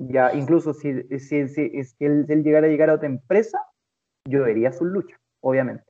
Ya, 0.00 0.32
incluso 0.32 0.74
si, 0.74 1.02
si, 1.18 1.48
si, 1.48 1.84
si 1.84 2.04
él, 2.04 2.26
él, 2.28 2.42
llegara 2.42 2.66
a 2.66 2.70
llegar 2.70 2.90
a 2.90 2.94
otra 2.94 3.08
empresa, 3.08 3.58
yo 4.28 4.44
vería 4.44 4.72
su 4.72 4.84
lucha, 4.84 5.16
obviamente. 5.40 5.84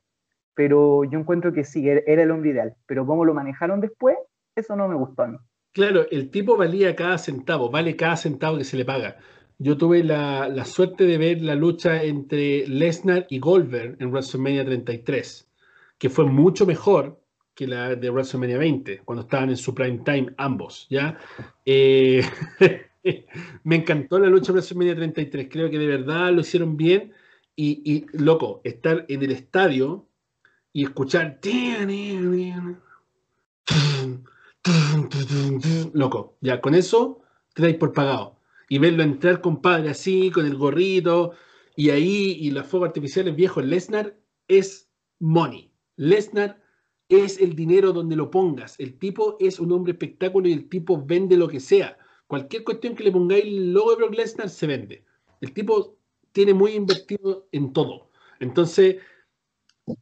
Pero 0.55 1.03
yo 1.03 1.19
encuentro 1.19 1.53
que 1.53 1.63
sí, 1.63 1.87
er, 1.87 2.03
era 2.07 2.23
el 2.23 2.31
hombre 2.31 2.51
ideal. 2.51 2.75
Pero 2.85 3.05
cómo 3.05 3.25
lo 3.25 3.33
manejaron 3.33 3.81
después, 3.81 4.17
eso 4.55 4.75
no 4.75 4.87
me 4.87 4.95
gustó 4.95 5.23
a 5.23 5.27
mí. 5.27 5.37
Claro, 5.71 6.05
el 6.09 6.31
tipo 6.31 6.57
valía 6.57 6.95
cada 6.95 7.17
centavo, 7.17 7.69
vale 7.69 7.95
cada 7.95 8.17
centavo 8.17 8.57
que 8.57 8.63
se 8.63 8.77
le 8.77 8.85
paga. 8.85 9.17
Yo 9.59 9.77
tuve 9.77 10.03
la, 10.03 10.65
suerte 10.65 11.05
de 11.05 11.17
ver 11.17 11.41
la 11.41 11.53
lucha 11.53 12.03
entre 12.03 12.65
Lesnar 12.67 13.27
y 13.29 13.39
Goldberg 13.39 13.97
en 13.99 14.09
WrestleMania 14.09 14.65
33, 14.65 15.51
que 15.97 16.09
fue 16.09 16.25
mucho 16.25 16.65
mejor 16.65 17.21
que 17.53 17.67
la 17.67 17.95
de 17.95 18.09
WrestleMania 18.09 18.57
20, 18.57 19.01
cuando 19.03 19.23
estaban 19.23 19.49
en 19.49 19.57
su 19.57 19.75
prime 19.75 19.99
time 20.05 20.33
ambos, 20.37 20.87
¿ya? 20.89 21.17
Eh, 21.65 22.23
me 23.63 23.75
encantó 23.75 24.17
la 24.17 24.27
lucha 24.27 24.47
de 24.47 24.59
WrestleMania 24.59 24.95
33, 24.95 25.49
creo 25.51 25.69
que 25.69 25.77
de 25.77 25.87
verdad 25.87 26.31
lo 26.31 26.39
hicieron 26.39 26.77
bien 26.77 27.11
y, 27.61 28.05
loco, 28.13 28.61
estar 28.63 29.05
en 29.09 29.21
el 29.21 29.31
estadio 29.31 30.07
y 30.71 30.85
escuchar. 30.85 31.41
Loco, 35.93 36.37
ya 36.39 36.61
con 36.61 36.73
eso 36.73 37.21
te 37.53 37.63
dais 37.63 37.75
por 37.75 37.91
pagado. 37.91 38.37
Y 38.69 38.77
verlo 38.77 39.03
entrar, 39.03 39.41
compadre, 39.41 39.89
así, 39.89 40.31
con 40.31 40.45
el 40.45 40.55
gorrito, 40.55 41.33
y 41.75 41.89
ahí, 41.89 42.37
y 42.39 42.51
los 42.51 42.65
fuegos 42.65 42.87
artificiales 42.87 43.35
viejos. 43.35 43.65
Lesnar 43.65 44.15
es 44.47 44.89
money. 45.19 45.71
Lesnar 45.97 46.61
es 47.09 47.41
el 47.41 47.55
dinero 47.55 47.91
donde 47.91 48.15
lo 48.15 48.31
pongas. 48.31 48.79
El 48.79 48.97
tipo 48.97 49.35
es 49.39 49.59
un 49.59 49.71
hombre 49.73 49.93
espectáculo 49.93 50.47
y 50.47 50.53
el 50.53 50.69
tipo 50.69 51.03
vende 51.03 51.35
lo 51.35 51.49
que 51.49 51.59
sea. 51.59 51.97
Cualquier 52.27 52.63
cuestión 52.63 52.95
que 52.95 53.03
le 53.03 53.11
pongáis 53.11 53.43
el 53.43 53.73
logo 53.73 53.89
de 53.89 53.97
Brock 53.97 54.15
Lesnar 54.15 54.49
se 54.49 54.67
vende. 54.67 55.03
El 55.41 55.51
tipo 55.53 55.98
tiene 56.31 56.53
muy 56.53 56.71
invertido 56.73 57.47
en 57.51 57.73
todo. 57.73 58.09
Entonces, 58.39 58.97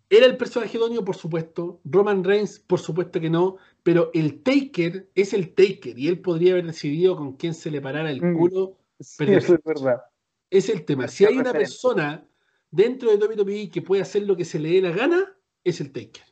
¿era 0.10 0.26
el 0.26 0.38
personaje 0.38 0.78
idóneo? 0.78 1.04
Por 1.04 1.16
supuesto. 1.16 1.82
Roman 1.84 2.24
Reigns, 2.24 2.60
por 2.60 2.80
supuesto 2.80 3.20
que 3.20 3.30
no. 3.30 3.58
Pero 3.84 4.12
el 4.14 4.44
Taker 4.44 5.10
es 5.16 5.34
el 5.34 5.54
Taker 5.54 5.98
y 5.98 6.08
él 6.08 6.20
podría 6.22 6.54
haber 6.54 6.68
decidido 6.68 7.16
con 7.16 7.34
quién 7.38 7.54
se 7.54 7.72
le 7.72 7.82
parara 7.82 8.12
el 8.12 8.22
mm, 8.22 8.38
culo. 8.38 8.78
eso 9.00 9.56
es 9.56 9.64
verdad. 9.64 10.02
Es 10.50 10.70
el 10.70 10.86
tema. 10.86 11.08
Si 11.08 11.26
hay 11.26 11.38
una 11.38 11.52
persona 11.52 12.26
dentro 12.72 13.16
de 13.16 13.26
WWE 13.26 13.70
que 13.70 13.82
puede 13.82 14.02
hacer 14.02 14.24
lo 14.24 14.36
que 14.36 14.46
se 14.46 14.60
le 14.60 14.72
dé 14.72 14.82
la 14.82 14.92
gana, 14.92 15.36
es 15.64 15.82
el 15.82 15.92
Taker. 15.92 16.24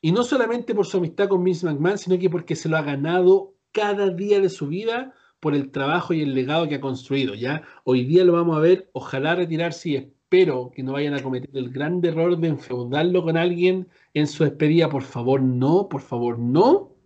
Y 0.00 0.12
no 0.12 0.22
solamente 0.22 0.74
por 0.74 0.86
su 0.86 0.98
amistad 0.98 1.28
con 1.28 1.42
Vince 1.42 1.66
McMahon, 1.66 1.98
sino 1.98 2.18
que 2.18 2.28
porque 2.28 2.56
se 2.56 2.68
lo 2.68 2.76
ha 2.76 2.82
ganado 2.82 3.54
cada 3.72 4.10
día 4.10 4.40
de 4.40 4.50
su 4.50 4.68
vida 4.68 5.14
por 5.44 5.54
el 5.54 5.70
trabajo 5.70 6.14
y 6.14 6.22
el 6.22 6.34
legado 6.34 6.66
que 6.66 6.76
ha 6.76 6.80
construido. 6.80 7.34
Ya 7.34 7.64
hoy 7.84 8.06
día 8.06 8.24
lo 8.24 8.32
vamos 8.32 8.56
a 8.56 8.60
ver, 8.60 8.88
ojalá 8.94 9.34
retirarse 9.34 9.90
y 9.90 9.96
espero 9.96 10.70
que 10.74 10.82
no 10.82 10.92
vayan 10.92 11.12
a 11.12 11.22
cometer 11.22 11.50
el 11.52 11.68
gran 11.68 12.02
error 12.02 12.38
de 12.38 12.48
enfeudarlo 12.48 13.22
con 13.22 13.36
alguien 13.36 13.86
en 14.14 14.26
su 14.26 14.44
despedida. 14.44 14.88
Por 14.88 15.02
favor, 15.02 15.42
no, 15.42 15.90
por 15.90 16.00
favor, 16.00 16.38
no. 16.38 16.96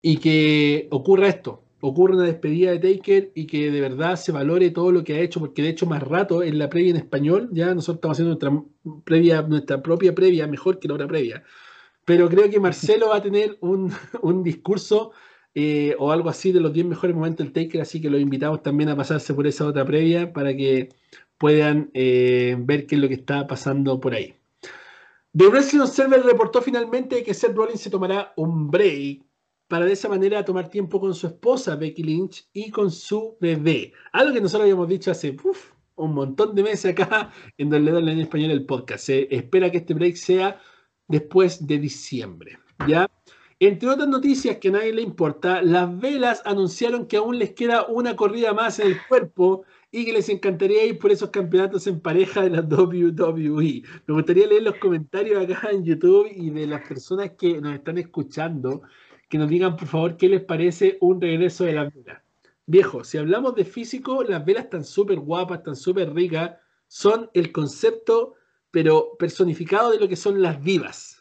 Y 0.00 0.16
que 0.16 0.88
ocurra 0.90 1.28
esto, 1.28 1.62
ocurra 1.82 2.14
una 2.14 2.24
despedida 2.24 2.70
de 2.70 2.78
Taker 2.78 3.32
y 3.34 3.46
que 3.46 3.70
de 3.70 3.82
verdad 3.82 4.16
se 4.16 4.32
valore 4.32 4.70
todo 4.70 4.90
lo 4.90 5.04
que 5.04 5.16
ha 5.16 5.20
hecho, 5.20 5.40
porque 5.40 5.60
de 5.60 5.68
hecho 5.68 5.84
más 5.84 6.02
rato 6.02 6.42
en 6.42 6.58
la 6.58 6.70
previa 6.70 6.92
en 6.92 6.96
español, 6.96 7.50
ya 7.52 7.74
nosotros 7.74 7.96
estamos 7.96 8.16
haciendo 8.16 8.30
nuestra, 8.30 9.02
previa, 9.04 9.42
nuestra 9.42 9.82
propia 9.82 10.14
previa, 10.14 10.46
mejor 10.46 10.78
que 10.78 10.88
la 10.88 10.94
hora 10.94 11.06
previa. 11.06 11.44
Pero 12.06 12.30
creo 12.30 12.48
que 12.48 12.58
Marcelo 12.58 13.10
va 13.10 13.16
a 13.16 13.22
tener 13.22 13.58
un, 13.60 13.92
un 14.22 14.42
discurso 14.42 15.12
eh, 15.54 15.96
o 15.98 16.12
algo 16.12 16.28
así 16.28 16.52
de 16.52 16.60
los 16.60 16.72
10 16.72 16.86
mejores 16.86 17.14
momentos 17.16 17.44
del 17.44 17.52
Taker, 17.52 17.80
así 17.80 18.00
que 18.00 18.10
los 18.10 18.20
invitamos 18.20 18.62
también 18.62 18.90
a 18.90 18.96
pasarse 18.96 19.34
por 19.34 19.46
esa 19.46 19.66
otra 19.66 19.84
previa 19.84 20.32
para 20.32 20.54
que 20.56 20.90
puedan 21.38 21.90
eh, 21.94 22.56
ver 22.58 22.86
qué 22.86 22.94
es 22.96 23.00
lo 23.00 23.08
que 23.08 23.14
está 23.14 23.46
pasando 23.46 23.98
por 24.00 24.14
ahí. 24.14 24.34
The 25.36 25.46
Wrestling 25.46 25.80
Observer 25.80 26.22
reportó 26.22 26.60
finalmente 26.60 27.22
que 27.22 27.34
Seth 27.34 27.54
Rollins 27.54 27.80
se 27.80 27.90
tomará 27.90 28.32
un 28.36 28.70
break 28.70 29.22
para 29.68 29.84
de 29.84 29.92
esa 29.92 30.08
manera 30.08 30.44
tomar 30.44 30.68
tiempo 30.68 31.00
con 31.00 31.14
su 31.14 31.28
esposa 31.28 31.76
Becky 31.76 32.02
Lynch 32.02 32.48
y 32.52 32.70
con 32.70 32.90
su 32.90 33.36
bebé. 33.40 33.92
Algo 34.12 34.34
que 34.34 34.40
nosotros 34.40 34.62
habíamos 34.62 34.88
dicho 34.88 35.12
hace 35.12 35.36
un 35.94 36.14
montón 36.14 36.54
de 36.56 36.64
meses 36.64 36.92
acá 36.92 37.32
en 37.56 37.70
donde 37.70 37.90
en 37.90 38.18
español 38.18 38.50
el 38.50 38.66
podcast. 38.66 39.04
Se 39.04 39.34
espera 39.34 39.70
que 39.70 39.78
este 39.78 39.94
break 39.94 40.16
sea 40.16 40.60
después 41.06 41.64
de 41.64 41.78
diciembre. 41.78 42.58
¿ya? 42.88 43.08
Entre 43.62 43.90
otras 43.90 44.08
noticias 44.08 44.56
que 44.56 44.68
a 44.68 44.72
nadie 44.72 44.94
le 44.94 45.02
importa, 45.02 45.60
las 45.60 46.00
velas 46.00 46.40
anunciaron 46.46 47.06
que 47.06 47.18
aún 47.18 47.38
les 47.38 47.52
queda 47.52 47.84
una 47.88 48.16
corrida 48.16 48.54
más 48.54 48.78
en 48.78 48.86
el 48.86 48.96
cuerpo 49.06 49.64
y 49.90 50.06
que 50.06 50.14
les 50.14 50.30
encantaría 50.30 50.86
ir 50.86 50.98
por 50.98 51.10
esos 51.10 51.28
campeonatos 51.28 51.86
en 51.86 52.00
pareja 52.00 52.40
de 52.40 52.48
la 52.48 52.62
WWE. 52.62 53.82
Me 54.06 54.14
gustaría 54.14 54.46
leer 54.46 54.62
los 54.62 54.76
comentarios 54.76 55.44
acá 55.44 55.72
en 55.72 55.84
YouTube 55.84 56.30
y 56.34 56.48
de 56.48 56.66
las 56.66 56.88
personas 56.88 57.32
que 57.38 57.60
nos 57.60 57.74
están 57.74 57.98
escuchando, 57.98 58.80
que 59.28 59.36
nos 59.36 59.50
digan 59.50 59.76
por 59.76 59.88
favor 59.88 60.16
qué 60.16 60.30
les 60.30 60.42
parece 60.42 60.96
un 61.02 61.20
regreso 61.20 61.64
de 61.64 61.74
las 61.74 61.92
velas. 61.92 62.22
Viejo, 62.64 63.04
si 63.04 63.18
hablamos 63.18 63.54
de 63.56 63.66
físico, 63.66 64.24
las 64.24 64.42
velas 64.42 64.64
están 64.64 64.84
súper 64.84 65.20
guapas, 65.20 65.58
están 65.58 65.76
súper 65.76 66.14
ricas, 66.14 66.52
son 66.88 67.28
el 67.34 67.52
concepto, 67.52 68.36
pero 68.70 69.18
personificado 69.18 69.90
de 69.90 70.00
lo 70.00 70.08
que 70.08 70.16
son 70.16 70.40
las 70.40 70.64
divas. 70.64 71.19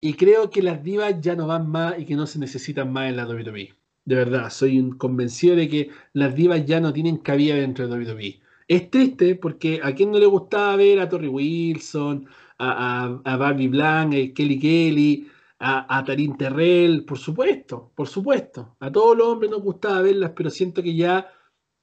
Y 0.00 0.14
creo 0.14 0.50
que 0.50 0.62
las 0.62 0.82
divas 0.82 1.20
ya 1.20 1.36
no 1.36 1.46
van 1.46 1.68
más 1.70 1.98
y 1.98 2.06
que 2.06 2.16
no 2.16 2.26
se 2.26 2.38
necesitan 2.38 2.92
más 2.92 3.10
en 3.10 3.16
la 3.16 3.26
WWE. 3.26 3.74
De 4.04 4.14
verdad, 4.14 4.50
soy 4.50 4.90
convencido 4.96 5.56
de 5.56 5.68
que 5.68 5.90
las 6.14 6.34
divas 6.34 6.64
ya 6.64 6.80
no 6.80 6.92
tienen 6.92 7.18
cabida 7.18 7.54
dentro 7.54 7.86
de 7.86 7.94
WWE. 7.94 8.40
Es 8.66 8.90
triste 8.90 9.34
porque 9.34 9.80
a 9.82 9.94
quien 9.94 10.10
no 10.10 10.18
le 10.18 10.26
gustaba 10.26 10.76
ver 10.76 11.00
a 11.00 11.08
Tori 11.08 11.28
Wilson, 11.28 12.26
a, 12.58 13.36
Barbie 13.38 13.68
Blanc, 13.68 14.14
a 14.14 14.34
Kelly 14.34 14.58
Kelly, 14.58 15.28
a, 15.58 15.98
a 15.98 16.04
Tarín 16.04 16.36
Terrell, 16.36 17.04
por 17.04 17.18
supuesto, 17.18 17.92
por 17.94 18.08
supuesto. 18.08 18.76
A 18.80 18.90
todos 18.90 19.16
los 19.16 19.26
hombres 19.26 19.50
nos 19.50 19.62
gustaba 19.62 20.00
verlas, 20.02 20.32
pero 20.34 20.50
siento 20.50 20.82
que 20.82 20.94
ya 20.94 21.28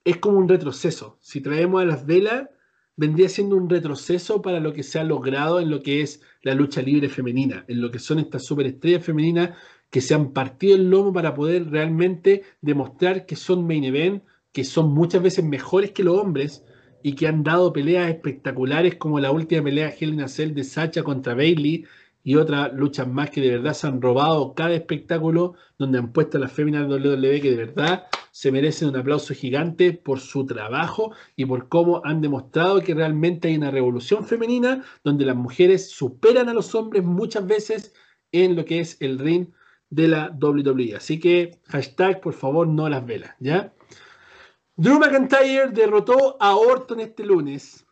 es 0.03 0.17
como 0.17 0.39
un 0.39 0.49
retroceso. 0.49 1.17
Si 1.21 1.41
traemos 1.41 1.81
a 1.81 1.85
las 1.85 2.05
velas, 2.05 2.49
vendría 2.97 3.29
siendo 3.29 3.55
un 3.55 3.69
retroceso 3.69 4.41
para 4.41 4.59
lo 4.59 4.73
que 4.73 4.83
se 4.83 4.99
ha 4.99 5.03
logrado 5.03 5.59
en 5.61 5.69
lo 5.69 5.81
que 5.81 6.01
es 6.01 6.21
la 6.41 6.55
lucha 6.55 6.81
libre 6.81 7.07
femenina, 7.07 7.63
en 7.67 7.79
lo 7.79 7.91
que 7.91 7.99
son 7.99 8.19
estas 8.19 8.43
superestrellas 8.43 9.05
femeninas 9.05 9.51
que 9.89 10.01
se 10.01 10.15
han 10.15 10.33
partido 10.33 10.75
el 10.75 10.89
lomo 10.89 11.13
para 11.13 11.33
poder 11.33 11.69
realmente 11.69 12.43
demostrar 12.61 13.25
que 13.25 13.35
son 13.35 13.65
main 13.65 13.83
event, 13.83 14.23
que 14.51 14.63
son 14.63 14.93
muchas 14.93 15.21
veces 15.21 15.45
mejores 15.45 15.91
que 15.91 16.03
los 16.03 16.17
hombres 16.17 16.65
y 17.03 17.13
que 17.13 17.27
han 17.27 17.43
dado 17.43 17.71
peleas 17.71 18.09
espectaculares 18.09 18.95
como 18.95 19.19
la 19.19 19.31
última 19.31 19.63
pelea 19.63 19.93
Hell 19.97 20.13
in 20.13 20.21
a 20.21 20.27
Cell 20.27 20.53
de 20.53 20.63
Sacha 20.63 21.03
contra 21.03 21.35
Bailey 21.35 21.85
y 22.23 22.35
otras 22.35 22.73
luchas 22.73 23.07
más 23.07 23.29
que 23.29 23.39
de 23.41 23.51
verdad 23.51 23.73
se 23.73 23.87
han 23.87 24.01
robado 24.01 24.53
cada 24.55 24.73
espectáculo 24.73 25.53
donde 25.77 25.99
han 25.99 26.11
puesto 26.11 26.37
a 26.37 26.41
las 26.41 26.51
féminas 26.51 26.89
de 26.89 26.95
WWE 26.95 27.39
que 27.39 27.51
de 27.51 27.57
verdad 27.57 28.07
se 28.37 28.51
merecen 28.51 28.89
un 28.89 28.97
aplauso 28.97 29.33
gigante 29.33 29.93
por 29.93 30.19
su 30.19 30.45
trabajo 30.45 31.11
y 31.35 31.45
por 31.45 31.69
cómo 31.69 32.01
han 32.05 32.21
demostrado 32.21 32.81
que 32.81 32.93
realmente 32.93 33.47
hay 33.47 33.57
una 33.57 33.71
revolución 33.71 34.27
femenina 34.27 34.85
donde 35.03 35.25
las 35.25 35.35
mujeres 35.35 35.89
superan 35.89 36.47
a 36.47 36.53
los 36.53 36.75
hombres 36.75 37.03
muchas 37.03 37.47
veces 37.47 37.95
en 38.31 38.55
lo 38.55 38.63
que 38.63 38.79
es 38.79 39.01
el 39.01 39.17
ring 39.17 39.47
de 39.89 40.09
la 40.09 40.37
WWE. 40.39 40.95
Así 40.95 41.19
que 41.19 41.59
hashtag 41.65 42.21
por 42.21 42.35
favor 42.35 42.67
no 42.67 42.87
las 42.87 43.03
velas, 43.03 43.35
¿ya? 43.39 43.73
Drew 44.75 44.99
McIntyre 44.99 45.71
derrotó 45.71 46.37
a 46.39 46.55
Orton 46.57 46.99
este 46.99 47.25
lunes 47.25 47.87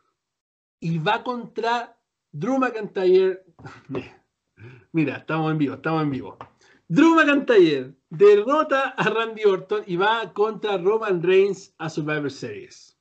y 0.80 1.00
va 1.00 1.24
contra 1.24 1.98
Drew 2.32 2.60
McIntyre. 2.60 3.44
Mira, 4.92 5.18
estamos 5.18 5.52
en 5.52 5.58
vivo, 5.58 5.74
estamos 5.74 6.04
en 6.04 6.12
vivo. 6.12 6.38
Drew 6.88 7.16
McIntyre 7.16 7.96
derrota 8.12 8.90
a 8.90 9.10
Randy 9.10 9.44
Orton 9.44 9.82
y 9.88 9.96
va 9.96 10.32
contra 10.34 10.78
Roman 10.78 11.24
Reigns 11.24 11.74
a 11.80 11.90
Survivor 11.90 12.30
Series. 12.30 12.96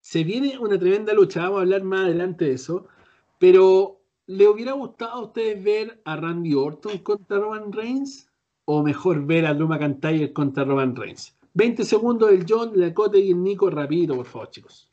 Se 0.00 0.24
viene 0.24 0.58
una 0.58 0.78
tremenda 0.78 1.12
lucha, 1.12 1.42
vamos 1.42 1.58
a 1.58 1.60
hablar 1.60 1.82
más 1.84 2.06
adelante 2.06 2.46
de 2.46 2.52
eso, 2.52 2.86
pero 3.38 4.00
¿le 4.26 4.48
hubiera 4.48 4.72
gustado 4.72 5.12
a 5.12 5.22
ustedes 5.24 5.62
ver 5.62 6.00
a 6.06 6.16
Randy 6.16 6.54
Orton 6.54 6.98
contra 7.00 7.38
Roman 7.38 7.70
Reigns? 7.70 8.30
¿O 8.64 8.82
mejor 8.82 9.26
ver 9.26 9.44
a 9.44 9.52
Drew 9.52 9.68
McIntyre 9.68 10.32
contra 10.32 10.64
Roman 10.64 10.96
Reigns? 10.96 11.36
20 11.52 11.84
segundos 11.84 12.30
el 12.30 12.46
John, 12.48 12.72
la 12.76 12.94
Cote 12.94 13.18
y 13.18 13.32
el 13.32 13.42
Nico, 13.42 13.68
rapidito, 13.68 14.16
por 14.16 14.24
favor, 14.24 14.48
chicos. 14.48 14.88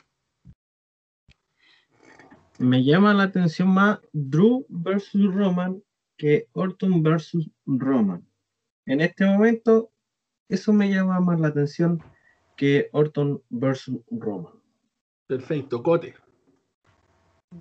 Me 2.57 2.84
llama 2.84 3.13
la 3.13 3.24
atención 3.24 3.70
más 3.70 3.99
Drew 4.11 4.65
versus 4.67 5.34
Roman 5.34 5.82
que 6.20 6.49
Orton 6.51 7.01
versus 7.01 7.49
Roman. 7.65 8.28
En 8.86 8.99
este 8.99 9.26
momento, 9.26 9.89
eso 10.49 10.74
me 10.74 10.89
llama 10.89 11.20
más 11.22 11.39
la 11.39 11.47
atención 11.47 12.03
que 12.57 12.89
Orton 12.91 13.41
versus 13.49 14.01
Roman. 14.11 14.53
Perfecto, 15.26 15.82
Cote. 15.82 16.13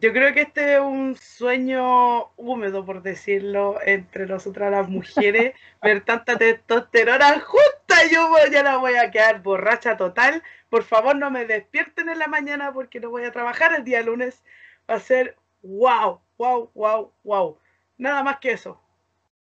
Yo 0.00 0.12
creo 0.12 0.34
que 0.34 0.42
este 0.42 0.74
es 0.74 0.80
un 0.80 1.16
sueño 1.16 2.32
húmedo, 2.36 2.84
por 2.84 3.00
decirlo, 3.00 3.78
entre 3.86 4.26
nosotras 4.26 4.70
las 4.70 4.88
mujeres, 4.88 5.54
ver 5.82 6.04
tanta 6.04 6.36
testosterona 6.36 7.40
justa, 7.40 7.96
yo 8.12 8.28
ya 8.50 8.62
la 8.64 8.76
voy 8.78 8.96
a 8.96 9.10
quedar 9.10 9.40
borracha 9.40 9.96
total. 9.96 10.42
Por 10.68 10.82
favor, 10.82 11.16
no 11.16 11.30
me 11.30 11.46
despierten 11.46 12.08
en 12.08 12.18
la 12.18 12.26
mañana 12.26 12.72
porque 12.72 13.00
no 13.00 13.08
voy 13.08 13.24
a 13.24 13.32
trabajar 13.32 13.72
el 13.74 13.84
día 13.84 14.02
lunes. 14.02 14.42
Va 14.90 14.96
a 14.96 15.00
ser 15.00 15.36
wow, 15.62 16.20
wow, 16.36 16.70
wow, 16.74 17.12
wow. 17.22 17.58
Nada 17.98 18.22
más 18.22 18.38
que 18.38 18.52
eso. 18.52 18.80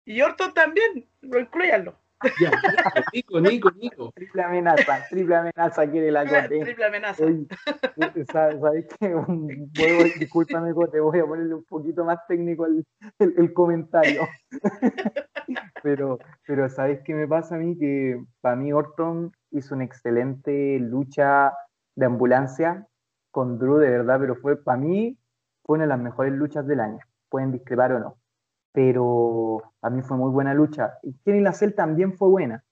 Y 0.04 0.20
Orton 0.20 0.52
también, 0.52 1.08
lo 1.20 1.38
incluyanlo. 1.38 1.96
Ya, 2.40 2.50
Nico, 3.12 3.40
Nico, 3.40 3.70
Nico. 3.72 4.12
Triple 4.14 4.42
amenaza, 4.42 5.04
triple 5.10 5.36
amenaza 5.36 5.90
quiere 5.90 6.10
la 6.10 6.24
Cote. 6.48 6.60
Triple 6.60 6.84
amenaza. 6.84 7.24
Oye, 7.24 7.46
¿Sabes 8.30 8.86
qué? 9.00 9.14
Discúlpame, 10.18 10.72
Cote, 10.72 11.00
voy 11.00 11.18
a 11.18 11.26
ponerle 11.26 11.54
un 11.54 11.64
poquito 11.64 12.04
más 12.04 12.18
técnico 12.28 12.66
el, 12.66 12.84
el, 13.18 13.34
el 13.38 13.52
comentario. 13.52 14.28
pero, 15.82 16.18
pero 16.46 16.68
¿sabes 16.68 17.00
qué 17.04 17.14
me 17.14 17.26
pasa 17.26 17.56
a 17.56 17.58
mí? 17.58 17.76
Que 17.76 18.22
para 18.40 18.56
mí 18.56 18.72
Orton 18.72 19.32
hizo 19.50 19.74
una 19.74 19.84
excelente 19.84 20.78
lucha 20.78 21.52
de 21.96 22.06
ambulancia 22.06 22.86
con 23.30 23.58
Drew, 23.58 23.78
de 23.78 23.90
verdad, 23.90 24.18
pero 24.20 24.36
fue 24.36 24.62
para 24.62 24.78
mí 24.78 25.18
fue 25.64 25.74
una 25.74 25.84
de 25.84 25.88
las 25.88 26.00
mejores 26.00 26.32
luchas 26.32 26.66
del 26.66 26.80
año. 26.80 27.00
Pueden 27.28 27.50
discrepar 27.50 27.92
o 27.92 27.98
no 27.98 28.21
pero 28.72 29.62
a 29.82 29.90
mí 29.90 30.02
fue 30.02 30.16
muy 30.16 30.30
buena 30.30 30.54
lucha. 30.54 30.98
Y 31.02 31.12
Kenny 31.24 31.40
Lacel 31.40 31.74
también 31.74 32.16
fue 32.16 32.28
buena, 32.28 32.64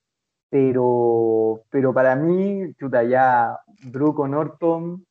pero, 0.48 1.62
pero 1.70 1.94
para 1.94 2.16
mí, 2.16 2.74
chuta, 2.74 3.04
ya 3.04 3.58
Drew 3.84 4.14
con 4.14 4.34
Orton, 4.34 5.04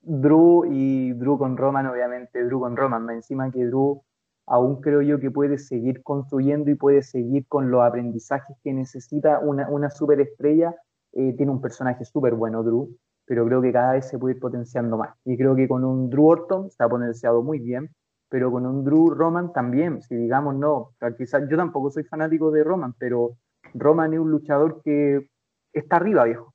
Drew 0.00 0.64
y 0.64 1.12
Drew 1.12 1.38
con 1.38 1.56
Roman, 1.56 1.86
obviamente, 1.86 2.42
Drew 2.44 2.60
con 2.60 2.76
Roman, 2.76 3.08
encima 3.10 3.50
que 3.50 3.66
Drew 3.66 4.02
aún 4.46 4.80
creo 4.80 5.02
yo 5.02 5.20
que 5.20 5.30
puede 5.30 5.58
seguir 5.58 6.02
construyendo 6.02 6.70
y 6.70 6.74
puede 6.74 7.02
seguir 7.02 7.46
con 7.46 7.70
los 7.70 7.82
aprendizajes 7.82 8.56
que 8.64 8.72
necesita 8.72 9.38
una, 9.40 9.68
una 9.70 9.90
superestrella. 9.90 10.74
Eh, 11.12 11.34
tiene 11.36 11.52
un 11.52 11.60
personaje 11.60 12.04
súper 12.04 12.34
bueno, 12.34 12.62
Drew, 12.62 12.96
pero 13.26 13.46
creo 13.46 13.60
que 13.62 13.72
cada 13.72 13.92
vez 13.92 14.08
se 14.08 14.18
puede 14.18 14.34
ir 14.36 14.40
potenciando 14.40 14.96
más. 14.96 15.14
Y 15.24 15.36
creo 15.36 15.54
que 15.54 15.68
con 15.68 15.84
un 15.84 16.08
Drew 16.10 16.26
Orton 16.26 16.70
se 16.70 16.82
ha 16.82 16.88
potenciado 16.88 17.42
muy 17.42 17.58
bien 17.58 17.90
pero 18.32 18.50
con 18.50 18.64
un 18.64 18.82
Drew 18.82 19.10
Roman 19.10 19.52
también, 19.52 20.00
si 20.00 20.16
digamos 20.16 20.54
no, 20.54 20.94
quizás 21.18 21.46
yo 21.50 21.56
tampoco 21.58 21.90
soy 21.90 22.04
fanático 22.04 22.50
de 22.50 22.64
Roman, 22.64 22.94
pero 22.98 23.36
Roman 23.74 24.14
es 24.14 24.20
un 24.20 24.30
luchador 24.30 24.80
que 24.82 25.28
está 25.70 25.96
arriba, 25.96 26.24
viejo. 26.24 26.54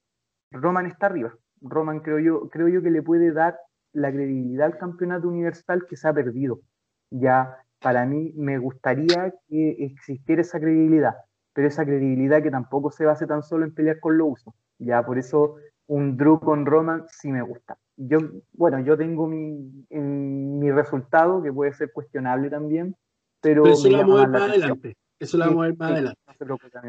Roman 0.50 0.88
está 0.88 1.06
arriba. 1.06 1.36
Roman 1.62 2.00
creo 2.00 2.18
yo, 2.18 2.50
creo 2.50 2.68
yo 2.68 2.82
que 2.82 2.90
le 2.90 3.04
puede 3.04 3.32
dar 3.32 3.60
la 3.94 4.12
credibilidad 4.12 4.66
al 4.66 4.80
campeonato 4.80 5.28
universal 5.28 5.86
que 5.88 5.98
se 5.98 6.08
ha 6.08 6.14
perdido. 6.14 6.62
Ya 7.12 7.58
para 7.80 8.08
mí 8.08 8.34
me 8.36 8.58
gustaría 8.58 9.32
que 9.48 9.76
existiera 9.78 10.42
esa 10.42 10.60
credibilidad, 10.60 11.14
pero 11.54 11.68
esa 11.68 11.86
credibilidad 11.86 12.42
que 12.42 12.50
tampoco 12.50 12.90
se 12.90 13.06
base 13.06 13.28
tan 13.28 13.44
solo 13.44 13.66
en 13.66 13.76
pelear 13.76 14.00
con 14.00 14.18
los 14.18 14.30
usos. 14.32 14.56
Ya 14.80 15.06
por 15.06 15.20
eso 15.20 15.58
un 15.88 16.18
Drew 16.18 16.40
con 16.40 16.66
Roman 16.66 17.06
sí 17.10 17.32
me 17.32 17.42
gusta 17.42 17.78
yo, 17.98 18.20
bueno, 18.54 18.80
yo 18.86 18.96
tengo 18.96 19.28
mi, 19.28 19.86
mi 19.90 20.72
resultado, 20.72 21.42
que 21.42 21.52
puede 21.52 21.74
ser 21.74 21.92
cuestionable 21.92 22.50
también, 22.50 22.96
pero... 23.42 23.66
eso 23.66 23.90
lo 23.90 23.98
vamos 23.98 24.20
a 24.20 24.22
ver 24.22 24.30
más 24.30 24.42
adelante. 24.44 24.98
Eso 25.20 25.38
lo 25.38 25.46
vamos 25.46 25.64
a 25.64 25.68
ver 25.68 25.78
más 25.78 25.92
adelante. 25.92 26.20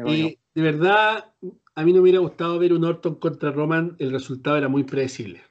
y 0.05 0.39
de 0.53 0.61
verdad, 0.61 1.33
a 1.73 1.83
mí 1.83 1.91
no 1.91 1.97
me 1.97 2.01
hubiera 2.03 2.19
gustado 2.19 2.59
ver 2.59 2.73
un 2.73 2.85
Orton 2.85 3.15
contra 3.15 3.51
Roman, 3.51 3.95
el 3.97 4.11
resultado 4.11 4.55
era 4.57 4.67
muy 4.67 4.83
predecible. 4.83 5.41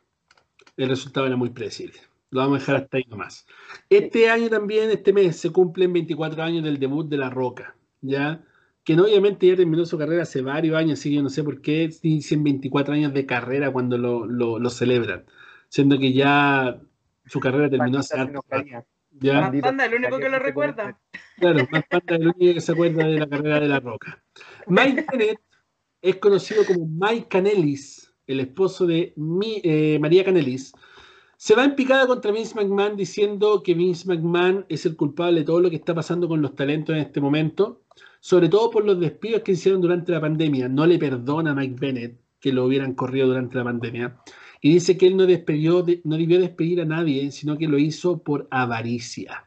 El 0.76 0.88
resultado 0.88 1.26
era 1.26 1.34
muy 1.34 1.50
predecible. 1.50 1.98
Lo 2.30 2.40
vamos 2.40 2.58
a 2.58 2.60
dejar 2.60 2.76
hasta 2.76 2.98
ahí 2.98 3.04
nomás. 3.08 3.46
Este 3.90 4.30
año 4.30 4.48
también, 4.48 4.90
este 4.90 5.12
mes, 5.12 5.40
se 5.40 5.50
cumplen 5.50 5.92
24 5.92 6.40
años 6.40 6.62
del 6.62 6.78
debut 6.78 7.08
de 7.08 7.16
La 7.16 7.30
Roca, 7.30 7.74
¿ya? 8.00 8.44
Que 8.88 8.96
no, 8.96 9.04
obviamente 9.04 9.46
ya 9.46 9.54
terminó 9.54 9.84
su 9.84 9.98
carrera 9.98 10.22
hace 10.22 10.40
varios 10.40 10.74
años, 10.74 10.98
así 10.98 11.10
que 11.10 11.16
yo 11.16 11.22
no 11.22 11.28
sé 11.28 11.44
por 11.44 11.60
qué 11.60 11.90
dicen 12.02 12.42
24 12.42 12.94
años 12.94 13.12
de 13.12 13.26
carrera 13.26 13.70
cuando 13.70 13.98
lo, 13.98 14.26
lo, 14.26 14.58
lo 14.58 14.70
celebran 14.70 15.24
siendo 15.68 15.98
que 15.98 16.12
ya 16.12 16.80
su 17.26 17.40
carrera 17.40 17.70
terminó 17.70 17.98
hace 17.98 18.16
Ya. 19.20 19.50
Más 19.50 19.60
Panda, 19.60 19.86
el 19.86 19.94
único 19.94 20.18
que 20.18 20.28
lo 20.28 20.38
recuerda. 20.38 20.98
Claro, 21.38 21.66
más 21.70 21.82
Panda, 21.88 22.16
el 22.16 22.28
único 22.28 22.54
que 22.54 22.60
se 22.60 22.72
acuerda 22.72 23.06
de 23.06 23.18
la 23.18 23.28
carrera 23.28 23.60
de 23.60 23.68
la 23.68 23.80
Roca. 23.80 24.22
Mike 24.68 25.06
Bennett 25.10 25.40
es 26.00 26.16
conocido 26.16 26.64
como 26.64 26.86
Mike 26.86 27.26
Canelis, 27.28 28.14
el 28.26 28.40
esposo 28.40 28.86
de 28.86 29.12
mi, 29.16 29.60
eh, 29.64 29.98
María 30.00 30.24
Canelis. 30.24 30.72
Se 31.36 31.54
va 31.54 31.64
en 31.64 31.74
picada 31.74 32.06
contra 32.06 32.32
Vince 32.32 32.54
McMahon 32.54 32.96
diciendo 32.96 33.62
que 33.62 33.74
Vince 33.74 34.06
McMahon 34.08 34.66
es 34.68 34.86
el 34.86 34.96
culpable 34.96 35.40
de 35.40 35.46
todo 35.46 35.60
lo 35.60 35.70
que 35.70 35.76
está 35.76 35.94
pasando 35.94 36.28
con 36.28 36.42
los 36.42 36.54
talentos 36.54 36.94
en 36.94 37.02
este 37.02 37.20
momento, 37.20 37.82
sobre 38.20 38.48
todo 38.48 38.70
por 38.70 38.84
los 38.84 38.98
despidos 39.00 39.42
que 39.42 39.52
hicieron 39.52 39.80
durante 39.80 40.12
la 40.12 40.20
pandemia. 40.20 40.68
No 40.68 40.86
le 40.86 40.98
perdona 40.98 41.52
a 41.52 41.54
Mike 41.54 41.76
Bennett 41.78 42.20
que 42.40 42.52
lo 42.52 42.64
hubieran 42.64 42.94
corrido 42.94 43.26
durante 43.28 43.56
la 43.56 43.64
pandemia. 43.64 44.16
Y 44.60 44.72
dice 44.72 44.96
que 44.96 45.06
él 45.06 45.16
no, 45.16 45.26
despidió, 45.26 45.84
no 46.04 46.16
debió 46.16 46.40
despedir 46.40 46.80
a 46.80 46.84
nadie, 46.84 47.30
sino 47.30 47.58
que 47.58 47.68
lo 47.68 47.78
hizo 47.78 48.22
por 48.22 48.48
avaricia, 48.50 49.44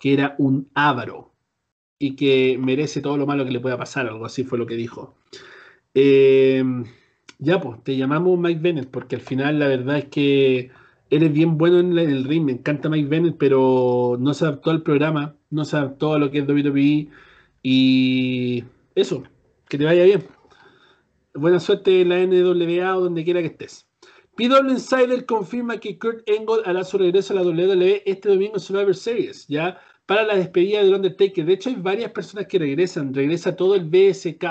que 0.00 0.12
era 0.12 0.36
un 0.38 0.68
avaro 0.74 1.32
y 1.98 2.16
que 2.16 2.58
merece 2.60 3.00
todo 3.00 3.16
lo 3.16 3.26
malo 3.26 3.44
que 3.44 3.50
le 3.50 3.60
pueda 3.60 3.78
pasar, 3.78 4.06
algo 4.06 4.26
así 4.26 4.44
fue 4.44 4.58
lo 4.58 4.66
que 4.66 4.76
dijo. 4.76 5.14
Em, 5.94 6.84
ya, 7.38 7.60
pues, 7.60 7.82
te 7.84 7.96
llamamos 7.96 8.38
Mike 8.38 8.60
Bennett, 8.60 8.90
porque 8.90 9.16
al 9.16 9.22
final 9.22 9.58
la 9.58 9.68
verdad 9.68 9.98
es 9.98 10.04
que 10.06 10.70
eres 11.10 11.32
bien 11.32 11.56
bueno 11.58 11.80
en 11.80 11.98
el 11.98 12.24
ring, 12.24 12.44
me 12.44 12.52
encanta 12.52 12.88
Mike 12.88 13.08
Bennett, 13.08 13.36
pero 13.38 14.16
no 14.20 14.34
se 14.34 14.44
adaptó 14.44 14.70
al 14.70 14.82
programa, 14.82 15.36
no 15.50 15.64
se 15.64 15.76
adaptó 15.76 16.14
a 16.14 16.18
lo 16.18 16.30
que 16.30 16.38
es 16.40 16.48
WWE 16.48 17.08
y 17.64 18.62
eso, 18.94 19.24
que 19.68 19.78
te 19.78 19.86
vaya 19.86 20.04
bien. 20.04 20.28
Buena 21.34 21.58
suerte 21.58 22.02
en 22.02 22.10
la 22.10 22.18
NWA 22.24 22.96
o 22.96 23.00
donde 23.00 23.24
quiera 23.24 23.40
que 23.40 23.48
estés. 23.48 23.88
PW 24.36 24.70
Insider 24.70 25.24
confirma 25.24 25.78
que 25.78 25.98
Kurt 25.98 26.28
Angle 26.28 26.62
hará 26.66 26.84
su 26.84 26.98
regreso 26.98 27.32
a 27.32 27.36
la 27.36 27.42
WWE 27.42 28.02
este 28.04 28.28
domingo 28.28 28.54
en 28.54 28.60
Survivor 28.60 28.94
Series, 28.94 29.48
ya 29.48 29.80
para 30.04 30.24
la 30.24 30.36
despedida 30.36 30.84
del 30.84 30.94
Undertaker. 30.94 31.46
De 31.46 31.54
hecho, 31.54 31.70
hay 31.70 31.76
varias 31.76 32.12
personas 32.12 32.46
que 32.46 32.58
regresan. 32.58 33.14
Regresa 33.14 33.56
todo 33.56 33.74
el 33.74 33.84
BSK. 33.84 34.44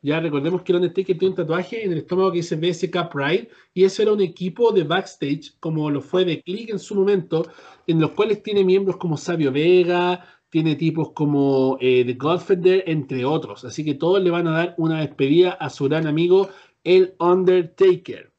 Ya 0.00 0.20
recordemos 0.20 0.62
que 0.62 0.72
el 0.72 0.76
Undertaker 0.76 1.18
tiene 1.18 1.30
un 1.32 1.36
tatuaje 1.36 1.84
en 1.84 1.92
el 1.92 1.98
estómago 1.98 2.30
que 2.30 2.38
dice 2.38 2.56
BSK 2.56 3.10
Pride, 3.10 3.48
y 3.74 3.84
eso 3.84 4.02
era 4.02 4.12
un 4.12 4.20
equipo 4.20 4.72
de 4.72 4.84
backstage, 4.84 5.58
como 5.60 5.90
lo 5.90 6.00
fue 6.00 6.24
de 6.24 6.42
Click 6.42 6.70
en 6.70 6.78
su 6.78 6.94
momento, 6.94 7.46
en 7.86 8.00
los 8.00 8.12
cuales 8.12 8.42
tiene 8.42 8.64
miembros 8.64 8.96
como 8.96 9.16
Sabio 9.16 9.52
Vega, 9.52 10.33
tiene 10.54 10.76
tipos 10.76 11.10
como 11.10 11.78
eh, 11.80 12.04
The 12.06 12.14
Godfather, 12.14 12.84
entre 12.86 13.24
otros. 13.24 13.64
Así 13.64 13.84
que 13.84 13.94
todos 13.94 14.22
le 14.22 14.30
van 14.30 14.46
a 14.46 14.52
dar 14.52 14.74
una 14.78 15.00
despedida 15.00 15.50
a 15.50 15.68
su 15.68 15.86
gran 15.86 16.06
amigo, 16.06 16.48
el 16.84 17.16
Undertaker. 17.18 18.32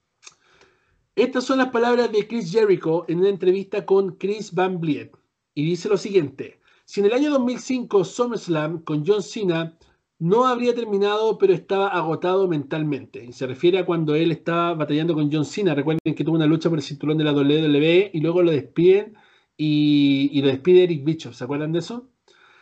Estas 1.13 1.43
son 1.43 1.57
las 1.57 1.71
palabras 1.71 2.09
de 2.13 2.25
Chris 2.25 2.53
Jericho 2.53 3.03
en 3.09 3.19
una 3.19 3.27
entrevista 3.27 3.85
con 3.85 4.15
Chris 4.15 4.53
Van 4.53 4.79
Vliet. 4.79 5.11
Y 5.55 5.65
dice 5.65 5.89
lo 5.89 5.97
siguiente. 5.97 6.61
Si 6.85 7.01
en 7.01 7.07
el 7.07 7.11
año 7.11 7.31
2005 7.31 8.05
SummerSlam 8.05 8.83
con 8.83 9.05
John 9.05 9.21
Cena 9.21 9.77
no 10.17 10.47
habría 10.47 10.73
terminado, 10.73 11.37
pero 11.37 11.51
estaba 11.51 11.89
agotado 11.89 12.47
mentalmente. 12.47 13.25
Y 13.25 13.33
se 13.33 13.45
refiere 13.45 13.79
a 13.79 13.85
cuando 13.85 14.15
él 14.15 14.31
estaba 14.31 14.73
batallando 14.73 15.15
con 15.15 15.29
John 15.29 15.43
Cena. 15.43 15.75
Recuerden 15.75 16.15
que 16.15 16.23
tuvo 16.23 16.37
una 16.37 16.45
lucha 16.45 16.69
por 16.69 16.79
el 16.79 16.85
cinturón 16.85 17.17
de 17.17 17.25
la 17.25 17.33
WWE 17.33 18.11
y 18.13 18.21
luego 18.21 18.41
lo 18.41 18.51
despiden 18.51 19.17
y, 19.57 20.29
y 20.33 20.41
lo 20.41 20.47
despide 20.49 20.83
Eric 20.83 21.03
Bischoff. 21.03 21.35
¿Se 21.35 21.43
acuerdan 21.43 21.71
de 21.71 21.79
eso? 21.79 22.09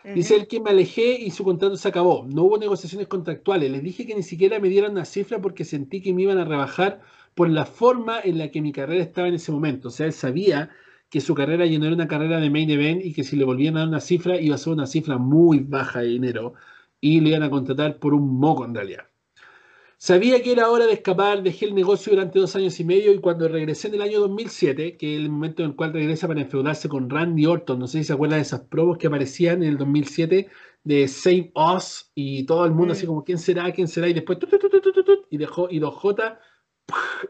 Dice 0.04 0.36
él 0.36 0.48
que 0.48 0.60
me 0.60 0.72
alejé 0.72 1.14
y 1.22 1.32
su 1.32 1.46
contrato 1.46 1.78
se 1.78 1.88
acabó. 1.88 2.26
No 2.28 2.44
hubo 2.44 2.58
negociaciones 2.58 3.08
contractuales. 3.08 3.72
Les 3.72 3.82
dije 3.82 4.06
que 4.06 4.16
ni 4.16 4.24
siquiera 4.24 4.60
me 4.60 4.68
dieran 4.68 4.92
una 4.92 5.06
cifra 5.06 5.40
porque 5.42 5.64
sentí 5.64 6.02
que 6.02 6.14
me 6.14 6.24
iban 6.24 6.38
a 6.40 6.46
rebajar 6.46 7.02
por 7.36 7.50
la 7.50 7.66
forma 7.66 8.20
en 8.22 8.38
la 8.38 8.52
que 8.52 8.62
mi 8.62 8.74
carrera 8.74 9.02
estaba 9.02 9.30
en 9.30 9.36
ese 9.36 9.52
momento. 9.54 9.88
O 9.88 9.92
sea, 9.92 10.06
él 10.08 10.14
sabía 10.14 10.72
que 11.10 11.22
su 11.22 11.34
carrera 11.36 11.66
ya 11.66 11.80
no 11.80 11.86
era 11.86 11.96
una 11.96 12.08
carrera 12.08 12.40
de 12.40 12.50
main 12.50 12.70
event 12.70 13.04
y 13.06 13.14
que 13.14 13.24
si 13.24 13.38
le 13.38 13.46
volvían 13.46 13.78
a 13.78 13.82
dar 13.82 13.88
una 13.90 14.02
cifra 14.02 14.40
iba 14.42 14.56
a 14.56 14.58
ser 14.58 14.74
una 14.74 14.88
cifra 14.88 15.18
muy 15.18 15.60
baja 15.60 16.02
de 16.02 16.08
dinero 16.08 16.54
y 17.00 17.22
le 17.22 17.30
iban 17.30 17.44
a 17.44 17.50
contratar 17.50 18.00
por 18.00 18.14
un 18.14 18.40
moco 18.40 18.66
en 18.66 18.76
realidad. 18.76 19.08
Sabía 20.06 20.44
que 20.44 20.52
era 20.52 20.70
hora 20.70 20.86
de 20.86 20.92
escapar, 20.92 21.44
dejé 21.44 21.64
el 21.64 21.74
negocio 21.74 22.12
durante 22.12 22.38
dos 22.38 22.54
años 22.58 22.78
y 22.78 22.84
medio 22.84 23.14
y 23.14 23.20
cuando 23.20 23.48
regresé 23.48 23.88
en 23.88 23.94
el 23.94 24.02
año 24.02 24.20
2007, 24.20 24.98
que 24.98 25.16
es 25.16 25.22
el 25.22 25.30
momento 25.30 25.64
en 25.64 25.70
el 25.70 25.76
cual 25.78 25.94
regresa 25.94 26.28
para 26.28 26.42
enfeudarse 26.42 26.90
con 26.90 27.10
Randy 27.10 27.46
Orton, 27.46 27.80
no 27.80 27.88
sé 27.88 28.00
si 28.00 28.04
se 28.04 28.12
acuerdan 28.12 28.40
de 28.40 28.42
esas 28.42 28.60
promos 28.60 28.98
que 28.98 29.08
aparecían 29.08 29.64
en 29.64 29.70
el 29.70 29.78
2007 29.78 30.50
de 30.84 31.08
Save 31.08 31.54
Us 31.56 32.12
y 32.16 32.46
todo 32.46 32.66
el 32.66 32.74
mundo 32.74 32.92
así 32.92 33.06
como 33.06 33.24
¿quién 33.24 33.38
será? 33.38 33.72
¿quién 33.72 33.88
será? 33.88 34.10
Y 34.10 34.14
después 34.14 34.40
y 35.30 35.38
dejó 35.38 35.70
y 35.72 35.80
2J 35.80 36.38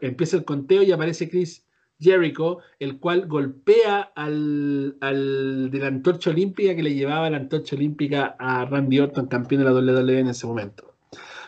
empieza 0.00 0.36
el 0.36 0.44
conteo 0.44 0.82
y 0.82 0.90
aparece 0.90 1.30
Chris 1.30 1.64
Jericho, 2.00 2.58
el 2.80 2.98
cual 2.98 3.28
golpea 3.28 4.00
al, 4.16 4.96
al 5.00 5.70
de 5.70 5.78
la 5.78 5.86
antorcha 5.86 6.30
olímpica 6.30 6.74
que 6.74 6.82
le 6.82 6.92
llevaba 6.92 7.30
la 7.30 7.36
antorcha 7.36 7.76
olímpica 7.76 8.34
a 8.36 8.64
Randy 8.64 8.98
Orton, 8.98 9.28
campeón 9.28 9.62
de 9.62 9.70
la 9.70 9.74
WWE 9.74 10.18
en 10.18 10.28
ese 10.30 10.44
momento. 10.48 10.93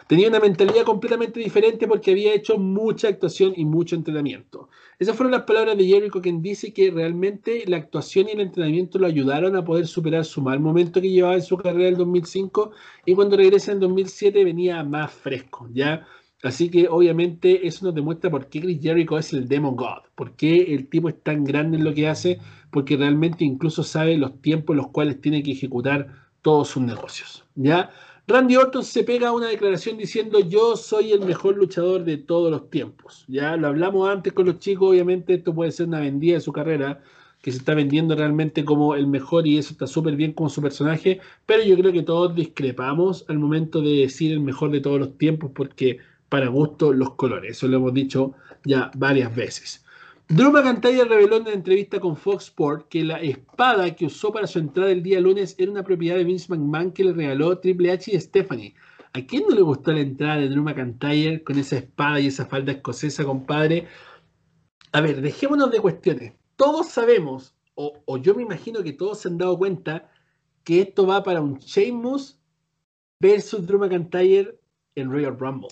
Tenía 0.06 0.28
una 0.28 0.38
mentalidad 0.38 0.84
completamente 0.84 1.40
diferente 1.40 1.88
porque 1.88 2.12
había 2.12 2.32
hecho 2.32 2.58
mucha 2.58 3.08
actuación 3.08 3.54
y 3.56 3.64
mucho 3.64 3.96
entrenamiento. 3.96 4.68
Esas 5.00 5.16
fueron 5.16 5.32
las 5.32 5.42
palabras 5.42 5.76
de 5.76 5.84
Jericho, 5.84 6.22
quien 6.22 6.40
dice 6.42 6.72
que 6.72 6.92
realmente 6.92 7.64
la 7.66 7.78
actuación 7.78 8.28
y 8.28 8.32
el 8.32 8.40
entrenamiento 8.40 9.00
lo 9.00 9.08
ayudaron 9.08 9.56
a 9.56 9.64
poder 9.64 9.86
superar 9.88 10.24
su 10.24 10.40
mal 10.40 10.60
momento 10.60 11.00
que 11.00 11.10
llevaba 11.10 11.34
en 11.34 11.42
su 11.42 11.56
carrera 11.56 11.88
en 11.88 11.96
2005 11.96 12.70
y 13.04 13.14
cuando 13.14 13.36
regresa 13.36 13.72
en 13.72 13.80
2007 13.80 14.44
venía 14.44 14.84
más 14.84 15.12
fresco, 15.12 15.68
¿ya? 15.72 16.06
Así 16.42 16.68
que 16.70 16.86
obviamente 16.88 17.66
eso 17.66 17.86
nos 17.86 17.94
demuestra 17.94 18.30
por 18.30 18.48
qué 18.48 18.60
Chris 18.60 18.80
Jericho 18.80 19.18
es 19.18 19.32
el 19.32 19.48
Demon 19.48 19.74
God, 19.74 20.02
por 20.14 20.36
qué 20.36 20.72
el 20.74 20.88
tipo 20.88 21.08
es 21.08 21.20
tan 21.20 21.42
grande 21.42 21.78
en 21.78 21.84
lo 21.84 21.92
que 21.92 22.06
hace, 22.06 22.38
porque 22.70 22.96
realmente 22.96 23.44
incluso 23.44 23.82
sabe 23.82 24.16
los 24.16 24.40
tiempos 24.40 24.74
en 24.74 24.78
los 24.78 24.88
cuales 24.88 25.20
tiene 25.20 25.42
que 25.42 25.52
ejecutar 25.52 26.28
todos 26.42 26.68
sus 26.68 26.82
negocios. 26.82 27.44
¿ya? 27.56 27.90
Randy 28.28 28.56
Orton 28.56 28.82
se 28.82 29.04
pega 29.04 29.30
una 29.30 29.46
declaración 29.46 29.98
diciendo 29.98 30.40
yo 30.40 30.76
soy 30.76 31.12
el 31.12 31.20
mejor 31.20 31.56
luchador 31.56 32.02
de 32.02 32.16
todos 32.16 32.50
los 32.50 32.68
tiempos. 32.70 33.24
Ya 33.28 33.56
lo 33.56 33.68
hablamos 33.68 34.08
antes 34.10 34.32
con 34.32 34.46
los 34.46 34.58
chicos, 34.58 34.90
obviamente 34.90 35.34
esto 35.34 35.54
puede 35.54 35.70
ser 35.70 35.86
una 35.86 36.00
vendida 36.00 36.34
de 36.34 36.40
su 36.40 36.52
carrera, 36.52 37.00
que 37.40 37.52
se 37.52 37.58
está 37.58 37.74
vendiendo 37.74 38.16
realmente 38.16 38.64
como 38.64 38.96
el 38.96 39.06
mejor 39.06 39.46
y 39.46 39.58
eso 39.58 39.70
está 39.70 39.86
súper 39.86 40.16
bien 40.16 40.32
como 40.32 40.50
su 40.50 40.60
personaje, 40.60 41.20
pero 41.46 41.62
yo 41.62 41.76
creo 41.76 41.92
que 41.92 42.02
todos 42.02 42.34
discrepamos 42.34 43.24
al 43.28 43.38
momento 43.38 43.80
de 43.80 43.98
decir 43.98 44.32
el 44.32 44.40
mejor 44.40 44.72
de 44.72 44.80
todos 44.80 44.98
los 44.98 45.16
tiempos 45.16 45.52
porque 45.54 46.00
para 46.28 46.48
gusto 46.48 46.92
los 46.92 47.14
colores. 47.14 47.52
Eso 47.52 47.68
lo 47.68 47.76
hemos 47.76 47.94
dicho 47.94 48.34
ya 48.64 48.90
varias 48.96 49.36
veces. 49.36 49.85
Drew 50.28 50.50
McIntyre 50.50 51.04
reveló 51.04 51.36
en 51.36 51.42
una 51.42 51.52
entrevista 51.52 52.00
con 52.00 52.16
Fox 52.16 52.46
Sports 52.46 52.86
que 52.90 53.04
la 53.04 53.20
espada 53.20 53.94
que 53.94 54.06
usó 54.06 54.32
para 54.32 54.46
su 54.48 54.58
entrada 54.58 54.90
el 54.90 55.02
día 55.02 55.20
lunes 55.20 55.54
era 55.56 55.70
una 55.70 55.84
propiedad 55.84 56.16
de 56.16 56.24
Vince 56.24 56.46
McMahon 56.48 56.90
que 56.92 57.04
le 57.04 57.12
regaló 57.12 57.58
Triple 57.58 57.92
H 57.92 58.10
y 58.12 58.20
Stephanie. 58.20 58.74
¿A 59.12 59.24
quién 59.24 59.44
no 59.48 59.54
le 59.54 59.62
gustó 59.62 59.92
la 59.92 60.00
entrada 60.00 60.38
de 60.38 60.48
Drew 60.48 60.64
McIntyre 60.64 61.44
con 61.44 61.58
esa 61.58 61.76
espada 61.76 62.18
y 62.18 62.26
esa 62.26 62.44
falda 62.46 62.72
escocesa, 62.72 63.24
compadre? 63.24 63.86
A 64.92 65.00
ver, 65.00 65.20
dejémonos 65.20 65.70
de 65.70 65.80
cuestiones. 65.80 66.32
Todos 66.56 66.88
sabemos, 66.88 67.54
o, 67.76 68.02
o 68.04 68.18
yo 68.18 68.34
me 68.34 68.42
imagino 68.42 68.82
que 68.82 68.92
todos 68.92 69.20
se 69.20 69.28
han 69.28 69.38
dado 69.38 69.56
cuenta, 69.56 70.10
que 70.64 70.80
esto 70.80 71.06
va 71.06 71.22
para 71.22 71.40
un 71.40 71.58
Sheamus 71.58 72.36
versus 73.20 73.64
Drew 73.64 73.78
McIntyre 73.78 74.58
en 74.96 75.10
Royal 75.10 75.38
Rumble. 75.38 75.68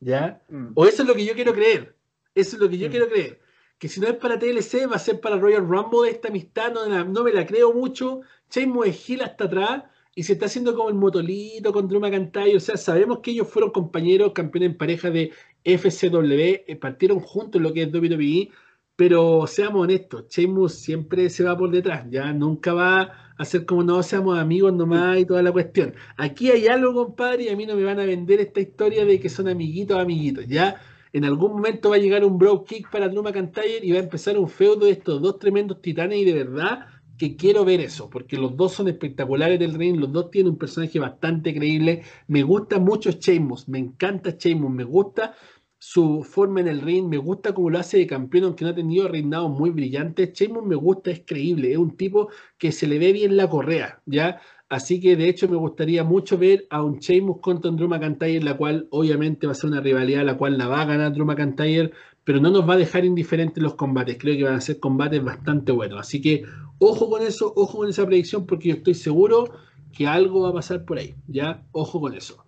¿Ya? 0.00 0.42
Mm. 0.48 0.68
O 0.74 0.86
eso 0.86 1.02
es 1.02 1.08
lo 1.08 1.14
que 1.14 1.26
yo 1.26 1.34
quiero 1.34 1.52
creer. 1.52 1.94
Eso 2.34 2.56
es 2.56 2.62
lo 2.62 2.70
que 2.70 2.78
yo 2.78 2.88
Mm. 2.88 2.90
quiero 2.90 3.08
creer. 3.08 3.40
Que 3.78 3.88
si 3.88 4.00
no 4.00 4.08
es 4.08 4.14
para 4.14 4.38
TLC, 4.38 4.90
va 4.90 4.96
a 4.96 4.98
ser 4.98 5.20
para 5.20 5.36
Royal 5.36 5.66
Rumble 5.66 6.10
esta 6.10 6.28
amistad. 6.28 6.72
No, 6.72 7.04
no 7.04 7.24
me 7.24 7.32
la 7.32 7.46
creo 7.46 7.72
mucho. 7.72 8.22
Sheamus 8.50 8.88
es 8.88 8.96
Gil 8.96 9.22
hasta 9.22 9.44
atrás 9.44 9.84
y 10.14 10.24
se 10.24 10.32
está 10.32 10.46
haciendo 10.46 10.74
como 10.74 10.88
el 10.88 10.96
motolito 10.96 11.72
con 11.72 11.86
Drew 11.86 12.00
McIntyre. 12.00 12.56
O 12.56 12.60
sea, 12.60 12.76
sabemos 12.76 13.20
que 13.20 13.30
ellos 13.30 13.48
fueron 13.48 13.70
compañeros, 13.70 14.32
campeones 14.32 14.70
en 14.70 14.76
pareja 14.76 15.10
de 15.10 15.32
FCW, 15.64 16.64
eh, 16.66 16.76
partieron 16.80 17.20
juntos 17.20 17.62
lo 17.62 17.72
que 17.72 17.82
es 17.82 17.92
WWE. 17.92 18.50
Pero 18.96 19.46
seamos 19.46 19.82
honestos, 19.84 20.24
Sheamus 20.28 20.74
siempre 20.74 21.30
se 21.30 21.44
va 21.44 21.56
por 21.56 21.70
detrás, 21.70 22.04
ya 22.10 22.32
nunca 22.32 22.74
va 22.74 23.32
a 23.38 23.44
ser 23.44 23.64
como 23.64 23.84
no 23.84 24.02
seamos 24.02 24.36
amigos 24.36 24.72
nomás 24.72 25.20
y 25.20 25.24
toda 25.24 25.40
la 25.40 25.52
cuestión. 25.52 25.94
Aquí 26.16 26.50
hay 26.50 26.66
algo, 26.66 26.92
compadre, 26.92 27.44
y 27.44 27.48
a 27.48 27.56
mí 27.56 27.64
no 27.64 27.76
me 27.76 27.84
van 27.84 28.00
a 28.00 28.04
vender 28.04 28.40
esta 28.40 28.58
historia 28.58 29.04
de 29.04 29.20
que 29.20 29.28
son 29.28 29.46
amiguitos, 29.46 29.96
amiguitos. 30.00 30.48
Ya 30.48 30.80
en 31.12 31.24
algún 31.24 31.52
momento 31.52 31.90
va 31.90 31.96
a 31.96 31.98
llegar 31.98 32.24
un 32.24 32.38
bro 32.38 32.64
kick 32.64 32.90
para 32.90 33.08
Drew 33.08 33.22
McIntyre 33.22 33.80
y 33.82 33.92
va 33.92 33.98
a 33.98 34.02
empezar 34.02 34.38
un 34.38 34.48
feudo 34.48 34.86
de 34.86 34.92
estos 34.92 35.20
dos 35.22 35.38
tremendos 35.38 35.80
titanes 35.80 36.18
y 36.18 36.24
de 36.24 36.32
verdad 36.32 36.86
que 37.18 37.36
quiero 37.36 37.64
ver 37.64 37.80
eso, 37.80 38.08
porque 38.08 38.36
los 38.36 38.56
dos 38.56 38.72
son 38.72 38.88
espectaculares 38.88 39.58
del 39.58 39.74
ring, 39.74 39.96
los 39.98 40.12
dos 40.12 40.30
tienen 40.30 40.52
un 40.52 40.58
personaje 40.58 41.00
bastante 41.00 41.52
creíble. 41.52 42.04
Me 42.28 42.44
gusta 42.44 42.78
mucho 42.78 43.10
Sheamus, 43.10 43.68
me 43.68 43.78
encanta 43.78 44.36
Sheamus, 44.38 44.70
me 44.70 44.84
gusta 44.84 45.34
su 45.80 46.24
forma 46.24 46.60
en 46.60 46.68
el 46.68 46.80
ring, 46.80 47.06
me 47.08 47.18
gusta 47.18 47.54
cómo 47.54 47.70
lo 47.70 47.78
hace 47.78 47.98
de 47.98 48.06
campeón, 48.06 48.44
aunque 48.44 48.64
no 48.64 48.70
ha 48.70 48.74
tenido 48.74 49.08
reinados 49.08 49.50
muy 49.50 49.70
brillantes. 49.70 50.32
Sheamus 50.32 50.64
me 50.64 50.76
gusta, 50.76 51.10
es 51.10 51.22
creíble, 51.26 51.72
es 51.72 51.78
un 51.78 51.96
tipo 51.96 52.30
que 52.56 52.72
se 52.72 52.86
le 52.86 52.98
ve 52.98 53.12
bien 53.12 53.36
la 53.36 53.48
correa, 53.48 54.00
¿ya? 54.06 54.40
Así 54.68 55.00
que 55.00 55.16
de 55.16 55.28
hecho 55.28 55.48
me 55.48 55.56
gustaría 55.56 56.04
mucho 56.04 56.36
ver 56.36 56.66
a 56.68 56.82
un 56.82 56.98
Sheamus 56.98 57.40
contra 57.40 57.70
un 57.70 57.76
Drew 57.76 57.88
McIntyre, 57.88 58.42
la 58.42 58.56
cual 58.56 58.86
obviamente 58.90 59.46
va 59.46 59.52
a 59.52 59.54
ser 59.54 59.70
una 59.70 59.80
rivalidad, 59.80 60.24
la 60.24 60.36
cual 60.36 60.58
la 60.58 60.68
va 60.68 60.82
a 60.82 60.84
ganar 60.84 61.12
Drew 61.12 61.24
McIntyre, 61.24 61.92
pero 62.24 62.40
no 62.40 62.50
nos 62.50 62.68
va 62.68 62.74
a 62.74 62.76
dejar 62.78 63.06
indiferentes 63.06 63.62
los 63.62 63.74
combates. 63.74 64.18
Creo 64.18 64.36
que 64.36 64.44
van 64.44 64.54
a 64.54 64.60
ser 64.60 64.78
combates 64.78 65.24
bastante 65.24 65.72
buenos. 65.72 65.98
Así 65.98 66.20
que 66.20 66.44
ojo 66.78 67.08
con 67.08 67.22
eso, 67.22 67.52
ojo 67.56 67.78
con 67.78 67.88
esa 67.88 68.04
predicción, 68.04 68.44
porque 68.46 68.68
yo 68.68 68.74
estoy 68.74 68.94
seguro 68.94 69.50
que 69.96 70.06
algo 70.06 70.42
va 70.42 70.50
a 70.50 70.54
pasar 70.54 70.84
por 70.84 70.98
ahí, 70.98 71.14
¿ya? 71.26 71.66
Ojo 71.72 72.00
con 72.00 72.14
eso. 72.14 72.44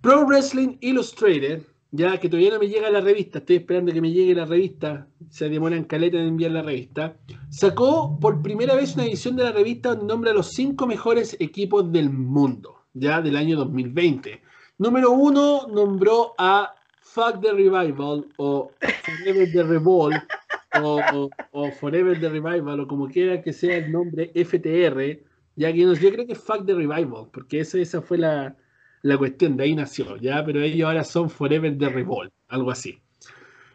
Pro 0.00 0.24
Wrestling 0.24 0.76
Illustrated, 0.80 1.62
ya 1.90 2.18
que 2.18 2.28
todavía 2.28 2.52
no 2.52 2.58
me 2.58 2.68
llega 2.68 2.90
la 2.90 3.00
revista, 3.00 3.38
estoy 3.38 3.56
esperando 3.56 3.92
que 3.92 4.00
me 4.00 4.10
llegue 4.10 4.34
la 4.34 4.44
revista, 4.44 5.06
se 5.30 5.48
demoran 5.48 5.84
caleta 5.84 6.18
en 6.18 6.28
enviar 6.28 6.50
la 6.50 6.62
revista, 6.62 7.16
sacó 7.48 8.18
por 8.20 8.42
primera 8.42 8.74
vez 8.74 8.94
una 8.94 9.04
edición 9.04 9.36
de 9.36 9.44
la 9.44 9.52
revista 9.52 9.90
donde 9.90 10.06
nombra 10.06 10.32
los 10.32 10.52
cinco 10.52 10.86
mejores 10.86 11.36
equipos 11.40 11.90
del 11.92 12.10
mundo, 12.10 12.82
ya 12.94 13.20
del 13.20 13.36
año 13.36 13.56
2020. 13.56 14.42
Número 14.78 15.12
uno 15.12 15.66
nombró 15.68 16.34
a 16.38 16.74
Fuck 17.00 17.40
the 17.40 17.52
Revival 17.52 18.26
o 18.36 18.72
Forever 19.04 19.52
the 19.52 19.62
Revolt 19.62 20.16
o, 20.82 21.70
Forever 21.80 22.20
the 22.20 22.28
Revival 22.28 22.80
o 22.80 22.86
como 22.86 23.08
quiera 23.08 23.40
que 23.40 23.52
sea 23.52 23.76
el 23.76 23.92
nombre 23.92 24.32
FTR, 24.34 25.24
ya 25.54 25.72
que 25.72 25.78
yo 25.78 25.94
creo 25.94 26.26
que 26.26 26.32
es 26.32 26.38
Fuck 26.38 26.66
the 26.66 26.74
Revival, 26.74 27.28
porque 27.32 27.60
esa, 27.60 27.78
esa 27.78 28.02
fue 28.02 28.18
la, 28.18 28.54
la 29.06 29.16
cuestión, 29.18 29.56
de 29.56 29.64
ahí 29.64 29.74
nació, 29.74 30.16
¿ya? 30.16 30.44
Pero 30.44 30.60
ellos 30.62 30.86
ahora 30.88 31.04
son 31.04 31.30
Forever 31.30 31.76
the 31.78 31.88
Revolt, 31.88 32.32
algo 32.48 32.70
así. 32.70 32.98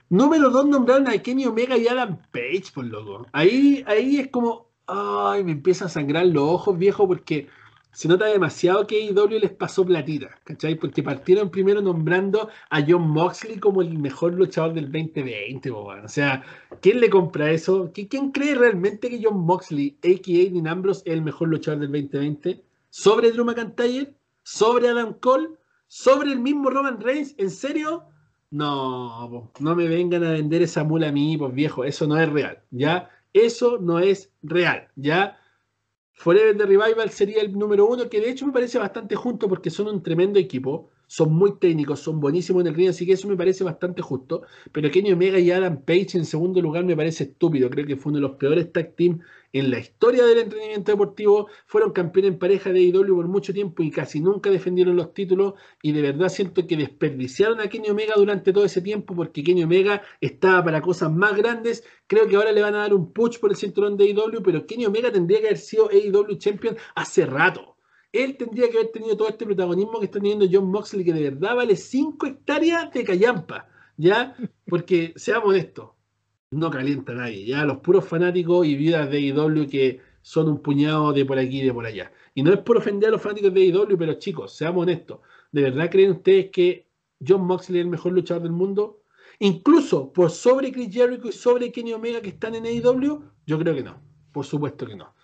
Número 0.10 0.50
dos 0.50 0.66
nombraron 0.66 1.08
a 1.08 1.18
Kenny 1.20 1.46
Omega 1.46 1.78
y 1.78 1.88
Adam 1.88 2.18
Page, 2.32 2.66
por 2.74 2.86
loco. 2.86 3.26
Ahí, 3.32 3.84
ahí 3.88 4.18
es 4.18 4.28
como, 4.28 4.68
ay, 4.88 5.44
me 5.44 5.54
empiezan 5.54 5.88
a 5.88 5.90
sangrar 5.90 6.26
los 6.26 6.44
ojos, 6.44 6.78
viejo, 6.78 7.08
porque 7.08 7.48
se 7.94 8.08
nota 8.10 8.26
demasiado 8.26 8.86
que 8.88 8.98
AEW 9.08 9.40
les 9.40 9.52
pasó 9.52 9.86
platita, 9.86 10.30
¿cachai? 10.44 10.76
Porque 10.76 11.02
partieron 11.02 11.50
primero 11.50 11.82
nombrando 11.82 12.50
a 12.70 12.82
John 12.86 13.10
Moxley 13.10 13.58
como 13.60 13.82
el 13.82 13.98
mejor 14.00 14.34
luchador 14.34 14.74
del 14.74 14.92
2020, 14.92 15.72
po, 15.72 15.84
weón. 15.88 16.06
o 16.06 16.10
sea, 16.10 16.44
¿quién 16.82 17.00
le 17.00 17.10
compra 17.10 17.52
eso? 17.52 17.92
¿Qui- 17.94 18.08
¿Quién 18.10 18.32
cree 18.32 18.56
realmente 18.56 19.10
que 19.10 19.22
John 19.24 19.40
Moxley, 19.40 19.98
a.k.a. 20.04 20.52
Dean 20.52 20.68
Ambrose, 20.68 21.04
es 21.06 21.14
el 21.14 21.22
mejor 21.22 21.48
luchador 21.50 21.80
del 21.80 21.92
2020? 21.92 22.62
¿Sobre 22.90 23.32
Drew 23.32 23.46
McIntyre? 23.46 24.14
¿Sobre 24.44 24.90
Adam 24.90 25.14
Cole? 25.20 25.50
¿Sobre 25.88 26.32
el 26.32 26.40
mismo 26.40 26.70
Roman 26.70 27.00
Reigns? 27.02 27.36
¿En 27.38 27.50
serio? 27.50 28.06
No, 28.50 29.52
no 29.60 29.76
me 29.76 29.88
vengan 29.88 30.24
a 30.26 30.32
vender 30.32 30.62
esa 30.62 30.84
mula 30.84 31.08
a 31.10 31.12
mí, 31.12 31.38
pues 31.38 31.54
viejo, 31.54 31.84
eso 31.86 32.06
no 32.06 32.20
es 32.20 32.30
real, 32.30 32.62
¿ya? 32.70 33.10
Eso 33.34 33.78
no 33.80 34.00
es 34.00 34.32
real, 34.44 34.90
¿ya? 34.96 35.38
Forever 36.14 36.56
the 36.58 36.66
Revival 36.66 37.10
sería 37.10 37.42
el 37.42 37.58
número 37.58 37.88
uno, 37.88 38.10
que 38.10 38.20
de 38.20 38.30
hecho 38.30 38.46
me 38.46 38.54
parece 38.54 38.78
bastante 38.78 39.16
junto 39.16 39.48
porque 39.50 39.70
son 39.70 39.88
un 39.88 40.04
tremendo 40.04 40.38
equipo. 40.40 40.92
son 41.08 41.34
muy 41.34 41.58
técnicos, 41.60 42.00
son 42.02 42.20
buenísimos 42.20 42.62
en 42.62 42.68
el 42.68 42.76
ring, 42.76 42.90
así 42.90 43.06
que 43.06 43.14
eso 43.14 43.28
me 43.28 43.36
parece 43.36 43.64
bastante 43.64 44.02
justo. 44.02 44.44
Pero 44.72 44.92
Kenny 44.92 45.12
Omega 45.12 45.40
y 45.40 45.52
Adam 45.52 45.82
Page 45.84 46.18
en 46.18 46.26
segundo 46.26 46.62
lugar 46.62 46.86
me 46.86 46.96
parece 46.96 47.24
estúpido. 47.26 47.70
Creo 47.70 47.86
que 47.86 47.98
fue 47.98 48.12
uno 48.12 48.20
de 48.20 48.28
los 48.28 48.38
peores 48.38 48.72
tag 48.72 48.96
team 48.96 49.20
en 49.54 49.72
la 49.72 49.80
historia 49.80 50.26
del 50.26 50.40
entrenamiento 50.40 50.92
deportivo. 50.92 51.48
Fueron 51.66 51.92
campeones 51.92 52.34
en 52.34 52.40
pareja 52.40 52.72
de 52.72 52.80
AEW 52.80 53.16
por 53.16 53.28
mucho 53.28 53.54
tiempo 53.54 53.84
y 53.84 53.92
casi 53.92 54.20
nunca 54.20 54.50
defendieron 54.50 54.96
los 54.96 55.14
títulos. 55.14 55.54
Y 55.82 55.92
de 55.92 56.02
verdad 56.02 56.30
siento 56.30 56.66
que 56.68 56.78
desperdiciaron 56.78 57.60
a 57.62 57.68
Kenny 57.68 57.90
Omega 57.90 58.14
durante 58.16 58.54
todo 58.54 58.66
ese 58.66 58.82
tiempo 58.82 59.16
porque 59.16 59.44
Kenny 59.44 59.64
Omega 59.64 60.02
estaba 60.20 60.64
para 60.64 60.82
cosas 60.82 61.12
más 61.12 61.36
grandes. 61.36 61.84
Creo 62.08 62.28
que 62.28 62.36
ahora 62.36 62.52
le 62.52 62.62
van 62.62 62.76
a 62.76 62.80
dar 62.80 62.94
un 62.94 63.12
push 63.14 63.40
por 63.40 63.52
el 63.52 63.58
cinturón 63.58 63.98
de 63.98 64.06
AEW, 64.06 64.42
pero 64.44 64.66
Kenny 64.66 64.86
Omega 64.86 65.12
tendría 65.12 65.40
que 65.40 65.48
haber 65.48 65.58
sido 65.58 65.90
AEW 65.90 66.38
Champion 66.38 66.78
hace 66.96 67.26
rato. 67.26 67.78
Él 68.12 68.36
tendría 68.36 68.70
que 68.70 68.78
haber 68.78 68.92
tenido 68.92 69.16
todo 69.16 69.30
este 69.30 69.46
protagonismo 69.46 70.00
que 70.00 70.06
está 70.06 70.20
teniendo 70.20 70.46
John 70.52 70.70
Moxley, 70.70 71.06
que 71.06 71.14
de 71.14 71.30
verdad 71.30 71.56
vale 71.56 71.78
5 71.78 72.26
hectáreas 72.26 72.92
de 72.92 73.06
callampa, 73.06 73.70
¿ya? 73.96 74.36
Porque, 74.68 75.14
seamos 75.16 75.50
honestos, 75.50 75.92
no 76.52 76.70
calienta 76.70 77.14
a 77.14 77.16
nadie, 77.16 77.46
¿ya? 77.46 77.64
Los 77.66 77.78
puros 77.78 78.06
fanáticos 78.06 78.68
y 78.68 78.76
vidas 78.76 79.10
de 79.10 79.18
AEW 79.18 79.68
que 79.70 80.02
son 80.22 80.50
un 80.50 80.62
puñado 80.62 81.14
de 81.14 81.26
por 81.26 81.40
aquí 81.40 81.62
y 81.62 81.66
de 81.66 81.74
por 81.74 81.86
allá. 81.86 82.12
Y 82.36 82.44
no 82.44 82.54
es 82.54 82.60
por 82.60 82.78
ofender 82.78 83.08
a 83.08 83.12
los 83.14 83.22
fanáticos 83.22 83.54
de 83.54 83.62
AEW, 83.62 83.98
pero 83.98 84.14
chicos, 84.16 84.54
seamos 84.54 84.84
honestos, 84.84 85.20
¿de 85.52 85.62
verdad 85.62 85.90
creen 85.90 86.12
ustedes 86.12 86.52
que 86.52 86.88
John 87.26 87.46
Moxley 87.46 87.80
es 87.80 87.86
el 87.86 87.90
mejor 87.90 88.12
luchador 88.12 88.44
del 88.44 88.52
mundo? 88.52 89.02
Incluso 89.40 90.12
por 90.12 90.30
sobre 90.30 90.72
Chris 90.72 90.94
Jericho 90.94 91.30
y 91.30 91.32
sobre 91.32 91.72
Kenny 91.72 91.94
Omega 91.94 92.22
que 92.22 92.30
están 92.30 92.54
en 92.56 92.66
AEW, 92.66 93.24
yo 93.48 93.58
creo 93.58 93.74
que 93.74 93.84
no, 93.84 94.02
por 94.34 94.46
supuesto 94.46 94.86
que 94.86 94.96
no. 94.96 95.16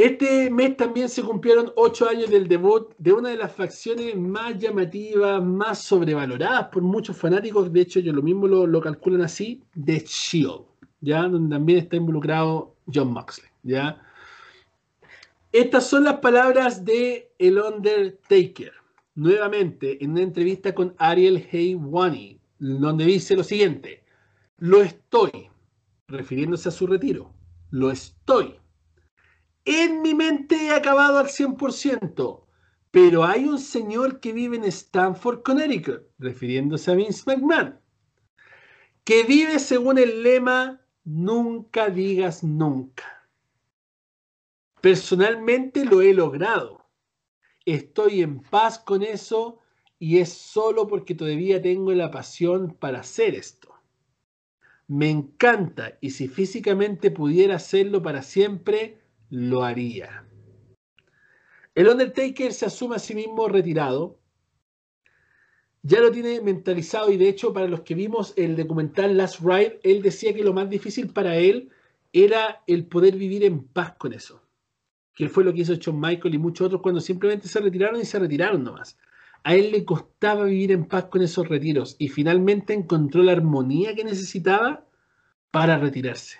Este 0.00 0.48
mes 0.48 0.78
también 0.78 1.10
se 1.10 1.22
cumplieron 1.22 1.74
ocho 1.76 2.08
años 2.08 2.30
del 2.30 2.48
debut 2.48 2.94
de 2.96 3.12
una 3.12 3.28
de 3.28 3.36
las 3.36 3.54
facciones 3.54 4.16
más 4.16 4.58
llamativas, 4.58 5.44
más 5.44 5.82
sobrevaloradas 5.82 6.68
por 6.68 6.80
muchos 6.80 7.18
fanáticos. 7.18 7.70
De 7.70 7.82
hecho, 7.82 7.98
ellos 7.98 8.14
lo 8.14 8.22
mismo 8.22 8.48
lo, 8.48 8.80
calculan 8.80 9.20
así: 9.20 9.62
The 9.74 9.98
Shield, 9.98 10.62
¿ya? 11.02 11.24
donde 11.24 11.54
también 11.54 11.80
está 11.80 11.96
involucrado 11.96 12.76
John 12.86 13.12
Moxley. 13.12 13.50
¿ya? 13.62 14.00
Estas 15.52 15.86
son 15.86 16.04
las 16.04 16.20
palabras 16.20 16.82
de 16.82 17.30
El 17.38 17.58
Undertaker. 17.58 18.72
Nuevamente, 19.16 20.02
en 20.02 20.12
una 20.12 20.22
entrevista 20.22 20.74
con 20.74 20.94
Ariel 20.96 21.46
Haywani, 21.52 22.40
donde 22.58 23.04
dice 23.04 23.36
lo 23.36 23.44
siguiente: 23.44 24.02
Lo 24.56 24.80
estoy, 24.80 25.50
refiriéndose 26.08 26.70
a 26.70 26.72
su 26.72 26.86
retiro. 26.86 27.34
Lo 27.68 27.90
estoy 27.90 28.59
en 29.64 30.02
mi 30.02 30.14
mente 30.14 30.66
he 30.66 30.70
acabado 30.70 31.18
al 31.18 31.28
100%, 31.28 32.46
pero 32.90 33.24
hay 33.24 33.44
un 33.44 33.58
señor 33.58 34.20
que 34.20 34.32
vive 34.32 34.56
en 34.56 34.64
Stanford, 34.64 35.42
Connecticut, 35.42 36.02
refiriéndose 36.18 36.90
a 36.90 36.94
Vince 36.94 37.22
McMahon, 37.26 37.78
que 39.04 39.22
vive 39.24 39.58
según 39.58 39.98
el 39.98 40.22
lema 40.22 40.80
nunca 41.04 41.90
digas 41.90 42.42
nunca. 42.42 43.28
Personalmente 44.80 45.84
lo 45.84 46.00
he 46.00 46.14
logrado. 46.14 46.86
Estoy 47.66 48.22
en 48.22 48.40
paz 48.40 48.78
con 48.78 49.02
eso 49.02 49.60
y 49.98 50.18
es 50.18 50.32
solo 50.32 50.86
porque 50.86 51.14
todavía 51.14 51.60
tengo 51.60 51.92
la 51.92 52.10
pasión 52.10 52.74
para 52.74 53.00
hacer 53.00 53.34
esto. 53.34 53.74
Me 54.88 55.10
encanta 55.10 55.98
y 56.00 56.10
si 56.10 56.26
físicamente 56.26 57.10
pudiera 57.10 57.56
hacerlo 57.56 58.02
para 58.02 58.22
siempre, 58.22 58.99
lo 59.30 59.64
haría. 59.64 60.26
El 61.74 61.88
Undertaker 61.88 62.52
se 62.52 62.66
asume 62.66 62.96
a 62.96 62.98
sí 62.98 63.14
mismo 63.14 63.48
retirado. 63.48 64.18
Ya 65.82 66.00
lo 66.00 66.10
tiene 66.10 66.40
mentalizado 66.42 67.10
y 67.10 67.16
de 67.16 67.28
hecho 67.28 67.52
para 67.52 67.68
los 67.68 67.80
que 67.80 67.94
vimos 67.94 68.34
el 68.36 68.56
documental 68.56 69.16
Last 69.16 69.40
Ride, 69.40 69.80
él 69.82 70.02
decía 70.02 70.34
que 70.34 70.44
lo 70.44 70.52
más 70.52 70.68
difícil 70.68 71.08
para 71.08 71.36
él 71.36 71.70
era 72.12 72.62
el 72.66 72.86
poder 72.86 73.16
vivir 73.16 73.44
en 73.44 73.64
paz 73.64 73.94
con 73.96 74.12
eso. 74.12 74.42
Que 75.14 75.28
fue 75.28 75.44
lo 75.44 75.54
que 75.54 75.60
hizo 75.60 75.74
John 75.82 76.00
Michael 76.00 76.34
y 76.34 76.38
muchos 76.38 76.66
otros 76.66 76.82
cuando 76.82 77.00
simplemente 77.00 77.48
se 77.48 77.60
retiraron 77.60 78.00
y 78.00 78.04
se 78.04 78.18
retiraron 78.18 78.62
nomás. 78.62 78.98
A 79.42 79.54
él 79.54 79.70
le 79.70 79.84
costaba 79.84 80.44
vivir 80.44 80.72
en 80.72 80.84
paz 80.84 81.06
con 81.06 81.22
esos 81.22 81.48
retiros 81.48 81.96
y 81.98 82.08
finalmente 82.08 82.74
encontró 82.74 83.22
la 83.22 83.32
armonía 83.32 83.94
que 83.94 84.04
necesitaba 84.04 84.84
para 85.50 85.78
retirarse. 85.78 86.38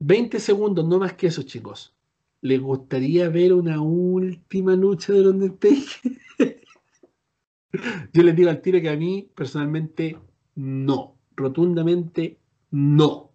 20 0.00 0.40
segundos, 0.40 0.86
no 0.86 0.98
más 0.98 1.12
que 1.12 1.28
eso, 1.28 1.42
chicos. 1.42 1.94
¿Les 2.40 2.60
gustaría 2.60 3.28
ver 3.28 3.52
una 3.52 3.80
última 3.82 4.74
lucha 4.74 5.12
de 5.12 5.28
Undertaker? 5.28 6.18
Yo 8.12 8.22
les 8.22 8.34
digo 8.34 8.48
al 8.48 8.62
tiro 8.62 8.80
que 8.80 8.88
a 8.88 8.96
mí, 8.96 9.30
personalmente, 9.34 10.18
no. 10.54 11.18
Rotundamente, 11.36 12.38
no. 12.70 13.30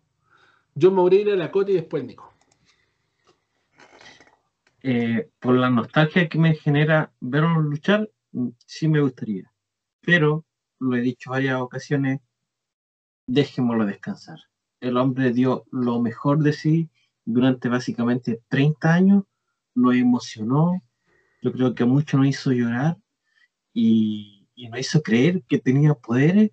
John 0.79 0.95
Maureira, 0.95 1.35
la 1.35 1.51
Cote 1.51 1.71
y 1.71 1.75
después 1.75 2.03
Nico. 2.03 2.33
Eh, 4.81 5.29
por 5.39 5.55
la 5.55 5.69
nostalgia 5.69 6.27
que 6.27 6.39
me 6.39 6.55
genera 6.55 7.13
verlos 7.19 7.63
luchar, 7.63 8.09
sí 8.65 8.87
me 8.87 9.01
gustaría. 9.01 9.51
Pero, 10.01 10.45
lo 10.79 10.95
he 10.95 11.01
dicho 11.01 11.29
varias 11.29 11.61
ocasiones, 11.61 12.21
dejémoslo 13.27 13.85
descansar 13.85 14.39
el 14.87 14.97
hombre 14.97 15.31
dio 15.31 15.65
lo 15.71 15.99
mejor 15.99 16.39
de 16.39 16.53
sí 16.53 16.89
durante 17.25 17.69
básicamente 17.69 18.41
30 18.49 18.93
años, 18.93 19.23
lo 19.73 19.91
emocionó, 19.91 20.81
yo 21.41 21.51
creo 21.51 21.75
que 21.75 21.85
mucho 21.85 22.17
nos 22.17 22.27
hizo 22.27 22.51
llorar 22.51 22.97
y, 23.73 24.47
y 24.55 24.69
nos 24.69 24.79
hizo 24.79 25.01
creer 25.01 25.43
que 25.47 25.59
tenía 25.59 25.93
poderes 25.95 26.51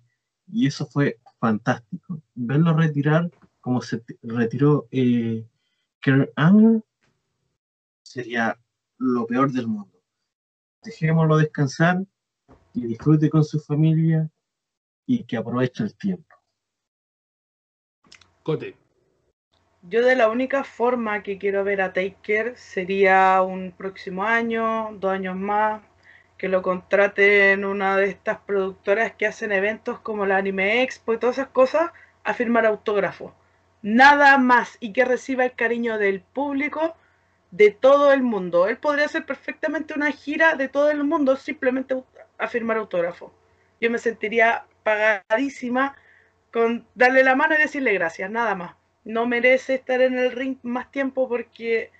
y 0.51 0.67
eso 0.67 0.85
fue 0.87 1.19
fantástico. 1.39 2.21
Verlo 2.33 2.73
retirar 2.73 3.31
como 3.61 3.81
se 3.81 4.03
retiró 4.21 4.87
eh, 4.91 5.47
Kurt 6.03 6.29
sería 8.01 8.59
lo 8.97 9.25
peor 9.25 9.51
del 9.51 9.67
mundo. 9.67 10.01
Dejémoslo 10.83 11.37
descansar 11.37 12.03
y 12.73 12.87
disfrute 12.87 13.29
con 13.29 13.43
su 13.43 13.59
familia 13.59 14.29
y 15.05 15.23
que 15.23 15.37
aproveche 15.37 15.83
el 15.83 15.95
tiempo. 15.95 16.32
Cote. 18.43 18.75
Yo 19.83 20.05
de 20.05 20.15
la 20.15 20.29
única 20.29 20.63
forma 20.63 21.23
que 21.23 21.37
quiero 21.37 21.63
ver 21.63 21.81
a 21.81 21.93
Taker 21.93 22.57
sería 22.57 23.41
un 23.41 23.71
próximo 23.71 24.23
año, 24.23 24.89
dos 24.93 25.11
años 25.11 25.35
más, 25.37 25.81
que 26.37 26.49
lo 26.49 26.61
contrate 26.61 27.53
en 27.53 27.63
una 27.63 27.95
de 27.95 28.07
estas 28.07 28.39
productoras 28.39 29.13
que 29.13 29.27
hacen 29.27 29.53
eventos 29.53 29.99
como 29.99 30.25
la 30.25 30.37
Anime 30.37 30.83
Expo 30.83 31.13
y 31.13 31.17
todas 31.17 31.37
esas 31.37 31.51
cosas 31.51 31.91
a 32.23 32.33
firmar 32.33 32.65
autógrafos. 32.65 33.31
Nada 33.81 34.37
más 34.37 34.77
y 34.81 34.91
que 34.91 35.05
reciba 35.05 35.45
el 35.45 35.53
cariño 35.53 35.97
del 35.97 36.21
público 36.21 36.95
de 37.51 37.71
todo 37.71 38.11
el 38.11 38.23
mundo. 38.23 38.67
Él 38.67 38.77
podría 38.77 39.05
hacer 39.05 39.25
perfectamente 39.25 39.93
una 39.93 40.11
gira 40.11 40.55
de 40.55 40.67
todo 40.67 40.91
el 40.91 41.03
mundo 41.05 41.37
simplemente 41.37 41.95
a 42.37 42.47
firmar 42.47 42.77
autógrafos. 42.77 43.31
Yo 43.79 43.89
me 43.89 43.99
sentiría 43.99 44.65
pagadísima 44.83 45.95
con 46.53 46.85
darle 46.93 47.23
la 47.23 47.35
mano 47.35 47.55
y 47.55 47.57
decirle 47.57 47.93
gracias, 47.93 48.29
nada 48.29 48.53
más. 48.53 48.75
No 49.03 49.25
merece 49.25 49.73
estar 49.73 50.01
en 50.01 50.17
el 50.17 50.31
ring 50.31 50.57
más 50.61 50.91
tiempo 50.91 51.27
porque 51.27 51.91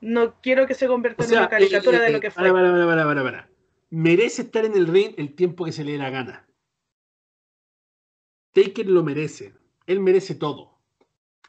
no 0.00 0.34
quiero 0.42 0.66
que 0.66 0.74
se 0.74 0.88
convierta 0.88 1.24
en 1.24 1.30
una 1.30 1.48
caricatura 1.48 1.98
eh, 1.98 2.00
de 2.02 2.10
lo 2.10 2.18
eh, 2.18 2.20
que 2.20 2.30
fue. 2.30 2.42
Para, 2.42 2.52
para, 2.52 3.04
para, 3.04 3.22
para, 3.22 3.48
Merece 3.90 4.42
estar 4.42 4.64
en 4.64 4.74
el 4.74 4.88
ring 4.88 5.14
el 5.16 5.34
tiempo 5.34 5.64
que 5.64 5.72
se 5.72 5.84
le 5.84 5.92
dé 5.92 5.98
la 5.98 6.10
gana. 6.10 6.46
Taker 8.52 8.86
lo 8.86 9.04
merece. 9.04 9.54
Él 9.86 10.00
merece 10.00 10.34
todo. 10.34 10.78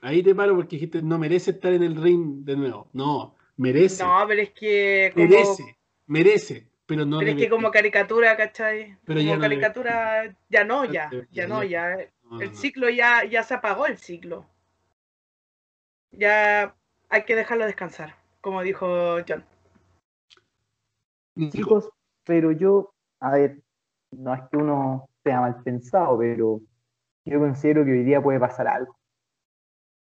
Ahí 0.02 0.24
te 0.24 0.34
paro 0.34 0.56
porque 0.56 0.76
dijiste 0.76 1.02
no 1.02 1.18
merece 1.18 1.52
estar 1.52 1.74
en 1.74 1.84
el 1.84 1.96
ring 1.96 2.46
de 2.46 2.56
nuevo. 2.56 2.90
No, 2.94 3.36
merece. 3.58 4.04
No, 4.04 4.24
pero 4.28 4.42
es 4.42 4.52
que. 4.52 5.12
Merece, 5.16 5.78
merece. 6.06 6.68
Pero, 6.86 7.06
no 7.06 7.20
pero 7.20 7.32
es 7.32 7.38
que 7.38 7.50
como 7.50 7.72
caricatura, 7.72 8.36
¿cachai? 8.38 8.98
Pero 9.06 9.20
como 9.20 9.34
ya 9.34 9.40
caricatura, 9.40 10.36
ya 10.50 10.64
no, 10.64 10.86
ya, 10.86 11.10
ya, 11.32 11.48
no, 11.48 11.64
ya 11.64 11.98
el 12.40 12.56
ciclo 12.56 12.90
ya, 12.90 13.26
ya 13.26 13.44
se 13.44 13.54
apagó 13.54 13.86
el 13.86 13.98
ciclo. 13.98 14.46
Ya 16.12 16.76
hay 17.10 17.24
que 17.24 17.36
dejarlo 17.36 17.66
descansar, 17.66 18.16
como 18.42 18.62
dijo 18.62 19.18
John. 19.28 19.44
Chicos, 21.50 21.90
pero 22.26 22.52
yo, 22.52 22.94
a 23.20 23.32
ver, 23.32 23.62
no 24.12 24.34
es 24.34 24.42
que 24.50 24.58
uno 24.58 25.10
sea 25.24 25.42
mal 25.42 25.62
pensado, 25.64 26.18
pero 26.18 26.62
yo 27.26 27.40
considero 27.40 27.86
que 27.86 27.92
hoy 27.92 28.04
día 28.04 28.22
puede 28.22 28.40
pasar 28.40 28.68
algo. 28.68 28.98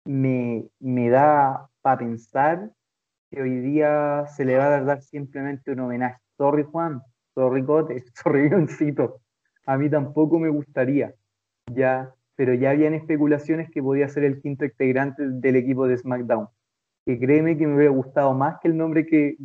Me, 0.06 0.66
me 0.80 1.10
da 1.10 1.70
para 1.82 2.00
pensar 2.00 2.72
que 3.30 3.42
hoy 3.42 3.60
día 3.60 4.26
se 4.28 4.46
le 4.46 4.58
va 4.58 4.76
a 4.76 4.82
dar 4.82 5.02
simplemente 5.02 5.72
un 5.72 5.82
homenaje. 5.82 6.20
Sorry 6.38 6.64
Juan, 6.64 7.02
sorry 7.36 7.66
Cote, 7.66 8.04
sorry 8.16 8.50
Johncito. 8.50 9.22
A 9.66 9.78
mí 9.78 9.90
tampoco 9.90 10.40
me 10.40 10.50
gustaría. 10.50 11.14
Ya 11.70 12.14
pero 12.38 12.54
ya 12.54 12.70
habían 12.70 12.94
especulaciones 12.94 13.70
que 13.72 13.82
podía 13.82 14.08
ser 14.08 14.24
el 14.24 14.40
quinto 14.40 14.64
integrante 14.64 15.24
del 15.28 15.56
equipo 15.56 15.88
de 15.88 15.98
SmackDown. 15.98 16.48
Que 17.04 17.20
créeme 17.20 17.58
que 17.58 17.66
me 17.66 17.76
hubiera 17.76 17.92
gustado 17.92 18.34
más 18.34 18.60
que 18.62 18.68
el 18.68 18.78
nombre 18.78 19.08
que, 19.08 19.38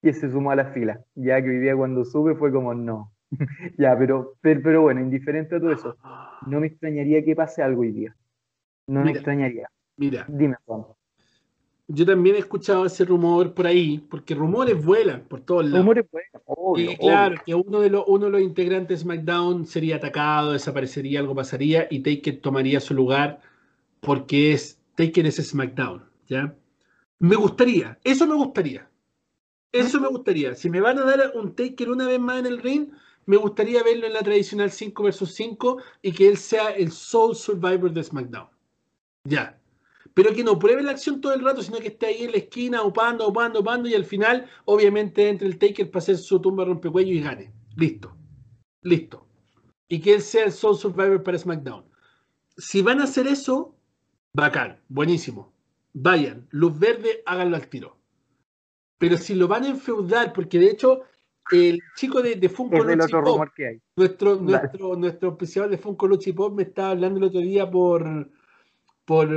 y 0.00 0.12
se 0.12 0.30
sumó 0.30 0.52
a 0.52 0.56
la 0.56 0.66
fila. 0.66 1.04
Ya 1.16 1.42
que 1.42 1.50
hoy 1.50 1.58
día 1.58 1.76
cuando 1.76 2.04
sube 2.04 2.36
fue 2.36 2.52
como 2.52 2.72
no. 2.72 3.12
ya, 3.78 3.98
pero, 3.98 4.34
pero, 4.40 4.82
bueno, 4.82 5.00
indiferente 5.00 5.56
a 5.56 5.60
todo 5.60 5.72
eso, 5.72 5.96
no 6.46 6.60
me 6.60 6.68
extrañaría 6.68 7.24
que 7.24 7.34
pase 7.34 7.62
algo 7.62 7.82
hoy 7.82 7.90
día. 7.90 8.16
No 8.86 9.02
me 9.02 9.10
extrañaría. 9.10 9.68
Mira. 9.96 10.24
Dime, 10.28 10.56
Juan. 10.66 10.84
Yo 11.86 12.06
también 12.06 12.36
he 12.36 12.38
escuchado 12.38 12.86
ese 12.86 13.04
rumor 13.04 13.52
por 13.52 13.66
ahí, 13.66 13.98
porque 13.98 14.34
rumores 14.34 14.82
vuelan 14.82 15.24
por 15.28 15.40
todos 15.40 15.64
lados. 15.64 15.80
Rumores 15.80 16.06
vuelan, 16.10 16.42
obvio, 16.46 16.90
y 16.92 16.96
claro, 16.96 17.36
que 17.44 17.54
uno 17.54 17.80
de, 17.80 17.90
los, 17.90 18.04
uno 18.06 18.26
de 18.26 18.32
los 18.32 18.40
integrantes 18.40 19.00
de 19.00 19.02
SmackDown 19.02 19.66
sería 19.66 19.96
atacado, 19.96 20.52
desaparecería, 20.52 21.20
algo 21.20 21.34
pasaría 21.34 21.86
y 21.90 22.00
Taker 22.00 22.40
tomaría 22.40 22.80
su 22.80 22.94
lugar 22.94 23.40
porque 24.00 24.52
es 24.52 24.78
Taker 24.94 25.26
es 25.26 25.36
SmackDown, 25.36 26.04
¿ya? 26.26 26.54
Me 27.18 27.36
gustaría, 27.36 27.98
eso 28.02 28.26
me 28.26 28.34
gustaría. 28.34 28.88
Eso 29.72 30.00
me 30.00 30.08
gustaría. 30.08 30.54
Si 30.54 30.70
me 30.70 30.80
van 30.80 30.98
a 30.98 31.04
dar 31.04 31.32
un 31.34 31.54
Taker 31.54 31.90
una 31.90 32.06
vez 32.06 32.20
más 32.20 32.38
en 32.38 32.46
el 32.46 32.62
ring, 32.62 32.88
me 33.26 33.36
gustaría 33.36 33.82
verlo 33.82 34.06
en 34.06 34.12
la 34.12 34.22
tradicional 34.22 34.70
5 34.70 35.02
vs 35.02 35.34
5 35.34 35.78
y 36.02 36.12
que 36.12 36.28
él 36.28 36.36
sea 36.36 36.70
el 36.70 36.92
sole 36.92 37.34
survivor 37.34 37.92
de 37.92 38.04
SmackDown. 38.04 38.48
Ya. 39.24 39.58
Pero 40.14 40.32
que 40.32 40.44
no 40.44 40.58
pruebe 40.58 40.82
la 40.82 40.92
acción 40.92 41.20
todo 41.20 41.34
el 41.34 41.44
rato, 41.44 41.62
sino 41.62 41.78
que 41.78 41.88
esté 41.88 42.06
ahí 42.06 42.22
en 42.22 42.30
la 42.30 42.38
esquina, 42.38 42.82
upando, 42.84 43.28
upando, 43.28 43.60
upando, 43.60 43.88
y 43.88 43.94
al 43.94 44.04
final, 44.04 44.48
obviamente, 44.64 45.28
entre 45.28 45.48
el 45.48 45.58
Taker 45.58 45.90
para 45.90 45.98
hacer 45.98 46.16
su 46.16 46.40
tumba 46.40 46.64
rompecuello 46.64 47.12
y 47.12 47.20
gane. 47.20 47.52
Listo. 47.76 48.16
Listo. 48.82 49.26
Y 49.88 50.00
que 50.00 50.14
él 50.14 50.22
sea 50.22 50.44
el 50.44 50.52
sole 50.52 50.78
survivor 50.78 51.22
para 51.22 51.36
SmackDown. 51.36 51.84
Si 52.56 52.80
van 52.80 53.00
a 53.00 53.04
hacer 53.04 53.26
eso, 53.26 53.74
bacán, 54.32 54.80
buenísimo. 54.88 55.52
Vayan, 55.92 56.46
luz 56.50 56.78
verde, 56.78 57.22
háganlo 57.26 57.56
al 57.56 57.68
tiro. 57.68 57.96
Pero 58.98 59.18
si 59.18 59.34
lo 59.34 59.48
van 59.48 59.64
a 59.64 59.68
enfeudar, 59.68 60.32
porque 60.32 60.60
de 60.60 60.70
hecho 60.70 61.02
el 61.50 61.80
chico 61.96 62.22
de, 62.22 62.36
de 62.36 62.48
Funko 62.48 62.82
Luchi 62.84 63.12
Pop, 63.12 63.48
Nuestro, 63.96 64.36
nuestro, 64.36 64.96
nuestro 64.96 65.36
de 65.68 65.78
Funko 65.78 66.06
Luchi 66.06 66.32
Pop 66.32 66.54
me 66.54 66.62
estaba 66.62 66.90
hablando 66.90 67.18
el 67.18 67.24
otro 67.24 67.40
día 67.40 67.70
por, 67.70 68.30
por 69.04 69.28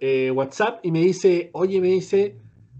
eh, 0.00 0.30
WhatsApp 0.30 0.84
y 0.84 0.90
me 0.90 1.00
dice, 1.00 1.50
oye, 1.52 1.80
me 1.80 1.88
dice, 1.88 2.38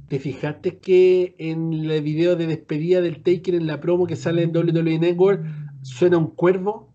¿te 0.08 0.18
fijaste 0.18 0.78
que 0.78 1.34
en 1.38 1.72
el 1.72 2.02
video 2.02 2.36
de 2.36 2.46
despedida 2.46 3.00
del 3.00 3.22
Taker 3.22 3.54
en 3.54 3.66
la 3.66 3.80
promo 3.80 4.06
que 4.06 4.16
sale 4.16 4.42
en 4.42 4.56
WWE 4.56 4.98
Network 4.98 5.44
suena 5.82 6.18
un 6.18 6.34
cuervo? 6.34 6.92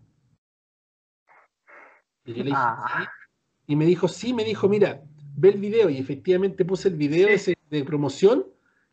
Y 2.24 2.34
le 2.34 2.44
dije, 2.44 2.56
ah. 2.56 3.08
Y 3.66 3.76
me 3.76 3.86
dijo, 3.86 4.08
sí, 4.08 4.32
me 4.32 4.44
dijo, 4.44 4.68
mira, 4.68 5.02
ve 5.36 5.50
el 5.50 5.58
video. 5.58 5.90
Y 5.90 5.98
efectivamente 5.98 6.64
puse 6.64 6.88
el 6.88 6.96
video 6.96 7.28
ese 7.28 7.54
de 7.70 7.84
promoción 7.84 8.46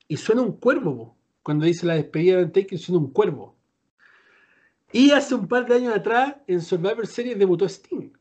y 0.07 0.18
suena 0.18 0.41
un 0.41 0.53
cuervo. 0.53 1.18
Cuando 1.44 1.65
dice 1.65 1.86
la 1.86 1.95
despedida 1.95 2.38
de 2.38 2.48
Taker, 2.48 2.80
suena 2.80 2.99
un 2.99 3.11
cuervo. 3.11 3.56
Y 4.91 5.11
hace 5.11 5.36
un 5.36 5.48
par 5.48 5.65
de 5.65 5.76
años 5.76 5.95
atrás, 5.95 6.36
en 6.48 6.61
Survivor 6.61 7.06
Series 7.06 7.38
debutó 7.38 7.65
Sting. 7.65 8.11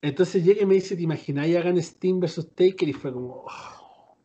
Entonces 0.00 0.44
llega 0.44 0.62
y 0.62 0.66
me 0.66 0.74
dice, 0.74 0.96
¿te 0.96 1.02
imagináis 1.02 1.56
hagan 1.56 1.76
Sting 1.78 2.20
versus 2.20 2.54
Taker? 2.54 2.88
Y 2.88 2.92
fue 2.92 3.12
como, 3.12 3.44
oh, 3.46 4.16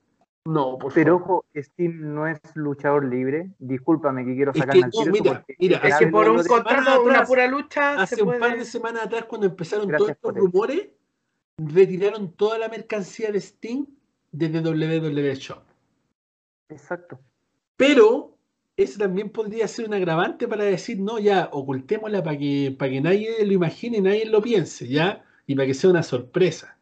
no, 0.45 0.77
por 0.77 0.93
Pero 0.93 1.15
ojo, 1.15 1.45
Sting 1.55 2.13
no 2.13 2.27
es 2.27 2.39
luchador 2.55 3.05
libre. 3.05 3.51
Discúlpame 3.59 4.25
que 4.25 4.35
quiero 4.35 4.53
sacar 4.53 4.75
es 4.75 4.85
que, 4.91 5.11
mira, 5.11 5.45
mira, 5.57 5.77
es 5.77 5.97
que 5.97 6.07
por 6.07 6.29
un 6.29 6.43
contrato, 6.43 7.03
una 7.03 7.23
pura 7.23 7.47
lucha. 7.47 8.01
Hace 8.01 8.21
un 8.21 8.37
par 8.39 8.57
de 8.57 8.65
semanas 8.65 9.05
atrás, 9.05 9.25
cuando 9.25 9.47
empezaron 9.47 9.89
todos 9.89 10.11
estos 10.11 10.35
rumores, 10.35 10.89
retiraron 11.57 12.33
toda 12.33 12.57
la 12.57 12.67
mercancía 12.67 13.31
de 13.31 13.39
Sting 13.39 13.85
desde 14.31 14.59
WWE 14.59 15.35
Shop. 15.35 15.63
Exacto. 16.69 17.19
Pero 17.77 18.37
eso 18.75 18.99
también 18.99 19.29
podría 19.29 19.67
ser 19.67 19.87
un 19.87 19.93
agravante 19.93 20.47
para 20.47 20.65
decir, 20.65 20.99
no, 20.99 21.19
ya, 21.19 21.49
ocultémosla 21.51 22.21
para 22.21 22.37
que, 22.37 22.75
para 22.77 22.91
que 22.91 23.01
nadie 23.01 23.45
lo 23.45 23.53
imagine, 23.53 24.01
nadie 24.01 24.25
lo 24.25 24.41
piense, 24.41 24.87
¿ya? 24.87 25.22
Y 25.45 25.55
para 25.55 25.67
que 25.67 25.73
sea 25.73 25.89
una 25.89 26.03
sorpresa. 26.03 26.77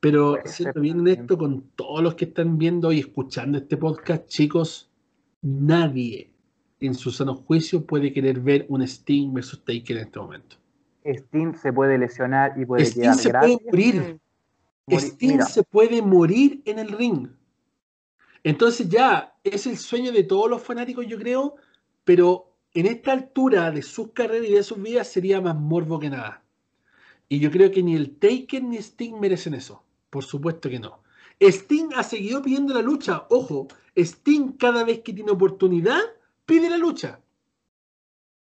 Pero 0.00 0.38
siendo 0.44 0.80
bien 0.80 1.06
esto 1.08 1.36
con 1.36 1.62
todos 1.74 2.02
los 2.02 2.14
que 2.14 2.26
están 2.26 2.56
viendo 2.56 2.92
y 2.92 3.00
escuchando 3.00 3.58
este 3.58 3.76
podcast, 3.76 4.28
chicos, 4.28 4.90
nadie 5.42 6.30
en 6.80 6.94
su 6.94 7.10
sano 7.10 7.34
juicio 7.34 7.84
puede 7.84 8.12
querer 8.12 8.40
ver 8.40 8.66
un 8.68 8.82
Sting 8.82 9.34
versus 9.34 9.64
Taker 9.64 9.96
en 9.96 10.02
este 10.04 10.18
momento. 10.18 10.56
Sting 11.04 11.54
se 11.54 11.72
puede 11.72 11.98
lesionar 11.98 12.54
y 12.56 12.64
puede 12.64 12.84
Sting 12.84 13.14
se 13.14 13.30
puede 13.30 13.58
morir. 13.64 14.20
Sting 14.88 15.42
se 15.42 15.62
puede 15.64 16.00
morir 16.02 16.62
en 16.64 16.78
el 16.78 16.88
ring. 16.92 17.28
Entonces 18.44 18.88
ya 18.88 19.34
es 19.42 19.66
el 19.66 19.76
sueño 19.76 20.12
de 20.12 20.24
todos 20.24 20.48
los 20.48 20.62
fanáticos, 20.62 21.06
yo 21.06 21.18
creo, 21.18 21.56
pero 22.04 22.54
en 22.72 22.86
esta 22.86 23.12
altura 23.12 23.70
de 23.70 23.82
sus 23.82 24.12
carreras 24.12 24.48
y 24.48 24.54
de 24.54 24.62
sus 24.62 24.80
vidas 24.80 25.08
sería 25.08 25.40
más 25.40 25.56
morbo 25.56 25.98
que 25.98 26.10
nada. 26.10 26.42
Y 27.28 27.40
yo 27.40 27.50
creo 27.50 27.70
que 27.70 27.82
ni 27.82 27.94
el 27.94 28.16
Taker 28.16 28.62
ni 28.62 28.78
Sting 28.78 29.18
merecen 29.20 29.54
eso. 29.54 29.82
Por 30.10 30.24
supuesto 30.24 30.70
que 30.70 30.80
no. 30.80 31.02
Sting 31.40 31.90
ha 31.94 32.02
seguido 32.02 32.42
pidiendo 32.42 32.74
la 32.74 32.82
lucha. 32.82 33.26
Ojo, 33.30 33.68
Sting 33.96 34.52
cada 34.52 34.84
vez 34.84 35.00
que 35.00 35.12
tiene 35.12 35.30
oportunidad 35.30 36.00
pide 36.46 36.70
la 36.70 36.78
lucha. 36.78 37.20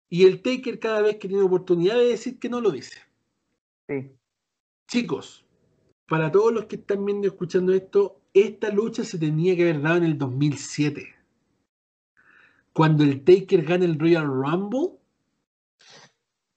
Y 0.08 0.24
el 0.24 0.42
Taker 0.42 0.80
cada 0.80 1.02
vez 1.02 1.16
que 1.16 1.28
tiene 1.28 1.42
oportunidad 1.42 1.94
de 1.94 2.08
decir 2.08 2.38
que 2.38 2.48
no 2.48 2.60
lo 2.60 2.70
dice. 2.70 2.98
Sí. 3.88 4.10
Chicos, 4.88 5.44
para 6.08 6.32
todos 6.32 6.52
los 6.52 6.64
que 6.64 6.76
están 6.76 7.04
viendo 7.04 7.26
y 7.26 7.30
escuchando 7.30 7.72
esto, 7.72 8.20
esta 8.34 8.70
lucha 8.70 9.04
se 9.04 9.18
tenía 9.18 9.54
que 9.54 9.62
haber 9.62 9.80
dado 9.80 9.98
en 9.98 10.04
el 10.04 10.18
2007. 10.18 11.14
Cuando 12.72 13.04
el 13.04 13.22
Taker 13.22 13.62
gana 13.62 13.84
el 13.84 13.98
Royal 13.98 14.26
Rumble, 14.26 14.98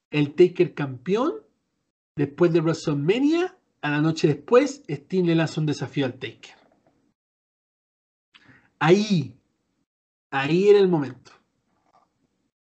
el 0.10 0.34
Taker 0.34 0.74
campeón, 0.74 1.36
después 2.16 2.52
de 2.54 2.62
WrestleMania, 2.62 3.58
a 3.82 3.90
la 3.90 4.02
noche 4.02 4.28
después, 4.28 4.84
Sting 4.88 5.26
le 5.26 5.36
lanza 5.36 5.60
un 5.60 5.68
desafío 5.68 6.06
al 6.06 6.14
Taker. 6.14 6.56
Ahí, 8.80 9.38
ahí 10.32 10.70
era 10.70 10.80
el 10.80 10.88
momento. 10.88 11.32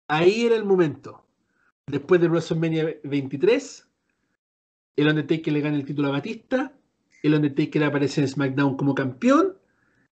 Ahí 0.08 0.44
era 0.44 0.56
el 0.56 0.64
momento. 0.64 1.24
Después 1.86 2.20
de 2.20 2.28
WrestleMania 2.28 3.00
23, 3.04 3.88
el 4.96 5.08
Undertaker 5.08 5.52
le 5.52 5.60
gana 5.60 5.76
el 5.76 5.84
título 5.84 6.08
a 6.08 6.12
Batista, 6.12 6.72
el 7.22 7.34
Undertaker 7.34 7.84
aparece 7.84 8.20
en 8.20 8.28
SmackDown 8.28 8.76
como 8.76 8.94
campeón, 8.94 9.56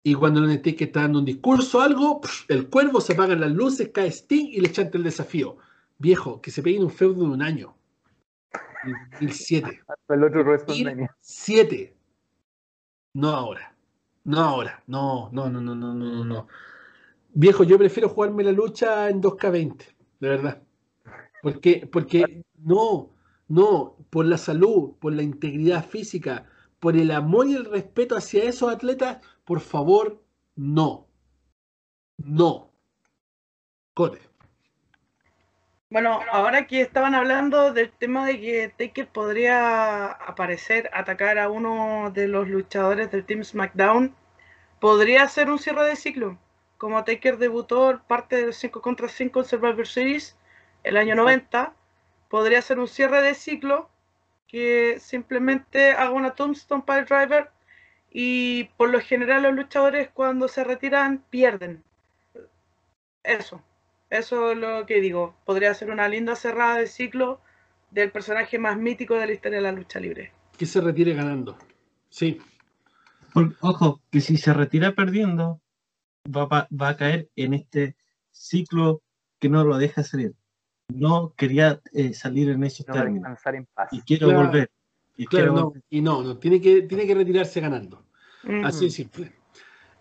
y 0.03 0.15
cuando 0.15 0.41
el 0.41 0.47
Undertaker 0.47 0.89
está 0.89 1.03
dando 1.03 1.19
un 1.19 1.25
discurso 1.25 1.79
o 1.79 1.81
algo, 1.83 2.21
el 2.49 2.69
cuervo 2.69 3.01
se 3.01 3.13
apagan 3.13 3.41
las 3.41 3.53
luces, 3.53 3.91
cae 3.93 4.11
Sting 4.11 4.49
y 4.51 4.61
le 4.61 4.73
chanta 4.73 4.97
el 4.97 5.05
desafío. 5.05 5.59
Viejo, 5.99 6.41
que 6.41 6.51
se 6.51 6.63
peguen 6.63 6.85
un 6.85 6.91
feudo 6.91 7.25
de 7.25 7.31
un 7.31 7.43
año. 7.43 7.77
El 9.21 9.33
7. 9.33 9.83
el 10.09 10.25
otro 10.25 10.43
WrestleMania. 10.43 11.15
7. 11.21 11.97
No 13.15 13.31
ahora. 13.31 13.75
No 14.25 14.41
ahora. 14.41 14.83
No, 14.87 15.29
no, 15.33 15.49
no, 15.51 15.61
no, 15.61 15.75
no, 15.75 15.95
no, 15.95 16.25
no. 16.25 16.49
Viejo, 17.33 17.65
yo 17.65 17.79
prefiero 17.79 18.09
jugarme 18.09 18.45
la 18.45 18.53
lucha 18.53 19.09
en 19.09 19.23
2K20, 19.23 19.77
de 20.21 20.29
verdad. 20.29 20.63
Porque, 21.43 21.89
porque 21.91 22.45
no, 22.59 23.11
no, 23.49 23.97
por 24.11 24.27
la 24.27 24.37
salud, 24.37 24.95
por 24.99 25.13
la 25.13 25.23
integridad 25.23 25.85
física, 25.87 26.47
por 26.81 26.97
el 26.97 27.11
amor 27.11 27.47
y 27.47 27.55
el 27.55 27.65
respeto 27.67 28.17
hacia 28.17 28.45
esos 28.45 28.73
atletas, 28.73 29.23
por 29.45 29.61
favor, 29.61 30.23
no. 30.57 31.09
No. 32.19 32.73
Cote. 33.95 34.30
Bueno, 35.91 36.21
ahora 36.31 36.69
que 36.69 36.83
estaban 36.83 37.17
hablando 37.17 37.73
del 37.73 37.91
tema 37.91 38.25
de 38.25 38.41
que 38.41 38.69
Taker 38.69 39.09
podría 39.09 40.07
aparecer, 40.07 40.89
atacar 40.93 41.37
a 41.39 41.49
uno 41.51 42.13
de 42.13 42.29
los 42.29 42.49
luchadores 42.49 43.11
del 43.11 43.25
Team 43.27 43.43
SmackDown, 43.43 44.15
podría 44.79 45.27
ser 45.29 45.51
un 45.51 45.59
cierre 45.59 45.85
de 45.87 45.97
ciclo. 45.97 46.39
Como 46.79 47.03
Taker 47.03 47.39
debutó 47.39 48.01
parte 48.07 48.37
del 48.37 48.55
5 48.55 48.81
contra 48.81 49.09
5 49.09 49.41
en 49.41 49.45
Survivor 49.47 49.87
Series 49.87 50.37
el 50.85 50.97
año 50.97 51.17
90, 51.17 51.75
podría 52.29 52.63
ser 52.63 52.79
un 52.79 52.87
cierre 52.87 53.21
de 53.23 53.35
ciclo 53.35 53.91
que 54.47 54.99
simplemente 55.01 55.91
haga 55.91 56.13
una 56.13 56.35
tombstone 56.37 56.83
para 56.83 57.01
el 57.01 57.07
driver 57.07 57.51
y 58.13 58.65
por 58.77 58.91
lo 58.91 59.01
general 59.01 59.43
los 59.43 59.55
luchadores 59.55 60.09
cuando 60.11 60.47
se 60.47 60.63
retiran 60.63 61.25
pierden. 61.31 61.83
Eso, 63.25 63.61
eso 64.11 64.53
es 64.53 64.59
lo 64.59 64.87
que 64.87 65.01
digo. 65.01 65.37
Podría 65.45 65.73
ser 65.75 65.91
una 65.91 66.09
linda 66.09 66.37
cerrada 66.37 66.79
de 66.79 66.87
ciclo 66.87 67.41
del 67.91 68.11
personaje 68.11 68.59
más 68.59 68.77
mítico 68.79 69.15
de 69.15 69.27
la 69.27 69.33
historia 69.33 69.59
de 69.59 69.63
la 69.63 69.73
lucha 69.73 69.99
libre. 70.01 70.33
Que 70.59 70.67
se 70.67 70.81
retire 70.81 71.15
ganando. 71.15 71.57
Sí. 72.09 72.41
ojo, 73.61 74.01
que 74.11 74.21
si 74.21 74.37
se 74.37 74.53
retira 74.53 74.95
perdiendo, 74.95 75.61
va, 76.27 76.69
va 76.69 76.89
a 76.89 76.97
caer 76.97 77.31
en 77.37 77.55
este 77.55 77.97
ciclo 78.31 79.03
que 79.39 79.49
no 79.49 79.65
lo 79.65 79.79
deja 79.79 80.03
salir 80.03 80.35
no 80.95 81.35
quería 81.37 81.81
eh, 81.93 82.13
salir 82.15 82.51
en 82.51 82.65
esos 82.65 82.87
términos. 82.87 83.39
Y 83.93 84.01
quiero 84.03 84.33
volver. 84.33 84.71
Y, 85.17 85.27
no, 85.27 85.73
y 85.91 86.01
no, 86.01 86.23
no, 86.23 86.39
tiene 86.39 86.61
que, 86.61 86.83
tiene 86.83 87.07
que 87.07 87.15
retirarse 87.15 87.61
ganando. 87.61 88.05
Así 88.65 88.87
de 88.87 88.91
simple. 88.91 89.33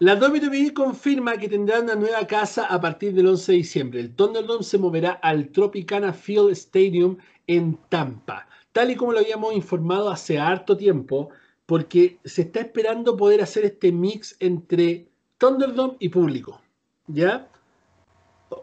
La 0.02 0.16
WWE 0.16 0.74
confirma 0.74 1.38
que 1.38 1.50
tendrá 1.50 1.82
una 1.82 1.94
nueva 1.94 2.26
casa 2.26 2.68
a 2.68 2.80
partir 2.80 3.14
del 3.14 3.28
11 3.28 3.52
de 3.52 3.58
diciembre. 3.58 4.00
El 4.00 4.16
Thunderdome 4.16 4.64
se 4.64 4.78
moverá 4.78 5.12
al 5.12 5.50
Tropicana 5.50 6.14
Field 6.14 6.52
Stadium 6.52 7.18
en 7.48 7.78
Tampa, 7.90 8.48
tal 8.72 8.92
y 8.92 8.96
como 8.96 9.12
lo 9.12 9.20
habíamos 9.20 9.54
informado 9.54 10.10
hace 10.10 10.40
harto 10.40 10.78
tiempo, 10.78 11.32
porque 11.66 12.18
se 12.24 12.44
está 12.44 12.62
esperando 12.62 13.18
poder 13.18 13.42
hacer 13.42 13.66
este 13.66 13.92
mix 13.92 14.38
entre 14.40 15.10
Thunderdome 15.38 15.98
y 16.00 16.08
público. 16.08 16.62
¿Ya? 17.08 17.50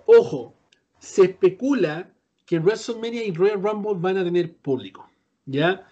Ojo, 0.07 0.55
se 1.01 1.25
especula 1.25 2.09
que 2.47 2.61
WrestleMania 2.61 3.25
y 3.25 3.33
Royal 3.33 3.63
Rumble 3.63 3.97
van 3.97 4.17
a 4.17 4.25
tener 4.25 4.55
público. 4.55 5.07
¿Ya? 5.45 5.87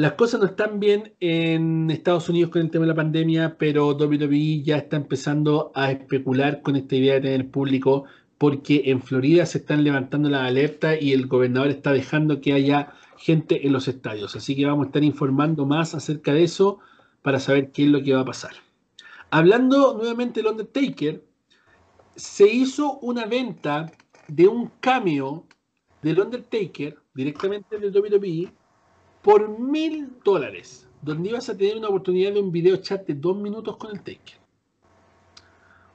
Las 0.00 0.14
cosas 0.14 0.40
no 0.40 0.46
están 0.46 0.80
bien 0.80 1.12
en 1.20 1.90
Estados 1.90 2.30
Unidos 2.30 2.50
con 2.50 2.62
el 2.62 2.70
tema 2.70 2.86
de 2.86 2.88
la 2.88 2.94
pandemia, 2.94 3.58
pero 3.58 3.88
WWE 3.88 4.62
ya 4.62 4.78
está 4.78 4.96
empezando 4.96 5.72
a 5.74 5.92
especular 5.92 6.62
con 6.62 6.74
esta 6.74 6.96
idea 6.96 7.16
de 7.16 7.20
tener 7.20 7.50
público 7.50 8.06
porque 8.38 8.84
en 8.86 9.02
Florida 9.02 9.44
se 9.44 9.58
están 9.58 9.84
levantando 9.84 10.30
las 10.30 10.48
alertas 10.48 10.96
y 11.02 11.12
el 11.12 11.26
gobernador 11.26 11.68
está 11.68 11.92
dejando 11.92 12.40
que 12.40 12.54
haya 12.54 12.94
gente 13.18 13.66
en 13.66 13.74
los 13.74 13.88
estadios. 13.88 14.34
Así 14.36 14.56
que 14.56 14.64
vamos 14.64 14.84
a 14.84 14.86
estar 14.86 15.04
informando 15.04 15.66
más 15.66 15.94
acerca 15.94 16.32
de 16.32 16.44
eso 16.44 16.78
para 17.20 17.38
saber 17.38 17.70
qué 17.70 17.82
es 17.82 17.90
lo 17.90 18.02
que 18.02 18.14
va 18.14 18.20
a 18.20 18.24
pasar. 18.24 18.52
Hablando 19.30 19.98
nuevamente 19.98 20.40
del 20.40 20.50
Undertaker, 20.50 21.22
se 22.16 22.50
hizo 22.50 22.98
una 23.00 23.26
venta 23.26 23.92
de 24.28 24.48
un 24.48 24.70
cameo 24.80 25.46
del 26.00 26.20
Undertaker 26.20 26.96
directamente 27.12 27.78
de 27.78 27.90
WWE 27.90 28.59
por 29.22 29.58
mil 29.58 30.12
dólares, 30.24 30.88
donde 31.02 31.30
ibas 31.30 31.48
a 31.48 31.56
tener 31.56 31.76
una 31.76 31.88
oportunidad 31.88 32.32
de 32.32 32.40
un 32.40 32.50
video 32.50 32.76
chat 32.78 33.06
de 33.06 33.14
dos 33.14 33.36
minutos 33.36 33.76
con 33.76 33.90
el 33.90 33.98
Taker. 33.98 34.38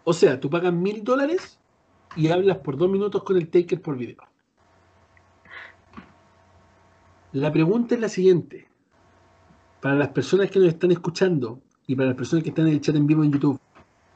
O 0.03 0.14
sea, 0.14 0.39
tú 0.39 0.49
pagas 0.49 0.73
mil 0.73 1.03
dólares 1.03 1.60
y 2.15 2.30
hablas 2.30 2.57
por 2.57 2.77
dos 2.77 2.89
minutos 2.89 3.23
con 3.23 3.38
el 3.38 3.49
Taker 3.49 3.81
por 3.81 3.97
video. 3.97 4.18
La 7.34 7.52
pregunta 7.52 7.95
es 7.95 8.02
la 8.02 8.10
siguiente. 8.10 8.68
Para 9.81 9.95
las 9.95 10.10
personas 10.10 10.49
que 10.49 10.60
nos 10.60 10.69
están 10.69 10.91
escuchando 10.91 11.60
y 11.88 11.95
para 11.95 12.10
las 12.10 12.18
personas 12.18 12.43
que 12.43 12.49
están 12.49 12.68
en 12.68 12.73
el 12.73 12.81
chat 12.81 12.95
en 12.95 13.07
vivo 13.07 13.23
en 13.23 13.31
YouTube, 13.31 13.60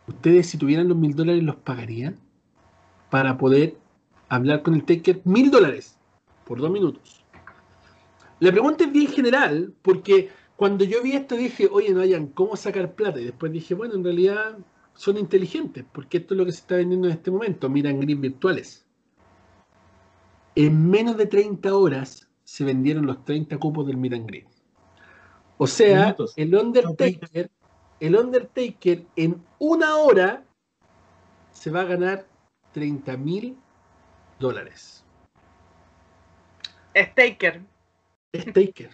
¿ustedes 0.07 0.47
si 0.47 0.57
tuvieran 0.57 0.87
los 0.87 0.97
mil 0.97 1.15
dólares 1.15 1.43
los 1.43 1.55
pagarían 1.57 2.15
para 3.09 3.37
poder 3.37 3.75
hablar 4.29 4.61
con 4.61 4.75
el 4.75 4.85
Taker? 4.85 5.21
Mil 5.25 5.51
dólares 5.51 5.97
por 6.45 6.59
dos 6.59 6.71
minutos. 6.71 7.23
La 8.39 8.51
pregunta 8.51 8.85
es 8.85 8.91
bien 8.91 9.07
general, 9.07 9.73
porque 9.81 10.29
cuando 10.55 10.85
yo 10.85 11.01
vi 11.01 11.13
esto 11.13 11.35
dije, 11.35 11.67
oye, 11.71 11.93
no 11.93 12.01
hayan 12.01 12.27
cómo 12.27 12.55
sacar 12.55 12.93
plata. 12.93 13.19
Y 13.19 13.25
después 13.25 13.51
dije, 13.51 13.73
bueno, 13.73 13.95
en 13.95 14.03
realidad 14.03 14.57
son 14.93 15.17
inteligentes, 15.17 15.85
porque 15.91 16.17
esto 16.17 16.33
es 16.33 16.37
lo 16.37 16.45
que 16.45 16.51
se 16.51 16.59
está 16.59 16.75
vendiendo 16.75 17.07
en 17.07 17.13
este 17.13 17.31
momento. 17.31 17.69
Miran 17.69 17.99
gris 17.99 18.19
virtuales. 18.19 18.85
En 20.55 20.89
menos 20.89 21.17
de 21.17 21.25
30 21.25 21.73
horas 21.75 22.29
se 22.43 22.63
vendieron 22.63 23.05
los 23.05 23.23
30 23.25 23.57
cupos 23.57 23.85
del 23.85 23.97
Miran 23.97 24.25
Grid. 24.25 24.45
O 25.57 25.67
sea, 25.67 26.15
el 26.35 26.55
Undertaker, 26.55 27.51
el 27.99 28.15
Undertaker 28.15 29.05
en 29.15 29.43
una 29.59 29.97
hora 29.97 30.43
se 31.51 31.69
va 31.69 31.81
a 31.81 31.85
ganar 31.85 32.25
30 32.71 33.17
mil 33.17 33.57
dólares. 34.39 35.05
Staker. 36.95 37.61
Taker. 38.31 38.89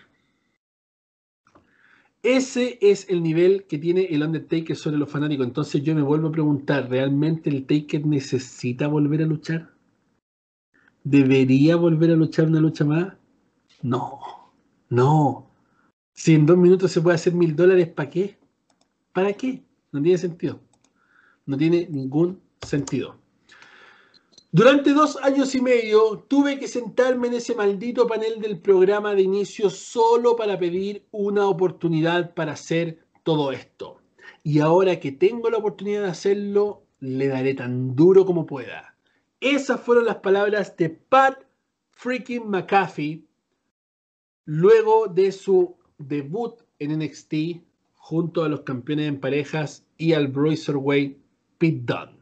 Ese 2.23 2.79
es 2.81 3.07
el 3.09 3.21
nivel 3.21 3.65
que 3.65 3.77
tiene 3.77 4.05
el 4.05 4.23
Undertaker 4.23 4.75
sobre 4.75 4.97
los 4.97 5.11
fanáticos. 5.11 5.45
Entonces 5.45 5.83
yo 5.83 5.93
me 5.93 6.01
vuelvo 6.01 6.29
a 6.29 6.31
preguntar, 6.31 6.89
¿realmente 6.89 7.49
el 7.49 7.65
Taker 7.65 8.05
necesita 8.05 8.87
volver 8.87 9.21
a 9.21 9.25
luchar? 9.25 9.71
¿Debería 11.03 11.75
volver 11.75 12.11
a 12.11 12.15
luchar 12.15 12.47
una 12.47 12.59
lucha 12.59 12.83
más? 12.83 13.13
No, 13.83 14.19
no. 14.89 15.51
Si 16.13 16.33
en 16.33 16.47
dos 16.47 16.57
minutos 16.57 16.91
se 16.91 17.01
puede 17.01 17.15
hacer 17.15 17.33
mil 17.33 17.55
dólares, 17.55 17.89
¿para 17.89 18.09
qué? 18.09 18.39
¿Para 19.13 19.33
qué? 19.33 19.61
No 19.91 20.01
tiene 20.01 20.17
sentido. 20.17 20.59
No 21.45 21.57
tiene 21.57 21.87
ningún 21.91 22.41
sentido. 22.65 23.19
Durante 24.57 24.93
dos 24.93 25.17
años 25.21 25.53
y 25.53 25.59
medio 25.59 26.19
tuve 26.29 26.57
que 26.57 26.69
sentarme 26.69 27.27
en 27.27 27.33
ese 27.33 27.55
maldito 27.55 28.07
panel 28.07 28.39
del 28.39 28.57
programa 28.57 29.13
de 29.13 29.21
inicio 29.21 29.69
solo 29.69 30.37
para 30.37 30.57
pedir 30.57 31.05
una 31.11 31.49
oportunidad 31.49 32.33
para 32.33 32.53
hacer 32.53 33.05
todo 33.23 33.51
esto. 33.51 33.97
Y 34.43 34.59
ahora 34.59 34.97
que 35.01 35.11
tengo 35.11 35.49
la 35.49 35.57
oportunidad 35.57 36.03
de 36.03 36.09
hacerlo, 36.11 36.83
le 37.01 37.27
daré 37.27 37.53
tan 37.53 37.97
duro 37.97 38.25
como 38.25 38.45
pueda. 38.45 38.95
Esas 39.41 39.81
fueron 39.81 40.05
las 40.05 40.19
palabras 40.19 40.77
de 40.77 40.89
Pat 40.89 41.37
freaking 41.91 42.49
McAfee 42.49 43.25
luego 44.45 45.07
de 45.07 45.33
su 45.33 45.75
debut 45.97 46.61
en 46.79 46.97
NXT 46.99 47.33
junto 47.95 48.45
a 48.45 48.47
los 48.47 48.61
campeones 48.61 49.09
en 49.09 49.19
parejas 49.19 49.85
y 49.97 50.13
al 50.13 50.29
Bruiserweight 50.29 51.17
Pete 51.57 51.81
Dunne. 51.83 52.14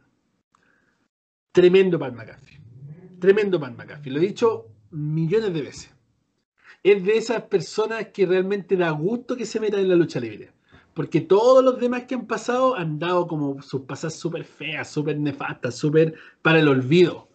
Tremendo 1.54 2.00
Pat 2.00 2.14
McAfee. 2.16 2.60
Tremendo 3.20 3.60
Pat 3.60 3.78
McAfee. 3.78 4.10
Lo 4.10 4.18
he 4.18 4.28
dicho 4.28 4.70
millones 4.90 5.54
de 5.54 5.62
veces. 5.62 5.96
Es 6.82 7.06
de 7.06 7.16
esas 7.16 7.44
personas 7.44 8.08
que 8.08 8.26
realmente 8.26 8.76
da 8.76 8.90
gusto 8.90 9.38
que 9.38 9.46
se 9.46 9.60
metan 9.60 9.82
en 9.82 9.90
la 9.90 9.96
lucha 9.96 10.20
libre. 10.20 10.52
Porque 10.96 11.22
todos 11.22 11.64
los 11.64 11.80
demás 11.80 12.06
que 12.06 12.16
han 12.16 12.26
pasado 12.26 12.76
han 12.76 12.98
dado 12.98 13.28
como 13.28 13.62
sus 13.62 13.82
pasadas 13.82 14.16
súper 14.16 14.44
feas, 14.44 14.90
súper 14.90 15.20
nefastas, 15.20 15.76
súper 15.76 16.16
para 16.42 16.60
el 16.60 16.68
olvido. 16.68 17.30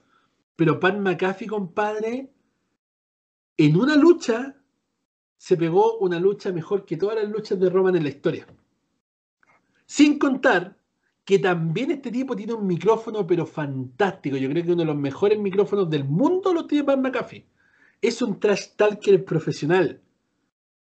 Pero 0.57 0.81
Pat 0.81 0.99
McAfee, 0.99 1.47
compadre, 1.47 2.29
en 3.57 3.77
una 3.77 3.95
lucha 3.95 4.57
se 5.37 5.57
pegó 5.57 5.99
una 5.99 6.19
lucha 6.19 6.51
mejor 6.51 6.85
que 6.85 6.97
todas 6.97 7.15
las 7.23 7.31
luchas 7.31 7.61
de 7.61 7.71
Roman 7.71 7.95
en 7.95 8.03
la 8.03 8.09
historia. 8.09 8.49
Sin 9.87 10.19
contar 10.19 10.78
que 11.29 11.39
también 11.39 11.91
este 11.91 12.11
tipo 12.11 12.35
tiene 12.35 12.55
un 12.55 12.67
micrófono, 12.67 13.27
pero 13.27 13.45
fantástico. 13.45 14.39
Yo 14.39 14.49
creo 14.49 14.65
que 14.65 14.73
uno 14.73 14.81
de 14.81 14.87
los 14.87 14.97
mejores 14.97 15.39
micrófonos 15.39 15.91
del 15.91 16.05
mundo 16.05 16.55
lo 16.55 16.67
tiene 16.67 16.85
Pat 16.85 16.99
McAfee. 16.99 17.45
Es 18.01 18.23
un 18.23 18.41
trash 18.41 18.69
talker 18.77 19.23
profesional. 19.27 20.01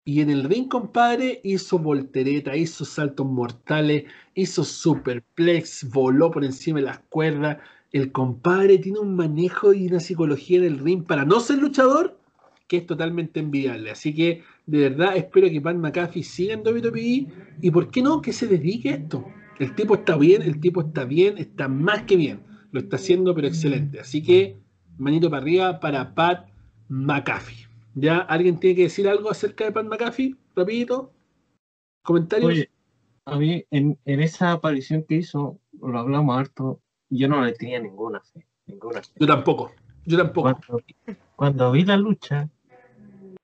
Y 0.04 0.20
en 0.20 0.30
el 0.30 0.44
ring, 0.44 0.68
compadre, 0.68 1.40
hizo 1.46 1.80
voltereta, 1.80 2.54
hizo 2.54 2.84
saltos 2.84 3.26
mortales, 3.26 4.12
hizo 4.34 4.66
superplex, 4.66 5.90
voló 5.90 6.32
por 6.32 6.44
encima 6.44 6.80
de 6.80 6.88
las 6.88 7.00
cuerdas. 7.08 7.60
El 7.94 8.12
compadre 8.12 8.78
tiene 8.80 9.00
un 9.00 9.16
manejo 9.16 9.72
y 9.72 9.88
una 9.88 10.02
psicología 10.02 10.58
en 10.58 10.66
el 10.66 10.80
ring 10.80 11.06
para 11.06 11.24
no 11.24 11.40
ser 11.40 11.60
luchador 11.60 12.20
que 12.68 12.76
es 12.76 12.86
totalmente 12.86 13.40
envidiable. 13.40 13.90
Así 13.90 14.14
que, 14.14 14.44
de 14.66 14.90
verdad, 14.90 15.16
espero 15.16 15.50
que 15.50 15.62
Pat 15.62 15.78
McAfee 15.78 16.24
siga 16.24 16.56
en 16.56 16.68
WWE 16.68 17.28
y, 17.62 17.72
¿por 17.72 17.90
qué 17.90 18.02
no, 18.02 18.22
que 18.22 18.34
se 18.34 18.48
dedique 18.48 18.90
a 18.90 18.96
esto? 18.96 19.26
El 19.60 19.74
tipo 19.76 19.96
está 19.96 20.18
bien, 20.18 20.42
el 20.42 20.60
tipo 20.60 20.82
está 20.82 21.06
bien, 21.06 21.38
está 21.38 21.68
más 21.68 22.04
que 22.04 22.18
bien. 22.18 22.42
Lo 22.72 22.80
está 22.80 22.98
haciendo, 22.98 23.34
pero 23.34 23.48
excelente. 23.48 24.00
Así 24.00 24.22
que, 24.22 24.58
manito 24.98 25.30
para 25.30 25.42
arriba 25.42 25.80
para 25.80 26.14
Pat 26.14 26.48
McAfee. 26.90 27.68
¿Ya? 27.96 28.18
¿Alguien 28.18 28.60
tiene 28.60 28.76
que 28.76 28.84
decir 28.84 29.08
algo 29.08 29.32
acerca 29.32 29.64
de 29.64 29.72
Pat 29.72 29.86
McAfee? 29.86 30.36
Rapidito. 30.56 31.14
¿Comentarios? 32.04 32.50
Oye, 32.50 32.70
a 33.26 33.38
mí, 33.38 33.66
en, 33.72 33.98
esa 34.06 34.52
aparición 34.52 35.04
que 35.08 35.16
hizo, 35.16 35.60
lo 35.82 35.98
hablamos 35.98 36.38
harto, 36.38 36.82
yo 37.10 37.28
no 37.28 37.44
le 37.44 37.54
tenía 37.54 37.80
ninguna 37.80 38.22
fe. 38.22 38.46
Ninguna 38.68 39.02
Yo 39.16 39.28
tampoco. 39.28 39.72
Yo 40.06 40.18
tampoco. 40.18 40.60
Cuando, 41.36 41.72
vi 41.72 41.86
la 41.86 41.98
lucha, 41.98 42.50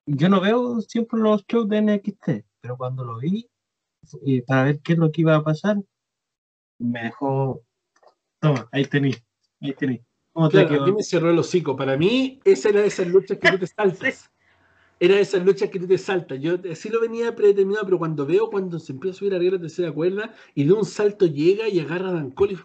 yo 0.06 0.30
no 0.30 0.42
veo 0.42 0.82
siempre 0.82 1.20
los 1.20 1.46
shows 1.48 1.68
de 1.70 1.82
NXT, 1.82 2.46
pero 2.62 2.78
cuando 2.78 3.04
lo 3.04 3.18
vi, 3.18 3.50
eh, 4.26 4.44
para 4.46 4.66
ver 4.66 4.80
qué 4.82 4.94
es 4.94 5.00
lo 5.00 5.12
que 5.12 5.22
iba 5.22 5.36
a 5.36 5.44
pasar, 5.44 5.78
me 6.82 7.04
dejó. 7.04 7.62
Toma, 8.40 8.68
ahí 8.72 8.86
tení, 8.86 9.14
ahí 9.62 9.74
tení. 9.74 10.02
Claro, 10.50 10.84
a 10.84 10.86
mí 10.86 10.94
me 10.94 11.04
cerró 11.04 11.30
el 11.30 11.40
hocico. 11.40 11.76
Para 11.76 11.98
mí, 11.98 12.40
esa 12.46 12.70
era 12.70 12.82
de 12.82 12.88
esas 12.88 13.08
luchas 13.08 13.38
que 13.38 13.52
tú 13.52 13.60
te 13.60 13.68
saltas. 13.68 14.32
Era 15.00 15.16
de 15.16 15.22
esas 15.22 15.44
luchas 15.44 15.70
que 15.70 15.80
tú 15.80 15.88
te 15.88 15.98
saltas. 15.98 16.40
Yo 16.40 16.58
sí 16.74 16.90
lo 16.90 17.02
venía 17.02 17.36
predeterminado, 17.36 17.86
pero 17.86 17.98
cuando 17.98 18.26
veo 18.26 18.50
cuando 18.50 18.80
se 18.80 18.94
empieza 18.94 19.16
a 19.16 19.20
subir 19.20 19.34
arriba 19.34 19.56
la 19.56 19.62
tercera 19.62 19.92
cuerda 19.92 20.34
y 20.56 20.64
de 20.64 20.74
un 20.74 20.86
salto 20.86 21.26
llega 21.26 21.68
y 21.68 21.80
agarra 21.80 22.10
a 22.10 22.14
Dan 22.14 22.32
Cole, 22.32 22.58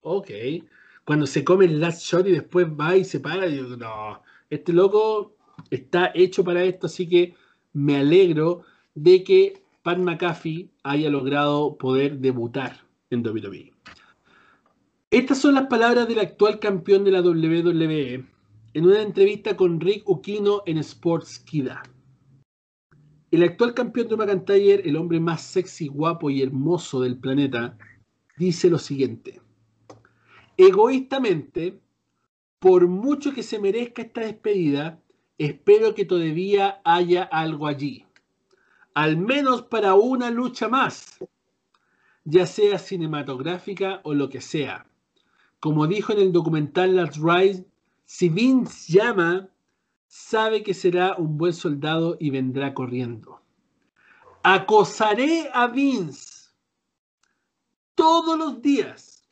ok. 0.00 0.30
Cuando 1.04 1.26
se 1.26 1.44
come 1.44 1.66
el 1.66 1.80
last 1.80 2.02
shot 2.02 2.26
y 2.26 2.32
después 2.32 2.66
va 2.66 2.96
y 2.96 3.04
se 3.04 3.20
para, 3.20 3.46
yo 3.46 3.64
digo, 3.64 3.76
no, 3.76 4.22
este 4.50 4.72
loco 4.72 5.36
está 5.70 6.10
hecho 6.14 6.42
para 6.42 6.64
esto, 6.64 6.86
así 6.86 7.08
que 7.08 7.34
me 7.72 7.98
alegro 7.98 8.62
de 8.94 9.22
que 9.22 9.62
Pat 9.82 9.98
McAfee 9.98 10.70
haya 10.82 11.10
logrado 11.10 11.76
poder 11.76 12.18
debutar 12.18 12.85
en 13.10 13.26
WWE. 13.26 13.72
Estas 15.10 15.38
son 15.38 15.54
las 15.54 15.66
palabras 15.66 16.08
del 16.08 16.18
actual 16.18 16.58
campeón 16.58 17.04
de 17.04 17.10
la 17.12 17.20
WWE 17.20 18.24
en 18.74 18.86
una 18.86 19.00
entrevista 19.00 19.56
con 19.56 19.80
Rick 19.80 20.08
Ukino 20.08 20.62
en 20.66 20.78
Sports 20.78 21.38
Kida. 21.38 21.82
El 23.30 23.42
actual 23.42 23.74
campeón 23.74 24.08
de 24.08 24.16
McIntyre, 24.16 24.88
el 24.88 24.96
hombre 24.96 25.20
más 25.20 25.42
sexy, 25.42 25.88
guapo 25.88 26.30
y 26.30 26.42
hermoso 26.42 27.00
del 27.00 27.18
planeta, 27.18 27.78
dice 28.36 28.68
lo 28.68 28.78
siguiente. 28.78 29.40
Egoístamente, 30.56 31.80
por 32.58 32.86
mucho 32.86 33.32
que 33.32 33.42
se 33.42 33.58
merezca 33.58 34.02
esta 34.02 34.22
despedida, 34.22 35.00
espero 35.38 35.94
que 35.94 36.04
todavía 36.04 36.80
haya 36.84 37.22
algo 37.22 37.66
allí. 37.66 38.04
Al 38.94 39.16
menos 39.16 39.62
para 39.62 39.94
una 39.94 40.30
lucha 40.30 40.68
más, 40.68 41.18
ya 42.26 42.44
sea 42.44 42.78
cinematográfica 42.78 44.00
o 44.02 44.12
lo 44.12 44.28
que 44.28 44.40
sea. 44.40 44.86
Como 45.60 45.86
dijo 45.86 46.12
en 46.12 46.18
el 46.18 46.32
documental 46.32 46.96
Last 46.96 47.16
Rise, 47.22 47.64
si 48.04 48.28
Vince 48.28 48.92
llama, 48.92 49.48
sabe 50.08 50.62
que 50.62 50.74
será 50.74 51.14
un 51.16 51.38
buen 51.38 51.52
soldado 51.52 52.16
y 52.18 52.30
vendrá 52.30 52.74
corriendo. 52.74 53.40
Acosaré 54.42 55.48
a 55.52 55.68
Vince 55.68 56.50
todos 57.94 58.36
los 58.36 58.60
días. 58.60 59.24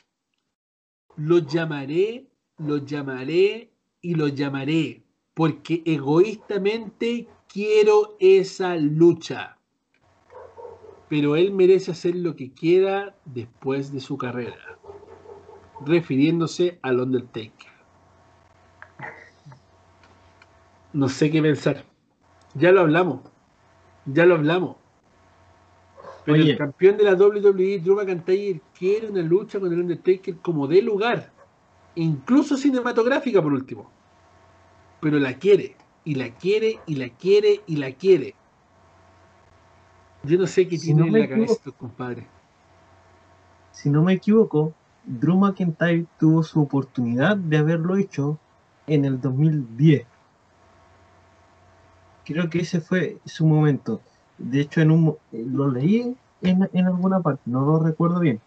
Lo 1.17 1.39
llamaré, 1.39 2.29
lo 2.59 2.79
llamaré 2.79 3.73
y 4.01 4.15
lo 4.15 4.29
llamaré, 4.29 5.05
porque 5.35 5.83
egoístamente 5.85 7.29
quiero 7.49 8.17
esa 8.21 8.77
lucha. 8.77 9.59
Pero 11.15 11.37
él 11.37 11.53
merece 11.53 11.93
hacer 11.93 12.17
lo 12.17 12.35
que 12.35 12.51
quiera 12.51 13.15
después 13.25 13.93
de 13.93 14.01
su 14.01 14.19
carrera, 14.19 14.57
refiriéndose 15.87 16.81
al 16.83 16.99
Undertaker. 16.99 17.71
No 20.93 21.09
sé 21.09 21.31
qué 21.31 21.41
pensar. 21.41 21.85
Ya 22.55 22.73
lo 22.73 22.81
hablamos. 22.81 23.21
Ya 24.07 24.27
lo 24.27 24.35
hablamos. 24.35 24.75
Pero 26.25 26.37
Oye. 26.37 26.51
el 26.51 26.59
campeón 26.59 26.97
de 26.97 27.05
la 27.05 27.15
WWE, 27.15 27.79
Drew 27.79 27.95
McIntyre, 27.95 28.61
quiere 28.77 29.09
una 29.09 29.23
lucha 29.23 29.61
con 29.61 29.73
el 29.73 29.79
Undertaker 29.79 30.39
como 30.39 30.67
de 30.67 30.83
lugar. 30.83 31.31
Incluso 31.95 32.57
cinematográfica, 32.57 33.41
por 33.41 33.53
último. 33.53 33.89
Pero 35.01 35.21
la 35.21 35.39
quiere. 35.39 35.77
Y 36.03 36.17
la 36.17 36.35
quiere, 36.35 36.81
y 36.89 36.97
la 36.97 37.09
quiere, 37.11 37.61
y 37.69 37.77
la 37.77 37.93
quiere. 37.93 38.35
Yo 40.25 40.39
no 40.39 40.47
sé 40.47 40.67
qué 40.67 40.79
Si 40.79 40.87
tiene 40.87 41.03
no 41.03 41.17
en 41.17 41.23
la 41.23 41.29
cabeza 41.29 41.71
compadres. 41.77 42.25
Si 43.73 43.91
no 43.91 44.03
me 44.03 44.15
equivoco, 44.15 44.73
Drew 45.05 45.37
McIntyre 45.37 46.07
tuvo 46.19 46.43
su 46.43 46.63
oportunidad 46.63 47.37
de 47.37 47.59
haberlo 47.59 47.97
hecho 47.97 48.39
en 48.87 49.05
el 49.05 49.21
2010. 49.21 50.07
Creo 52.25 52.49
que 52.49 52.61
ese 52.61 52.81
fue 52.81 53.19
su 53.27 53.47
momento. 53.47 54.01
De 54.39 54.61
hecho, 54.61 54.81
en 54.81 54.91
un, 54.91 55.17
eh, 55.33 55.45
lo 55.47 55.71
leí 55.71 56.17
en, 56.41 56.69
en 56.73 56.87
alguna 56.87 57.21
parte, 57.21 57.43
no 57.47 57.61
lo 57.61 57.81
recuerdo 57.81 58.21
bien. 58.21 58.41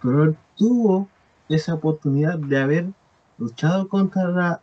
Pero 0.00 0.24
él 0.24 0.36
tuvo 0.56 1.08
esa 1.48 1.74
oportunidad 1.74 2.38
de 2.38 2.58
haber 2.58 2.86
luchado 3.36 3.86
contra 3.88 4.28
la 4.28 4.60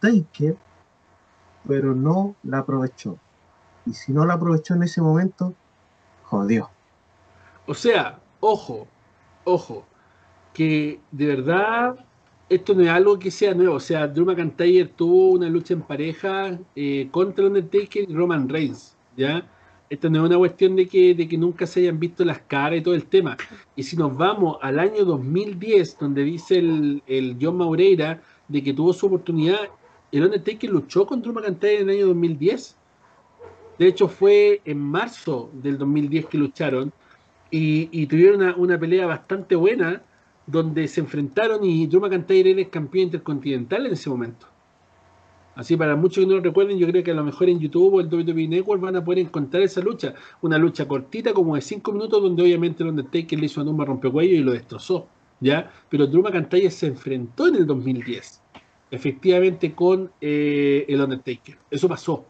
Taker, 0.00 0.56
pero 1.66 1.94
no 1.94 2.34
la 2.42 2.58
aprovechó. 2.58 3.18
Y 3.86 3.94
si 3.94 4.12
no 4.12 4.26
la 4.26 4.34
aprovechó 4.34 4.74
en 4.74 4.82
ese 4.82 5.00
momento, 5.00 5.54
jodió. 6.32 6.70
O 7.66 7.74
sea, 7.74 8.18
ojo, 8.40 8.88
ojo, 9.44 9.84
que 10.54 10.98
de 11.10 11.26
verdad 11.26 11.96
esto 12.48 12.74
no 12.74 12.82
es 12.82 12.88
algo 12.88 13.18
que 13.18 13.30
sea 13.30 13.54
nuevo. 13.54 13.74
O 13.74 13.80
sea, 13.80 14.08
Drew 14.08 14.24
McIntyre 14.24 14.86
tuvo 14.96 15.32
una 15.32 15.48
lucha 15.48 15.74
en 15.74 15.82
pareja 15.82 16.58
eh, 16.74 17.08
contra 17.10 17.46
Undertaker 17.46 18.08
y 18.08 18.14
Roman 18.14 18.48
Reigns, 18.48 18.96
¿ya? 19.16 19.46
Esto 19.90 20.08
no 20.08 20.20
es 20.20 20.30
una 20.30 20.38
cuestión 20.38 20.74
de 20.74 20.88
que, 20.88 21.14
de 21.14 21.28
que 21.28 21.36
nunca 21.36 21.66
se 21.66 21.80
hayan 21.80 22.00
visto 22.00 22.24
las 22.24 22.38
caras 22.40 22.78
y 22.78 22.82
todo 22.82 22.94
el 22.94 23.04
tema. 23.04 23.36
Y 23.76 23.82
si 23.82 23.94
nos 23.96 24.16
vamos 24.16 24.56
al 24.62 24.78
año 24.78 25.04
2010, 25.04 25.98
donde 25.98 26.22
dice 26.24 26.58
el, 26.58 27.02
el 27.06 27.36
John 27.40 27.58
Maureira 27.58 28.22
de 28.48 28.62
que 28.62 28.72
tuvo 28.72 28.94
su 28.94 29.06
oportunidad, 29.06 29.68
el 30.10 30.24
Undertaker 30.24 30.70
luchó 30.70 31.06
con 31.06 31.20
Drew 31.20 31.34
McIntyre 31.34 31.80
en 31.80 31.90
el 31.90 31.96
año 31.96 32.06
2010. 32.06 32.76
De 33.78 33.86
hecho, 33.86 34.08
fue 34.08 34.60
en 34.64 34.78
marzo 34.78 35.50
del 35.52 35.78
2010 35.78 36.26
que 36.26 36.38
lucharon 36.38 36.92
y, 37.50 38.06
tuvieron 38.06 38.54
una, 38.56 38.78
pelea 38.78 39.06
bastante 39.06 39.54
buena 39.56 40.02
donde 40.46 40.88
se 40.88 41.00
enfrentaron 41.00 41.62
y 41.64 41.86
Drew 41.86 42.00
McIntyre 42.00 42.50
era 42.50 42.60
el 42.60 42.70
campeón 42.70 43.04
intercontinental 43.04 43.86
en 43.86 43.92
ese 43.92 44.08
momento. 44.08 44.46
Así 45.54 45.76
para 45.76 45.94
muchos 45.96 46.24
que 46.24 46.26
no 46.26 46.36
lo 46.36 46.40
recuerden, 46.40 46.78
yo 46.78 46.86
creo 46.86 47.04
que 47.04 47.10
a 47.10 47.14
lo 47.14 47.24
mejor 47.24 47.50
en 47.50 47.60
YouTube 47.60 47.94
o 47.94 48.00
el 48.00 48.06
WWE 48.06 48.48
Network 48.48 48.80
van 48.80 48.96
a 48.96 49.04
poder 49.04 49.18
encontrar 49.18 49.62
esa 49.62 49.82
lucha. 49.82 50.14
Una 50.40 50.56
lucha 50.56 50.88
cortita, 50.88 51.34
como 51.34 51.54
de 51.54 51.60
5 51.60 51.92
minutos, 51.92 52.22
donde 52.22 52.42
obviamente 52.42 52.82
el 52.82 52.88
Undertaker 52.88 53.38
le 53.38 53.46
hizo 53.46 53.60
una 53.60 53.70
tumba 53.70 53.84
rompecuello 53.84 54.34
y 54.34 54.38
lo 54.38 54.52
destrozó. 54.52 55.06
¿ya? 55.42 55.70
Pero 55.90 56.06
Drew 56.06 56.22
McIntyre 56.22 56.70
se 56.70 56.86
enfrentó 56.86 57.48
en 57.48 57.56
el 57.56 57.66
2010, 57.66 58.40
efectivamente, 58.90 59.74
con 59.74 60.10
eh, 60.20 60.86
el 60.88 61.00
Undertaker. 61.00 61.58
Eso 61.70 61.88
pasó. 61.88 62.24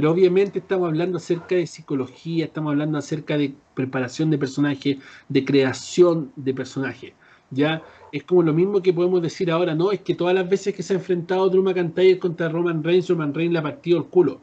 Pero 0.00 0.12
obviamente 0.12 0.60
estamos 0.60 0.88
hablando 0.88 1.18
acerca 1.18 1.56
de 1.56 1.66
psicología, 1.66 2.46
estamos 2.46 2.70
hablando 2.70 2.96
acerca 2.96 3.36
de 3.36 3.54
preparación 3.74 4.30
de 4.30 4.38
personaje, 4.38 4.98
de 5.28 5.44
creación 5.44 6.32
de 6.36 6.54
personaje. 6.54 7.14
¿ya? 7.50 7.82
Es 8.10 8.24
como 8.24 8.42
lo 8.42 8.54
mismo 8.54 8.80
que 8.80 8.94
podemos 8.94 9.20
decir 9.20 9.50
ahora, 9.50 9.74
¿no? 9.74 9.92
Es 9.92 10.00
que 10.00 10.14
todas 10.14 10.34
las 10.34 10.48
veces 10.48 10.74
que 10.74 10.82
se 10.82 10.94
ha 10.94 10.96
enfrentado 10.96 11.50
Drew 11.50 11.62
McIntyre 11.62 12.18
contra 12.18 12.48
Roman 12.48 12.82
Reigns, 12.82 13.10
Roman 13.10 13.34
Reigns 13.34 13.52
le 13.52 13.58
ha 13.58 13.62
partido 13.62 13.98
el 13.98 14.04
culo. 14.06 14.40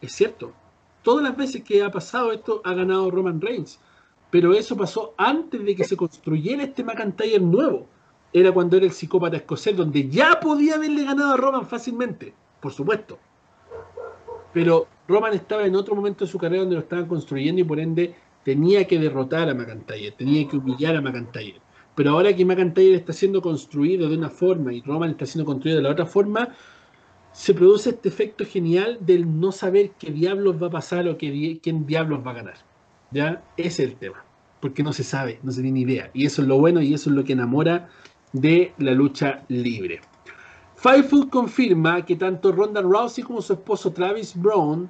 Es 0.00 0.12
cierto. 0.12 0.54
Todas 1.02 1.22
las 1.22 1.36
veces 1.36 1.62
que 1.62 1.82
ha 1.82 1.90
pasado 1.90 2.32
esto 2.32 2.62
ha 2.64 2.72
ganado 2.72 3.10
Roman 3.10 3.38
Reigns. 3.38 3.78
Pero 4.30 4.54
eso 4.54 4.78
pasó 4.78 5.12
antes 5.18 5.62
de 5.62 5.76
que 5.76 5.84
se 5.84 5.98
construyera 5.98 6.62
este 6.62 6.82
McIntyre 6.82 7.40
nuevo. 7.40 7.86
Era 8.32 8.50
cuando 8.50 8.78
era 8.78 8.86
el 8.86 8.92
psicópata 8.92 9.36
escocés, 9.36 9.76
donde 9.76 10.08
ya 10.08 10.40
podía 10.40 10.76
haberle 10.76 11.04
ganado 11.04 11.34
a 11.34 11.36
Roman 11.36 11.66
fácilmente. 11.66 12.32
Por 12.62 12.72
supuesto. 12.72 13.18
Pero 14.56 14.88
Roman 15.06 15.34
estaba 15.34 15.66
en 15.66 15.76
otro 15.76 15.94
momento 15.94 16.24
de 16.24 16.30
su 16.30 16.38
carrera 16.38 16.62
donde 16.62 16.76
lo 16.76 16.80
estaban 16.80 17.04
construyendo 17.04 17.60
y 17.60 17.64
por 17.64 17.78
ende 17.78 18.14
tenía 18.42 18.86
que 18.86 18.98
derrotar 18.98 19.50
a 19.50 19.54
McIntyre, 19.54 20.12
tenía 20.12 20.48
que 20.48 20.56
humillar 20.56 20.96
a 20.96 21.02
McIntyre. 21.02 21.60
Pero 21.94 22.12
ahora 22.12 22.34
que 22.34 22.42
McIntyre 22.46 22.94
está 22.94 23.12
siendo 23.12 23.42
construido 23.42 24.08
de 24.08 24.16
una 24.16 24.30
forma 24.30 24.72
y 24.72 24.80
Roman 24.80 25.10
está 25.10 25.26
siendo 25.26 25.44
construido 25.44 25.76
de 25.76 25.82
la 25.82 25.90
otra 25.90 26.06
forma, 26.06 26.54
se 27.32 27.52
produce 27.52 27.90
este 27.90 28.08
efecto 28.08 28.46
genial 28.46 28.96
del 29.02 29.38
no 29.38 29.52
saber 29.52 29.90
qué 29.98 30.10
diablos 30.10 30.56
va 30.62 30.68
a 30.68 30.70
pasar 30.70 31.06
o 31.06 31.18
qué 31.18 31.60
quién 31.62 31.84
diablos 31.84 32.26
va 32.26 32.30
a 32.30 32.34
ganar. 32.36 32.56
¿Ya? 33.10 33.44
Ese 33.58 33.84
es 33.84 33.90
el 33.90 33.96
tema. 33.96 34.24
Porque 34.62 34.82
no 34.82 34.94
se 34.94 35.04
sabe, 35.04 35.38
no 35.42 35.52
se 35.52 35.60
tiene 35.60 35.80
idea. 35.80 36.10
Y 36.14 36.24
eso 36.24 36.40
es 36.40 36.48
lo 36.48 36.58
bueno 36.58 36.80
y 36.80 36.94
eso 36.94 37.10
es 37.10 37.16
lo 37.16 37.24
que 37.24 37.34
enamora 37.34 37.90
de 38.32 38.72
la 38.78 38.92
lucha 38.92 39.44
libre. 39.48 40.00
Firefood 40.86 41.30
confirma 41.30 42.04
que 42.04 42.14
tanto 42.14 42.52
Ronda 42.52 42.80
Rousey 42.80 43.24
como 43.24 43.42
su 43.42 43.54
esposo 43.54 43.90
Travis 43.90 44.40
Brown 44.40 44.88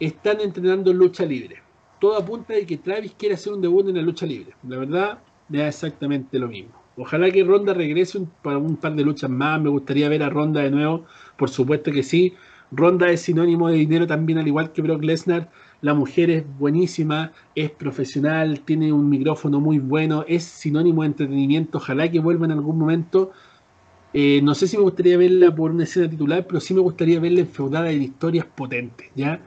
están 0.00 0.40
entrenando 0.40 0.90
en 0.90 0.98
lucha 0.98 1.24
libre. 1.24 1.62
Todo 2.00 2.16
apunta 2.16 2.54
de 2.54 2.66
que 2.66 2.76
Travis 2.76 3.14
quiere 3.16 3.36
hacer 3.36 3.52
un 3.52 3.60
debut 3.60 3.88
en 3.88 3.94
la 3.94 4.02
lucha 4.02 4.26
libre. 4.26 4.52
La 4.66 4.78
verdad, 4.78 5.20
me 5.48 5.58
da 5.58 5.68
exactamente 5.68 6.40
lo 6.40 6.48
mismo. 6.48 6.72
Ojalá 6.96 7.30
que 7.30 7.44
Ronda 7.44 7.72
regrese 7.72 8.18
para 8.42 8.58
un 8.58 8.74
par 8.78 8.96
de 8.96 9.04
luchas 9.04 9.30
más. 9.30 9.60
Me 9.60 9.68
gustaría 9.68 10.08
ver 10.08 10.24
a 10.24 10.28
Ronda 10.28 10.60
de 10.60 10.72
nuevo. 10.72 11.04
Por 11.36 11.50
supuesto 11.50 11.92
que 11.92 12.02
sí. 12.02 12.34
Ronda 12.72 13.08
es 13.08 13.20
sinónimo 13.20 13.68
de 13.68 13.76
dinero 13.76 14.08
también, 14.08 14.40
al 14.40 14.48
igual 14.48 14.72
que 14.72 14.82
Brock 14.82 15.04
Lesnar. 15.04 15.52
La 15.82 15.94
mujer 15.94 16.30
es 16.30 16.44
buenísima, 16.58 17.30
es 17.54 17.70
profesional, 17.70 18.62
tiene 18.62 18.92
un 18.92 19.08
micrófono 19.08 19.60
muy 19.60 19.78
bueno, 19.78 20.24
es 20.26 20.42
sinónimo 20.42 21.02
de 21.02 21.06
entretenimiento. 21.06 21.78
Ojalá 21.78 22.10
que 22.10 22.18
vuelva 22.18 22.46
en 22.46 22.52
algún 22.52 22.76
momento. 22.76 23.30
Eh, 24.12 24.40
no 24.42 24.54
sé 24.54 24.66
si 24.66 24.76
me 24.76 24.82
gustaría 24.82 25.18
verla 25.18 25.54
por 25.54 25.70
una 25.70 25.84
escena 25.84 26.08
titular, 26.08 26.46
pero 26.46 26.60
sí 26.60 26.72
me 26.72 26.80
gustaría 26.80 27.20
verla 27.20 27.40
enfeudada 27.40 27.90
en 27.90 28.02
historias 28.02 28.46
potentes, 28.46 29.10
¿ya? 29.14 29.40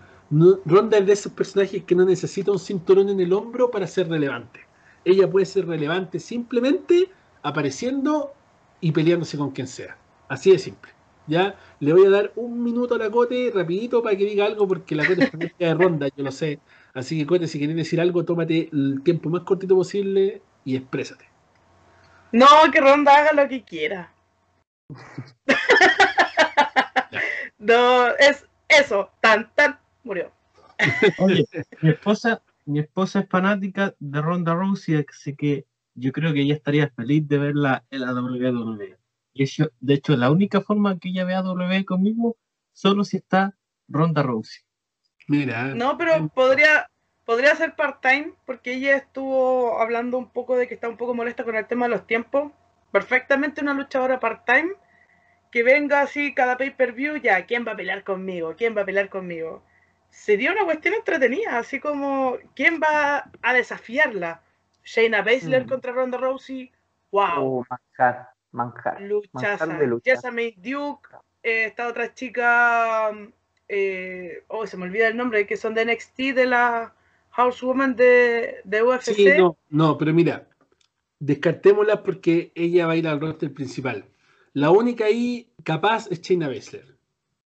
Ronda 0.65 0.97
es 0.97 1.05
de 1.05 1.13
esos 1.13 1.31
personajes 1.33 1.83
que 1.83 1.95
no 1.95 2.05
necesita 2.05 2.51
un 2.51 2.59
cinturón 2.59 3.09
en 3.09 3.19
el 3.19 3.33
hombro 3.33 3.69
para 3.69 3.85
ser 3.87 4.07
relevante. 4.07 4.61
Ella 5.03 5.29
puede 5.29 5.45
ser 5.45 5.67
relevante 5.67 6.19
simplemente 6.19 7.09
apareciendo 7.41 8.31
y 8.79 8.91
peleándose 8.91 9.37
con 9.37 9.51
quien 9.51 9.67
sea. 9.67 9.97
Así 10.29 10.51
de 10.51 10.59
simple. 10.59 10.91
¿Ya? 11.27 11.55
Le 11.79 11.93
voy 11.93 12.05
a 12.05 12.09
dar 12.09 12.31
un 12.35 12.63
minuto 12.63 12.95
a 12.95 12.97
la 12.97 13.09
Cote, 13.09 13.51
rapidito, 13.53 14.01
para 14.01 14.15
que 14.15 14.25
diga 14.25 14.45
algo, 14.45 14.67
porque 14.67 14.95
la 14.95 15.05
Cote 15.05 15.23
es 15.39 15.51
de 15.57 15.73
Ronda, 15.73 16.07
yo 16.15 16.23
lo 16.23 16.31
sé. 16.31 16.59
Así 16.93 17.17
que 17.17 17.25
Cote, 17.25 17.47
si 17.47 17.57
quieres 17.57 17.75
decir 17.75 17.99
algo, 17.99 18.23
tómate 18.23 18.69
el 18.71 19.01
tiempo 19.03 19.29
más 19.29 19.41
cortito 19.43 19.75
posible 19.75 20.41
y 20.65 20.75
exprésate. 20.77 21.25
No, 22.31 22.47
que 22.71 22.79
Ronda 22.79 23.17
haga 23.17 23.33
lo 23.33 23.49
que 23.49 23.63
quiera. 23.63 24.13
no, 27.59 28.07
es 28.17 28.45
eso, 28.67 29.09
tan, 29.21 29.49
tan, 29.55 29.79
murió. 30.03 30.31
Oye, 31.19 31.45
mi 31.81 31.91
esposa, 31.91 32.41
mi 32.65 32.79
esposa 32.79 33.21
es 33.21 33.29
fanática 33.29 33.95
de 33.99 34.21
Ronda 34.21 34.53
Rousey, 34.53 35.05
así 35.09 35.35
que 35.35 35.65
yo 35.95 36.11
creo 36.11 36.33
que 36.33 36.41
ella 36.41 36.55
estaría 36.55 36.89
feliz 36.89 37.27
de 37.27 37.37
verla 37.37 37.83
en 37.89 38.01
la 38.01 38.13
WWE. 38.13 38.97
Y 39.33 39.45
de 39.79 39.93
hecho, 39.93 40.17
la 40.17 40.31
única 40.31 40.61
forma 40.61 40.97
que 40.99 41.09
ella 41.09 41.25
vea 41.25 41.41
WWE 41.41 41.85
conmigo, 41.85 42.37
solo 42.73 43.03
si 43.03 43.17
está 43.17 43.55
Ronda 43.87 44.23
Rousey. 44.23 44.61
Mira. 45.27 45.73
No, 45.75 45.97
pero 45.97 46.27
podría, 46.29 46.89
podría 47.25 47.55
ser 47.55 47.75
part-time, 47.75 48.33
porque 48.45 48.73
ella 48.73 48.97
estuvo 48.97 49.79
hablando 49.79 50.17
un 50.17 50.29
poco 50.29 50.57
de 50.57 50.67
que 50.67 50.73
está 50.73 50.89
un 50.89 50.97
poco 50.97 51.13
molesta 51.13 51.43
con 51.43 51.55
el 51.55 51.67
tema 51.67 51.85
de 51.85 51.91
los 51.91 52.07
tiempos. 52.07 52.51
Perfectamente 52.91 53.61
una 53.61 53.73
luchadora 53.73 54.19
part-time 54.19 54.73
que 55.51 55.63
venga 55.63 56.01
así 56.01 56.33
cada 56.33 56.57
pay-per-view, 56.57 57.17
ya, 57.17 57.45
¿quién 57.45 57.65
va 57.67 57.73
a 57.73 57.75
pelear 57.75 58.03
conmigo? 58.03 58.55
¿Quién 58.57 58.75
va 58.75 58.81
a 58.81 58.85
pelear 58.85 59.09
conmigo? 59.09 59.63
Sería 60.09 60.51
una 60.51 60.65
cuestión 60.65 60.93
entretenida, 60.95 61.57
así 61.59 61.79
como, 61.79 62.37
¿quién 62.55 62.79
va 62.81 63.29
a 63.41 63.53
desafiarla? 63.53 64.43
Shayna 64.83 65.21
Baszler 65.21 65.65
Mm. 65.65 65.67
contra 65.67 65.91
Ronda 65.93 66.17
Rousey, 66.17 66.71
wow, 67.11 67.61
Oh, 67.61 67.65
manjar, 67.69 68.29
manjar. 68.51 69.01
luchaza. 69.01 69.65
manjar. 69.67 70.01
Jessamine 70.03 70.53
Duke, 70.57 71.09
eh, 71.43 71.65
esta 71.65 71.87
otra 71.87 72.13
chica, 72.13 73.11
eh, 73.67 74.43
oh, 74.47 74.65
se 74.67 74.77
me 74.77 74.83
olvida 74.85 75.07
el 75.07 75.17
nombre, 75.17 75.45
que 75.47 75.57
son 75.57 75.73
de 75.73 75.81
NXT, 75.83 76.33
de 76.33 76.45
la 76.45 76.93
Housewoman 77.31 77.95
de, 77.95 78.61
de 78.63 78.83
UFC. 78.83 79.13
Sí, 79.13 79.33
no, 79.37 79.57
no, 79.69 79.97
pero 79.97 80.13
mira, 80.13 80.47
descartémosla 81.19 82.03
porque 82.03 82.51
ella 82.55 82.87
va 82.87 82.93
a 82.93 82.97
ir 82.97 83.07
al 83.07 83.21
roster 83.21 83.53
principal. 83.53 84.05
La 84.53 84.71
única 84.71 85.05
ahí 85.05 85.53
capaz 85.63 86.07
es 86.11 86.21
Shayna 86.21 86.47
Baszler. 86.49 86.97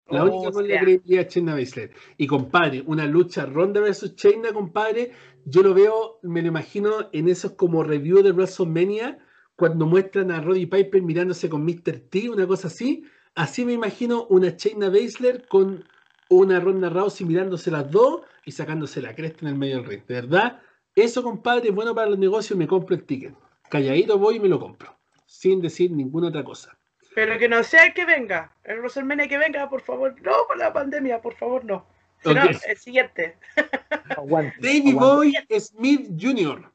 La 0.09 0.23
Oh, 0.23 0.27
única 0.27 0.51
con 0.51 0.67
la 0.67 0.79
credibilidad 0.79 1.25
es 1.27 1.33
Shayna 1.33 1.55
Baszler. 1.55 1.91
Y 2.17 2.27
compadre, 2.27 2.83
una 2.85 3.05
lucha 3.05 3.45
Ronda 3.45 3.81
versus 3.81 4.15
Shayna, 4.15 4.53
compadre, 4.53 5.11
yo 5.45 5.63
lo 5.63 5.73
veo, 5.73 6.19
me 6.21 6.41
lo 6.41 6.49
imagino 6.49 7.09
en 7.11 7.27
esos 7.29 7.53
como 7.53 7.83
review 7.83 8.21
de 8.21 8.31
WrestleMania, 8.31 9.19
cuando 9.55 9.85
muestran 9.85 10.31
a 10.31 10.41
Roddy 10.41 10.65
Piper 10.65 11.01
mirándose 11.01 11.49
con 11.49 11.63
Mr. 11.65 11.99
T, 12.09 12.29
una 12.29 12.45
cosa 12.47 12.67
así. 12.67 13.03
Así 13.35 13.65
me 13.65 13.73
imagino 13.73 14.25
una 14.29 14.49
Shayna 14.49 14.89
Baszler 14.89 15.47
con 15.47 15.83
una 16.29 16.59
Ronda 16.59 16.89
Rousey 16.89 17.25
mirándose 17.25 17.71
las 17.71 17.89
dos 17.89 18.21
y 18.45 18.51
sacándose 18.51 19.01
la 19.01 19.15
cresta 19.15 19.39
en 19.41 19.47
el 19.53 19.57
medio 19.57 19.77
del 19.77 19.85
ring. 19.85 20.05
De 20.05 20.15
verdad, 20.15 20.61
eso, 20.95 21.23
compadre, 21.23 21.69
es 21.69 21.75
bueno 21.75 21.95
para 21.95 22.09
los 22.09 22.19
negocios, 22.19 22.57
me 22.57 22.67
compro 22.67 22.95
el 22.95 23.05
ticket. 23.05 23.35
Calladito 23.69 24.17
voy 24.17 24.35
y 24.35 24.39
me 24.39 24.49
lo 24.49 24.59
compro. 24.59 24.97
Sin 25.25 25.61
decir 25.61 25.91
ninguna 25.91 26.27
otra 26.27 26.43
cosa. 26.43 26.77
Pero 27.13 27.37
que 27.37 27.49
no 27.49 27.63
sea 27.63 27.85
el 27.85 27.93
que 27.93 28.05
venga, 28.05 28.55
el 28.63 28.79
WrestleMania 28.79 29.27
que 29.27 29.37
venga, 29.37 29.69
por 29.69 29.81
favor, 29.81 30.15
no 30.21 30.31
por 30.47 30.57
la 30.57 30.71
pandemia, 30.71 31.21
por 31.21 31.35
favor, 31.35 31.65
no. 31.65 31.85
Si 32.23 32.33
no, 32.33 32.43
Ok. 32.43 32.51
el 32.67 32.77
siguiente. 32.77 33.37
Aguante, 34.17 34.55
Davey 34.59 34.91
aguante. 34.91 35.45
Boy 35.49 35.59
Smith 35.59 36.09
Jr., 36.19 36.71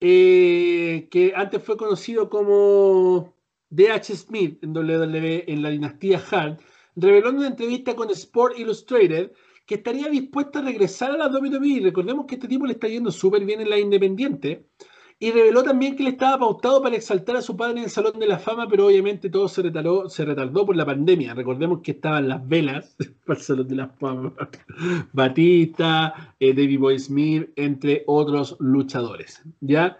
eh, 0.00 1.08
que 1.10 1.32
antes 1.34 1.62
fue 1.62 1.76
conocido 1.76 2.28
como 2.28 3.34
DH 3.70 4.14
Smith 4.16 4.62
en 4.62 4.76
WWE 4.76 5.44
en 5.46 5.62
la 5.62 5.70
dinastía 5.70 6.20
Hart, 6.30 6.60
reveló 6.96 7.30
en 7.30 7.36
una 7.38 7.46
entrevista 7.46 7.94
con 7.94 8.10
Sport 8.10 8.58
Illustrated 8.58 9.30
que 9.64 9.76
estaría 9.76 10.08
dispuesto 10.08 10.58
a 10.58 10.62
regresar 10.62 11.12
a 11.12 11.16
la 11.16 11.28
WWE. 11.28 11.80
Recordemos 11.82 12.26
que 12.26 12.34
este 12.34 12.48
tipo 12.48 12.66
le 12.66 12.72
está 12.74 12.88
yendo 12.88 13.10
súper 13.10 13.44
bien 13.44 13.60
en 13.60 13.70
la 13.70 13.78
independiente. 13.78 14.66
Y 15.22 15.30
reveló 15.30 15.62
también 15.62 15.94
que 15.94 16.02
le 16.02 16.10
estaba 16.10 16.40
pautado 16.40 16.82
para 16.82 16.96
exaltar 16.96 17.36
a 17.36 17.42
su 17.42 17.56
padre 17.56 17.78
en 17.78 17.84
el 17.84 17.90
Salón 17.90 18.18
de 18.18 18.26
la 18.26 18.40
Fama, 18.40 18.66
pero 18.68 18.88
obviamente 18.88 19.30
todo 19.30 19.46
se 19.46 19.62
retardó, 19.62 20.08
se 20.08 20.24
retardó 20.24 20.66
por 20.66 20.74
la 20.74 20.84
pandemia. 20.84 21.32
Recordemos 21.32 21.78
que 21.80 21.92
estaban 21.92 22.28
las 22.28 22.48
velas 22.48 22.96
para 23.24 23.38
el 23.38 23.44
Salón 23.44 23.68
de 23.68 23.76
la 23.76 23.86
Fama. 23.86 24.34
Batista, 25.12 26.34
eh, 26.40 26.52
David 26.52 26.80
Boy 26.80 26.98
Smith, 26.98 27.50
entre 27.54 28.02
otros 28.08 28.56
luchadores. 28.58 29.40
¿ya? 29.60 29.96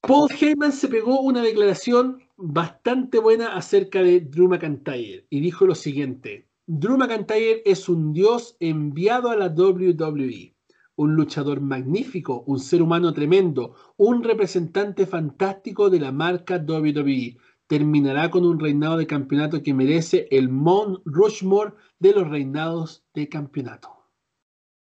Paul 0.00 0.30
Heyman 0.30 0.72
se 0.72 0.88
pegó 0.88 1.20
una 1.20 1.42
declaración 1.42 2.22
bastante 2.38 3.18
buena 3.18 3.54
acerca 3.54 4.02
de 4.02 4.20
Drew 4.20 4.48
McIntyre 4.48 5.26
y 5.28 5.40
dijo 5.40 5.66
lo 5.66 5.74
siguiente: 5.74 6.48
Drew 6.66 6.96
McIntyre 6.96 7.60
es 7.66 7.86
un 7.86 8.14
dios 8.14 8.56
enviado 8.60 9.28
a 9.28 9.36
la 9.36 9.48
WWE, 9.48 10.54
un 11.00 11.16
luchador 11.16 11.62
magnífico, 11.62 12.42
un 12.46 12.58
ser 12.60 12.82
humano 12.82 13.14
tremendo, 13.14 13.74
un 13.96 14.22
representante 14.22 15.06
fantástico 15.06 15.88
de 15.88 15.98
la 15.98 16.12
marca 16.12 16.56
WWE. 16.58 17.38
Terminará 17.66 18.30
con 18.30 18.44
un 18.44 18.60
reinado 18.60 18.98
de 18.98 19.06
campeonato 19.06 19.62
que 19.62 19.72
merece 19.72 20.28
el 20.30 20.50
Mount 20.50 21.00
Rushmore 21.06 21.72
de 21.98 22.12
los 22.12 22.28
reinados 22.28 23.02
de 23.14 23.28
campeonato. 23.30 23.88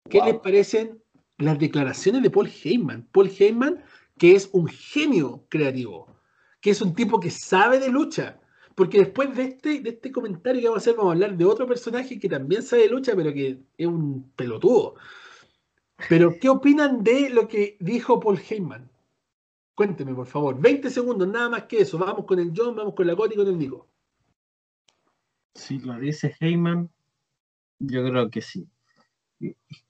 ¿Qué 0.09 0.17
Wow. 0.19 0.27
les 0.27 0.39
parecen 0.39 1.03
las 1.37 1.59
declaraciones 1.59 2.23
de 2.23 2.31
Paul 2.31 2.49
Heyman? 2.63 3.07
Paul 3.11 3.29
Heyman, 3.37 3.83
que 4.17 4.33
es 4.35 4.49
un 4.53 4.67
genio 4.67 5.45
creativo, 5.49 6.07
que 6.61 6.71
es 6.71 6.81
un 6.81 6.95
tipo 6.95 7.19
que 7.19 7.29
sabe 7.29 7.77
de 7.79 7.89
lucha. 7.89 8.39
Porque 8.73 8.99
después 8.99 9.35
de 9.35 9.43
este, 9.43 9.81
de 9.81 9.89
este 9.89 10.11
comentario 10.11 10.61
que 10.61 10.67
vamos 10.67 10.81
a 10.81 10.83
hacer, 10.83 10.95
vamos 10.95 11.11
a 11.11 11.13
hablar 11.13 11.37
de 11.37 11.45
otro 11.45 11.67
personaje 11.67 12.19
que 12.19 12.29
también 12.29 12.63
sabe 12.63 12.83
de 12.83 12.89
lucha, 12.89 13.13
pero 13.15 13.33
que 13.33 13.59
es 13.77 13.87
un 13.87 14.31
pelotudo. 14.35 14.95
Pero, 16.09 16.37
¿qué 16.39 16.49
opinan 16.49 17.03
de 17.03 17.29
lo 17.29 17.47
que 17.47 17.77
dijo 17.79 18.19
Paul 18.19 18.39
Heyman? 18.39 18.89
Cuénteme, 19.75 20.13
por 20.13 20.27
favor. 20.27 20.59
20 20.59 20.89
segundos, 20.89 21.27
nada 21.27 21.49
más 21.49 21.63
que 21.63 21.81
eso. 21.81 21.97
Vamos 21.97 22.25
con 22.25 22.39
el 22.39 22.51
John, 22.55 22.75
vamos 22.75 22.93
con 22.93 23.07
la 23.07 23.15
Coti 23.15 23.33
y 23.33 23.37
con 23.37 23.47
el 23.47 23.57
Nico. 23.57 23.87
Si 25.53 25.79
lo 25.79 25.97
dice 25.99 26.35
Heyman, 26.39 26.89
yo 27.79 28.03
creo 28.03 28.29
que 28.29 28.41
sí. 28.41 28.67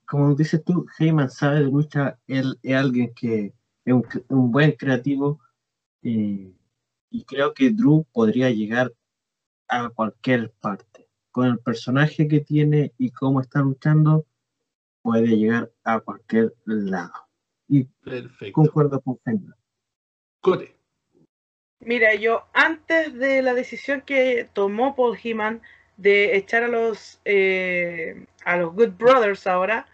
Como 0.06 0.34
dices 0.34 0.64
tú, 0.64 0.86
Heyman 0.98 1.30
sabe 1.30 1.60
de 1.60 1.64
lucha, 1.64 2.18
él 2.26 2.58
es 2.62 2.74
alguien 2.74 3.14
que 3.14 3.54
es 3.84 3.94
un 4.28 4.50
buen 4.50 4.72
creativo 4.72 5.40
eh, 6.02 6.52
y 7.10 7.24
creo 7.24 7.54
que 7.54 7.70
Drew 7.70 8.04
podría 8.12 8.50
llegar 8.50 8.92
a 9.68 9.90
cualquier 9.90 10.52
parte. 10.52 11.08
Con 11.30 11.46
el 11.46 11.58
personaje 11.58 12.28
que 12.28 12.40
tiene 12.40 12.92
y 12.98 13.10
cómo 13.10 13.40
está 13.40 13.60
luchando, 13.60 14.26
puede 15.02 15.36
llegar 15.36 15.72
a 15.88 16.00
cualquier 16.00 16.54
lado. 16.66 17.12
Y 17.68 17.84
Perfecto. 17.84 18.52
concuerdo 18.52 19.00
con. 19.00 19.18
Cote. 20.40 20.76
Mira, 21.80 22.14
yo 22.14 22.46
antes 22.52 23.14
de 23.14 23.42
la 23.42 23.54
decisión 23.54 24.02
que 24.02 24.48
tomó 24.52 24.94
Paul 24.94 25.18
Heyman 25.22 25.62
de 25.96 26.36
echar 26.36 26.64
a 26.64 26.68
los 26.68 27.20
eh, 27.24 28.26
a 28.44 28.56
los 28.56 28.74
Good 28.74 28.96
Brothers 28.98 29.46
ahora, 29.46 29.86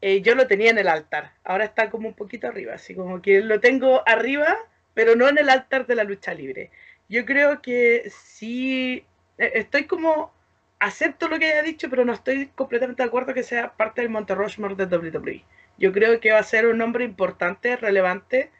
eh, 0.00 0.20
yo 0.22 0.34
lo 0.34 0.46
tenía 0.46 0.70
en 0.70 0.78
el 0.78 0.88
altar. 0.88 1.32
Ahora 1.44 1.64
está 1.64 1.90
como 1.90 2.08
un 2.08 2.14
poquito 2.14 2.48
arriba, 2.48 2.74
así 2.74 2.94
como 2.94 3.22
que 3.22 3.40
lo 3.40 3.60
tengo 3.60 4.02
arriba, 4.06 4.56
pero 4.94 5.16
no 5.16 5.28
en 5.28 5.38
el 5.38 5.48
altar 5.48 5.86
de 5.86 5.94
la 5.94 6.04
lucha 6.04 6.34
libre. 6.34 6.70
Yo 7.08 7.24
creo 7.24 7.62
que 7.62 8.10
sí, 8.10 9.04
eh, 9.38 9.52
estoy 9.54 9.86
como 9.86 10.32
acepto 10.80 11.28
lo 11.28 11.38
que 11.38 11.46
haya 11.46 11.62
dicho, 11.62 11.88
pero 11.90 12.04
no 12.04 12.12
estoy 12.12 12.46
completamente 12.54 13.02
de 13.02 13.08
acuerdo 13.08 13.34
que 13.34 13.42
sea 13.42 13.76
parte 13.76 14.00
del 14.02 14.10
Monte 14.10 14.34
Rushmore 14.34 14.74
de 14.76 14.84
WWE. 14.86 15.44
Yo 15.78 15.92
creo 15.92 16.18
que 16.20 16.32
va 16.32 16.38
a 16.38 16.42
ser 16.44 16.66
un 16.66 16.78
nombre 16.78 17.04
importante, 17.04 17.76
relevante, 17.76 18.50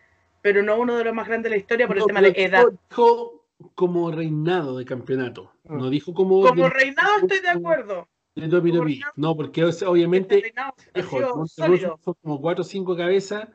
pero 0.43 0.63
no 0.63 0.77
uno 0.79 0.97
de 0.97 1.05
los 1.05 1.15
más 1.15 1.27
grandes 1.29 1.51
de 1.51 1.57
la 1.57 1.61
historia 1.61 1.87
por 1.87 1.97
el 1.97 2.01
No, 2.01 2.07
tema 2.07 2.21
de 2.23 2.29
edad. 2.37 2.65
dijo- 2.67 2.79
dijo 2.91 3.45
como 3.75 4.11
reinado 4.13 4.79
de 4.79 4.85
campeonato. 4.85 5.53
Mm. 5.65 5.79
No 5.79 5.91
dijo 5.91 6.15
como. 6.15 6.43
Como 6.43 6.65
de- 6.65 6.71
reinado 6.71 7.19
estoy 7.23 7.41
de 7.41 7.49
acuerdo. 7.49 8.09
de 8.37 8.47
WWE. 8.49 9.01
No, 9.17 9.35
porque 9.37 9.65
o 9.65 9.67
sea, 9.67 9.71
Este 9.73 9.87
obviamente 9.87 10.41
reinado 10.41 10.75
el 10.95 11.05
son 11.05 12.15
como 12.23 12.41
cuatro 12.41 12.63
o 12.63 12.65
cinco 12.65 12.97
cabezas 12.97 13.49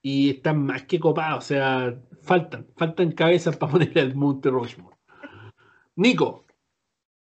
y 0.00 0.30
están 0.30 0.64
más 0.64 0.84
que 0.84 1.00
copados. 1.00 1.38
O 1.44 1.46
sea, 1.48 1.96
faltan, 2.22 2.66
faltan 2.76 3.10
cabezas 3.12 3.56
para 3.56 3.72
poner 3.72 3.98
al 3.98 4.14
Monte 4.14 4.48
Rushmore. 4.50 4.96
Nico, 5.96 6.44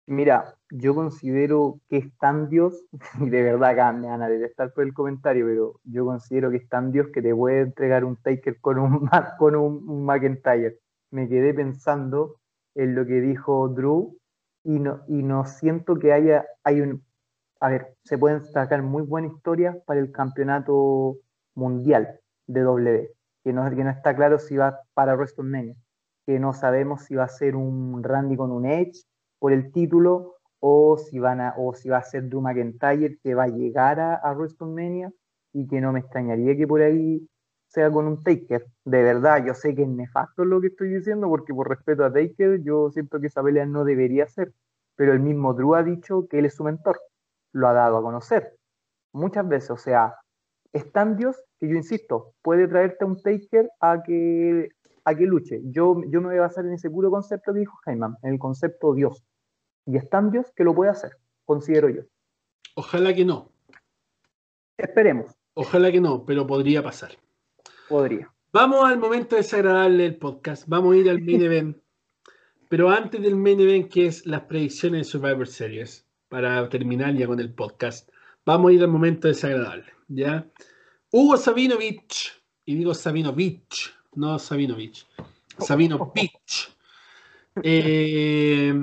Mira, 0.09 0.55
yo 0.78 0.94
considero 0.94 1.81
que 1.89 1.98
es 1.98 2.19
tan 2.19 2.48
Dios, 2.48 2.85
y 3.20 3.31
de 3.31 3.43
verdad 3.43 3.70
acá 3.70 3.93
me 3.93 4.09
van 4.09 4.23
a 4.23 4.28
detestar 4.28 4.73
por 4.73 4.85
el 4.85 4.93
comentario, 4.93 5.47
pero 5.47 5.81
yo 5.85 6.05
considero 6.05 6.51
que 6.51 6.59
es 6.59 6.69
tan 6.69 6.93
Dios 6.93 7.09
que 7.12 7.23
te 7.23 7.35
puede 7.35 7.62
entregar 7.62 8.05
un 8.05 8.16
Taker 8.16 8.61
con 8.61 8.78
un, 8.78 9.09
con 9.39 9.57
un 9.57 10.05
McIntyre. 10.05 10.78
Me 11.11 11.28
quedé 11.28 11.55
pensando 11.55 12.36
en 12.74 12.94
lo 12.94 13.07
que 13.07 13.20
dijo 13.20 13.69
Drew 13.69 14.19
y 14.65 14.78
no, 14.81 15.03
y 15.09 15.23
no 15.23 15.47
siento 15.47 15.98
que 15.98 16.12
haya, 16.12 16.44
hay 16.65 16.81
un, 16.81 17.05
a 17.61 17.70
ver, 17.70 17.94
se 18.05 18.19
pueden 18.19 18.44
sacar 18.44 18.82
muy 18.82 19.03
buenas 19.03 19.32
historias 19.32 19.77
para 19.86 20.01
el 20.01 20.12
campeonato 20.12 21.16
mundial 21.55 22.20
de 22.47 22.61
W, 22.61 23.11
que 23.44 23.53
no, 23.53 23.70
que 23.70 23.85
no 23.85 23.90
está 23.90 24.15
claro 24.15 24.39
si 24.39 24.57
va 24.57 24.81
para 24.93 25.15
WrestleMania, 25.15 25.74
que 26.27 26.39
no 26.39 26.53
sabemos 26.53 27.05
si 27.05 27.15
va 27.15 27.24
a 27.24 27.28
ser 27.28 27.57
un 27.57 28.03
Randy 28.03 28.36
con 28.36 28.51
un 28.51 28.66
Edge 28.66 29.05
por 29.39 29.53
el 29.53 29.73
título 29.73 30.35
o 30.60 30.96
si 30.96 31.18
va 31.18 31.32
a 31.32 32.02
ser 32.02 32.28
Drew 32.28 32.40
McIntyre 32.40 33.18
que 33.22 33.34
va 33.34 33.44
a 33.44 33.48
llegar 33.48 34.00
a, 34.00 34.16
a 34.16 34.32
WrestleMania 34.32 35.12
y 35.52 35.66
que 35.66 35.80
no 35.80 35.92
me 35.92 36.00
extrañaría 36.00 36.56
que 36.56 36.66
por 36.66 36.82
ahí 36.82 37.26
sea 37.68 37.90
con 37.90 38.06
un 38.06 38.22
Taker. 38.22 38.66
De 38.84 39.02
verdad, 39.02 39.44
yo 39.44 39.54
sé 39.54 39.74
que 39.74 39.82
es 39.82 39.88
nefasto 39.88 40.44
lo 40.44 40.60
que 40.60 40.68
estoy 40.68 40.88
diciendo 40.94 41.28
porque 41.28 41.54
por 41.54 41.68
respeto 41.68 42.04
a 42.04 42.12
Taker 42.12 42.62
yo 42.62 42.90
siento 42.90 43.20
que 43.20 43.26
esa 43.26 43.42
pelea 43.42 43.66
no 43.66 43.84
debería 43.84 44.26
ser, 44.26 44.52
pero 44.94 45.12
el 45.12 45.20
mismo 45.20 45.54
Drew 45.54 45.74
ha 45.74 45.82
dicho 45.82 46.26
que 46.28 46.38
él 46.38 46.46
es 46.46 46.54
su 46.54 46.64
mentor, 46.64 47.00
lo 47.52 47.68
ha 47.68 47.72
dado 47.72 47.98
a 47.98 48.02
conocer 48.02 48.56
muchas 49.16 49.48
veces, 49.48 49.70
o 49.70 49.76
sea, 49.76 50.14
es 50.72 50.92
tan 50.92 51.16
Dios 51.16 51.42
que 51.58 51.68
yo 51.68 51.74
insisto, 51.74 52.34
puede 52.42 52.68
traerte 52.68 53.04
a 53.04 53.06
un 53.08 53.20
Taker 53.20 53.70
a 53.80 54.02
que 54.02 54.68
a 55.04 55.14
que 55.14 55.24
luche. 55.24 55.60
Yo, 55.66 56.02
yo 56.08 56.20
me 56.20 56.28
voy 56.28 56.38
a 56.38 56.42
basar 56.42 56.66
en 56.66 56.72
ese 56.72 56.90
puro 56.90 57.10
concepto 57.10 57.52
que 57.52 57.60
dijo 57.60 57.78
Heyman, 57.86 58.16
en 58.22 58.32
el 58.32 58.38
concepto 58.40 58.92
Dios. 58.92 59.24
Y 59.86 59.96
es 59.96 60.10
tan 60.10 60.30
Dios 60.30 60.46
que 60.54 60.64
lo 60.64 60.74
puede 60.74 60.90
hacer, 60.90 61.16
considero 61.44 61.88
yo. 61.88 62.02
ojalá 62.74 63.14
que 63.14 63.24
no. 63.24 63.52
Esperemos. 64.76 65.32
Ojalá 65.54 65.90
que 65.90 66.00
no, 66.00 66.24
pero 66.26 66.46
podría 66.46 66.82
pasar. 66.82 67.16
Podría. 67.88 68.30
Vamos 68.52 68.84
al 68.84 68.98
momento 68.98 69.36
desagradable 69.36 70.02
del 70.02 70.16
podcast. 70.16 70.64
Vamos 70.66 70.94
a 70.94 70.96
ir 70.98 71.08
al 71.08 71.22
main 71.22 71.42
event. 71.42 71.76
Pero 72.68 72.90
antes 72.90 73.22
del 73.22 73.36
main 73.36 73.60
event, 73.60 73.88
que 73.88 74.06
es 74.06 74.26
las 74.26 74.42
predicciones 74.42 75.00
de 75.00 75.04
Survivor 75.04 75.46
Series, 75.46 76.04
para 76.28 76.68
terminar 76.68 77.14
ya 77.14 77.28
con 77.28 77.38
el 77.38 77.54
podcast, 77.54 78.10
vamos 78.44 78.70
a 78.70 78.74
ir 78.74 78.82
al 78.82 78.88
momento 78.88 79.28
desagradable. 79.28 79.86
¿ya? 80.08 80.46
Hugo 81.10 81.36
Sabinovich, 81.36 82.32
y 82.64 82.74
digo 82.74 82.92
Sabinovich, 82.92 83.94
no 84.14 84.38
Sabinovich, 84.38 85.06
Sabinovich, 85.58 86.76
eh, 87.62 88.74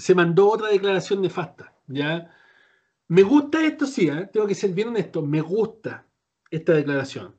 se 0.00 0.14
mandó 0.14 0.50
otra 0.50 0.68
declaración 0.68 1.22
nefasta. 1.22 1.74
¿ya? 1.86 2.34
Me 3.08 3.22
gusta 3.22 3.64
esto, 3.64 3.86
sí, 3.86 4.08
¿eh? 4.08 4.28
tengo 4.32 4.46
que 4.46 4.54
ser 4.54 4.70
bien 4.72 4.88
honesto, 4.88 5.22
me 5.22 5.40
gusta 5.40 6.06
esta 6.50 6.72
declaración, 6.72 7.36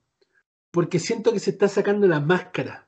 porque 0.71 0.99
siento 0.99 1.33
que 1.33 1.39
se 1.39 1.51
está 1.51 1.67
sacando 1.67 2.07
la 2.07 2.21
máscara 2.21 2.87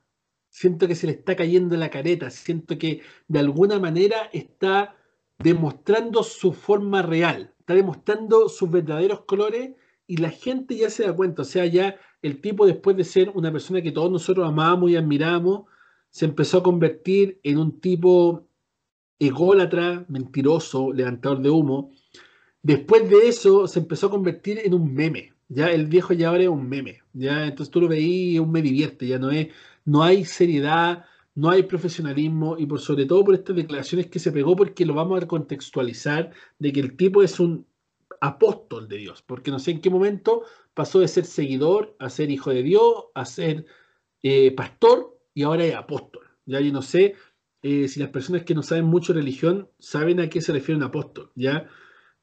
siento 0.54 0.86
que 0.86 0.94
se 0.94 1.08
le 1.08 1.14
está 1.14 1.34
cayendo 1.34 1.76
la 1.76 1.90
careta, 1.90 2.30
siento 2.30 2.78
que 2.78 3.02
de 3.26 3.40
alguna 3.40 3.80
manera 3.80 4.30
está 4.32 4.94
demostrando 5.36 6.22
su 6.22 6.52
forma 6.52 7.02
real, 7.02 7.52
está 7.58 7.74
demostrando 7.74 8.48
sus 8.48 8.70
verdaderos 8.70 9.22
colores 9.22 9.72
y 10.06 10.18
la 10.18 10.30
gente 10.30 10.76
ya 10.76 10.90
se 10.90 11.02
da 11.02 11.12
cuenta, 11.12 11.42
o 11.42 11.44
sea, 11.44 11.66
ya 11.66 11.96
el 12.22 12.40
tipo 12.40 12.66
después 12.66 12.96
de 12.96 13.02
ser 13.02 13.30
una 13.30 13.50
persona 13.50 13.82
que 13.82 13.90
todos 13.90 14.12
nosotros 14.12 14.46
amamos 14.48 14.92
y 14.92 14.96
admiramos, 14.96 15.64
se 16.08 16.26
empezó 16.26 16.58
a 16.58 16.62
convertir 16.62 17.40
en 17.42 17.58
un 17.58 17.80
tipo 17.80 18.46
ególatra, 19.18 20.04
mentiroso, 20.08 20.92
levantador 20.92 21.40
de 21.40 21.50
humo. 21.50 21.92
Después 22.62 23.08
de 23.08 23.28
eso 23.28 23.66
se 23.66 23.80
empezó 23.80 24.08
a 24.08 24.10
convertir 24.10 24.60
en 24.64 24.74
un 24.74 24.94
meme. 24.94 25.34
Ya 25.48 25.70
el 25.70 25.86
viejo 25.86 26.14
ya 26.14 26.28
ahora 26.28 26.44
es 26.44 26.48
un 26.48 26.68
meme. 26.68 27.02
Ya 27.12 27.46
entonces 27.46 27.70
tú 27.70 27.80
lo 27.80 27.88
veís 27.88 28.34
y 28.34 28.38
un 28.38 28.50
me 28.50 28.62
divierte, 28.62 29.06
ya 29.06 29.18
no 29.18 29.30
es 29.30 29.48
no 29.84 30.02
hay 30.02 30.24
seriedad, 30.24 31.04
no 31.34 31.50
hay 31.50 31.64
profesionalismo 31.64 32.56
y 32.58 32.66
por 32.66 32.80
sobre 32.80 33.06
todo 33.06 33.24
por 33.24 33.34
estas 33.34 33.56
declaraciones 33.56 34.06
que 34.06 34.18
se 34.18 34.32
pegó 34.32 34.56
porque 34.56 34.86
lo 34.86 34.94
vamos 34.94 35.22
a 35.22 35.26
contextualizar 35.26 36.30
de 36.58 36.72
que 36.72 36.80
el 36.80 36.96
tipo 36.96 37.22
es 37.22 37.40
un 37.40 37.66
apóstol 38.20 38.88
de 38.88 38.98
Dios, 38.98 39.22
porque 39.22 39.50
no 39.50 39.58
sé 39.58 39.72
en 39.72 39.80
qué 39.80 39.90
momento 39.90 40.44
pasó 40.72 41.00
de 41.00 41.08
ser 41.08 41.24
seguidor 41.26 41.96
a 41.98 42.08
ser 42.08 42.30
hijo 42.30 42.50
de 42.50 42.62
Dios, 42.62 43.06
a 43.14 43.24
ser 43.24 43.66
eh, 44.22 44.50
pastor 44.52 45.18
y 45.34 45.42
ahora 45.42 45.64
es 45.64 45.74
apóstol. 45.74 46.22
Ya 46.46 46.60
yo 46.60 46.72
no 46.72 46.82
sé 46.82 47.14
eh, 47.64 47.88
si 47.88 47.98
las 47.98 48.10
personas 48.10 48.42
que 48.42 48.54
no 48.54 48.62
saben 48.62 48.84
mucho 48.84 49.14
religión 49.14 49.70
saben 49.78 50.20
a 50.20 50.28
qué 50.28 50.42
se 50.42 50.52
refiere 50.52 50.76
un 50.76 50.82
apóstol. 50.82 51.32
Ya 51.34 51.66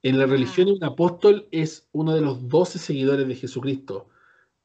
en 0.04 0.20
la 0.20 0.28
religión 0.28 0.70
un 0.70 0.84
apóstol 0.84 1.48
es 1.52 1.90
uno 1.94 2.14
de 2.14 2.22
los 2.22 2.48
doce 2.48 2.78
seguidores 2.78 3.28
de 3.28 3.36
Jesucristo 3.36 4.08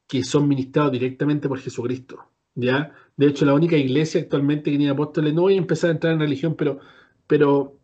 que 0.07 0.23
son 0.23 0.47
ministrados 0.47 0.93
directamente 0.93 1.49
por 1.49 1.61
Jesucristo. 1.61 2.29
¿ya? 2.55 2.93
De 3.17 3.27
hecho, 3.27 3.47
la 3.47 3.55
única 3.55 3.79
iglesia 3.79 4.21
actualmente 4.21 4.71
que 4.71 4.77
tiene 4.77 4.93
apóstoles, 4.93 5.33
no 5.33 5.43
voy 5.43 5.55
a 5.55 5.59
empezar 5.59 5.89
a 5.89 5.95
entrar 5.95 6.13
en 6.13 6.21
religión, 6.21 6.55
pero, 6.57 6.81
pero 7.27 7.79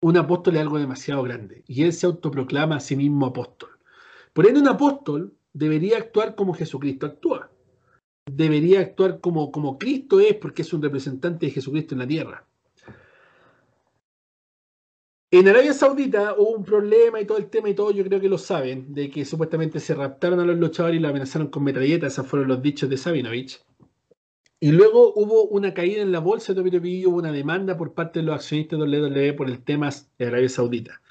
un 0.00 0.16
apóstol 0.16 0.54
es 0.56 0.62
algo 0.62 0.78
demasiado 0.78 1.22
grande 1.22 1.62
y 1.66 1.82
él 1.82 1.92
se 1.92 2.06
autoproclama 2.06 2.76
a 2.76 2.80
sí 2.80 2.96
mismo 2.96 3.26
apóstol. 3.26 3.68
Por 4.32 4.46
ende, 4.46 4.60
un 4.60 4.68
apóstol 4.68 5.34
debería 5.52 5.98
actuar 5.98 6.34
como 6.34 6.54
Jesucristo 6.54 7.04
actúa. 7.04 7.50
Debería 8.26 8.80
actuar 8.80 9.20
como, 9.20 9.52
como 9.52 9.78
Cristo 9.78 10.20
es 10.20 10.34
porque 10.34 10.62
es 10.62 10.72
un 10.72 10.82
representante 10.82 11.46
de 11.46 11.52
Jesucristo 11.52 11.94
en 11.94 11.98
la 11.98 12.06
tierra. 12.06 12.46
En 15.30 15.48
Arabia 15.48 15.74
Saudita 15.74 16.34
hubo 16.38 16.50
un 16.52 16.64
problema 16.64 17.20
y 17.20 17.24
todo 17.26 17.38
el 17.38 17.50
tema 17.50 17.68
y 17.68 17.74
todo, 17.74 17.90
yo 17.90 18.04
creo 18.04 18.20
que 18.20 18.28
lo 18.28 18.38
saben, 18.38 18.94
de 18.94 19.10
que 19.10 19.24
supuestamente 19.24 19.80
se 19.80 19.92
raptaron 19.92 20.38
a 20.38 20.44
los 20.44 20.56
luchadores 20.56 20.96
y 20.96 21.00
lo 21.00 21.08
amenazaron 21.08 21.48
con 21.48 21.64
metralletas, 21.64 22.12
esos 22.12 22.28
fueron 22.28 22.46
los 22.46 22.62
dichos 22.62 22.88
de 22.88 22.96
Sabinovich. 22.96 23.60
Y 24.60 24.70
luego 24.70 25.12
hubo 25.16 25.46
una 25.46 25.74
caída 25.74 26.02
en 26.02 26.12
la 26.12 26.20
bolsa 26.20 26.54
de 26.54 26.60
WWE, 26.60 27.08
hubo 27.08 27.18
una 27.18 27.32
demanda 27.32 27.76
por 27.76 27.94
parte 27.94 28.20
de 28.20 28.26
los 28.26 28.36
accionistas 28.36 28.78
de 28.78 28.86
WWE 28.86 29.32
por 29.32 29.50
el 29.50 29.64
tema 29.64 29.90
de 30.18 30.26
Arabia 30.26 30.48
Saudita, 30.48 31.02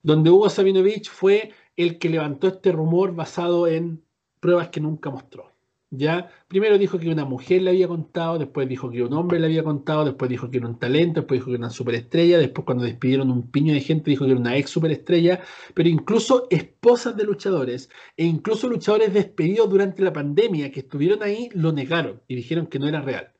donde 0.00 0.30
Hugo 0.30 0.48
Sabinovich 0.48 1.10
fue 1.10 1.50
el 1.76 1.98
que 1.98 2.08
levantó 2.08 2.46
este 2.46 2.70
rumor 2.70 3.16
basado 3.16 3.66
en 3.66 4.00
pruebas 4.38 4.68
que 4.68 4.80
nunca 4.80 5.10
mostró. 5.10 5.55
¿Ya? 5.90 6.30
Primero 6.48 6.78
dijo 6.78 6.98
que 6.98 7.08
una 7.08 7.24
mujer 7.24 7.62
le 7.62 7.70
había 7.70 7.88
contado, 7.88 8.38
después 8.38 8.68
dijo 8.68 8.90
que 8.90 9.02
un 9.02 9.12
hombre 9.12 9.38
le 9.38 9.46
había 9.46 9.62
contado, 9.64 10.04
después 10.04 10.28
dijo 10.30 10.50
que 10.50 10.58
era 10.58 10.66
un 10.66 10.78
talento, 10.78 11.20
después 11.20 11.38
dijo 11.38 11.46
que 11.46 11.54
era 11.54 11.64
una 11.64 11.70
superestrella, 11.70 12.38
después 12.38 12.64
cuando 12.64 12.84
despidieron 12.84 13.30
un 13.30 13.50
piño 13.50 13.74
de 13.74 13.80
gente 13.80 14.10
dijo 14.10 14.24
que 14.24 14.32
era 14.32 14.40
una 14.40 14.56
ex 14.56 14.70
superestrella, 14.70 15.40
pero 15.74 15.88
incluso 15.88 16.46
esposas 16.50 17.16
de 17.16 17.24
luchadores 17.24 17.90
e 18.16 18.24
incluso 18.24 18.68
luchadores 18.68 19.12
despedidos 19.12 19.70
durante 19.70 20.02
la 20.02 20.12
pandemia 20.12 20.70
que 20.70 20.80
estuvieron 20.80 21.22
ahí 21.22 21.48
lo 21.52 21.72
negaron 21.72 22.22
y 22.28 22.36
dijeron 22.36 22.66
que 22.66 22.78
no 22.78 22.88
era 22.88 23.00
real. 23.00 23.32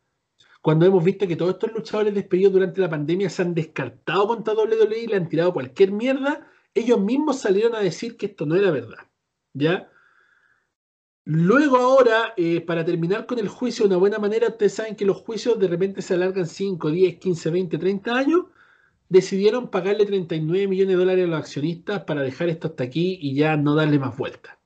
Cuando 0.62 0.84
hemos 0.84 1.04
visto 1.04 1.28
que 1.28 1.36
todos 1.36 1.52
estos 1.52 1.72
luchadores 1.72 2.12
despedidos 2.12 2.52
durante 2.52 2.80
la 2.80 2.90
pandemia 2.90 3.30
se 3.30 3.42
han 3.42 3.54
descartado 3.54 4.26
contra 4.26 4.54
WWE 4.54 4.98
y 5.04 5.06
le 5.06 5.16
han 5.16 5.28
tirado 5.28 5.52
cualquier 5.52 5.92
mierda, 5.92 6.50
ellos 6.74 7.00
mismos 7.00 7.38
salieron 7.38 7.76
a 7.76 7.80
decir 7.80 8.16
que 8.16 8.26
esto 8.26 8.46
no 8.46 8.56
era 8.56 8.72
verdad. 8.72 9.08
¿Ya? 9.54 9.88
Luego 11.28 11.78
ahora, 11.78 12.34
eh, 12.36 12.60
para 12.60 12.84
terminar 12.84 13.26
con 13.26 13.40
el 13.40 13.48
juicio 13.48 13.82
de 13.82 13.88
una 13.88 13.96
buena 13.96 14.20
manera, 14.20 14.46
ustedes 14.46 14.74
saben 14.74 14.94
que 14.94 15.04
los 15.04 15.16
juicios 15.16 15.58
de 15.58 15.66
repente 15.66 16.00
se 16.00 16.14
alargan 16.14 16.46
5, 16.46 16.88
10, 16.88 17.16
15, 17.16 17.50
20, 17.50 17.78
30 17.78 18.16
años. 18.16 18.44
Decidieron 19.08 19.68
pagarle 19.68 20.06
39 20.06 20.68
millones 20.68 20.94
de 20.94 21.00
dólares 21.00 21.24
a 21.24 21.28
los 21.28 21.40
accionistas 21.40 22.04
para 22.04 22.22
dejar 22.22 22.48
esto 22.48 22.68
hasta 22.68 22.84
aquí 22.84 23.18
y 23.20 23.34
ya 23.34 23.56
no 23.56 23.74
darle 23.74 23.98
más 23.98 24.16
vuelta. 24.16 24.60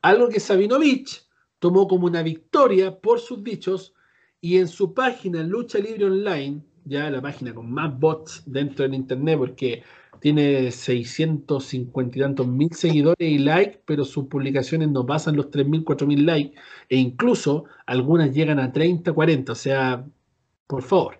Algo 0.00 0.28
que 0.28 0.38
Sabinovich 0.38 1.26
tomó 1.58 1.88
como 1.88 2.06
una 2.06 2.22
victoria 2.22 3.00
por 3.00 3.18
sus 3.18 3.42
dichos 3.42 3.92
y 4.40 4.58
en 4.58 4.68
su 4.68 4.94
página 4.94 5.42
Lucha 5.42 5.80
Libre 5.80 6.04
Online, 6.04 6.62
ya 6.84 7.10
la 7.10 7.20
página 7.20 7.52
con 7.52 7.72
más 7.72 7.98
bots 7.98 8.44
dentro 8.46 8.84
del 8.84 8.94
Internet, 8.94 9.36
porque 9.36 9.82
tiene 10.20 10.70
650 10.70 12.18
y 12.18 12.20
tantos 12.20 12.46
mil 12.46 12.72
seguidores 12.72 13.28
y 13.28 13.38
likes, 13.38 13.80
pero 13.84 14.04
sus 14.04 14.26
publicaciones 14.26 14.88
no 14.88 15.06
pasan 15.06 15.36
los 15.36 15.50
3.000, 15.50 15.84
4.000 15.84 16.24
likes, 16.24 16.58
e 16.88 16.96
incluso 16.96 17.64
algunas 17.86 18.34
llegan 18.34 18.58
a 18.58 18.72
30, 18.72 19.12
40, 19.12 19.52
o 19.52 19.54
sea, 19.54 20.04
por 20.66 20.82
favor. 20.82 21.18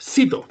Cito. 0.00 0.46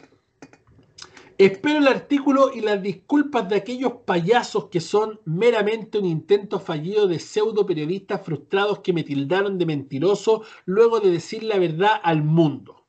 Espero 1.37 1.79
el 1.79 1.87
artículo 1.87 2.53
y 2.53 2.61
las 2.61 2.81
disculpas 2.81 3.49
de 3.49 3.57
aquellos 3.57 3.91
payasos 4.05 4.69
que 4.69 4.79
son 4.79 5.19
meramente 5.25 5.97
un 5.99 6.05
intento 6.05 6.61
fallido 6.61 7.07
de 7.07 7.19
pseudo 7.19 7.65
periodistas 7.65 8.21
frustrados 8.23 8.79
que 8.79 8.93
me 8.93 9.03
tildaron 9.03 9.57
de 9.57 9.65
mentiroso 9.65 10.43
luego 10.63 11.01
de 11.01 11.11
decir 11.11 11.43
la 11.43 11.59
verdad 11.59 11.99
al 12.03 12.23
mundo. 12.23 12.85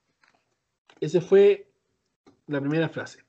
Esa 1.00 1.20
fue 1.20 1.68
la 2.46 2.60
primera 2.60 2.88
frase. 2.88 3.25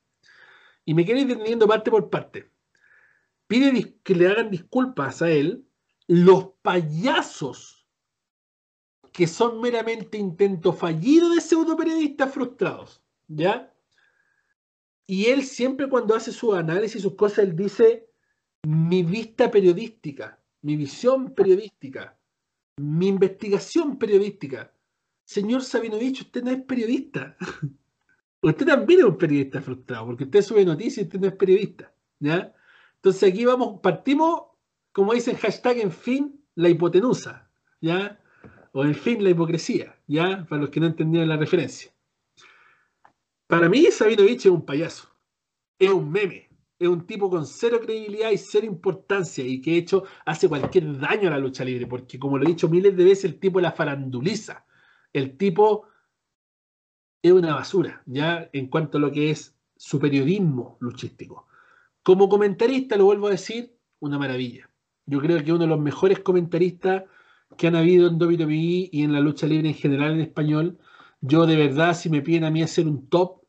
Y 0.87 0.93
me 0.93 1.03
quiero 1.03 1.19
ir 1.19 1.29
entendiendo 1.29 1.67
parte 1.67 1.91
por 1.91 2.09
parte. 2.09 2.49
Pide 3.45 3.99
que 4.03 4.15
le 4.15 4.29
hagan 4.29 4.49
disculpas 4.49 5.21
a 5.21 5.29
él 5.29 5.67
los 6.07 6.51
payasos 6.61 7.85
que 9.11 9.27
son 9.27 9.59
meramente 9.59 10.17
intentos 10.17 10.79
fallidos 10.79 11.35
de 11.35 11.41
pseudo 11.41 11.75
periodistas 11.75 12.33
frustrados. 12.33 13.03
¿Ya? 13.27 13.75
Y 15.05 15.25
él 15.25 15.43
siempre 15.43 15.89
cuando 15.89 16.15
hace 16.15 16.31
su 16.31 16.55
análisis 16.55 16.95
y 16.95 17.01
sus 17.01 17.15
cosas, 17.15 17.39
él 17.39 17.55
dice 17.57 18.09
mi 18.65 19.03
vista 19.03 19.51
periodística, 19.51 20.41
mi 20.61 20.77
visión 20.77 21.35
periodística, 21.35 22.17
mi 22.77 23.09
investigación 23.09 23.99
periodística. 23.99 24.73
Señor 25.25 25.63
Sabinovich, 25.63 26.21
usted 26.21 26.43
no 26.43 26.51
es 26.51 26.61
periodista. 26.61 27.35
Usted 28.49 28.65
también 28.65 29.01
es 29.01 29.05
un 29.05 29.17
periodista 29.17 29.61
frustrado, 29.61 30.05
porque 30.05 30.23
usted 30.23 30.41
sube 30.41 30.63
noticias 30.63 30.99
y 30.99 31.01
usted 31.07 31.19
no 31.19 31.27
es 31.27 31.33
periodista. 31.33 31.91
¿ya? 32.19 32.53
Entonces 32.95 33.31
aquí 33.31 33.45
vamos, 33.45 33.79
partimos, 33.81 34.43
como 34.91 35.13
dicen 35.13 35.35
hashtag, 35.35 35.79
en 35.79 35.91
fin, 35.91 36.41
la 36.55 36.69
hipotenusa, 36.69 37.49
¿ya? 37.81 38.19
O 38.71 38.83
en 38.83 38.95
fin, 38.95 39.23
la 39.23 39.31
hipocresía, 39.31 39.95
¿ya? 40.07 40.45
Para 40.47 40.61
los 40.61 40.69
que 40.69 40.79
no 40.79 40.87
entendieron 40.87 41.29
la 41.29 41.37
referencia. 41.37 41.91
Para 43.47 43.69
mí, 43.69 43.85
Sabinovich 43.91 44.45
es 44.45 44.51
un 44.51 44.65
payaso, 44.65 45.09
es 45.77 45.89
un 45.89 46.11
meme, 46.11 46.49
es 46.79 46.87
un 46.87 47.05
tipo 47.05 47.29
con 47.29 47.45
cero 47.45 47.79
credibilidad 47.81 48.31
y 48.31 48.37
cero 48.37 48.65
importancia 48.65 49.45
y 49.45 49.61
que 49.61 49.71
de 49.71 49.77
hecho 49.77 50.03
hace 50.25 50.47
cualquier 50.49 50.97
daño 50.99 51.27
a 51.27 51.31
la 51.31 51.39
lucha 51.39 51.63
libre, 51.63 51.87
porque 51.87 52.19
como 52.19 52.37
lo 52.37 52.45
he 52.45 52.47
dicho 52.47 52.67
miles 52.67 52.95
de 52.95 53.03
veces, 53.03 53.25
el 53.25 53.39
tipo 53.39 53.59
la 53.59 53.71
faranduliza, 53.71 54.65
el 55.13 55.37
tipo 55.37 55.87
una 57.31 57.55
basura, 57.55 58.01
ya 58.05 58.49
en 58.53 58.67
cuanto 58.67 58.97
a 58.97 59.01
lo 59.01 59.11
que 59.11 59.31
es 59.31 59.55
su 59.75 59.99
periodismo 59.99 60.77
luchístico. 60.79 61.47
Como 62.03 62.29
comentarista, 62.29 62.97
lo 62.97 63.05
vuelvo 63.05 63.27
a 63.27 63.31
decir, 63.31 63.75
una 63.99 64.17
maravilla. 64.17 64.69
Yo 65.05 65.19
creo 65.19 65.43
que 65.43 65.51
uno 65.51 65.61
de 65.61 65.67
los 65.67 65.79
mejores 65.79 66.19
comentaristas 66.19 67.03
que 67.57 67.67
han 67.67 67.75
habido 67.75 68.07
en 68.07 68.21
WWE 68.21 68.89
y 68.91 69.03
en 69.03 69.13
la 69.13 69.19
lucha 69.19 69.47
libre 69.47 69.69
en 69.69 69.75
general 69.75 70.13
en 70.13 70.21
español. 70.21 70.77
Yo 71.21 71.45
de 71.45 71.55
verdad, 71.55 71.95
si 71.95 72.09
me 72.09 72.21
piden 72.21 72.43
a 72.43 72.51
mí 72.51 72.61
hacer 72.61 72.87
un 72.87 73.07
top, 73.07 73.41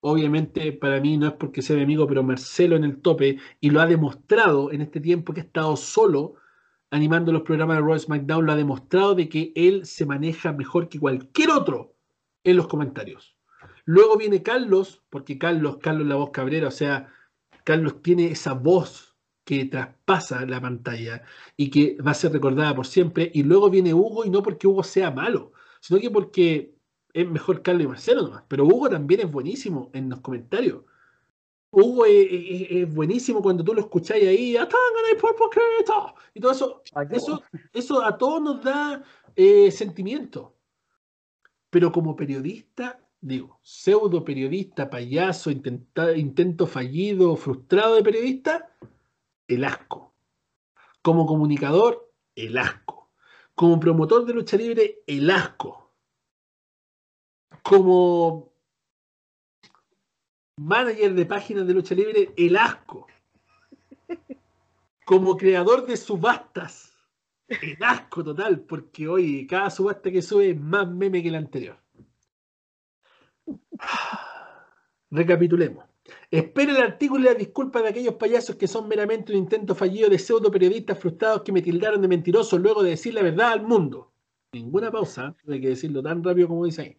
obviamente 0.00 0.72
para 0.72 1.00
mí 1.00 1.16
no 1.16 1.28
es 1.28 1.34
porque 1.34 1.62
sea 1.62 1.76
mi 1.76 1.82
amigo, 1.82 2.06
pero 2.06 2.22
Marcelo 2.22 2.76
en 2.76 2.84
el 2.84 3.00
tope 3.00 3.38
y 3.60 3.70
lo 3.70 3.80
ha 3.80 3.86
demostrado 3.86 4.72
en 4.72 4.80
este 4.80 5.00
tiempo 5.00 5.32
que 5.32 5.40
ha 5.40 5.44
estado 5.44 5.76
solo 5.76 6.34
animando 6.90 7.32
los 7.32 7.42
programas 7.42 7.78
de 7.78 7.82
Raw 7.82 7.98
SmackDown, 7.98 8.44
lo 8.44 8.52
ha 8.52 8.56
demostrado 8.56 9.14
de 9.14 9.28
que 9.28 9.52
él 9.54 9.86
se 9.86 10.04
maneja 10.04 10.52
mejor 10.52 10.88
que 10.88 11.00
cualquier 11.00 11.50
otro 11.50 11.94
en 12.44 12.56
los 12.56 12.68
comentarios. 12.68 13.36
Luego 13.84 14.16
viene 14.16 14.42
Carlos, 14.42 15.02
porque 15.10 15.38
Carlos, 15.38 15.78
Carlos 15.78 16.06
la 16.06 16.16
voz 16.16 16.30
cabrera, 16.30 16.68
o 16.68 16.72
sea, 16.72 17.12
Carlos 17.64 18.02
tiene 18.02 18.26
esa 18.26 18.54
voz 18.54 19.16
que 19.44 19.64
traspasa 19.64 20.46
la 20.46 20.60
pantalla 20.60 21.22
y 21.56 21.70
que 21.70 21.96
va 22.00 22.12
a 22.12 22.14
ser 22.14 22.32
recordada 22.32 22.74
por 22.74 22.86
siempre. 22.86 23.30
Y 23.34 23.42
luego 23.42 23.70
viene 23.70 23.94
Hugo, 23.94 24.24
y 24.24 24.30
no 24.30 24.42
porque 24.42 24.66
Hugo 24.66 24.82
sea 24.82 25.10
malo, 25.10 25.52
sino 25.80 26.00
que 26.00 26.10
porque 26.10 26.74
es 27.12 27.28
mejor 27.28 27.62
Carlos 27.62 27.84
y 27.84 27.88
Marcelo 27.88 28.22
nomás. 28.22 28.44
Pero 28.48 28.64
Hugo 28.64 28.88
también 28.88 29.20
es 29.22 29.30
buenísimo 29.30 29.90
en 29.92 30.08
los 30.10 30.20
comentarios. 30.20 30.82
Hugo 31.70 32.04
es, 32.04 32.94
buenísimo 32.94 33.40
cuando 33.40 33.64
tú 33.64 33.72
lo 33.72 33.80
escucháis 33.80 34.28
ahí, 34.28 34.56
y 36.34 36.40
todo 36.40 36.52
eso, 36.52 36.82
eso, 37.10 37.42
eso 37.72 38.04
a 38.04 38.18
todos 38.18 38.42
nos 38.42 38.62
da 38.62 39.02
eh, 39.34 39.70
sentimiento. 39.70 40.54
Pero 41.72 41.90
como 41.90 42.14
periodista, 42.14 43.00
digo, 43.22 43.58
pseudo 43.62 44.22
periodista, 44.22 44.90
payaso, 44.90 45.50
intento 45.50 46.66
fallido, 46.66 47.34
frustrado 47.34 47.94
de 47.94 48.02
periodista, 48.02 48.76
el 49.48 49.64
asco. 49.64 50.12
Como 51.00 51.24
comunicador, 51.24 52.12
el 52.36 52.58
asco. 52.58 53.08
Como 53.54 53.80
promotor 53.80 54.26
de 54.26 54.34
lucha 54.34 54.58
libre, 54.58 55.02
el 55.06 55.30
asco. 55.30 55.90
Como 57.62 58.52
manager 60.58 61.14
de 61.14 61.24
páginas 61.24 61.66
de 61.66 61.72
lucha 61.72 61.94
libre, 61.94 62.34
el 62.36 62.54
asco. 62.58 63.06
Como 65.06 65.38
creador 65.38 65.86
de 65.86 65.96
subastas, 65.96 66.91
el 67.60 67.76
asco 67.82 68.24
total, 68.24 68.60
porque 68.60 69.08
hoy 69.08 69.46
cada 69.46 69.70
subasta 69.70 70.10
que 70.10 70.22
sube 70.22 70.50
es 70.50 70.60
más 70.60 70.88
meme 70.88 71.22
que 71.22 71.30
la 71.30 71.38
anterior. 71.38 71.76
Recapitulemos. 75.10 75.84
Espera 76.30 76.72
el 76.72 76.82
artículo 76.82 77.20
y 77.20 77.24
la 77.26 77.34
disculpa 77.34 77.82
de 77.82 77.88
aquellos 77.88 78.14
payasos 78.14 78.56
que 78.56 78.66
son 78.66 78.88
meramente 78.88 79.32
un 79.32 79.38
intento 79.38 79.74
fallido 79.74 80.08
de 80.08 80.18
pseudo 80.18 80.50
periodistas 80.50 80.98
frustrados 80.98 81.42
que 81.42 81.52
me 81.52 81.62
tildaron 81.62 82.00
de 82.00 82.08
mentiroso 82.08 82.58
luego 82.58 82.82
de 82.82 82.90
decir 82.90 83.14
la 83.14 83.22
verdad 83.22 83.52
al 83.52 83.62
mundo. 83.62 84.12
Ninguna 84.52 84.90
pausa, 84.90 85.34
hay 85.48 85.60
que 85.60 85.68
decirlo 85.68 86.02
tan 86.02 86.22
rápido 86.24 86.48
como 86.48 86.64
dice 86.64 86.82
ahí. 86.82 86.98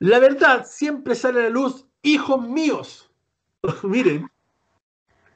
La 0.00 0.18
verdad 0.18 0.66
siempre 0.66 1.14
sale 1.14 1.40
a 1.40 1.42
la 1.44 1.50
luz 1.50 1.86
hijos 2.02 2.46
míos, 2.46 3.10
miren, 3.82 4.28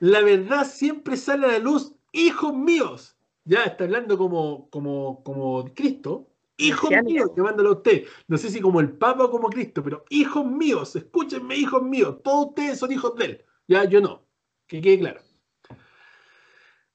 la 0.00 0.20
verdad 0.20 0.66
siempre 0.66 1.16
sale 1.16 1.46
a 1.46 1.52
la 1.52 1.58
luz, 1.58 1.94
hijos 2.12 2.54
míos. 2.54 3.13
Ya 3.44 3.64
está 3.64 3.84
hablando 3.84 4.16
como, 4.16 4.70
como, 4.70 5.22
como 5.22 5.64
Cristo. 5.74 6.30
Hijos 6.56 6.90
míos, 7.02 7.30
llamándolo 7.36 7.70
a 7.70 7.72
usted. 7.72 8.04
No 8.28 8.38
sé 8.38 8.48
si 8.48 8.60
como 8.60 8.80
el 8.80 8.96
Papa 8.96 9.24
o 9.24 9.30
como 9.30 9.48
Cristo, 9.48 9.82
pero 9.82 10.04
hijos 10.08 10.46
míos, 10.46 10.94
escúchenme, 10.94 11.56
hijos 11.56 11.82
míos. 11.82 12.18
Todos 12.22 12.48
ustedes 12.48 12.78
son 12.78 12.92
hijos 12.92 13.16
de 13.16 13.24
él. 13.24 13.44
Ya, 13.66 13.84
yo 13.84 14.00
no. 14.00 14.26
Que 14.66 14.80
quede 14.80 15.00
claro. 15.00 15.20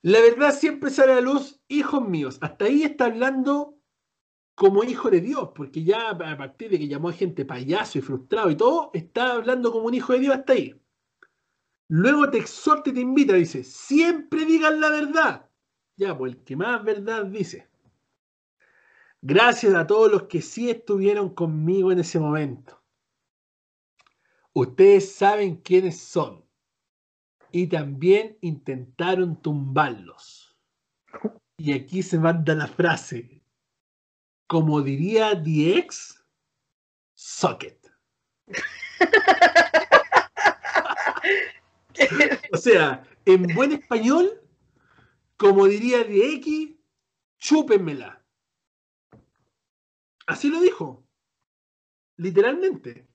La 0.01 0.21
verdad 0.21 0.53
siempre 0.53 0.89
sale 0.89 1.11
a 1.11 1.15
la 1.15 1.21
luz, 1.21 1.61
hijos 1.67 2.07
míos. 2.07 2.37
Hasta 2.41 2.65
ahí 2.65 2.83
está 2.83 3.05
hablando 3.05 3.79
como 4.55 4.83
hijo 4.83 5.09
de 5.09 5.21
Dios, 5.21 5.51
porque 5.53 5.83
ya 5.83 6.09
a 6.09 6.37
partir 6.37 6.69
de 6.69 6.79
que 6.79 6.87
llamó 6.87 7.09
a 7.09 7.13
gente 7.13 7.45
payaso 7.45 7.97
y 7.97 8.01
frustrado 8.01 8.49
y 8.49 8.55
todo, 8.55 8.91
está 8.93 9.33
hablando 9.33 9.71
como 9.71 9.87
un 9.87 9.93
hijo 9.93 10.13
de 10.13 10.19
Dios 10.19 10.35
hasta 10.35 10.53
ahí. 10.53 10.81
Luego 11.89 12.29
te 12.29 12.37
exhorta 12.37 12.89
y 12.89 12.93
te 12.93 12.99
invita, 13.01 13.33
dice, 13.33 13.63
siempre 13.63 14.45
digan 14.45 14.79
la 14.79 14.89
verdad. 14.89 15.48
Ya, 15.99 16.17
pues 16.17 16.33
el 16.33 16.43
que 16.43 16.55
más 16.55 16.83
verdad 16.83 17.25
dice. 17.25 17.67
Gracias 19.21 19.75
a 19.75 19.85
todos 19.85 20.09
los 20.09 20.23
que 20.23 20.41
sí 20.41 20.69
estuvieron 20.69 21.35
conmigo 21.35 21.91
en 21.91 21.99
ese 21.99 22.19
momento. 22.19 22.81
Ustedes 24.53 25.13
saben 25.13 25.57
quiénes 25.57 25.99
son. 25.99 26.45
Y 27.51 27.67
también 27.67 28.37
intentaron 28.39 29.41
tumbarlos. 29.41 30.55
Y 31.57 31.73
aquí 31.73 32.01
se 32.01 32.17
manda 32.17 32.55
la 32.55 32.67
frase 32.67 33.39
como 34.49 34.81
diría 34.81 35.35
DX, 35.35 36.25
socket. 37.13 37.77
o 42.51 42.57
sea, 42.57 43.03
en 43.25 43.43
buen 43.53 43.73
español, 43.73 44.38
como 45.39 45.65
diría 45.65 46.03
DX, 46.03 46.75
chúpenmela. 47.39 48.23
Así 50.27 50.49
lo 50.49 50.59
dijo. 50.59 51.07
Literalmente. 52.17 53.07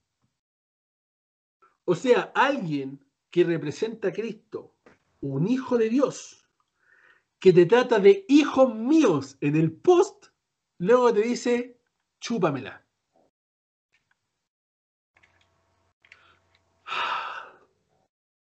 O 1.84 1.94
sea, 1.94 2.32
alguien 2.34 3.04
que 3.30 3.44
representa 3.44 4.08
a 4.08 4.12
Cristo, 4.12 4.74
un 5.20 5.46
hijo 5.46 5.76
de 5.76 5.90
Dios, 5.90 6.48
que 7.38 7.52
te 7.52 7.66
trata 7.66 7.98
de 7.98 8.24
hijos 8.28 8.74
míos 8.74 9.36
en 9.40 9.54
el 9.56 9.70
post, 9.70 10.34
Luego 10.78 11.14
te 11.14 11.20
dice, 11.22 11.80
chúpamela. 12.20 12.84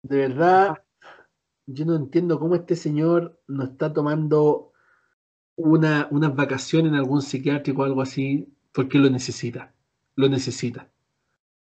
De 0.02 0.18
verdad, 0.18 0.84
yo 1.68 1.86
no 1.86 1.96
entiendo 1.96 2.40
cómo 2.40 2.56
este 2.56 2.76
señor 2.76 3.40
no 3.48 3.66
está 3.66 3.94
tomando 3.94 4.72
una, 5.56 6.08
unas 6.12 6.36
vacaciones 6.36 6.92
en 6.92 6.98
algún 6.98 7.22
psiquiátrico 7.22 7.82
o 7.82 7.86
algo 7.86 8.02
así, 8.02 8.52
porque 8.72 8.98
lo 8.98 9.10
necesita. 9.10 9.74
Lo 10.16 10.30
necesita. 10.30 10.90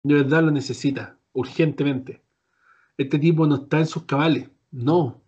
De 0.02 0.14
verdad 0.14 0.44
lo 0.44 0.51
necesita, 0.51 1.18
urgentemente. 1.32 2.22
Este 2.97 3.18
tipo 3.18 3.47
no 3.47 3.56
está 3.56 3.81
en 3.81 3.86
sus 3.86 4.05
cabales. 4.05 4.51
No, 4.70 5.24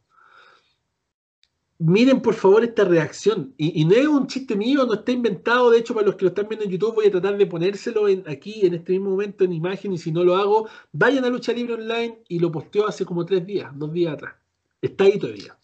miren 1.79 2.21
por 2.21 2.35
favor 2.35 2.65
esta 2.65 2.85
reacción. 2.85 3.55
Y, 3.57 3.85
no 3.85 3.95
es 3.95 4.07
un 4.07 4.27
chiste 4.27 4.57
mío, 4.57 4.85
no 4.87 4.95
está 4.95 5.13
inventado. 5.13 5.71
De 5.71 5.79
hecho, 5.79 5.95
para 5.95 6.07
los 6.07 6.17
que 6.17 6.25
lo 6.25 6.29
están 6.29 6.49
viendo 6.49 6.65
en 6.65 6.71
YouTube, 6.71 6.95
voy 6.95 7.07
a 7.07 7.11
tratar 7.11 7.37
de 7.37 7.47
ponérselo 7.47 8.07
aquí 8.27 8.67
en 8.67 8.75
este 8.75 8.93
mismo 8.93 9.11
momento 9.11 9.45
en 9.45 9.53
imagen. 9.53 9.93
Y 9.93 9.99
si 9.99 10.13
no 10.13 10.25
lo 10.25 10.37
hago, 10.37 10.69
vayan 10.93 11.25
a 11.25 11.29
Lucha 11.29 11.53
Libre 11.53 11.75
Online 11.75 12.23
y 12.29 12.39
lo 12.39 12.51
posteó 12.53 12.87
hace 12.87 13.05
como 13.05 13.25
tres 13.25 13.47
días, 13.47 13.71
dos 13.75 13.93
días 13.93 14.15
atrás. 14.15 14.35
Está 14.87 15.05
ahí 15.05 15.19
todavía. 15.19 15.59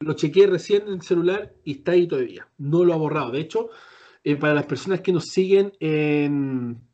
Lo 0.00 0.14
chequeé 0.14 0.46
recién 0.46 0.82
en 0.82 0.94
el 0.94 1.02
celular 1.02 1.54
y 1.64 1.72
está 1.72 1.92
ahí 1.92 2.06
todavía. 2.06 2.48
No 2.58 2.84
lo 2.84 2.94
ha 2.94 2.96
borrado. 2.96 3.32
De 3.32 3.40
hecho, 3.40 3.70
eh, 4.22 4.36
para 4.36 4.54
las 4.54 4.66
personas 4.66 5.00
que 5.00 5.12
nos 5.12 5.26
siguen 5.26 5.72
en, 5.80 6.88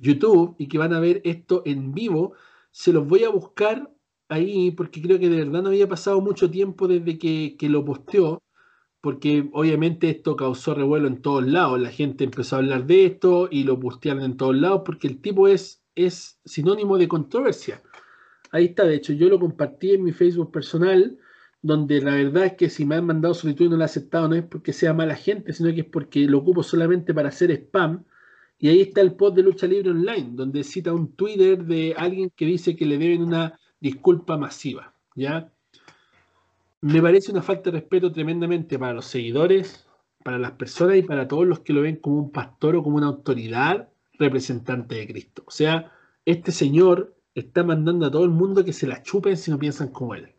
YouTube 0.00 0.54
y 0.58 0.68
que 0.68 0.78
van 0.78 0.92
a 0.92 1.00
ver 1.00 1.20
esto 1.24 1.62
en 1.64 1.92
vivo, 1.92 2.34
se 2.70 2.92
los 2.92 3.06
voy 3.06 3.24
a 3.24 3.30
buscar 3.30 3.90
ahí 4.28 4.70
porque 4.70 5.02
creo 5.02 5.18
que 5.18 5.28
de 5.28 5.44
verdad 5.44 5.62
no 5.62 5.70
había 5.70 5.88
pasado 5.88 6.20
mucho 6.20 6.50
tiempo 6.50 6.86
desde 6.86 7.18
que, 7.18 7.56
lo 7.68 7.84
posteó, 7.84 8.42
porque 9.00 9.48
obviamente 9.52 10.10
esto 10.10 10.36
causó 10.36 10.74
revuelo 10.74 11.08
en 11.08 11.20
todos 11.20 11.44
lados, 11.44 11.80
la 11.80 11.90
gente 11.90 12.24
empezó 12.24 12.56
a 12.56 12.58
hablar 12.60 12.86
de 12.86 13.06
esto 13.06 13.48
y 13.50 13.64
lo 13.64 13.80
postearon 13.80 14.22
en 14.22 14.36
todos 14.36 14.54
lados 14.54 14.82
porque 14.84 15.08
el 15.08 15.20
tipo 15.20 15.48
es, 15.48 15.82
es 15.96 16.38
sinónimo 16.44 16.96
de 16.96 17.08
controversia. 17.08 17.82
Ahí 18.50 18.66
está, 18.66 18.84
de 18.84 18.96
hecho 18.96 19.12
yo 19.12 19.28
lo 19.28 19.38
compartí 19.38 19.92
en 19.92 20.04
mi 20.04 20.12
Facebook 20.12 20.50
personal, 20.52 21.18
donde 21.62 22.00
la 22.00 22.14
verdad 22.14 22.46
es 22.46 22.52
que 22.54 22.70
si 22.70 22.84
me 22.84 22.96
han 22.96 23.06
mandado 23.06 23.34
solicitud 23.34 23.66
y 23.66 23.68
no 23.68 23.76
lo 23.76 23.82
he 23.82 23.84
aceptado 23.84 24.28
no 24.28 24.34
es 24.36 24.44
porque 24.44 24.72
sea 24.72 24.94
mala 24.94 25.16
gente, 25.16 25.52
sino 25.52 25.72
que 25.74 25.80
es 25.80 25.86
porque 25.86 26.20
lo 26.26 26.38
ocupo 26.38 26.62
solamente 26.62 27.12
para 27.12 27.28
hacer 27.28 27.50
spam. 27.50 28.04
Y 28.60 28.68
ahí 28.68 28.80
está 28.80 29.00
el 29.00 29.14
post 29.14 29.36
de 29.36 29.42
Lucha 29.42 29.66
Libre 29.66 29.90
Online, 29.90 30.30
donde 30.32 30.64
cita 30.64 30.92
un 30.92 31.12
Twitter 31.14 31.64
de 31.64 31.94
alguien 31.96 32.30
que 32.34 32.44
dice 32.44 32.74
que 32.74 32.86
le 32.86 32.98
deben 32.98 33.22
una 33.22 33.58
disculpa 33.80 34.36
masiva, 34.36 34.94
¿ya? 35.14 35.52
Me 36.80 37.02
parece 37.02 37.30
una 37.32 37.42
falta 37.42 37.70
de 37.70 37.80
respeto 37.80 38.12
tremendamente 38.12 38.78
para 38.78 38.94
los 38.94 39.06
seguidores, 39.06 39.88
para 40.24 40.38
las 40.38 40.52
personas 40.52 40.96
y 40.96 41.02
para 41.02 41.28
todos 41.28 41.46
los 41.46 41.60
que 41.60 41.72
lo 41.72 41.82
ven 41.82 41.96
como 41.96 42.18
un 42.18 42.30
pastor 42.30 42.76
o 42.76 42.82
como 42.82 42.96
una 42.96 43.06
autoridad 43.06 43.88
representante 44.18 44.96
de 44.96 45.06
Cristo. 45.06 45.44
O 45.46 45.50
sea, 45.50 45.92
este 46.24 46.52
señor 46.52 47.17
está 47.40 47.64
mandando 47.64 48.06
a 48.06 48.10
todo 48.10 48.24
el 48.24 48.30
mundo 48.30 48.64
que 48.64 48.72
se 48.72 48.86
la 48.86 49.02
chupen 49.02 49.36
si 49.36 49.50
no 49.50 49.58
piensan 49.58 49.88
como 49.88 50.14
él. 50.14 50.34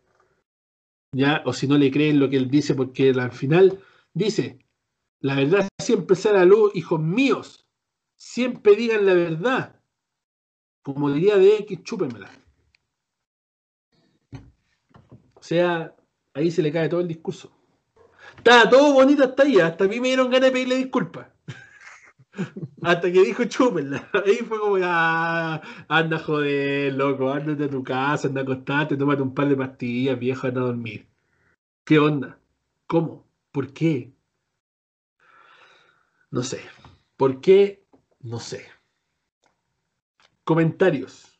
¿Ya? 1.12 1.42
O 1.44 1.52
si 1.52 1.66
no 1.66 1.76
le 1.76 1.90
creen 1.90 2.20
lo 2.20 2.28
que 2.28 2.36
él 2.36 2.50
dice, 2.50 2.74
porque 2.74 3.10
al 3.10 3.32
final 3.32 3.80
dice, 4.14 4.64
la 5.20 5.34
verdad 5.34 5.68
siempre 5.80 6.16
sale 6.16 6.38
a 6.38 6.44
luz, 6.44 6.74
hijos 6.74 7.00
míos, 7.00 7.66
siempre 8.16 8.76
digan 8.76 9.06
la 9.06 9.14
verdad. 9.14 9.80
Como 10.82 11.10
diría 11.10 11.36
de 11.36 11.56
X, 11.58 11.82
chúpenmela. 11.82 12.30
O 15.34 15.42
sea, 15.42 15.94
ahí 16.34 16.50
se 16.50 16.62
le 16.62 16.72
cae 16.72 16.88
todo 16.88 17.00
el 17.00 17.08
discurso. 17.08 17.50
Estaba 18.36 18.68
todo 18.68 18.92
bonito 18.92 19.24
hasta 19.24 19.42
ahí, 19.42 19.58
hasta 19.58 19.84
a 19.84 19.88
mí 19.88 20.00
me 20.00 20.08
dieron 20.08 20.30
ganas 20.30 20.48
de 20.48 20.52
pedirle 20.52 20.76
disculpas. 20.76 21.29
Hasta 22.82 23.12
que 23.12 23.22
dijo 23.24 23.44
chúpenla. 23.44 24.08
Ahí 24.24 24.36
fue 24.36 24.58
como, 24.58 24.78
ah, 24.82 25.60
anda 25.88 26.18
joder, 26.18 26.94
loco, 26.94 27.30
ándate 27.30 27.64
a 27.64 27.70
tu 27.70 27.82
casa, 27.82 28.28
anda 28.28 28.40
a 28.40 28.44
acostarte, 28.44 28.96
tómate 28.96 29.22
un 29.22 29.34
par 29.34 29.48
de 29.48 29.56
pastillas, 29.56 30.18
viejo, 30.18 30.46
anda 30.46 30.60
a 30.60 30.64
dormir. 30.64 31.06
¿Qué 31.84 31.98
onda? 31.98 32.38
¿Cómo? 32.86 33.26
¿Por 33.52 33.72
qué? 33.72 34.12
No 36.30 36.42
sé. 36.42 36.60
¿Por 37.16 37.40
qué? 37.40 37.84
No 38.20 38.38
sé. 38.38 38.66
Comentarios. 40.44 41.38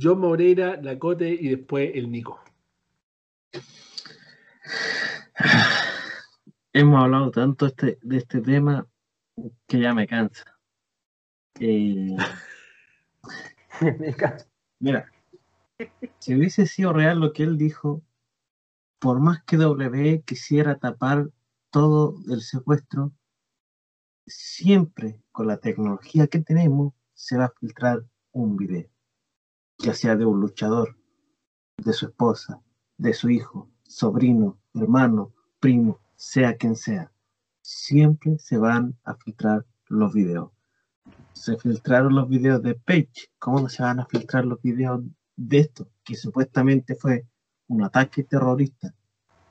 John 0.00 0.18
Moreira, 0.20 0.76
Lacote 0.82 1.28
y 1.28 1.48
después 1.48 1.92
el 1.94 2.10
Nico. 2.10 2.42
Hemos 6.72 7.02
hablado 7.02 7.30
tanto 7.30 7.66
este, 7.66 7.98
de 8.02 8.16
este 8.16 8.40
tema 8.40 8.84
que 9.66 9.80
ya 9.80 9.94
me 9.94 10.06
cansa. 10.06 10.44
Eh, 11.60 12.16
Me 13.98 14.14
canso. 14.14 14.46
mira, 14.78 15.10
si 16.18 16.34
hubiese 16.34 16.66
sido 16.66 16.92
real 16.92 17.18
lo 17.18 17.32
que 17.32 17.42
él 17.42 17.58
dijo, 17.58 18.02
por 19.00 19.20
más 19.20 19.42
que 19.44 19.56
W 19.56 20.22
quisiera 20.22 20.78
tapar 20.78 21.30
todo 21.70 22.16
el 22.30 22.40
secuestro, 22.40 23.12
siempre 24.26 25.20
con 25.32 25.46
la 25.46 25.58
tecnología 25.58 26.26
que 26.28 26.38
tenemos 26.38 26.94
se 27.14 27.36
va 27.36 27.46
a 27.46 27.52
filtrar 27.58 28.04
un 28.32 28.56
video, 28.56 28.88
ya 29.78 29.94
sea 29.94 30.16
de 30.16 30.24
un 30.24 30.40
luchador, 30.40 30.96
de 31.76 31.92
su 31.92 32.06
esposa, 32.06 32.62
de 32.96 33.12
su 33.12 33.30
hijo, 33.30 33.70
sobrino, 33.82 34.58
hermano, 34.74 35.34
primo, 35.60 36.00
sea 36.16 36.56
quien 36.56 36.76
sea. 36.76 37.12
Siempre 37.66 38.38
se 38.38 38.58
van 38.58 38.94
a 39.04 39.14
filtrar 39.14 39.64
los 39.88 40.12
videos. 40.12 40.50
Se 41.32 41.56
filtraron 41.56 42.14
los 42.14 42.28
videos 42.28 42.62
de 42.62 42.74
Page. 42.74 43.30
¿Cómo 43.38 43.58
no 43.58 43.70
se 43.70 43.82
van 43.82 44.00
a 44.00 44.04
filtrar 44.04 44.44
los 44.44 44.60
videos 44.60 45.02
de 45.34 45.60
esto? 45.60 45.88
Que 46.04 46.14
supuestamente 46.14 46.94
fue 46.94 47.26
un 47.68 47.82
ataque 47.82 48.22
terrorista, 48.22 48.94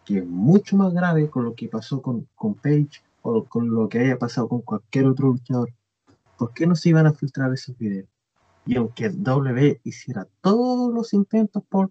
que 0.06 0.20
es 0.20 0.28
mucho 0.28 0.78
más 0.78 0.94
grave 0.94 1.28
con 1.28 1.44
lo 1.44 1.56
que 1.56 1.68
pasó 1.70 2.04
con, 2.04 2.28
con 2.36 2.54
Page 2.54 3.02
o 3.24 3.46
con 3.46 3.74
lo 3.74 3.90
que 3.90 3.98
haya 3.98 4.20
pasado 4.20 4.48
con 4.48 4.62
cualquier 4.62 5.08
otro 5.08 5.30
luchador. 5.30 5.74
¿Por 6.38 6.54
qué 6.54 6.68
no 6.68 6.76
se 6.76 6.90
iban 6.90 7.08
a 7.08 7.14
filtrar 7.14 7.52
esos 7.52 7.76
videos? 7.80 8.10
Y 8.68 8.76
aunque 8.76 9.10
W 9.10 9.82
hiciera 9.84 10.28
todos 10.40 10.94
los 10.94 11.14
intentos 11.14 11.64
por 11.68 11.90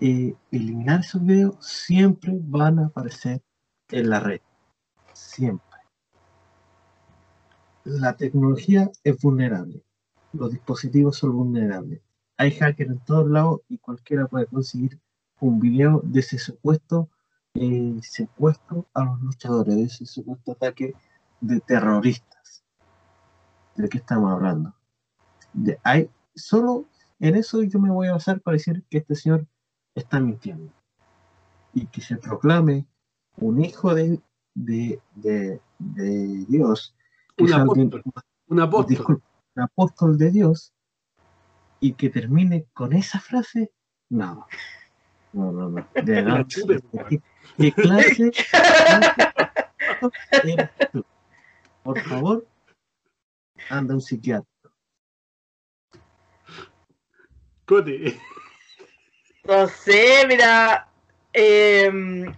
eh, 0.00 0.34
eliminar 0.50 1.00
esos 1.00 1.22
videos, 1.22 1.56
siempre 1.60 2.32
van 2.40 2.78
a 2.78 2.86
aparecer 2.86 3.42
en 3.90 4.08
la 4.08 4.18
red. 4.18 4.40
Siempre. 5.32 5.78
La 7.84 8.14
tecnología 8.18 8.90
es 9.02 9.18
vulnerable. 9.22 9.82
Los 10.34 10.50
dispositivos 10.50 11.16
son 11.16 11.32
vulnerables. 11.32 12.02
Hay 12.36 12.50
hackers 12.50 12.90
en 12.90 12.98
todos 12.98 13.30
lados 13.30 13.62
y 13.66 13.78
cualquiera 13.78 14.26
puede 14.26 14.44
conseguir 14.44 15.00
un 15.40 15.58
video 15.58 16.02
de 16.04 16.20
ese 16.20 16.36
supuesto 16.36 17.08
eh, 17.54 17.98
secuestro 18.02 18.86
a 18.92 19.06
los 19.06 19.22
luchadores, 19.22 19.74
de 19.74 19.84
ese 19.84 20.04
supuesto 20.04 20.52
ataque 20.52 20.92
de 21.40 21.60
terroristas. 21.60 22.62
¿De 23.74 23.88
qué 23.88 23.98
estamos 23.98 24.30
hablando? 24.32 24.74
De, 25.54 25.78
hay, 25.82 26.10
solo 26.34 26.84
en 27.20 27.36
eso 27.36 27.62
yo 27.62 27.78
me 27.78 27.90
voy 27.90 28.08
a 28.08 28.12
basar 28.12 28.42
para 28.42 28.58
decir 28.58 28.84
que 28.90 28.98
este 28.98 29.14
señor 29.14 29.46
está 29.94 30.20
mintiendo. 30.20 30.70
Y 31.72 31.86
que 31.86 32.02
se 32.02 32.16
proclame 32.16 32.86
un 33.38 33.64
hijo 33.64 33.94
de, 33.94 34.20
de, 34.54 35.00
de, 35.14 35.60
de 35.78 36.44
Dios, 36.48 36.94
Un 37.38 37.46
es 37.46 37.52
alguien- 37.52 37.88
apóstol. 37.88 38.02
Un 38.48 38.60
apóstol. 38.60 38.96
disculpa, 38.96 39.24
un 39.56 39.62
apóstol 39.62 40.18
de 40.18 40.30
Dios, 40.30 40.72
y 41.80 41.94
que 41.94 42.10
termine 42.10 42.66
con 42.74 42.92
esa 42.92 43.18
frase, 43.20 43.72
no. 44.10 44.46
No, 45.32 45.50
no, 45.50 45.68
no. 45.70 45.88
De 46.04 46.22
La 46.22 46.46
chupe, 46.46 46.80
¿qué, 47.08 47.22
qué 47.56 47.72
clase? 47.72 48.30
Por 51.82 52.00
favor, 52.02 52.46
anda 53.70 53.94
un 53.94 54.00
psiquiatra. 54.00 54.46
Cote. 57.66 58.20
No 59.44 59.66
sé, 59.66 60.24
mira, 60.28 60.88
eh, 61.32 61.90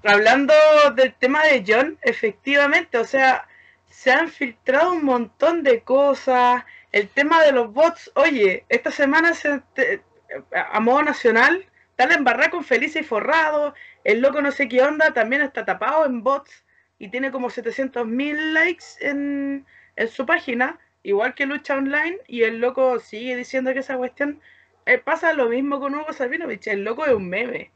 hablando 0.04 0.54
del 0.94 1.14
tema 1.14 1.44
de 1.44 1.64
John, 1.66 1.98
efectivamente, 2.02 2.98
o 2.98 3.04
sea, 3.04 3.46
se 3.88 4.12
han 4.12 4.28
filtrado 4.28 4.92
un 4.92 5.04
montón 5.04 5.62
de 5.62 5.82
cosas. 5.82 6.64
El 6.92 7.08
tema 7.08 7.42
de 7.42 7.52
los 7.52 7.72
bots, 7.72 8.10
oye, 8.14 8.64
esta 8.68 8.90
semana 8.90 9.34
se, 9.34 9.60
te- 9.74 10.02
a 10.54 10.80
modo 10.80 11.02
nacional, 11.02 11.66
la 11.96 12.04
embarrada 12.14 12.50
con 12.50 12.64
Felice 12.64 13.00
y 13.00 13.04
Forrado, 13.04 13.74
el 14.04 14.20
loco 14.20 14.42
no 14.42 14.50
sé 14.52 14.68
qué 14.68 14.82
onda, 14.82 15.12
también 15.12 15.42
está 15.42 15.64
tapado 15.64 16.06
en 16.06 16.22
bots 16.22 16.64
y 16.98 17.08
tiene 17.08 17.30
como 17.30 17.50
700 17.50 18.06
mil 18.06 18.54
likes 18.54 18.84
en, 19.00 19.66
en 19.96 20.08
su 20.08 20.26
página, 20.26 20.78
igual 21.02 21.34
que 21.34 21.46
Lucha 21.46 21.76
Online, 21.76 22.18
y 22.26 22.42
el 22.42 22.58
loco 22.60 22.98
sigue 23.00 23.36
diciendo 23.36 23.72
que 23.72 23.80
esa 23.80 23.96
cuestión 23.96 24.40
eh, 24.86 24.98
pasa 24.98 25.32
lo 25.32 25.48
mismo 25.48 25.80
con 25.80 25.94
Hugo 25.94 26.12
Sabinovich, 26.12 26.66
el 26.68 26.84
loco 26.84 27.06
es 27.06 27.12
un 27.14 27.28
meme. 27.28 27.70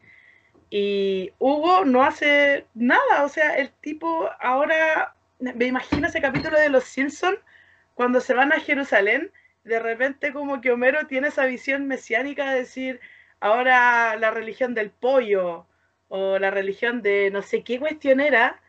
Y 0.71 1.33
Hugo 1.39 1.85
no 1.85 2.03
hace 2.03 2.67
nada, 2.75 3.25
o 3.25 3.29
sea, 3.29 3.57
el 3.57 3.71
tipo 3.71 4.29
ahora, 4.41 5.15
me 5.39 5.67
imagino 5.67 6.09
ese 6.09 6.21
capítulo 6.21 6.59
de 6.59 6.69
Los 6.69 6.85
Simpsons, 6.85 7.39
cuando 7.95 8.21
se 8.21 8.35
van 8.35 8.53
a 8.53 8.61
Jerusalén, 8.61 9.33
de 9.65 9.79
repente 9.81 10.33
como 10.33 10.61
que 10.61 10.71
Homero 10.73 11.07
tiene 11.07 11.29
esa 11.29 11.47
visión 11.47 11.87
mesiánica 11.87 12.51
de 12.51 12.61
decir, 12.61 13.01
ahora 13.41 14.17
la 14.17 14.31
religión 14.31 14.75
del 14.75 14.91
pollo, 14.91 15.67
o 16.09 16.39
la 16.39 16.51
religión 16.51 17.03
de 17.03 17.31
no 17.31 17.43
sé 17.43 17.63
qué 17.65 17.79
cuestión 17.79 18.21
era, 18.21 18.61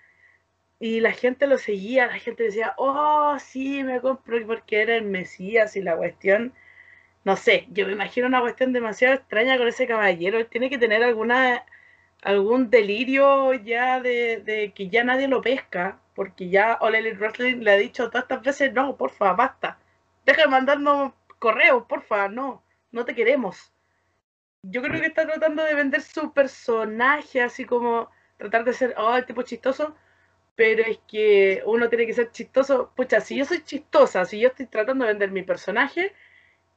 y 0.80 1.01
la 1.01 1.11
gente 1.11 1.47
lo 1.47 1.57
seguía, 1.57 2.07
la 2.07 2.19
gente 2.19 2.43
decía, 2.43 2.73
oh, 2.77 3.38
sí, 3.39 3.84
me 3.84 4.01
compro 4.01 4.45
porque 4.47 4.81
era 4.81 4.95
el 4.95 5.05
Mesías 5.05 5.76
y 5.76 5.81
la 5.81 5.97
cuestión 5.97 6.53
no 7.23 7.35
sé, 7.35 7.67
yo 7.71 7.85
me 7.85 7.93
imagino 7.93 8.27
una 8.27 8.41
cuestión 8.41 8.73
demasiado 8.73 9.15
extraña 9.15 9.57
con 9.57 9.67
ese 9.67 9.88
caballero. 9.88 10.45
Tiene 10.47 10.69
que 10.69 10.77
tener 10.77 11.03
alguna 11.03 11.65
algún 12.21 12.69
delirio 12.69 13.53
ya 13.53 14.01
de, 14.01 14.41
de 14.45 14.73
que 14.73 14.89
ya 14.89 15.03
nadie 15.03 15.27
lo 15.27 15.41
pesca, 15.41 15.99
porque 16.15 16.49
ya 16.49 16.73
All 16.81 16.95
Elite 16.95 17.17
Wrestling 17.17 17.61
le 17.61 17.71
ha 17.71 17.77
dicho 17.77 18.09
todas 18.09 18.23
estas 18.23 18.43
veces, 18.43 18.73
no, 18.73 18.95
porfa, 18.97 19.33
basta. 19.33 19.79
Deja 20.25 20.43
de 20.43 20.47
mandarnos 20.49 21.13
correos, 21.39 21.85
porfa, 21.87 22.27
no, 22.27 22.63
no 22.91 23.05
te 23.05 23.15
queremos. 23.15 23.71
Yo 24.63 24.81
creo 24.81 24.99
que 24.99 25.07
está 25.07 25.25
tratando 25.25 25.63
de 25.63 25.73
vender 25.75 26.01
su 26.01 26.33
personaje, 26.33 27.41
así 27.41 27.65
como 27.65 28.09
tratar 28.37 28.65
de 28.65 28.73
ser, 28.73 28.93
oh, 28.97 29.15
el 29.15 29.25
tipo 29.25 29.41
chistoso, 29.43 29.95
pero 30.55 30.83
es 30.83 30.99
que 31.07 31.63
uno 31.65 31.87
tiene 31.87 32.05
que 32.05 32.13
ser 32.13 32.31
chistoso. 32.31 32.91
Pucha, 32.95 33.21
si 33.21 33.37
yo 33.37 33.45
soy 33.45 33.63
chistosa, 33.63 34.25
si 34.25 34.39
yo 34.39 34.49
estoy 34.49 34.65
tratando 34.65 35.05
de 35.05 35.13
vender 35.13 35.31
mi 35.31 35.43
personaje, 35.43 36.13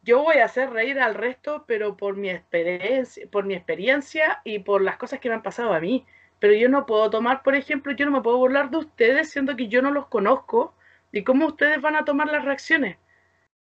yo 0.02 0.22
voy 0.22 0.36
a 0.38 0.46
hacer 0.46 0.70
reír 0.70 1.00
al 1.00 1.14
resto, 1.14 1.64
pero 1.66 1.96
por 1.96 2.16
mi 2.16 2.30
experiencia, 2.30 3.26
por 3.30 3.44
mi 3.44 3.54
experiencia 3.54 4.40
y 4.44 4.58
por 4.60 4.82
las 4.82 4.96
cosas 4.96 5.20
que 5.20 5.28
me 5.28 5.36
han 5.36 5.42
pasado 5.42 5.72
a 5.72 5.80
mí. 5.80 6.04
Pero 6.40 6.54
yo 6.54 6.68
no 6.68 6.86
puedo 6.86 7.08
tomar, 7.10 7.42
por 7.42 7.54
ejemplo, 7.54 7.92
yo 7.92 8.04
no 8.06 8.12
me 8.12 8.20
puedo 8.22 8.38
burlar 8.38 8.70
de 8.70 8.78
ustedes, 8.78 9.30
siendo 9.30 9.56
que 9.56 9.68
yo 9.68 9.80
no 9.82 9.92
los 9.92 10.06
conozco, 10.08 10.74
y 11.12 11.22
cómo 11.24 11.46
ustedes 11.46 11.80
van 11.80 11.96
a 11.96 12.04
tomar 12.04 12.28
las 12.28 12.44
reacciones. 12.44 12.98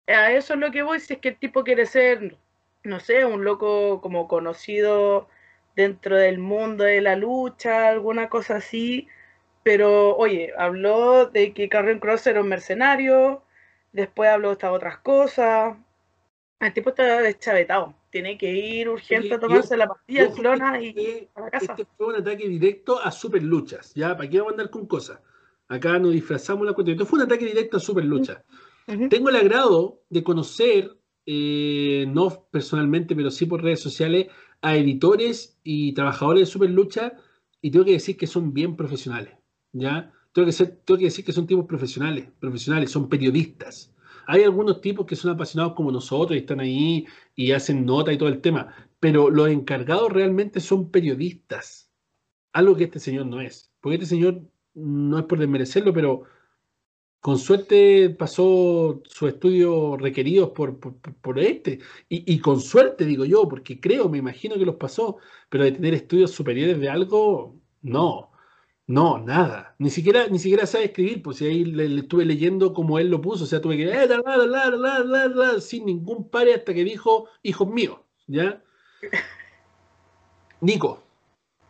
A 0.07 0.31
eso 0.31 0.53
es 0.55 0.59
lo 0.59 0.72
que 0.72 0.81
voy, 0.84 0.99
si 0.99 1.13
es 1.13 1.19
que 1.19 1.30
el 1.30 1.38
tipo 1.38 1.63
quiere 1.63 1.85
ser, 1.85 2.38
no 2.84 2.99
sé, 2.99 3.26
un 3.26 3.43
loco 3.45 4.01
como 4.01 4.27
conocido 4.27 5.30
dentro 5.76 6.18
del 6.18 6.39
mundo 6.39 6.84
de 6.85 7.01
la 7.01 7.15
lucha, 7.15 7.88
alguna 7.89 8.30
cosa 8.30 8.57
así. 8.57 9.07
Pero, 9.63 10.15
oye, 10.18 10.53
habló 10.57 11.27
de 11.27 11.53
que 11.53 11.69
Carrion 11.69 11.99
Cross 11.99 12.27
era 12.27 12.41
un 12.41 12.49
mercenario, 12.49 13.43
después 13.93 14.30
habló 14.30 14.49
de 14.49 14.53
estas 14.53 14.72
otras 14.72 14.97
cosas. 14.99 15.77
El 16.61 16.73
tipo 16.73 16.91
está 16.91 17.21
deschavetado. 17.21 17.95
Tiene 18.11 18.38
que 18.38 18.53
ir 18.53 18.88
urgente 18.88 19.33
a 19.33 19.39
tomarse 19.39 19.75
la 19.75 19.88
pastilla, 19.88 20.31
clona 20.31 20.79
y 20.81 20.89
este- 20.89 21.29
a 21.35 21.41
la 21.41 21.49
casa. 21.49 21.71
Este 21.71 21.88
fue 21.97 22.07
un 22.07 22.15
ataque 22.15 22.47
directo 22.47 22.99
a 23.01 23.11
super 23.11 23.41
luchas, 23.41 23.93
¿ya? 23.95 24.15
¿Para 24.15 24.29
qué 24.29 24.38
vamos 24.38 24.51
a 24.51 24.53
andar 24.53 24.69
con 24.69 24.85
cosas? 24.85 25.19
Acá 25.67 25.97
nos 25.97 26.11
disfrazamos 26.11 26.65
la 26.67 26.73
cuestión. 26.73 26.95
Esto 26.95 27.05
fue 27.05 27.19
un 27.19 27.25
ataque 27.25 27.45
directo 27.45 27.77
a 27.77 27.79
super 27.79 28.05
luchas. 28.05 28.41
Ujú. 28.88 29.09
Tengo 29.09 29.29
el 29.29 29.38
agrado 29.38 30.01
de 30.09 30.23
conocer, 30.23 30.95
eh, 31.25 32.05
no 32.09 32.47
personalmente, 32.51 33.15
pero 33.15 33.31
sí 33.31 33.45
por 33.45 33.63
redes 33.63 33.79
sociales, 33.79 34.27
a 34.61 34.75
editores 34.75 35.57
y 35.63 35.93
trabajadores 35.93 36.41
de 36.41 36.45
Super 36.45 36.69
Lucha 36.69 37.13
y 37.61 37.71
tengo 37.71 37.85
que 37.85 37.93
decir 37.93 38.17
que 38.17 38.27
son 38.27 38.53
bien 38.53 38.75
profesionales, 38.75 39.33
¿ya? 39.71 40.11
Tengo 40.33 40.45
que, 40.45 40.51
ser, 40.51 40.81
tengo 40.85 40.97
que 40.99 41.05
decir 41.05 41.25
que 41.25 41.31
son 41.31 41.47
tipos 41.47 41.65
profesionales, 41.65 42.29
profesionales, 42.39 42.91
son 42.91 43.09
periodistas. 43.09 43.90
Hay 44.31 44.43
algunos 44.43 44.81
tipos 44.81 45.05
que 45.05 45.15
son 45.15 45.31
apasionados 45.31 45.73
como 45.73 45.91
nosotros 45.91 46.35
y 46.37 46.39
están 46.41 46.59
ahí 46.61 47.05
y 47.35 47.51
hacen 47.51 47.85
nota 47.85 48.13
y 48.13 48.17
todo 48.17 48.29
el 48.29 48.41
tema, 48.41 48.73
pero 48.99 49.29
los 49.29 49.49
encargados 49.49 50.11
realmente 50.11 50.59
son 50.59 50.89
periodistas, 50.91 51.91
algo 52.53 52.75
que 52.77 52.85
este 52.85 52.99
señor 52.99 53.27
no 53.27 53.41
es, 53.41 53.71
porque 53.81 53.95
este 53.95 54.07
señor 54.07 54.41
no 54.75 55.19
es 55.19 55.25
por 55.25 55.39
desmerecerlo, 55.39 55.93
pero 55.93 56.23
con 57.19 57.37
suerte 57.37 58.09
pasó 58.11 59.01
sus 59.05 59.29
estudios 59.29 60.01
requeridos 60.01 60.51
por, 60.51 60.79
por, 60.79 60.95
por- 60.99 61.39
este. 61.39 61.79
Y, 62.09 62.31
y 62.33 62.39
con 62.39 62.59
suerte, 62.59 63.05
digo 63.05 63.25
yo, 63.25 63.47
porque 63.47 63.79
creo, 63.79 64.09
me 64.09 64.17
imagino 64.17 64.55
que 64.57 64.65
los 64.65 64.75
pasó, 64.75 65.17
pero 65.49 65.63
de 65.65 65.71
tener 65.73 65.93
estudios 65.93 66.31
superiores 66.31 66.79
de 66.79 66.89
algo, 66.89 67.55
no. 67.83 68.30
No, 68.91 69.19
nada. 69.19 69.73
Ni 69.80 69.89
siquiera, 69.89 70.27
ni 70.27 70.38
siquiera 70.38 70.65
sabe 70.65 70.85
escribir, 70.85 71.23
pues 71.23 71.38
si 71.38 71.45
ahí 71.45 71.63
le, 71.63 71.99
estuve 71.99 72.26
leyendo 72.26 72.73
como 72.73 72.99
él 72.99 73.09
lo 73.09 73.22
puso, 73.22 73.45
o 73.45 73.47
sea, 73.47 73.61
tuve 73.61 73.77
que 73.77 73.89
eh, 73.89 75.61
sin 75.61 75.85
ningún 75.85 76.30
pare 76.30 76.53
hasta 76.55 76.73
que 76.73 76.84
dijo, 76.84 77.30
hijos 77.41 77.69
míos, 77.69 78.01
¿ya? 78.27 78.61
Nico, 80.59 81.01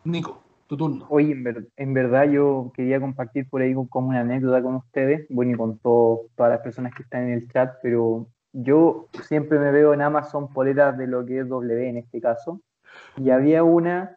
Nico, 0.02 0.42
tu 0.66 0.76
turno. 0.76 1.06
Oye, 1.10 1.36
en, 1.76 1.94
verdad 1.94 2.28
yo 2.28 2.72
quería 2.74 2.98
compartir 2.98 3.48
por 3.48 3.62
ahí 3.62 3.72
como 3.88 4.08
una 4.08 4.22
anécdota 4.22 4.60
con 4.60 4.74
ustedes, 4.74 5.24
bueno, 5.30 5.52
y 5.52 5.56
con 5.56 5.78
todas 5.78 6.26
las 6.38 6.58
personas 6.58 6.92
que 6.92 7.04
están 7.04 7.28
en 7.28 7.34
el 7.34 7.48
chat, 7.52 7.76
pero 7.84 8.26
yo 8.52 9.06
siempre 9.28 9.60
me 9.60 9.70
veo 9.70 9.94
en 9.94 10.02
Amazon 10.02 10.52
poleras 10.52 10.98
de 10.98 11.06
lo 11.06 11.24
que 11.24 11.38
es 11.38 11.48
W 11.48 11.88
en 11.88 11.98
este 11.98 12.20
caso, 12.20 12.60
y 13.16 13.30
había 13.30 13.62
una, 13.62 14.16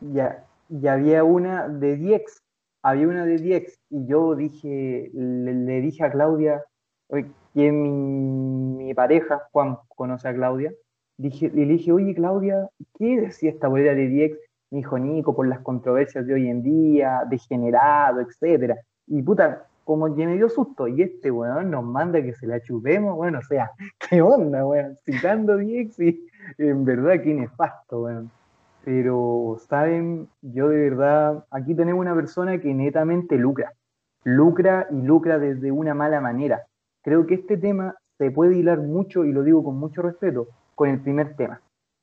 ya, 0.00 0.44
y 0.72 0.86
había 0.86 1.22
una 1.22 1.68
de 1.68 1.96
Diex, 1.96 2.42
había 2.82 3.06
una 3.06 3.26
de 3.26 3.36
Diex, 3.36 3.78
y 3.90 4.06
yo 4.06 4.34
dije, 4.34 5.10
le, 5.12 5.80
dije 5.82 6.04
a 6.04 6.10
Claudia, 6.10 6.64
que 7.54 7.70
mi, 7.70 8.94
pareja, 8.94 9.42
Juan, 9.52 9.76
conoce 9.88 10.28
a 10.28 10.34
Claudia, 10.34 10.72
dije, 11.18 11.50
le 11.50 11.66
dije, 11.66 11.92
oye 11.92 12.14
Claudia, 12.14 12.70
¿qué 12.98 13.20
decía 13.20 13.50
esta 13.50 13.68
bolera 13.68 13.94
de 13.94 14.08
Diex? 14.08 14.38
Mi 14.70 14.80
hijo 14.80 14.98
Nico, 14.98 15.36
por 15.36 15.46
las 15.46 15.60
controversias 15.60 16.26
de 16.26 16.32
hoy 16.32 16.48
en 16.48 16.62
día, 16.62 17.24
degenerado, 17.28 18.20
etcétera. 18.20 18.76
Y 19.06 19.22
puta, 19.22 19.66
como 19.84 20.14
que 20.16 20.26
me 20.26 20.36
dio 20.36 20.48
susto, 20.48 20.88
y 20.88 21.02
este 21.02 21.30
weón 21.30 21.70
nos 21.70 21.84
manda 21.84 22.22
que 22.22 22.32
se 22.32 22.46
la 22.46 22.62
chupemos, 22.62 23.14
bueno, 23.14 23.40
o 23.40 23.42
sea, 23.42 23.70
¿qué 24.08 24.22
onda, 24.22 24.64
weón? 24.64 24.96
Citando 25.04 25.58
Diex 25.58 26.00
y 26.00 26.26
en 26.56 26.86
verdad 26.86 27.22
qué 27.22 27.34
nefasto, 27.34 28.04
weón. 28.04 28.30
Pero, 28.84 29.56
¿saben? 29.68 30.28
Yo 30.42 30.68
de 30.68 30.90
verdad, 30.90 31.44
aquí 31.50 31.74
tenemos 31.74 32.00
una 32.00 32.14
persona 32.14 32.58
que 32.60 32.74
netamente 32.74 33.36
lucra. 33.36 33.72
Lucra 34.24 34.86
y 34.90 35.02
lucra 35.02 35.38
desde 35.38 35.70
una 35.70 35.94
mala 35.94 36.20
manera. 36.20 36.66
Creo 37.02 37.26
que 37.26 37.34
este 37.34 37.56
tema 37.56 37.94
se 38.18 38.30
puede 38.30 38.56
hilar 38.56 38.80
mucho, 38.80 39.24
y 39.24 39.32
lo 39.32 39.42
digo 39.42 39.64
con 39.64 39.78
mucho 39.78 40.02
respeto, 40.02 40.48
con 40.74 40.88
el 40.88 41.00
primer 41.00 41.34
tema, 41.36 41.60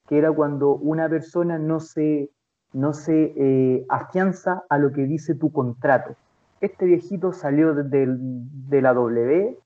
que 0.07 0.18
era 0.18 0.31
cuando 0.31 0.76
una 0.76 1.10
persona 1.10 1.57
no 1.57 1.80
se, 1.80 2.30
no 2.73 2.93
se 2.93 3.34
eh, 3.35 3.85
afianza 3.89 4.64
a 4.69 4.77
lo 4.77 4.91
que 4.91 5.06
dice 5.06 5.35
tu 5.35 5.51
contrato. 5.51 6.15
Este 6.61 6.85
viejito 6.85 7.31
salió 7.31 7.73
de, 7.73 8.07
de 8.10 8.81
la 8.81 8.93
W, 8.93 9.57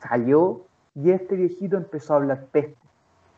salió, 0.00 0.66
y 0.94 1.10
este 1.10 1.36
viejito 1.36 1.76
empezó 1.76 2.14
a 2.14 2.16
hablar 2.16 2.46
peste 2.52 2.85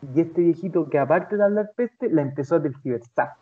y 0.02 0.20
este 0.20 0.42
viejito 0.42 0.88
que 0.88 0.98
aparte 0.98 1.36
de 1.36 1.44
hablar 1.44 1.72
peste, 1.76 2.08
la 2.10 2.22
empezó 2.22 2.56
a 2.56 2.62
tergiversar. 2.62 3.32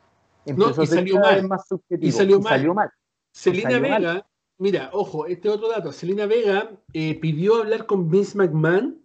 Empezó 0.45 0.83
y, 0.83 0.87
salió 0.87 1.21
mal. 1.21 1.49
Más 1.49 1.67
y 1.91 2.13
salió 2.13 2.41
mal. 2.41 2.53
Salió 2.53 2.75
mal. 2.75 2.91
Selena 3.33 3.79
Vega, 3.79 4.27
mira, 4.59 4.91
ojo, 4.93 5.27
este 5.27 5.49
otro 5.49 5.69
dato. 5.69 5.93
Selena 5.93 6.27
Vega 6.27 6.71
eh, 6.93 7.19
pidió 7.21 7.57
hablar 7.57 7.85
con 7.85 8.11
Vince 8.11 8.39
McMahon 8.39 8.99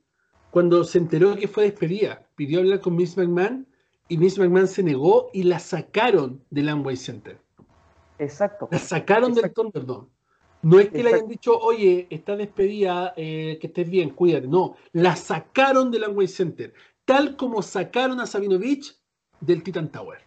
cuando 0.52 0.84
se 0.84 0.99
enteró 0.99 1.36
que 1.36 1.48
fue 1.48 1.64
despedida. 1.64 2.23
Pidió 2.36 2.60
hablar 2.60 2.80
con 2.80 2.95
Vince 2.95 3.19
McMahon 3.19 3.68
y 4.07 4.18
Vince 4.18 4.40
McMahon 4.40 4.68
se 4.68 4.84
negó 4.84 5.30
y 5.34 5.44
la 5.44 5.60
sacaron 5.60 6.41
del 6.49 6.69
Amway 6.69 6.95
Center. 6.95 7.38
Exacto. 8.19 8.69
La 8.72 8.80
sacaron 8.80 9.34
del 9.34 9.52
Thunderdome. 9.52 10.07
No 10.64 10.80
es 10.80 10.90
que 10.90 11.02
le 11.02 11.14
hayan 11.14 11.28
dicho, 11.28 11.57
oye, 11.57 12.07
está 12.10 12.36
despedida, 12.36 13.14
eh, 13.18 13.57
que 13.60 13.68
estés 13.68 13.90
bien, 13.90 14.11
cuídate. 14.11 14.48
No, 14.48 14.76
la 14.94 15.15
sacaron 15.15 15.90
del 15.90 16.03
Amway 16.03 16.28
Center 16.28 16.73
tal 17.06 17.36
como 17.36 17.61
sacaron 17.61 18.19
a 18.19 18.26
Sabinovich 18.26 18.98
del 19.40 19.64
Titan 19.64 19.91
Tower. 19.91 20.19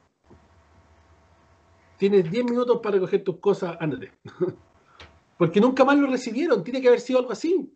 Tienes 1.97 2.31
10 2.31 2.45
minutos 2.45 2.81
para 2.83 2.95
recoger 2.95 3.23
tus 3.23 3.39
cosas, 3.39 3.77
ándate. 3.81 4.13
Porque 5.39 5.61
nunca 5.61 5.85
más 5.85 5.97
lo 5.97 6.07
recibieron, 6.07 6.63
tiene 6.63 6.81
que 6.81 6.89
haber 6.89 7.01
sido 7.01 7.19
algo 7.19 7.33
así. 7.33 7.73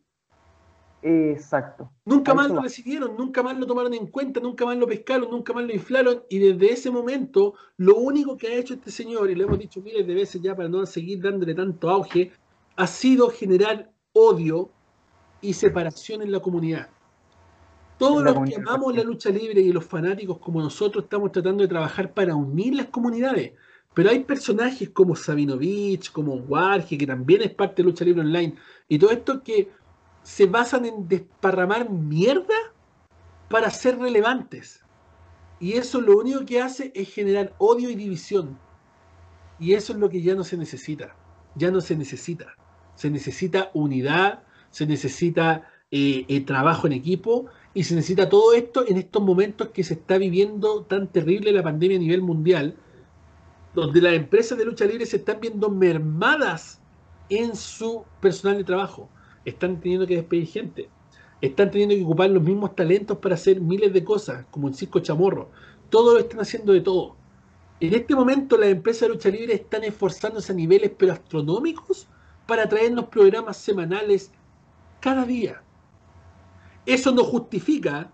Exacto. 1.00 1.92
Nunca 2.04 2.34
más 2.34 2.50
lo 2.50 2.60
recibieron, 2.60 3.16
nunca 3.16 3.42
más 3.42 3.56
lo 3.56 3.66
tomaron 3.66 3.94
en 3.94 4.08
cuenta, 4.08 4.40
nunca 4.40 4.64
más 4.64 4.76
lo 4.76 4.86
pescaron, 4.86 5.30
nunca 5.30 5.52
más 5.52 5.64
lo 5.64 5.72
inflaron 5.72 6.24
y 6.28 6.38
desde 6.38 6.72
ese 6.72 6.90
momento 6.90 7.54
lo 7.76 7.96
único 7.96 8.36
que 8.36 8.48
ha 8.48 8.54
hecho 8.54 8.74
este 8.74 8.90
señor, 8.90 9.30
y 9.30 9.36
lo 9.36 9.44
hemos 9.44 9.58
dicho 9.60 9.80
miles 9.80 10.06
de 10.06 10.14
veces 10.14 10.42
ya 10.42 10.56
para 10.56 10.68
no 10.68 10.84
seguir 10.86 11.22
dándole 11.22 11.54
tanto 11.54 11.88
auge, 11.88 12.32
ha 12.74 12.86
sido 12.86 13.30
generar 13.30 13.92
odio 14.12 14.70
y 15.40 15.52
separación 15.52 16.22
en 16.22 16.32
la 16.32 16.40
comunidad. 16.40 16.88
Todos 17.98 18.22
los 18.22 18.48
que 18.48 18.56
amamos 18.56 18.94
la 18.94 19.02
lucha 19.02 19.30
libre 19.30 19.60
y 19.60 19.72
los 19.72 19.84
fanáticos 19.84 20.38
como 20.38 20.62
nosotros 20.62 21.04
estamos 21.04 21.32
tratando 21.32 21.62
de 21.62 21.68
trabajar 21.68 22.14
para 22.14 22.34
unir 22.36 22.74
las 22.74 22.86
comunidades. 22.86 23.52
Pero 23.92 24.10
hay 24.10 24.20
personajes 24.20 24.90
como 24.90 25.16
Sabinovich, 25.16 26.12
como 26.12 26.34
Warge, 26.34 26.96
que 26.96 27.06
también 27.06 27.42
es 27.42 27.50
parte 27.50 27.82
de 27.82 27.88
Lucha 27.88 28.04
Libre 28.04 28.20
Online, 28.20 28.54
y 28.88 28.98
todo 28.98 29.10
esto 29.10 29.42
que 29.42 29.70
se 30.22 30.46
basan 30.46 30.84
en 30.84 31.08
desparramar 31.08 31.90
mierda 31.90 32.54
para 33.48 33.70
ser 33.70 33.98
relevantes. 33.98 34.84
Y 35.58 35.72
eso 35.72 36.00
lo 36.00 36.18
único 36.18 36.44
que 36.44 36.60
hace 36.60 36.92
es 36.94 37.12
generar 37.12 37.54
odio 37.58 37.90
y 37.90 37.96
división. 37.96 38.56
Y 39.58 39.74
eso 39.74 39.92
es 39.92 39.98
lo 39.98 40.08
que 40.08 40.22
ya 40.22 40.34
no 40.34 40.44
se 40.44 40.56
necesita. 40.56 41.16
Ya 41.56 41.70
no 41.70 41.80
se 41.80 41.96
necesita. 41.96 42.54
Se 42.94 43.10
necesita 43.10 43.70
unidad, 43.74 44.44
se 44.70 44.86
necesita 44.86 45.66
eh, 45.90 46.26
eh, 46.28 46.42
trabajo 46.42 46.86
en 46.86 46.92
equipo 46.92 47.46
y 47.78 47.84
se 47.84 47.94
necesita 47.94 48.28
todo 48.28 48.54
esto 48.54 48.84
en 48.88 48.96
estos 48.96 49.22
momentos 49.22 49.68
que 49.68 49.84
se 49.84 49.94
está 49.94 50.18
viviendo 50.18 50.82
tan 50.82 51.06
terrible 51.06 51.52
la 51.52 51.62
pandemia 51.62 51.96
a 51.96 52.00
nivel 52.00 52.22
mundial, 52.22 52.74
donde 53.72 54.02
las 54.02 54.14
empresas 54.14 54.58
de 54.58 54.64
lucha 54.64 54.84
libre 54.84 55.06
se 55.06 55.18
están 55.18 55.38
viendo 55.40 55.70
mermadas 55.70 56.80
en 57.28 57.54
su 57.54 58.02
personal 58.20 58.58
de 58.58 58.64
trabajo. 58.64 59.08
Están 59.44 59.80
teniendo 59.80 60.08
que 60.08 60.16
despedir 60.16 60.48
gente. 60.48 60.88
Están 61.40 61.70
teniendo 61.70 61.94
que 61.94 62.02
ocupar 62.02 62.30
los 62.30 62.42
mismos 62.42 62.74
talentos 62.74 63.18
para 63.18 63.36
hacer 63.36 63.60
miles 63.60 63.92
de 63.92 64.02
cosas, 64.02 64.44
como 64.50 64.66
el 64.66 64.74
Cisco 64.74 64.98
Chamorro. 64.98 65.48
Todo 65.88 66.14
lo 66.14 66.18
están 66.18 66.40
haciendo 66.40 66.72
de 66.72 66.80
todo. 66.80 67.14
En 67.78 67.94
este 67.94 68.16
momento 68.16 68.56
las 68.56 68.70
empresas 68.70 69.02
de 69.02 69.14
lucha 69.14 69.28
libre 69.28 69.54
están 69.54 69.84
esforzándose 69.84 70.50
a 70.50 70.56
niveles 70.56 70.90
pero 70.98 71.12
astronómicos 71.12 72.08
para 72.44 72.68
traernos 72.68 73.04
programas 73.04 73.56
semanales 73.56 74.32
cada 74.98 75.24
día. 75.24 75.62
Eso 76.88 77.12
no 77.12 77.22
justifica 77.22 78.10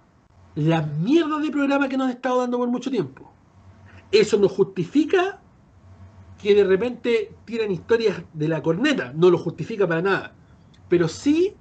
la 0.57 0.83
mierda 0.83 1.39
de 1.39 1.53
programa 1.53 1.89
que 1.89 1.97
nos 1.97 2.07
han 2.07 2.15
estado 2.15 2.41
dando 2.41 2.59
por 2.59 2.69
mucho 2.69 2.91
tiempo. 2.91 3.31
Eso 4.11 4.37
no 4.37 4.49
justifica 4.49 5.41
que 6.43 6.57
de 6.57 6.65
repente 6.65 7.33
tiran 7.45 7.71
historias 7.71 8.25
de 8.33 8.49
la 8.49 8.65
corneta. 8.65 9.13
No 9.15 9.31
lo 9.31 9.39
justifica 9.39 9.87
para 9.87 10.03
nada. 10.03 10.35
Pero 10.89 11.07
sí, 11.07 11.55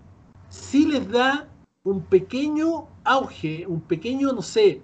sí 0.50 0.88
les 0.88 1.08
da 1.08 1.48
un 1.84 2.02
pequeño 2.02 2.88
auge, 3.04 3.68
un 3.68 3.82
pequeño, 3.82 4.34
no 4.34 4.42
sé, 4.42 4.82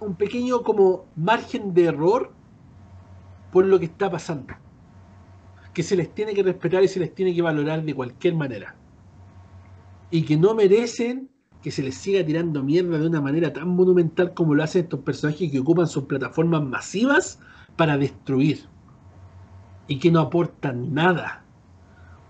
un 0.00 0.16
pequeño 0.16 0.62
como 0.62 1.06
margen 1.16 1.72
de 1.72 1.86
error 1.86 2.30
por 3.52 3.64
lo 3.64 3.78
que 3.78 3.86
está 3.86 4.10
pasando. 4.10 4.52
Que 5.72 5.82
se 5.82 5.96
les 5.96 6.14
tiene 6.14 6.34
que 6.34 6.42
respetar 6.42 6.84
y 6.84 6.88
se 6.88 7.00
les 7.00 7.14
tiene 7.14 7.34
que 7.34 7.40
valorar 7.40 7.82
de 7.82 7.94
cualquier 7.94 8.34
manera. 8.34 8.76
Y 10.10 10.26
que 10.26 10.36
no 10.36 10.54
merecen 10.54 11.30
que 11.68 11.72
se 11.72 11.82
les 11.82 11.96
siga 11.96 12.24
tirando 12.24 12.62
mierda 12.62 12.98
de 12.98 13.06
una 13.06 13.20
manera 13.20 13.52
tan 13.52 13.68
monumental 13.68 14.32
como 14.32 14.54
lo 14.54 14.62
hacen 14.62 14.84
estos 14.84 15.00
personajes 15.00 15.52
que 15.52 15.60
ocupan 15.60 15.86
sus 15.86 16.04
plataformas 16.04 16.62
masivas 16.62 17.40
para 17.76 17.98
destruir 17.98 18.64
y 19.86 19.98
que 19.98 20.10
no 20.10 20.20
aportan 20.20 20.94
nada. 20.94 21.44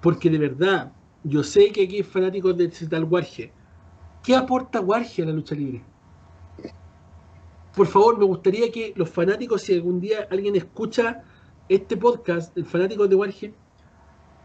Porque 0.02 0.28
de 0.28 0.38
verdad, 0.38 0.90
yo 1.22 1.44
sé 1.44 1.70
que 1.70 1.84
aquí 1.84 1.98
hay 1.98 2.02
fanáticos 2.02 2.56
de 2.56 2.66
tal 2.66 3.04
Warge. 3.04 3.52
¿Qué 4.24 4.34
aporta 4.34 4.80
Warge 4.80 5.22
a 5.22 5.26
la 5.26 5.32
lucha 5.32 5.54
libre? 5.54 5.84
Por 7.76 7.86
favor, 7.86 8.18
me 8.18 8.24
gustaría 8.24 8.72
que 8.72 8.92
los 8.96 9.08
fanáticos, 9.08 9.62
si 9.62 9.74
algún 9.74 10.00
día 10.00 10.26
alguien 10.32 10.56
escucha 10.56 11.22
este 11.68 11.96
podcast, 11.96 12.58
el 12.58 12.64
fanático 12.64 13.06
de 13.06 13.14
Warge, 13.14 13.54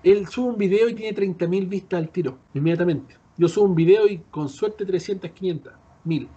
él 0.03 0.28
sube 0.28 0.49
un 0.49 0.57
video 0.60 0.88
y 0.88 0.94
tiene 0.94 1.18
30.000 1.18 1.68
vistas 1.68 1.98
al 1.98 2.10
tiro, 2.10 2.38
inmediatamente. 2.53 3.23
Yo 3.38 3.48
subo 3.48 3.66
un 3.66 3.76
video 3.76 4.08
y 4.08 4.20
con 4.20 4.48
suerte 4.48 4.86
300, 4.86 5.32
500, 5.32 5.74
1000. 6.04 6.30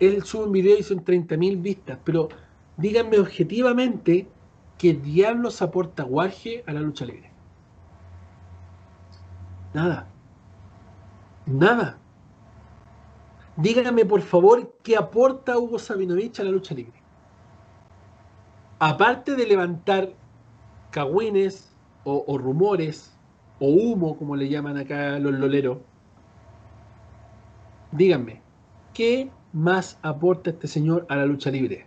Él 0.00 0.22
sube 0.24 0.44
un 0.44 0.52
video 0.52 0.78
y 0.78 0.82
son 0.82 1.04
30.000 1.04 1.60
vistas, 1.60 1.98
pero 2.04 2.28
díganme 2.78 3.18
objetivamente 3.18 4.26
qué 4.78 4.94
diablos 4.94 5.60
aporta 5.60 6.04
Warge 6.04 6.64
a 6.66 6.72
la 6.72 6.80
lucha 6.80 7.04
libre. 7.04 7.30
Nada. 9.74 10.08
Nada. 11.44 11.98
Díganme 13.56 14.06
por 14.06 14.22
favor 14.22 14.74
qué 14.82 14.96
aporta 14.96 15.58
Hugo 15.58 15.78
Sabinovich 15.78 16.40
a 16.40 16.44
la 16.44 16.50
lucha 16.50 16.74
libre. 16.74 16.98
Aparte 18.78 19.36
de 19.36 19.46
levantar 19.46 20.14
cagüines 20.90 21.74
o 22.04 22.38
rumores 22.38 23.14
o 23.58 23.68
humo, 23.68 24.16
como 24.16 24.34
le 24.34 24.48
llaman 24.48 24.78
acá 24.78 25.18
los 25.18 25.34
loleros, 25.34 25.76
díganme, 27.92 28.42
¿qué 28.94 29.30
más 29.52 29.98
aporta 30.02 30.50
este 30.50 30.68
señor 30.68 31.06
a 31.08 31.16
la 31.16 31.26
lucha 31.26 31.50
libre? 31.50 31.86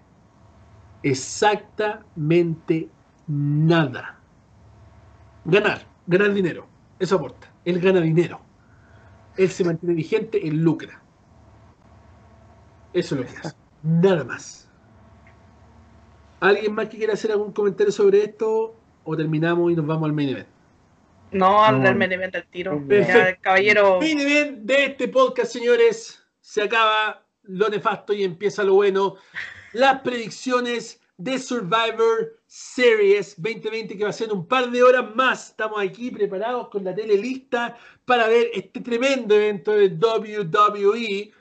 Exactamente 1.03 2.89
nada. 3.27 4.19
Ganar, 5.45 5.81
ganar 6.07 6.33
dinero. 6.33 6.67
Eso 6.99 7.15
aporta. 7.15 7.51
Él 7.65 7.79
gana 7.79 7.99
dinero. 8.01 8.39
Él 9.35 9.49
se 9.49 9.63
mantiene 9.63 9.95
vigente, 9.95 10.47
él 10.47 10.57
lucra. 10.57 11.01
Eso 12.93 13.15
es 13.15 13.21
lo 13.21 13.27
que 13.27 13.37
hace. 13.39 13.55
Nada 13.81 14.23
más. 14.23 14.71
¿Alguien 16.39 16.75
más 16.75 16.89
que 16.89 16.97
quiera 16.97 17.13
hacer 17.13 17.31
algún 17.31 17.51
comentario 17.53 17.91
sobre 17.91 18.23
esto? 18.23 18.79
¿O 19.03 19.17
terminamos 19.17 19.71
y 19.71 19.75
nos 19.75 19.85
vamos 19.85 20.05
al 20.07 20.13
main 20.13 20.29
event? 20.29 20.52
No, 21.33 21.63
al 21.63 21.81
del 21.81 21.95
main 21.95 22.11
event 22.11 22.35
al 22.35 22.45
tiro. 22.47 22.81
Perfecto. 22.87 23.19
Ya, 23.19 23.35
caballero. 23.37 23.99
Main 23.99 24.19
event 24.19 24.59
de 24.59 24.85
este 24.85 25.07
podcast, 25.07 25.51
señores. 25.51 26.23
Se 26.41 26.61
acaba 26.61 27.25
lo 27.43 27.69
nefasto 27.69 28.13
y 28.13 28.23
empieza 28.23 28.63
lo 28.63 28.75
bueno. 28.75 29.15
Las 29.73 30.01
predicciones 30.01 31.01
de 31.17 31.39
Survivor 31.39 32.39
Series 32.45 33.35
2020 33.37 33.97
que 33.97 34.03
va 34.03 34.09
a 34.09 34.13
ser 34.13 34.31
un 34.31 34.47
par 34.47 34.69
de 34.69 34.83
horas 34.83 35.15
más. 35.15 35.49
Estamos 35.49 35.81
aquí 35.81 36.11
preparados 36.11 36.69
con 36.69 36.83
la 36.83 36.93
tele 36.93 37.17
lista 37.17 37.77
para 38.05 38.27
ver 38.27 38.49
este 38.53 38.81
tremendo 38.81 39.35
evento 39.35 39.71
de 39.71 39.87
WWE. 39.87 41.31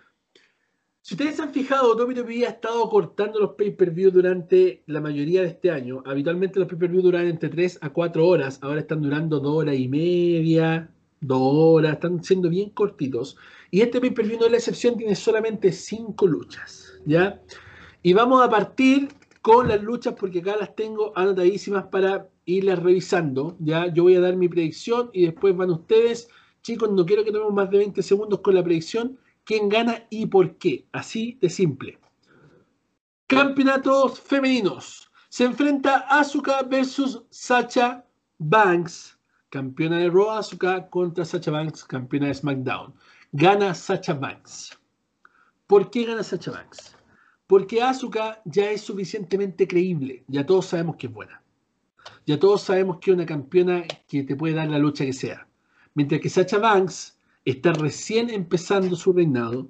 Si 1.05 1.15
ustedes 1.15 1.35
se 1.35 1.43
han 1.43 1.53
fijado, 1.53 1.97
WWE 1.97 2.47
ha 2.47 2.51
estado 2.51 2.89
cortando 2.89 3.41
los 3.41 3.55
pay-per-view 3.55 4.13
durante 4.13 4.85
la 4.87 5.01
mayoría 5.01 5.43
de 5.43 5.49
este 5.49 5.73
año. 5.73 6.01
Habitualmente 6.07 6.61
los 6.61 6.69
pay-per-view 6.69 7.03
duran 7.03 7.27
entre 7.27 7.49
3 7.49 7.81
a 7.83 7.91
4 7.91 8.25
horas. 8.25 8.61
Ahora 8.63 8.79
están 8.79 9.03
durando 9.03 9.41
2 9.41 9.53
horas 9.53 9.75
y 9.75 9.89
media, 9.89 10.89
2 11.21 11.41
horas. 11.43 11.95
Están 11.95 12.23
siendo 12.23 12.49
bien 12.49 12.71
cortitos. 12.71 13.37
Y 13.73 13.81
este 13.81 14.01
pay-per-view 14.01 14.39
no 14.39 14.47
es 14.47 14.53
la 14.53 14.59
excepción, 14.59 14.97
tiene 14.97 15.17
solamente 15.17 15.73
5 15.73 16.25
luchas. 16.25 16.95
¿Ya? 17.05 17.43
Y 18.05 18.13
vamos 18.13 18.41
a 18.41 18.49
partir 18.49 19.09
con 19.41 19.67
las 19.67 19.83
luchas 19.83 20.15
porque 20.17 20.39
acá 20.39 20.57
las 20.57 20.77
tengo 20.77 21.13
anotadísimas 21.17 21.87
para 21.87 22.29
irlas 22.45 22.81
revisando. 22.81 23.57
¿ya? 23.59 23.93
Yo 23.93 24.05
voy 24.05 24.15
a 24.15 24.21
dar 24.21 24.37
mi 24.37 24.49
predicción 24.49 25.11
y 25.13 25.25
después 25.25 25.57
van 25.57 25.71
ustedes. 25.71 26.29
Chicos, 26.63 26.93
no 26.93 27.05
quiero 27.05 27.25
que 27.25 27.33
tomemos 27.33 27.53
más 27.53 27.69
de 27.73 27.79
20 27.79 28.01
segundos 28.05 28.39
con 28.39 28.55
la 28.55 28.63
predicción. 28.63 29.19
¿Quién 29.53 29.69
gana 29.69 30.07
y 30.09 30.25
por 30.25 30.57
qué? 30.57 30.89
Así 30.93 31.37
de 31.39 31.51
simple. 31.51 31.99
Campeonatos 33.27 34.19
femeninos. 34.19 35.11
Se 35.29 35.45
enfrenta 35.45 36.07
Asuka 36.09 36.63
versus 36.63 37.23
Sacha 37.29 38.03
Banks. 38.39 39.19
Campeona 39.51 39.99
de 39.99 40.09
Raw 40.09 40.31
Asuka 40.31 40.89
contra 40.89 41.27
Sacha 41.27 41.51
Banks, 41.51 41.85
campeona 41.85 42.29
de 42.29 42.35
SmackDown. 42.35 42.95
Gana 43.33 43.75
Sacha 43.75 44.15
Banks. 44.15 44.79
¿Por 45.67 45.91
qué 45.91 46.07
gana 46.07 46.23
Sacha 46.23 46.51
Banks? 46.51 46.97
Porque 47.47 47.83
Asuka 47.83 48.41
ya 48.47 48.71
es 48.71 48.81
suficientemente 48.81 49.69
creíble. 49.69 50.25
Ya 50.29 50.47
todos 50.47 50.65
sabemos 50.65 50.97
que 50.97 51.09
es 51.09 51.13
buena. 51.13 51.43
Ya 52.25 52.41
todos 52.41 52.63
sabemos 52.63 53.01
que 53.01 53.11
es 53.11 53.17
una 53.17 53.27
campeona 53.27 53.85
que 54.09 54.23
te 54.23 54.35
puede 54.35 54.55
dar 54.55 54.71
la 54.71 54.79
lucha 54.79 55.05
que 55.05 55.13
sea. 55.13 55.47
Mientras 55.93 56.23
que 56.23 56.31
Sacha 56.31 56.57
Banks 56.57 57.19
está 57.45 57.73
recién 57.73 58.31
empezando 58.31 58.97
su 58.97 59.13
reinado. 59.13 59.69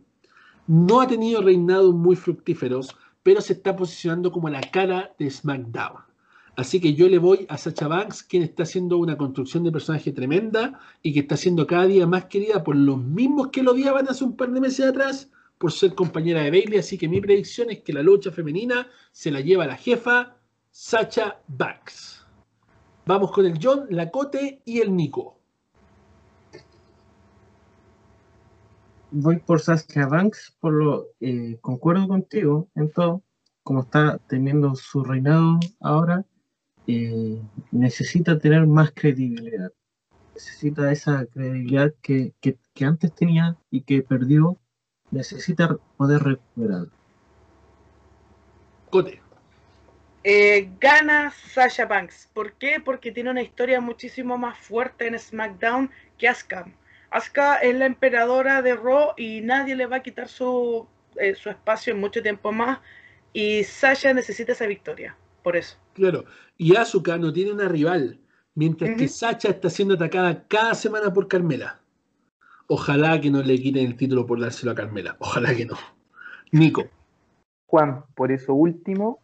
No 0.67 1.01
ha 1.01 1.07
tenido 1.07 1.43
reinados 1.43 1.95
muy 1.95 2.17
fructíferos, 2.17 2.97
pero 3.23 3.41
se 3.41 3.55
está 3.55 3.77
posicionando 3.77 4.33
como 4.33 4.49
la 4.49 4.61
cara 4.61 5.15
de 5.19 5.31
SmackDown. 5.31 6.01
Así 6.55 6.81
que 6.81 6.95
yo 6.95 7.09
le 7.09 7.19
voy 7.19 7.47
a 7.49 7.57
Sacha 7.57 7.89
Banks, 7.89 8.23
quien 8.23 8.43
está 8.43 8.65
haciendo 8.65 8.99
una 8.99 9.17
construcción 9.17 9.65
de 9.65 9.73
personaje 9.73 10.13
tremenda 10.13 10.79
y 11.03 11.15
que 11.15 11.21
está 11.21 11.37
siendo 11.37 11.67
cada 11.67 11.87
día 11.87 12.07
más 12.07 12.27
querida 12.27 12.63
por 12.63 12.77
los 12.77 12.99
mismos 12.99 13.49
que 13.49 13.63
lo 13.63 13.73
odiaban 13.73 14.09
hace 14.09 14.25
un 14.25 14.37
par 14.37 14.51
de 14.53 14.61
meses 14.61 14.87
atrás 14.87 15.31
por 15.57 15.73
ser 15.73 15.95
compañera 15.95 16.43
de 16.43 16.51
Bailey. 16.51 16.79
Así 16.79 16.99
que 16.99 17.09
mi 17.09 17.21
predicción 17.21 17.71
es 17.71 17.81
que 17.81 17.95
la 17.95 18.03
lucha 18.03 18.31
femenina 18.31 18.87
se 19.13 19.31
la 19.31 19.41
lleva 19.41 19.67
la 19.67 19.77
jefa 19.77 20.37
Sacha 20.71 21.41
Banks. 21.49 22.27
Vamos 23.07 23.33
con 23.33 23.47
el 23.47 23.59
John, 23.61 23.87
la 23.89 24.11
Cote 24.11 24.61
y 24.67 24.81
el 24.81 24.95
Nico. 24.95 25.42
Voy 29.15 29.39
por 29.41 29.61
Saskia 29.61 30.07
Banks, 30.07 30.57
por 30.59 30.73
lo 30.73 31.09
eh, 31.21 31.59
concuerdo 31.61 32.09
contigo 32.09 32.69
en 32.75 32.91
todo. 32.91 33.23
Como 33.63 33.83
está 33.83 34.19
teniendo 34.27 34.75
su 34.75 35.05
reinado 35.05 35.61
ahora, 35.81 36.25
eh, 36.87 37.39
necesita 37.71 38.39
tener 38.39 38.67
más 38.67 38.91
credibilidad. 38.93 39.71
Necesita 40.35 40.91
esa 40.91 41.27
credibilidad 41.27 41.93
que, 42.01 42.33
que, 42.41 42.57
que 42.73 42.85
antes 42.87 43.15
tenía 43.15 43.57
y 43.71 43.83
que 43.83 44.03
perdió. 44.03 44.59
Necesita 45.11 45.77
poder 45.99 46.23
recuperar. 46.23 46.87
Cote. 48.89 49.21
Eh, 50.25 50.71
gana 50.81 51.31
Sasha 51.33 51.85
Banks. 51.85 52.31
¿Por 52.33 52.55
qué? 52.55 52.81
Porque 52.83 53.13
tiene 53.13 53.31
una 53.31 53.43
historia 53.43 53.81
muchísimo 53.81 54.39
más 54.39 54.57
fuerte 54.59 55.07
en 55.07 55.19
SmackDown 55.19 55.91
que 56.17 56.29
Asuka. 56.29 56.67
Asuka 57.13 57.57
es 57.57 57.75
la 57.77 57.87
emperadora 57.87 58.63
de 58.63 58.75
Raw 58.75 59.13
y 59.17 59.43
nadie 59.43 59.77
le 59.77 59.87
va 59.87 59.97
a 59.97 60.03
quitar 60.03 60.29
su, 60.29 60.87
eh, 61.17 61.35
su 61.35 61.51
espacio 61.51 61.93
en 61.93 62.01
mucho 62.01 62.23
tiempo 62.23 62.53
más. 62.53 62.81
Y 63.35 63.65
Sasha 63.65 64.15
necesita 64.15 64.53
esa 64.53 64.67
victoria. 64.67 65.17
Por 65.43 65.57
eso. 65.57 65.77
Claro. 65.93 66.25
Y 66.57 66.75
Asuka 66.77 67.19
no 67.19 67.33
tiene 67.33 67.53
una 67.53 67.69
rival, 67.69 68.19
mientras 68.55 68.91
que 68.97 69.05
Ujú. 69.05 69.13
Sacha 69.13 69.49
está 69.49 69.69
siendo 69.69 69.95
atacada 69.95 70.45
cada 70.49 70.75
semana 70.75 71.13
por 71.13 71.29
Carmela. 71.29 71.81
Ojalá 72.67 73.21
que 73.21 73.31
no 73.31 73.43
le 73.43 73.59
quiten 73.61 73.85
el 73.85 73.97
título 73.97 74.27
por 74.27 74.41
dárselo 74.41 74.73
a 74.73 74.75
Carmela. 74.75 75.17
Ojalá 75.19 75.55
que 75.55 75.67
no. 75.67 75.77
Nico. 76.51 76.85
Juan, 77.67 78.05
por 78.15 78.33
eso 78.33 78.55
último, 78.55 79.21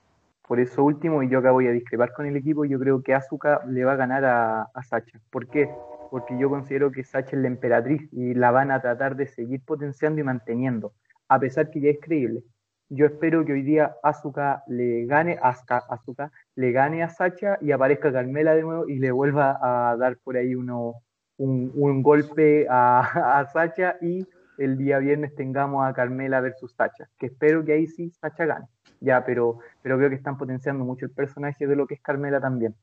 por 0.46 0.60
eso 0.60 0.82
último, 0.82 1.22
y 1.22 1.30
yo 1.30 1.38
acá 1.38 1.52
voy 1.52 1.66
a 1.66 1.72
discrepar 1.72 2.12
con 2.12 2.26
el 2.26 2.36
equipo, 2.36 2.64
yo 2.64 2.78
creo 2.78 3.02
que 3.02 3.14
Asuka 3.14 3.62
le 3.66 3.84
va 3.84 3.92
a 3.92 3.96
ganar 3.96 4.24
a, 4.24 4.62
a 4.74 4.82
Sacha. 4.82 5.20
¿Por 5.30 5.48
qué? 5.48 5.68
Porque 6.10 6.38
yo 6.38 6.48
considero 6.48 6.90
que 6.90 7.04
Sacha 7.04 7.36
es 7.36 7.42
la 7.42 7.48
emperatriz 7.48 8.08
y 8.12 8.34
la 8.34 8.50
van 8.50 8.70
a 8.70 8.80
tratar 8.80 9.16
de 9.16 9.26
seguir 9.26 9.62
potenciando 9.64 10.20
y 10.20 10.24
manteniendo, 10.24 10.94
a 11.28 11.38
pesar 11.38 11.70
que 11.70 11.80
ya 11.80 11.90
es 11.90 11.98
creíble. 12.00 12.42
Yo 12.90 13.04
espero 13.04 13.44
que 13.44 13.52
hoy 13.52 13.62
día 13.62 13.96
Asuka 14.02 14.62
le 14.66 15.04
gane, 15.04 15.38
Asuka, 15.42 15.84
Asuka 15.90 16.32
le 16.54 16.72
gane 16.72 17.02
a 17.02 17.10
Sacha 17.10 17.58
y 17.60 17.70
aparezca 17.70 18.10
Carmela 18.10 18.54
de 18.54 18.62
nuevo 18.62 18.88
y 18.88 18.98
le 18.98 19.10
vuelva 19.10 19.58
a 19.60 19.96
dar 19.96 20.16
por 20.24 20.38
ahí 20.38 20.54
uno, 20.54 20.94
un, 21.36 21.70
un 21.74 22.02
golpe 22.02 22.66
a, 22.70 23.00
a 23.40 23.46
Sacha 23.46 23.96
y 24.00 24.26
el 24.56 24.78
día 24.78 24.98
viernes 24.98 25.34
tengamos 25.34 25.86
a 25.86 25.92
Carmela 25.92 26.40
versus 26.40 26.72
Sacha, 26.72 27.10
que 27.18 27.26
espero 27.26 27.62
que 27.62 27.74
ahí 27.74 27.86
sí 27.86 28.10
Sacha 28.10 28.46
gane. 28.46 28.66
Ya, 29.00 29.24
pero, 29.24 29.58
pero 29.82 29.98
creo 29.98 30.08
que 30.08 30.16
están 30.16 30.38
potenciando 30.38 30.84
mucho 30.84 31.04
el 31.04 31.12
personaje 31.12 31.66
de 31.66 31.76
lo 31.76 31.86
que 31.86 31.94
es 31.94 32.00
Carmela 32.00 32.40
también. 32.40 32.74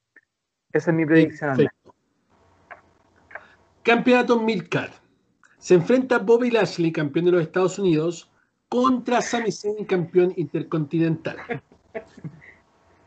Esa 0.71 0.91
es 0.91 0.97
mi 0.97 1.05
predicción. 1.05 1.57
Perfecto. 1.57 1.94
Campeonato 3.85 4.41
Midcard. 4.41 4.89
Se 5.59 5.75
enfrenta 5.75 6.17
Bobby 6.17 6.49
Lashley, 6.49 6.91
campeón 6.91 7.25
de 7.25 7.31
los 7.33 7.41
Estados 7.43 7.77
Unidos, 7.77 8.31
contra 8.67 9.21
Sami 9.21 9.51
Zayn, 9.51 9.85
campeón 9.85 10.33
intercontinental. 10.37 11.37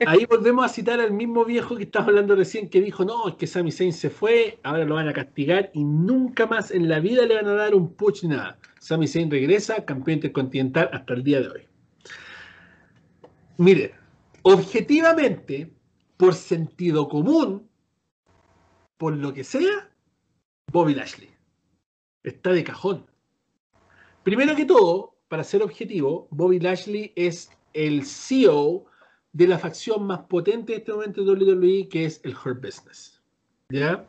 Ahí 0.06 0.24
volvemos 0.26 0.64
a 0.64 0.68
citar 0.68 1.00
al 1.00 1.10
mismo 1.10 1.44
viejo 1.44 1.74
que 1.74 1.82
estaba 1.82 2.06
hablando 2.06 2.36
recién, 2.36 2.70
que 2.70 2.80
dijo, 2.80 3.04
no, 3.04 3.26
es 3.26 3.34
que 3.34 3.48
Sami 3.48 3.72
Zayn 3.72 3.92
se 3.92 4.08
fue, 4.08 4.60
ahora 4.62 4.84
lo 4.84 4.94
van 4.94 5.08
a 5.08 5.12
castigar 5.12 5.72
y 5.74 5.82
nunca 5.82 6.46
más 6.46 6.70
en 6.70 6.88
la 6.88 7.00
vida 7.00 7.26
le 7.26 7.34
van 7.34 7.48
a 7.48 7.54
dar 7.54 7.74
un 7.74 7.92
push 7.94 8.22
nada. 8.22 8.56
Sami 8.78 9.08
Zayn 9.08 9.32
regresa, 9.32 9.84
campeón 9.84 10.18
intercontinental 10.18 10.90
hasta 10.92 11.12
el 11.12 11.24
día 11.24 11.40
de 11.40 11.48
hoy. 11.48 11.62
Miren, 13.56 13.90
objetivamente, 14.42 15.72
por 16.16 16.34
sentido 16.34 17.08
común, 17.08 17.68
por 18.96 19.16
lo 19.16 19.34
que 19.34 19.42
sea, 19.42 19.87
Bobby 20.70 20.94
Lashley. 20.94 21.30
Está 22.22 22.52
de 22.52 22.64
cajón. 22.64 23.06
Primero 24.22 24.54
que 24.54 24.66
todo, 24.66 25.16
para 25.28 25.44
ser 25.44 25.62
objetivo, 25.62 26.28
Bobby 26.30 26.60
Lashley 26.60 27.12
es 27.16 27.50
el 27.72 28.04
CEO 28.04 28.84
de 29.32 29.46
la 29.46 29.58
facción 29.58 30.06
más 30.06 30.20
potente 30.20 30.74
en 30.74 30.80
este 30.80 30.92
momento 30.92 31.24
de 31.24 31.32
WWE, 31.32 31.88
que 31.88 32.04
es 32.04 32.20
el 32.24 32.34
Hurt 32.34 32.62
Business. 32.62 33.22
¿Ya? 33.70 34.06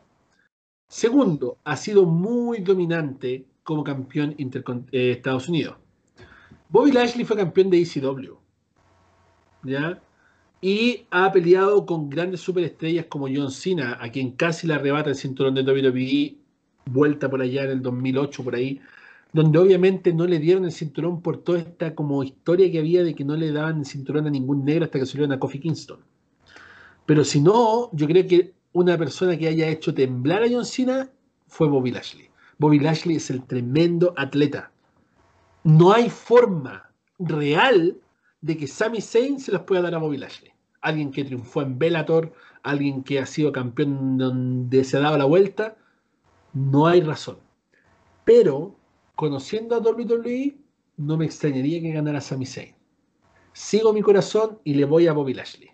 Segundo, 0.88 1.58
ha 1.64 1.76
sido 1.76 2.04
muy 2.04 2.60
dominante 2.60 3.46
como 3.62 3.84
campeón 3.84 4.34
de 4.36 4.64
eh, 4.92 5.12
Estados 5.12 5.48
Unidos. 5.48 5.76
Bobby 6.68 6.92
Lashley 6.92 7.24
fue 7.24 7.36
campeón 7.36 7.70
de 7.70 7.80
ECW. 7.80 8.34
¿Ya? 9.62 10.02
Y 10.60 11.06
ha 11.10 11.32
peleado 11.32 11.86
con 11.86 12.10
grandes 12.10 12.40
superestrellas 12.40 13.06
como 13.06 13.28
John 13.32 13.50
Cena, 13.50 13.96
a 14.00 14.10
quien 14.10 14.32
casi 14.32 14.66
le 14.66 14.74
arrebata 14.74 15.10
el 15.10 15.16
cinturón 15.16 15.54
de 15.54 15.62
WWE, 15.62 16.39
vuelta 16.92 17.28
por 17.30 17.40
allá 17.40 17.64
en 17.64 17.70
el 17.70 17.82
2008, 17.82 18.44
por 18.44 18.54
ahí, 18.54 18.80
donde 19.32 19.58
obviamente 19.58 20.12
no 20.12 20.26
le 20.26 20.38
dieron 20.38 20.64
el 20.64 20.72
cinturón 20.72 21.22
por 21.22 21.38
toda 21.38 21.60
esta 21.60 21.94
como 21.94 22.22
historia 22.22 22.70
que 22.70 22.78
había 22.78 23.04
de 23.04 23.14
que 23.14 23.24
no 23.24 23.36
le 23.36 23.52
daban 23.52 23.80
el 23.80 23.86
cinturón 23.86 24.26
a 24.26 24.30
ningún 24.30 24.64
negro 24.64 24.84
hasta 24.84 24.98
que 24.98 25.06
subieron 25.06 25.32
a 25.32 25.38
Kofi 25.38 25.60
Kingston. 25.60 26.00
Pero 27.06 27.24
si 27.24 27.40
no, 27.40 27.90
yo 27.92 28.06
creo 28.06 28.26
que 28.26 28.52
una 28.72 28.96
persona 28.96 29.36
que 29.36 29.48
haya 29.48 29.68
hecho 29.68 29.94
temblar 29.94 30.42
a 30.42 30.48
John 30.50 30.64
Cena 30.64 31.08
fue 31.48 31.68
Bobby 31.68 31.90
Lashley. 31.90 32.28
Bobby 32.58 32.78
Lashley 32.78 33.16
es 33.16 33.30
el 33.30 33.42
tremendo 33.44 34.14
atleta. 34.16 34.70
No 35.64 35.92
hay 35.92 36.08
forma 36.08 36.90
real 37.18 37.96
de 38.40 38.56
que 38.56 38.66
Sami 38.66 39.00
Zayn 39.00 39.40
se 39.40 39.52
las 39.52 39.62
pueda 39.62 39.82
dar 39.82 39.94
a 39.94 39.98
Bobby 39.98 40.18
Lashley. 40.18 40.52
Alguien 40.80 41.10
que 41.10 41.24
triunfó 41.24 41.62
en 41.62 41.78
Bellator, 41.78 42.32
alguien 42.62 43.02
que 43.02 43.18
ha 43.18 43.26
sido 43.26 43.52
campeón 43.52 44.16
donde 44.18 44.84
se 44.84 44.96
ha 44.96 45.00
dado 45.00 45.18
la 45.18 45.24
vuelta, 45.24 45.76
no 46.52 46.86
hay 46.86 47.00
razón. 47.00 47.38
Pero, 48.24 48.76
conociendo 49.16 49.74
a 49.74 49.80
WWE, 49.80 50.56
no 50.96 51.16
me 51.16 51.24
extrañaría 51.24 51.80
que 51.80 51.92
ganara 51.92 52.20
Sami 52.20 52.46
Zayn. 52.46 52.74
Sigo 53.52 53.92
mi 53.92 54.02
corazón 54.02 54.58
y 54.64 54.74
le 54.74 54.84
voy 54.84 55.06
a 55.06 55.12
Bobby 55.12 55.34
Lashley. 55.34 55.70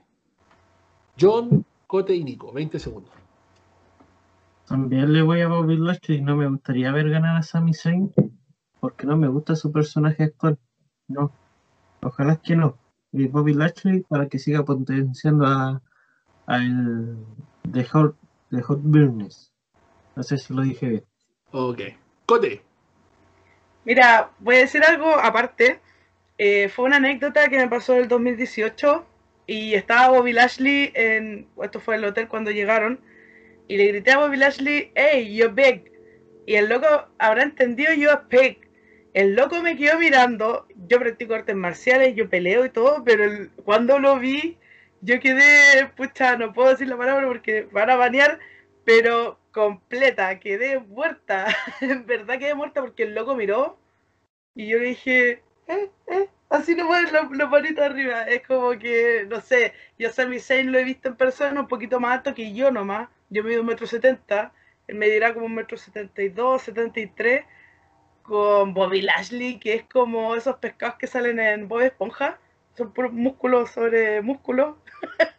John, 1.20 1.64
Cote 1.86 2.14
y 2.14 2.24
Nico, 2.24 2.52
20 2.52 2.78
segundos. 2.78 3.12
También 4.66 5.12
le 5.12 5.22
voy 5.22 5.40
a 5.42 5.48
Bobby 5.48 5.76
Lashley. 5.76 6.20
No 6.20 6.36
me 6.36 6.48
gustaría 6.48 6.90
ver 6.92 7.10
ganar 7.10 7.36
a 7.36 7.42
Sami 7.42 7.74
Zayn 7.74 8.12
porque 8.80 9.06
no 9.06 9.16
me 9.16 9.28
gusta 9.28 9.56
su 9.56 9.72
personaje 9.72 10.24
actual. 10.24 10.58
No. 11.08 11.32
Ojalá 12.02 12.36
que 12.36 12.56
no. 12.56 12.76
Y 13.12 13.28
Bobby 13.28 13.54
Lashley 13.54 14.00
para 14.02 14.28
que 14.28 14.38
siga 14.38 14.64
potenciando 14.64 15.46
a, 15.46 15.82
el 16.48 17.16
de 17.64 17.84
Hot, 17.84 18.16
de 18.50 18.62
Hot 18.62 18.80
Business. 18.82 19.52
No 20.16 20.22
sé 20.22 20.38
si 20.38 20.52
lo 20.52 20.62
dije 20.62 20.86
bien. 20.86 21.04
Ok. 21.52 21.80
Cote. 22.24 22.62
Mira, 23.84 24.30
voy 24.40 24.56
a 24.56 24.60
decir 24.60 24.82
algo 24.82 25.14
aparte. 25.14 25.78
Eh, 26.38 26.68
fue 26.68 26.86
una 26.86 26.96
anécdota 26.96 27.48
que 27.48 27.56
me 27.56 27.68
pasó 27.68 27.94
en 27.94 28.00
el 28.02 28.08
2018 28.08 29.06
y 29.46 29.74
estaba 29.74 30.08
Bobby 30.08 30.32
Lashley 30.32 30.90
en, 30.94 31.46
esto 31.62 31.80
fue 31.80 31.96
el 31.96 32.04
hotel 32.04 32.28
cuando 32.28 32.50
llegaron, 32.50 33.00
y 33.68 33.76
le 33.76 33.86
grité 33.86 34.12
a 34.12 34.18
Bobby 34.18 34.36
Lashley, 34.36 34.90
hey, 34.94 35.34
you're 35.34 35.52
big. 35.52 35.90
Y 36.46 36.54
el 36.56 36.68
loco 36.68 36.86
habrá 37.18 37.42
entendido 37.42 37.92
yo 37.94 38.10
big. 38.28 38.58
El 39.14 39.34
loco 39.34 39.62
me 39.62 39.76
quedó 39.76 39.98
mirando, 39.98 40.66
yo 40.88 40.98
practico 40.98 41.34
artes 41.34 41.56
marciales, 41.56 42.14
yo 42.14 42.28
peleo 42.28 42.66
y 42.66 42.70
todo, 42.70 43.02
pero 43.04 43.24
el- 43.24 43.50
cuando 43.64 43.98
lo 43.98 44.18
vi, 44.18 44.58
yo 45.00 45.20
quedé, 45.20 45.86
pucha, 45.96 46.36
no 46.36 46.52
puedo 46.52 46.70
decir 46.70 46.88
la 46.88 46.96
palabra 46.98 47.26
porque 47.26 47.66
van 47.72 47.88
a 47.90 47.96
banear, 47.96 48.38
pero 48.84 49.38
completa, 49.56 50.38
quedé 50.38 50.78
muerta. 50.78 51.46
en 51.80 52.04
verdad 52.06 52.38
quedé 52.38 52.54
muerta 52.54 52.82
porque 52.82 53.04
el 53.04 53.14
loco 53.14 53.34
miró 53.34 53.78
y 54.54 54.68
yo 54.68 54.78
le 54.78 54.86
dije, 54.86 55.42
eh, 55.68 55.90
eh, 56.08 56.28
así 56.50 56.74
no 56.74 56.86
ponen 56.86 57.12
los, 57.12 57.30
los 57.30 57.50
manitos 57.50 57.84
arriba. 57.84 58.24
Es 58.24 58.46
como 58.46 58.72
que, 58.78 59.26
no 59.28 59.40
sé, 59.40 59.72
yo 59.98 60.10
Sami 60.10 60.40
Zayn 60.40 60.72
lo 60.72 60.78
he 60.78 60.84
visto 60.84 61.08
en 61.08 61.16
persona 61.16 61.60
un 61.60 61.68
poquito 61.68 62.00
más 62.00 62.18
alto 62.18 62.34
que 62.34 62.54
yo 62.54 62.70
nomás. 62.70 63.08
Yo 63.30 63.44
mido 63.44 63.62
un 63.62 63.68
metro 63.68 63.86
setenta, 63.86 64.52
él 64.88 64.96
me 64.96 65.08
dirá 65.08 65.34
como 65.34 65.46
un 65.46 65.54
metro 65.54 65.78
setenta 65.78 66.22
y 66.22 66.28
dos, 66.28 66.62
setenta 66.62 67.00
y 67.00 67.06
tres, 67.08 67.46
con 68.22 68.74
Bobby 68.74 69.02
Lashley, 69.02 69.58
que 69.58 69.74
es 69.74 69.84
como 69.84 70.36
esos 70.36 70.56
pescados 70.58 70.96
que 70.98 71.06
salen 71.06 71.40
en 71.40 71.68
Bob 71.68 71.80
Esponja, 71.82 72.38
son 72.76 72.92
puros 72.92 73.12
músculos 73.12 73.70
sobre 73.70 74.20
músculos. 74.22 74.76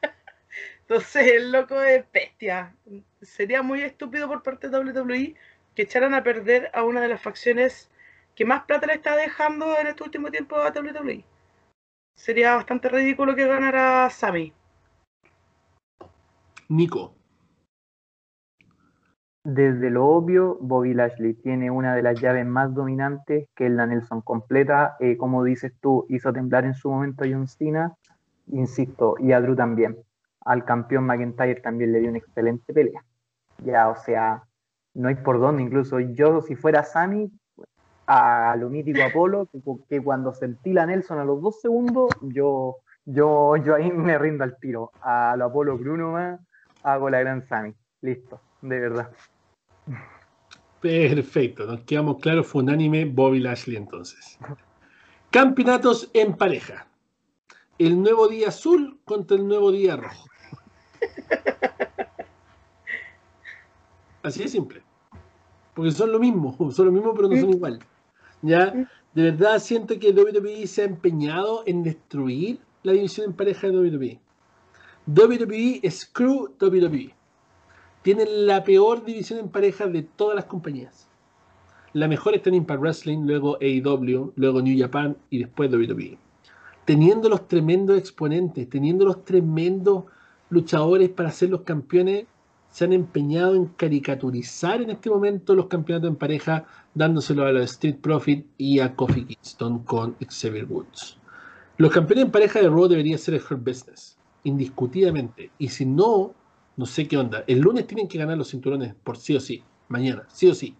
Entonces 0.89 1.27
el 1.33 1.51
loco 1.51 1.81
es 1.81 2.05
bestia. 2.13 2.73
Sería 3.21 3.61
muy 3.61 3.81
estúpido 3.81 4.29
por 4.29 4.41
parte 4.41 4.69
de 4.69 4.79
WWE 4.79 5.35
que 5.75 5.81
echaran 5.81 6.13
a 6.13 6.23
perder 6.23 6.71
a 6.73 6.83
una 6.83 7.01
de 7.01 7.09
las 7.09 7.21
facciones 7.21 7.91
que 8.35 8.45
más 8.45 8.63
plata 8.63 8.87
le 8.87 8.93
está 8.93 9.17
dejando 9.17 9.77
en 9.77 9.87
este 9.87 10.03
último 10.03 10.31
tiempo 10.31 10.55
a 10.55 10.71
WWE. 10.71 11.25
Sería 12.15 12.55
bastante 12.55 12.87
ridículo 12.87 13.35
que 13.35 13.45
ganara 13.45 14.09
Sami. 14.09 14.53
Nico. 16.69 17.13
Desde 19.43 19.89
lo 19.89 20.05
obvio, 20.07 20.57
Bobby 20.61 20.93
Lashley 20.93 21.33
tiene 21.33 21.69
una 21.69 21.95
de 21.95 22.01
las 22.01 22.19
llaves 22.21 22.45
más 22.45 22.73
dominantes, 22.73 23.49
que 23.55 23.65
es 23.65 23.71
la 23.71 23.87
Nelson 23.87 24.21
completa. 24.21 24.95
Eh, 25.01 25.17
como 25.17 25.43
dices 25.43 25.73
tú, 25.81 26.05
hizo 26.09 26.31
temblar 26.31 26.63
en 26.63 26.75
su 26.75 26.89
momento 26.89 27.25
a 27.25 27.27
John 27.29 27.47
Cena, 27.47 27.93
insisto, 28.47 29.15
y 29.19 29.33
a 29.33 29.41
Drew 29.41 29.55
también. 29.55 29.97
Al 30.47 30.63
campeón 30.63 31.05
McIntyre 31.05 31.61
también 31.61 31.91
le 31.91 31.99
dio 31.99 32.09
una 32.09 32.19
excelente 32.19 32.73
pelea. 32.73 33.03
Ya, 33.65 33.89
o 33.89 33.95
sea, 33.97 34.43
no 34.93 35.09
hay 35.09 35.15
por 35.15 35.39
dónde. 35.39 35.61
Incluso 35.61 35.99
yo, 35.99 36.41
si 36.41 36.55
fuera 36.55 36.83
Sammy, 36.83 37.29
a 38.07 38.55
lo 38.57 38.69
mítico 38.69 39.03
Apolo, 39.03 39.49
que, 39.89 40.01
cuando 40.01 40.33
sentí 40.33 40.71
la 40.71 40.85
Nelson 40.85 41.19
a 41.19 41.25
los 41.25 41.41
dos 41.41 41.59
segundos, 41.59 42.09
yo, 42.21 42.77
yo, 43.03 43.57
yo 43.57 43.75
ahí 43.75 43.91
me 43.91 44.17
rindo 44.17 44.45
al 44.45 44.57
tiro. 44.57 44.91
A 45.01 45.35
lo 45.37 45.45
Apolo 45.45 45.77
Bruno 45.77 46.13
más, 46.13 46.39
hago 46.83 47.09
la 47.09 47.19
gran 47.19 47.45
Sammy. 47.45 47.73
Listo, 48.01 48.39
de 48.61 48.79
verdad. 48.79 49.11
Perfecto, 50.79 51.65
nos 51.65 51.81
quedamos 51.81 52.19
claros, 52.19 52.47
fue 52.47 52.63
unánime 52.63 53.03
Bobby 53.03 53.39
Lashley 53.39 53.75
entonces. 53.75 54.39
Campeonatos 55.31 56.09
en 56.13 56.37
pareja. 56.37 56.87
El 57.77 58.01
nuevo 58.01 58.27
día 58.27 58.47
azul 58.47 59.01
contra 59.03 59.35
el 59.35 59.47
nuevo 59.47 59.71
día 59.71 59.97
rojo. 59.97 60.26
Así 64.23 64.43
de 64.43 64.49
simple. 64.49 64.81
Porque 65.73 65.91
son 65.91 66.11
lo 66.11 66.19
mismo, 66.19 66.55
son 66.71 66.87
lo 66.87 66.91
mismo 66.91 67.13
pero 67.13 67.29
no 67.29 67.39
son 67.39 67.49
igual. 67.49 67.79
Ya, 68.41 68.71
de 69.13 69.23
verdad 69.23 69.59
siento 69.59 69.97
que 69.99 70.11
WWE 70.11 70.67
se 70.67 70.81
ha 70.81 70.85
empeñado 70.85 71.63
en 71.65 71.83
destruir 71.83 72.59
la 72.83 72.93
división 72.93 73.27
en 73.27 73.33
pareja 73.33 73.67
de 73.67 73.77
WWE. 73.77 74.19
WWE 75.07 75.81
Screw 75.89 76.53
WWE 76.59 77.13
tienen 78.01 78.47
la 78.47 78.63
peor 78.63 79.03
división 79.03 79.39
en 79.39 79.49
pareja 79.49 79.87
de 79.87 80.03
todas 80.03 80.35
las 80.35 80.45
compañías. 80.45 81.09
La 81.93 82.07
mejor 82.07 82.35
está 82.35 82.49
en 82.49 82.55
Impact 82.55 82.79
Wrestling, 82.79 83.25
luego 83.25 83.57
AEW, 83.61 84.33
luego 84.35 84.61
New 84.61 84.79
Japan 84.79 85.17
y 85.29 85.39
después 85.39 85.71
WWE. 85.71 86.17
Teniendo 86.85 87.27
los 87.27 87.47
tremendos 87.47 87.97
exponentes, 87.97 88.69
teniendo 88.69 89.03
los 89.05 89.25
tremendos 89.25 90.05
luchadores 90.49 91.09
para 91.09 91.31
ser 91.31 91.49
los 91.49 91.61
campeones, 91.61 92.25
se 92.69 92.85
han 92.85 92.93
empeñado 92.93 93.55
en 93.55 93.65
caricaturizar 93.65 94.81
en 94.81 94.91
este 94.91 95.09
momento 95.09 95.55
los 95.55 95.67
campeonatos 95.67 96.09
en 96.09 96.15
pareja, 96.15 96.65
dándoselo 96.93 97.45
a 97.45 97.51
la 97.51 97.63
Street 97.63 97.97
Profit 98.01 98.45
y 98.57 98.79
a 98.79 98.95
Kofi 98.95 99.25
Kingston 99.25 99.79
con 99.79 100.15
Xavier 100.19 100.65
Woods. 100.65 101.17
Los 101.77 101.91
campeones 101.91 102.25
en 102.25 102.31
pareja 102.31 102.59
de 102.59 102.69
Raw 102.69 102.87
debería 102.87 103.17
ser 103.17 103.35
el 103.35 103.41
Hurt 103.41 103.63
Business, 103.63 104.17
indiscutidamente. 104.43 105.51
Y 105.57 105.69
si 105.69 105.85
no, 105.85 106.33
no 106.75 106.85
sé 106.85 107.07
qué 107.07 107.17
onda. 107.17 107.43
El 107.47 107.59
lunes 107.59 107.87
tienen 107.87 108.07
que 108.07 108.17
ganar 108.17 108.37
los 108.37 108.49
cinturones 108.49 108.95
por 109.03 109.17
sí 109.17 109.35
o 109.35 109.39
sí. 109.39 109.63
Mañana, 109.87 110.23
sí 110.27 110.47
o 110.47 110.55
sí. 110.55 110.75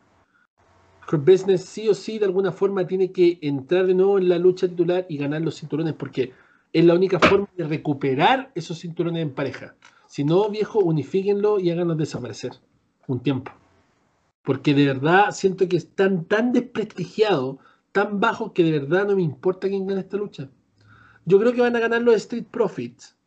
Hurt 1.12 1.26
Business 1.26 1.66
sí 1.66 1.88
o 1.88 1.94
sí 1.94 2.20
de 2.20 2.26
alguna 2.26 2.52
forma 2.52 2.86
tiene 2.86 3.12
que 3.12 3.40
entrar 3.42 3.88
de 3.88 3.94
nuevo 3.94 4.18
en 4.18 4.28
la 4.28 4.38
lucha 4.38 4.68
titular 4.68 5.06
y 5.08 5.18
ganar 5.18 5.42
los 5.42 5.56
cinturones 5.56 5.94
porque 5.94 6.34
es 6.74 6.86
la 6.86 6.94
única 6.94 7.20
forma 7.20 7.50
de 7.56 7.66
recuperar 7.66 8.52
esos 8.56 8.80
cinturones 8.80 9.24
en 9.24 9.34
pareja. 9.34 9.76
Si 10.08 10.24
no, 10.24 10.50
viejo, 10.50 10.80
unifíquenlo 10.80 11.60
y 11.60 11.72
háganlos 11.72 11.98
desaparecer 11.98 12.52
un 13.08 13.22
tiempo. 13.22 13.52
Porque 14.44 14.74
de 14.74 14.86
verdad 14.86 15.32
siento 15.32 15.68
que 15.68 15.78
están 15.78 16.26
tan 16.26 16.54
desprestigiados, 16.54 17.58
tan 17.92 18.20
bajos, 18.20 18.52
que 18.54 18.64
de 18.64 18.80
verdad 18.80 19.08
no 19.08 19.16
me 19.16 19.24
importa 19.24 19.68
quién 19.68 19.88
gane 19.88 20.02
esta 20.02 20.18
lucha. 20.18 20.50
Yo 21.26 21.40
creo 21.40 21.54
que 21.54 21.62
van 21.62 21.76
a 21.76 21.80
ganar 21.80 22.02
los 22.02 22.16
Street 22.16 22.46
Profits 22.50 23.18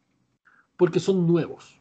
porque 0.76 1.00
son 1.00 1.26
nuevos 1.26 1.80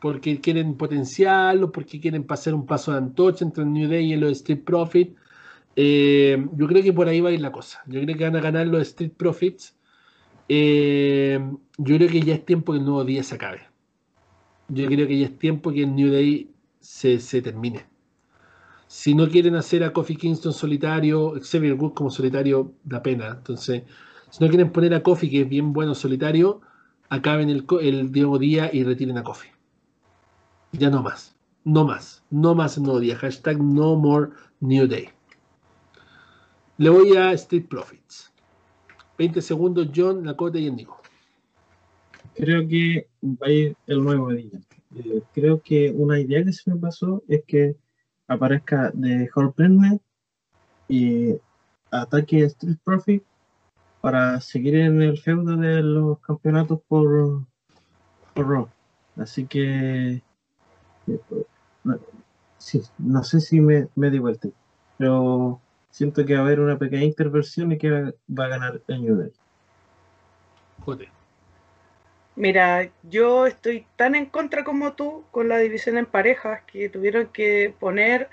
porque 0.00 0.40
quieren 0.40 0.76
potenciarlo, 0.76 1.70
porque 1.70 2.00
quieren 2.00 2.24
pasar 2.24 2.54
un 2.54 2.66
paso 2.66 2.92
de 2.92 2.98
antorcha 2.98 3.44
entre 3.44 3.64
New 3.64 3.88
Day 3.88 4.12
y 4.12 4.16
los 4.16 4.32
Street 4.32 4.62
Profits. 4.64 5.14
Eh, 5.76 6.44
yo 6.56 6.66
creo 6.66 6.82
que 6.82 6.92
por 6.92 7.06
ahí 7.06 7.20
va 7.20 7.28
a 7.28 7.32
ir 7.32 7.40
la 7.40 7.52
cosa. 7.52 7.82
Yo 7.86 8.00
creo 8.00 8.16
que 8.16 8.24
van 8.24 8.36
a 8.36 8.40
ganar 8.40 8.66
los 8.66 8.82
Street 8.82 9.12
Profits. 9.16 9.76
Eh, 10.52 11.38
yo 11.78 11.96
creo 11.96 12.08
que 12.08 12.22
ya 12.22 12.34
es 12.34 12.44
tiempo 12.44 12.72
que 12.72 12.80
el 12.80 12.84
nuevo 12.84 13.04
día 13.04 13.22
se 13.22 13.36
acabe. 13.36 13.60
Yo 14.66 14.84
creo 14.88 15.06
que 15.06 15.16
ya 15.16 15.26
es 15.26 15.38
tiempo 15.38 15.70
que 15.70 15.84
el 15.84 15.94
New 15.94 16.12
Day 16.12 16.50
se, 16.80 17.20
se 17.20 17.40
termine. 17.40 17.86
Si 18.88 19.14
no 19.14 19.28
quieren 19.28 19.54
hacer 19.54 19.84
a 19.84 19.92
Kofi 19.92 20.16
Kingston 20.16 20.52
solitario, 20.52 21.34
Xavier 21.40 21.74
Woods 21.74 21.94
como 21.94 22.10
solitario, 22.10 22.72
da 22.82 23.00
pena. 23.00 23.28
Entonces, 23.28 23.84
si 24.28 24.42
no 24.42 24.50
quieren 24.50 24.72
poner 24.72 24.92
a 24.92 25.04
Kofi, 25.04 25.30
que 25.30 25.42
es 25.42 25.48
bien 25.48 25.72
bueno 25.72 25.94
solitario, 25.94 26.62
acaben 27.10 27.48
el, 27.48 27.64
el 27.80 28.10
nuevo 28.10 28.36
día 28.36 28.70
y 28.72 28.82
retiren 28.82 29.18
a 29.18 29.22
Kofi. 29.22 29.46
Ya 30.72 30.90
no 30.90 31.00
más. 31.00 31.36
No 31.62 31.84
más. 31.84 32.24
No 32.28 32.56
más 32.56 32.76
el 32.76 32.82
nuevo 32.82 32.98
día. 32.98 33.16
Hashtag 33.16 33.62
no 33.62 33.94
more 33.94 34.30
new 34.58 34.88
day. 34.88 35.10
Le 36.78 36.90
voy 36.90 37.16
a 37.16 37.32
Street 37.34 37.68
Profits. 37.68 38.29
20 39.20 39.42
segundos, 39.42 39.90
John, 39.94 40.24
Lakota 40.24 40.58
y 40.58 40.66
el 40.66 40.76
Nico. 40.76 40.98
Creo 42.34 42.66
que 42.66 43.06
va 43.22 43.48
a 43.48 43.50
ir 43.50 43.76
el 43.86 44.02
nuevo 44.02 44.30
día. 44.30 44.58
Eh, 44.96 45.20
creo 45.34 45.60
que 45.60 45.90
una 45.90 46.18
idea 46.18 46.42
que 46.42 46.54
se 46.54 46.70
me 46.70 46.80
pasó 46.80 47.22
es 47.28 47.44
que 47.46 47.76
aparezca 48.26 48.90
de 48.94 49.28
Horprenner 49.34 50.00
y 50.88 51.34
ataque 51.90 52.44
Street 52.44 52.78
Profit 52.82 53.22
para 54.00 54.40
seguir 54.40 54.76
en 54.76 55.02
el 55.02 55.18
feudo 55.18 55.54
de 55.54 55.82
los 55.82 56.18
campeonatos 56.20 56.80
por, 56.88 57.44
por 58.32 58.48
Raw. 58.48 58.68
Así 59.16 59.44
que 59.44 60.22
sí, 62.56 62.80
no 62.96 63.22
sé 63.22 63.42
si 63.42 63.60
me, 63.60 63.86
me 63.96 64.10
di 64.10 64.18
vuelta, 64.18 64.48
pero 64.96 65.60
siento 65.90 66.24
que 66.24 66.34
va 66.34 66.40
a 66.40 66.42
haber 66.44 66.60
una 66.60 66.78
pequeña 66.78 67.04
intervención 67.04 67.72
y 67.72 67.78
que 67.78 67.90
va, 67.90 68.44
a 68.44 68.48
ganar 68.48 68.80
el 68.88 69.02
New 69.02 69.16
Day. 69.16 69.32
Jote. 70.84 71.08
Mira, 72.36 72.88
yo 73.02 73.46
estoy 73.46 73.86
tan 73.96 74.14
en 74.14 74.26
contra 74.26 74.64
como 74.64 74.94
tú 74.94 75.24
con 75.30 75.48
la 75.48 75.58
división 75.58 75.98
en 75.98 76.06
parejas 76.06 76.62
que 76.62 76.88
tuvieron 76.88 77.26
que 77.26 77.74
poner 77.78 78.30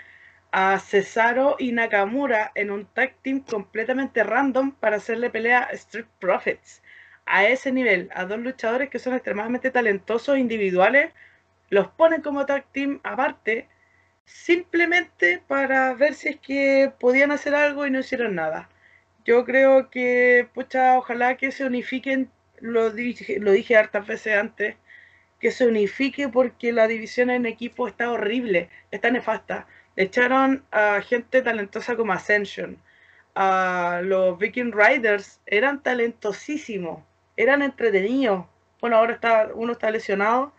a 0.51 0.79
Cesaro 0.79 1.55
y 1.59 1.71
Nakamura 1.71 2.51
en 2.55 2.71
un 2.71 2.85
tag 2.85 3.15
team 3.21 3.41
completamente 3.41 4.23
random 4.23 4.71
para 4.71 4.97
hacerle 4.97 5.29
pelea 5.29 5.63
a 5.63 5.71
Street 5.71 6.05
Profits. 6.19 6.81
A 7.25 7.45
ese 7.45 7.71
nivel, 7.71 8.09
a 8.13 8.25
dos 8.25 8.39
luchadores 8.39 8.89
que 8.89 8.99
son 8.99 9.13
extremadamente 9.13 9.71
talentosos 9.71 10.37
individuales, 10.37 11.11
los 11.69 11.87
ponen 11.89 12.21
como 12.21 12.45
tag 12.45 12.65
team 12.71 13.01
aparte, 13.03 13.67
simplemente 14.27 15.41
para 15.47 15.93
ver 15.95 16.13
si 16.13 16.29
es 16.29 16.39
que 16.39 16.91
podían 16.99 17.31
hacer 17.31 17.55
algo 17.55 17.87
y 17.87 17.91
no 17.91 17.99
hicieron 17.99 18.35
nada. 18.35 18.69
Yo 19.25 19.45
creo 19.45 19.89
que, 19.89 20.47
pucha, 20.53 20.97
ojalá 20.97 21.37
que 21.37 21.51
se 21.51 21.65
unifiquen, 21.65 22.29
lo 22.59 22.91
dije, 22.91 23.39
lo 23.39 23.51
dije 23.51 23.77
hartas 23.77 24.05
veces 24.05 24.37
antes, 24.37 24.75
que 25.39 25.51
se 25.51 25.65
unifique 25.67 26.29
porque 26.29 26.73
la 26.73 26.87
división 26.87 27.29
en 27.29 27.45
equipo 27.45 27.87
está 27.87 28.11
horrible, 28.11 28.69
está 28.91 29.11
nefasta. 29.11 29.67
Echaron 29.95 30.63
a 30.71 31.01
gente 31.01 31.41
talentosa 31.41 31.95
como 31.95 32.13
Ascension. 32.13 32.77
A 33.35 34.01
los 34.03 34.37
Viking 34.39 34.71
Riders 34.73 35.39
eran 35.45 35.83
talentosísimos, 35.83 37.03
eran 37.37 37.61
entretenidos. 37.61 38.45
Bueno, 38.81 38.97
ahora 38.97 39.13
está, 39.13 39.49
uno 39.53 39.73
está 39.73 39.91
lesionado, 39.91 40.53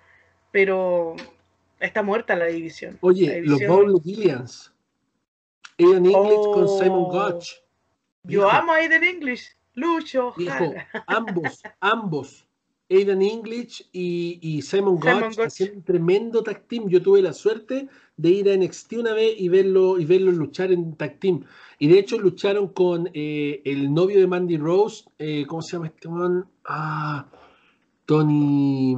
pero 0.52 1.16
está 1.80 2.02
muerta 2.02 2.36
la 2.36 2.46
división. 2.46 2.98
Oye, 3.00 3.42
los 3.42 3.60
Paul 3.62 3.94
Williams. 4.04 4.72
Aiden 5.78 6.06
English 6.06 6.44
con 6.54 6.68
Simon 6.68 7.04
oh. 7.06 7.10
Gotch. 7.10 7.52
Yo 8.24 8.50
amo 8.50 8.72
a 8.72 8.76
Aiden 8.76 9.04
English. 9.04 9.56
Lucho. 9.74 10.34
Ambos, 11.06 11.62
ambos. 11.80 12.48
Aiden 12.90 13.22
English 13.22 13.86
y, 13.92 14.62
Simon, 14.62 14.96
Gotch 14.96 15.38
haciendo 15.38 15.76
un 15.76 15.82
tremendo 15.84 16.42
tag 16.42 16.66
team. 16.66 16.88
Yo 16.88 17.02
tuve 17.02 17.22
la 17.22 17.32
suerte 17.32 17.88
de 18.16 18.30
ir 18.30 18.50
a 18.50 18.56
NXT 18.56 18.94
una 18.94 19.12
vez 19.12 19.34
y 19.38 19.48
verlo 19.48 19.98
y 19.98 20.04
verlo 20.04 20.32
luchar 20.32 20.72
en 20.72 20.96
tag 20.96 21.20
team. 21.20 21.44
Y 21.78 21.88
de 21.88 21.98
hecho 21.98 22.18
lucharon 22.18 22.68
con 22.68 23.10
eh, 23.12 23.60
el 23.64 23.92
novio 23.92 24.18
de 24.18 24.26
Mandy 24.26 24.56
Rose, 24.56 25.04
eh, 25.18 25.44
¿cómo 25.46 25.62
se 25.62 25.72
llama 25.72 25.86
este 25.86 26.08
man? 26.08 26.46
Ah, 26.64 27.26
Tony. 28.06 28.96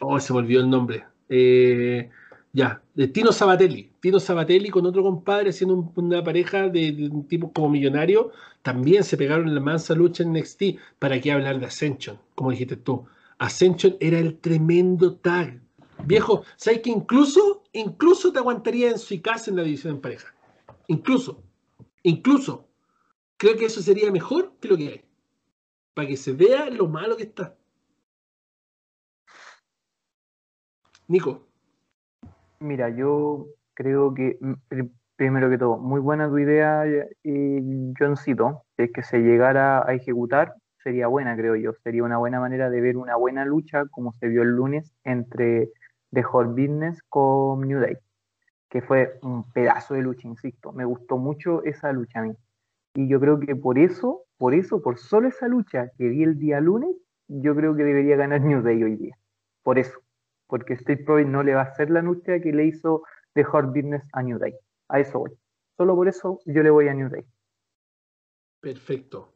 Oh, 0.00 0.18
se 0.20 0.32
me 0.32 0.38
olvidó 0.38 0.60
el 0.60 0.70
nombre. 0.70 1.04
Eh, 1.28 2.10
ya, 2.52 2.82
de 2.94 3.08
Tino 3.08 3.32
Sabatelli. 3.32 3.90
Tino 4.00 4.20
Sabatelli 4.20 4.70
con 4.70 4.86
otro 4.86 5.02
compadre 5.02 5.50
haciendo 5.50 5.92
una 5.96 6.22
pareja 6.22 6.68
de, 6.68 7.10
un 7.10 7.26
tipo 7.26 7.52
como 7.52 7.68
millonario. 7.68 8.30
También 8.62 9.02
se 9.02 9.16
pegaron 9.16 9.48
en 9.48 9.56
la 9.56 9.60
mansa 9.60 9.94
lucha 9.94 10.22
en 10.22 10.32
NXT. 10.32 10.62
¿Para 10.98 11.20
qué 11.20 11.32
hablar 11.32 11.58
de 11.58 11.66
Ascension? 11.66 12.18
Como 12.34 12.50
dijiste 12.50 12.76
tú. 12.76 13.04
Ascension 13.38 13.96
era 13.98 14.18
el 14.18 14.38
tremendo 14.38 15.16
tag. 15.16 15.60
Viejo, 16.06 16.44
¿sabes 16.56 16.80
que 16.80 16.90
incluso, 16.90 17.64
incluso 17.72 18.32
te 18.32 18.38
aguantaría 18.38 18.90
en 18.90 18.98
su 18.98 19.20
casa 19.20 19.50
en 19.50 19.56
la 19.56 19.62
división 19.62 19.94
en 19.94 20.00
pareja? 20.00 20.34
Incluso, 20.86 21.42
incluso. 22.02 22.68
Creo 23.36 23.56
que 23.56 23.64
eso 23.64 23.82
sería 23.82 24.10
mejor 24.12 24.52
que 24.60 24.68
lo 24.68 24.76
que 24.76 24.88
hay. 24.88 25.04
Para 25.92 26.08
que 26.08 26.16
se 26.16 26.32
vea 26.32 26.70
lo 26.70 26.88
malo 26.88 27.16
que 27.16 27.24
está. 27.24 27.56
Nico. 31.08 31.46
Mira, 32.60 32.88
yo 32.88 33.46
creo 33.74 34.14
que, 34.14 34.38
mm, 34.40 34.54
primero 35.16 35.50
que 35.50 35.58
todo, 35.58 35.76
muy 35.76 36.00
buena 36.00 36.28
tu 36.28 36.38
idea, 36.38 36.84
eh, 36.86 37.92
Johncito. 37.98 38.62
es 38.76 38.90
que 38.92 39.02
se 39.02 39.18
llegara 39.18 39.86
a 39.86 39.92
ejecutar, 39.94 40.54
sería 40.82 41.06
buena, 41.06 41.36
creo 41.36 41.56
yo. 41.56 41.72
Sería 41.82 42.04
una 42.04 42.18
buena 42.18 42.40
manera 42.40 42.70
de 42.70 42.80
ver 42.80 42.96
una 42.96 43.16
buena 43.16 43.44
lucha, 43.44 43.84
como 43.90 44.12
se 44.14 44.28
vio 44.28 44.42
el 44.42 44.50
lunes, 44.50 44.92
entre 45.04 45.70
The 46.12 46.22
Hot 46.22 46.48
Business 46.48 47.02
con 47.08 47.60
New 47.68 47.80
Day, 47.80 47.96
que 48.70 48.82
fue 48.82 49.18
un 49.22 49.50
pedazo 49.52 49.94
de 49.94 50.02
lucha, 50.02 50.28
insisto. 50.28 50.72
Me 50.72 50.84
gustó 50.84 51.18
mucho 51.18 51.62
esa 51.64 51.92
lucha 51.92 52.20
a 52.20 52.22
mí. 52.22 52.34
Y 52.94 53.08
yo 53.08 53.20
creo 53.20 53.40
que 53.40 53.56
por 53.56 53.78
eso, 53.78 54.22
por 54.38 54.54
eso, 54.54 54.82
por 54.82 54.98
solo 54.98 55.28
esa 55.28 55.48
lucha 55.48 55.90
que 55.98 56.08
vi 56.08 56.22
el 56.22 56.38
día 56.38 56.60
lunes, 56.60 56.96
yo 57.28 57.54
creo 57.54 57.76
que 57.76 57.84
debería 57.84 58.16
ganar 58.16 58.40
New 58.40 58.62
Day 58.62 58.82
hoy 58.82 58.96
día. 58.96 59.16
Por 59.62 59.78
eso 59.78 60.00
porque 60.46 60.74
Street 60.74 61.04
Profits 61.04 61.30
no 61.30 61.42
le 61.42 61.54
va 61.54 61.62
a 61.62 61.64
hacer 61.64 61.90
la 61.90 62.02
lucha 62.02 62.40
que 62.40 62.52
le 62.52 62.66
hizo 62.66 63.02
The 63.34 63.44
Hard 63.50 63.68
Business 63.68 64.02
a 64.12 64.22
New 64.22 64.38
Day. 64.38 64.54
A 64.88 65.00
eso 65.00 65.20
voy. 65.20 65.30
Solo 65.76 65.94
por 65.94 66.08
eso 66.08 66.40
yo 66.46 66.62
le 66.62 66.70
voy 66.70 66.88
a 66.88 66.94
New 66.94 67.08
Day. 67.08 67.24
Perfecto. 68.60 69.32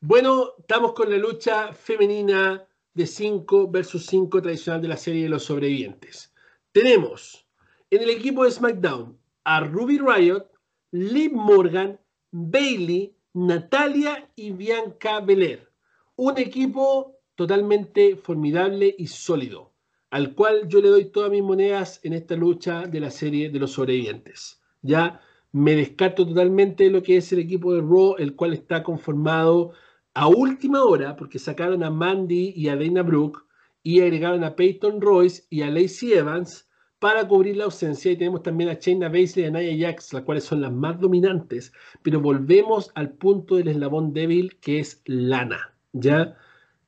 Bueno, 0.00 0.54
estamos 0.58 0.92
con 0.92 1.10
la 1.10 1.16
lucha 1.16 1.72
femenina 1.72 2.66
de 2.92 3.06
5 3.06 3.70
versus 3.70 4.06
5 4.06 4.42
tradicional 4.42 4.82
de 4.82 4.88
la 4.88 4.96
serie 4.96 5.22
de 5.22 5.28
los 5.28 5.44
sobrevivientes. 5.44 6.34
Tenemos 6.72 7.46
en 7.90 8.02
el 8.02 8.10
equipo 8.10 8.44
de 8.44 8.50
SmackDown 8.50 9.18
a 9.44 9.60
Ruby 9.60 9.98
Riot, 9.98 10.50
Liv 10.90 11.32
Morgan, 11.32 12.00
Bailey, 12.32 13.16
Natalia 13.34 14.28
y 14.34 14.52
Bianca 14.52 15.20
Belair. 15.20 15.70
Un 16.16 16.38
equipo 16.38 17.18
totalmente 17.34 18.16
formidable 18.16 18.94
y 18.98 19.06
sólido 19.06 19.71
al 20.12 20.34
cual 20.34 20.68
yo 20.68 20.82
le 20.82 20.90
doy 20.90 21.06
todas 21.06 21.30
mis 21.30 21.42
monedas 21.42 21.98
en 22.02 22.12
esta 22.12 22.36
lucha 22.36 22.86
de 22.86 23.00
la 23.00 23.10
serie 23.10 23.48
de 23.48 23.58
los 23.58 23.72
sobrevivientes. 23.72 24.60
Ya 24.82 25.22
me 25.52 25.74
descarto 25.74 26.26
totalmente 26.28 26.90
lo 26.90 27.02
que 27.02 27.16
es 27.16 27.32
el 27.32 27.38
equipo 27.38 27.72
de 27.72 27.80
Raw, 27.80 28.16
el 28.18 28.36
cual 28.36 28.52
está 28.52 28.82
conformado 28.82 29.72
a 30.12 30.28
última 30.28 30.84
hora, 30.84 31.16
porque 31.16 31.38
sacaron 31.38 31.82
a 31.82 31.90
Mandy 31.90 32.52
y 32.54 32.68
a 32.68 32.76
Dana 32.76 33.02
Brooke 33.02 33.40
y 33.82 34.02
agregaron 34.02 34.44
a 34.44 34.54
Peyton 34.54 35.00
Royce 35.00 35.44
y 35.48 35.62
a 35.62 35.70
Lacey 35.70 36.12
Evans 36.12 36.68
para 36.98 37.26
cubrir 37.26 37.56
la 37.56 37.64
ausencia. 37.64 38.12
Y 38.12 38.16
tenemos 38.18 38.42
también 38.42 38.68
a 38.68 38.74
Shayna 38.74 39.08
Baszler 39.08 39.46
y 39.46 39.48
a 39.48 39.50
Nia 39.50 39.88
Jax, 39.88 40.12
las 40.12 40.24
cuales 40.24 40.44
son 40.44 40.60
las 40.60 40.72
más 40.72 41.00
dominantes. 41.00 41.72
Pero 42.02 42.20
volvemos 42.20 42.90
al 42.94 43.12
punto 43.12 43.56
del 43.56 43.68
eslabón 43.68 44.12
débil 44.12 44.58
que 44.60 44.78
es 44.78 45.00
Lana, 45.06 45.74
¿ya? 45.94 46.36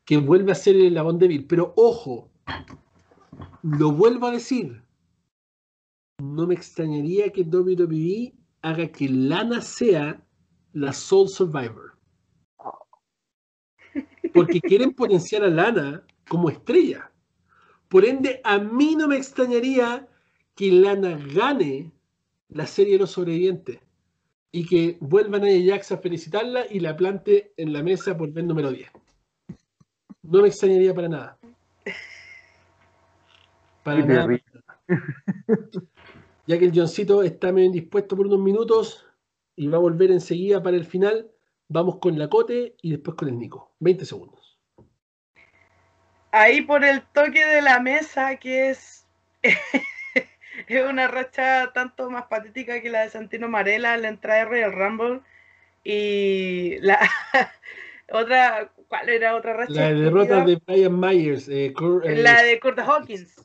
Que 0.05 0.19
vuelve 0.19 0.53
a 0.53 0.57
ser 0.57 0.77
el 0.77 0.89
eslabón 0.89 1.19
débil. 1.19 1.47
Pero 1.47 1.73
ojo, 1.75 2.29
lo 3.63 3.93
vuelvo 3.93 4.27
a 4.27 4.33
decir. 4.33 4.83
No 6.19 6.47
me 6.47 6.55
extrañaría 6.55 7.31
que 7.31 7.43
WWE 7.43 8.35
haga 8.63 8.89
que 8.89 9.09
Lana 9.09 9.61
sea 9.61 10.23
la 10.73 10.93
Soul 10.93 11.29
Survivor. 11.29 11.99
Porque 14.33 14.61
quieren 14.61 14.93
potenciar 14.95 15.45
a 15.45 15.49
Lana 15.49 16.05
como 16.29 16.51
estrella. 16.51 17.11
Por 17.89 18.05
ende, 18.05 18.41
a 18.45 18.59
mí 18.59 18.97
no 18.97 19.07
me 19.09 19.17
extrañaría 19.17 20.09
que 20.55 20.73
Lana 20.73 21.19
gane 21.35 21.93
la 22.49 22.67
serie 22.67 22.95
de 22.95 23.01
los 23.01 23.11
sobrevivientes 23.13 23.81
y 24.53 24.67
que 24.67 24.99
vuelvan 25.01 25.45
a 25.45 25.49
Jax 25.49 25.93
a 25.93 25.99
felicitarla 25.99 26.65
y 26.71 26.81
la 26.81 26.97
plante 26.97 27.53
en 27.57 27.73
la 27.73 27.83
mesa 27.83 28.17
por 28.17 28.31
ver 28.31 28.45
número 28.45 28.71
10. 28.71 28.89
No 30.23 30.43
me 30.43 30.49
extrañaría 30.49 30.95
para 30.95 31.09
nada. 31.09 31.39
Para 33.85 34.05
nada. 34.05 34.29
Ya 36.47 36.59
que 36.59 36.67
el 36.67 36.73
Johncito 36.75 37.23
está 37.23 37.53
medio 37.53 37.69
indispuesto 37.69 38.17
por 38.17 38.27
unos 38.27 38.39
minutos 38.39 39.07
y 39.57 39.67
va 39.69 39.79
a 39.79 39.81
volver 39.81 40.11
enseguida 40.11 40.63
para 40.63 40.77
el 40.77 40.85
final, 40.85 41.31
vamos 41.69 41.99
con 42.01 42.19
la 42.19 42.29
Cote 42.29 42.77
y 42.83 42.91
después 42.91 43.17
con 43.17 43.29
el 43.29 43.39
Nico. 43.39 43.75
20 43.81 44.05
segundos. 44.05 44.59
Ahí 46.33 46.61
por 46.61 46.85
el 46.85 47.01
toque 47.15 47.47
de 47.47 47.63
la 47.63 47.81
mesa, 47.81 48.37
que 48.37 48.69
es, 48.69 49.07
es 49.43 50.85
una 50.87 51.09
racha 51.09 51.73
tanto 51.73 52.11
más 52.11 52.27
patética 52.27 52.83
que 52.83 52.91
la 52.91 53.05
de 53.05 53.11
Santino 53.11 53.49
Marella, 53.49 53.97
la 53.97 54.09
entrada 54.09 54.41
de 54.41 54.45
Royal 54.45 54.73
Rumble. 54.73 55.21
Y 55.83 56.77
la 56.81 57.01
otra, 58.13 58.71
¿cuál 58.89 59.09
era 59.09 59.35
otra 59.35 59.55
racha? 59.55 59.73
La 59.73 59.95
derrota 59.95 60.45
de 60.45 60.61
Brian 60.67 61.01
Myers. 61.01 61.49
Eh, 61.49 61.73
eh, 62.05 62.17
la 62.17 62.43
de 62.43 62.61
Kurt 62.61 62.81
Hawkins 62.81 63.45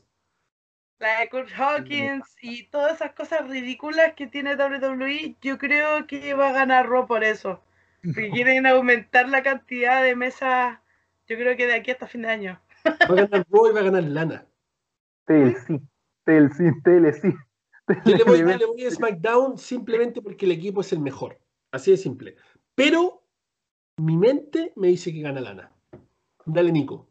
la 1.00 1.20
de 1.20 1.28
Kurt 1.30 1.50
Hawkins 1.56 2.36
y 2.42 2.64
todas 2.64 2.96
esas 2.96 3.12
cosas 3.12 3.48
ridículas 3.48 4.12
que 4.14 4.26
tiene 4.26 4.54
WWE, 4.54 5.36
yo 5.40 5.58
creo 5.58 6.06
que 6.06 6.34
va 6.34 6.50
a 6.50 6.52
ganar 6.52 6.88
Raw 6.88 7.06
por 7.06 7.24
eso. 7.24 7.62
Si 8.02 8.30
quieren 8.30 8.66
aumentar 8.66 9.28
la 9.28 9.42
cantidad 9.42 10.02
de 10.02 10.14
mesas, 10.14 10.78
yo 11.26 11.36
creo 11.36 11.56
que 11.56 11.66
de 11.66 11.74
aquí 11.74 11.90
hasta 11.90 12.06
fin 12.06 12.22
de 12.22 12.28
año. 12.28 12.60
Va 12.86 12.92
a 13.00 13.14
ganar 13.14 13.46
Raw 13.50 13.68
y 13.68 13.72
va 13.72 13.80
a 13.80 13.84
ganar 13.84 14.04
Lana. 14.04 14.46
TLC, 15.26 15.80
TLC, 16.24 16.82
TLC. 16.82 17.34
Yo 18.04 18.16
le 18.16 18.24
voy, 18.24 18.42
le 18.42 18.66
voy 18.66 18.86
a 18.86 18.90
SmackDown 18.90 19.58
simplemente 19.58 20.22
porque 20.22 20.44
el 20.44 20.52
equipo 20.52 20.82
es 20.82 20.92
el 20.92 21.00
mejor. 21.00 21.38
Así 21.72 21.90
de 21.90 21.96
simple. 21.96 22.36
Pero 22.74 23.24
mi 23.96 24.16
mente 24.16 24.72
me 24.76 24.88
dice 24.88 25.12
que 25.12 25.22
gana 25.22 25.40
Lana. 25.40 25.72
Dale, 26.46 26.72
Nico. 26.72 27.09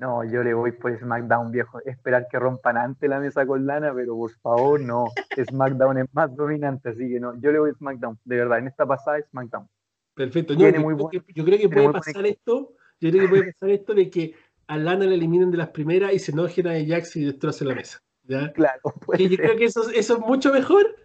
No, 0.00 0.24
yo 0.24 0.42
le 0.42 0.54
voy 0.54 0.72
por 0.72 0.98
SmackDown, 0.98 1.52
viejo. 1.52 1.78
Esperar 1.84 2.26
que 2.30 2.38
rompan 2.38 2.78
antes 2.78 3.08
la 3.08 3.20
mesa 3.20 3.46
con 3.46 3.66
Lana, 3.66 3.92
pero 3.94 4.16
por 4.16 4.30
favor, 4.38 4.80
no. 4.80 5.04
SmackDown 5.36 5.98
es 5.98 6.06
más 6.14 6.34
dominante, 6.34 6.88
así 6.88 7.06
que 7.06 7.20
no. 7.20 7.38
Yo 7.38 7.52
le 7.52 7.58
voy 7.58 7.70
a 7.70 7.74
SmackDown, 7.74 8.18
de 8.24 8.36
verdad. 8.36 8.60
En 8.60 8.68
esta 8.68 8.86
pasada, 8.86 9.20
SmackDown. 9.30 9.68
Perfecto. 10.14 10.54
yo, 10.54 10.72
creo 10.72 11.58
que, 11.58 11.68
puede 11.68 11.92
pasar 11.92 12.26
esto 12.26 12.72
Yo 12.98 13.10
creo 13.10 13.22
que 13.22 13.28
puede 13.28 13.52
pasar 13.52 13.70
esto 13.70 13.92
de 13.92 14.08
que 14.08 14.34
a 14.68 14.78
Lana 14.78 15.04
le 15.04 15.16
eliminen 15.16 15.50
de 15.50 15.58
las 15.58 15.68
primeras 15.68 16.14
y 16.14 16.18
se 16.18 16.32
enojen 16.32 16.66
a 16.66 16.72
Jax 16.82 17.16
y 17.16 17.24
destrocen 17.26 17.68
la 17.68 17.74
mesa. 17.74 18.00
¿ya? 18.24 18.50
Claro, 18.54 18.80
puede 19.04 19.22
Y 19.22 19.28
yo 19.28 19.36
ser. 19.36 19.44
creo 19.44 19.56
que 19.58 19.64
eso, 19.66 19.90
eso 19.90 20.14
es 20.14 20.20
mucho 20.20 20.50
mejor 20.50 20.96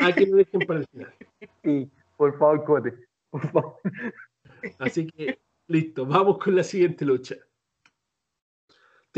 a 0.00 0.12
que 0.12 0.26
lo 0.26 0.38
dejen 0.38 0.60
para 0.66 0.80
el 0.80 0.86
final. 0.88 1.14
Sí, 1.62 1.88
por 2.16 2.36
favor, 2.36 2.64
Cote. 2.64 2.94
Por 3.30 3.46
favor. 3.52 3.76
Así 4.80 5.06
que, 5.06 5.38
listo, 5.68 6.04
vamos 6.04 6.38
con 6.38 6.56
la 6.56 6.64
siguiente 6.64 7.04
lucha. 7.04 7.36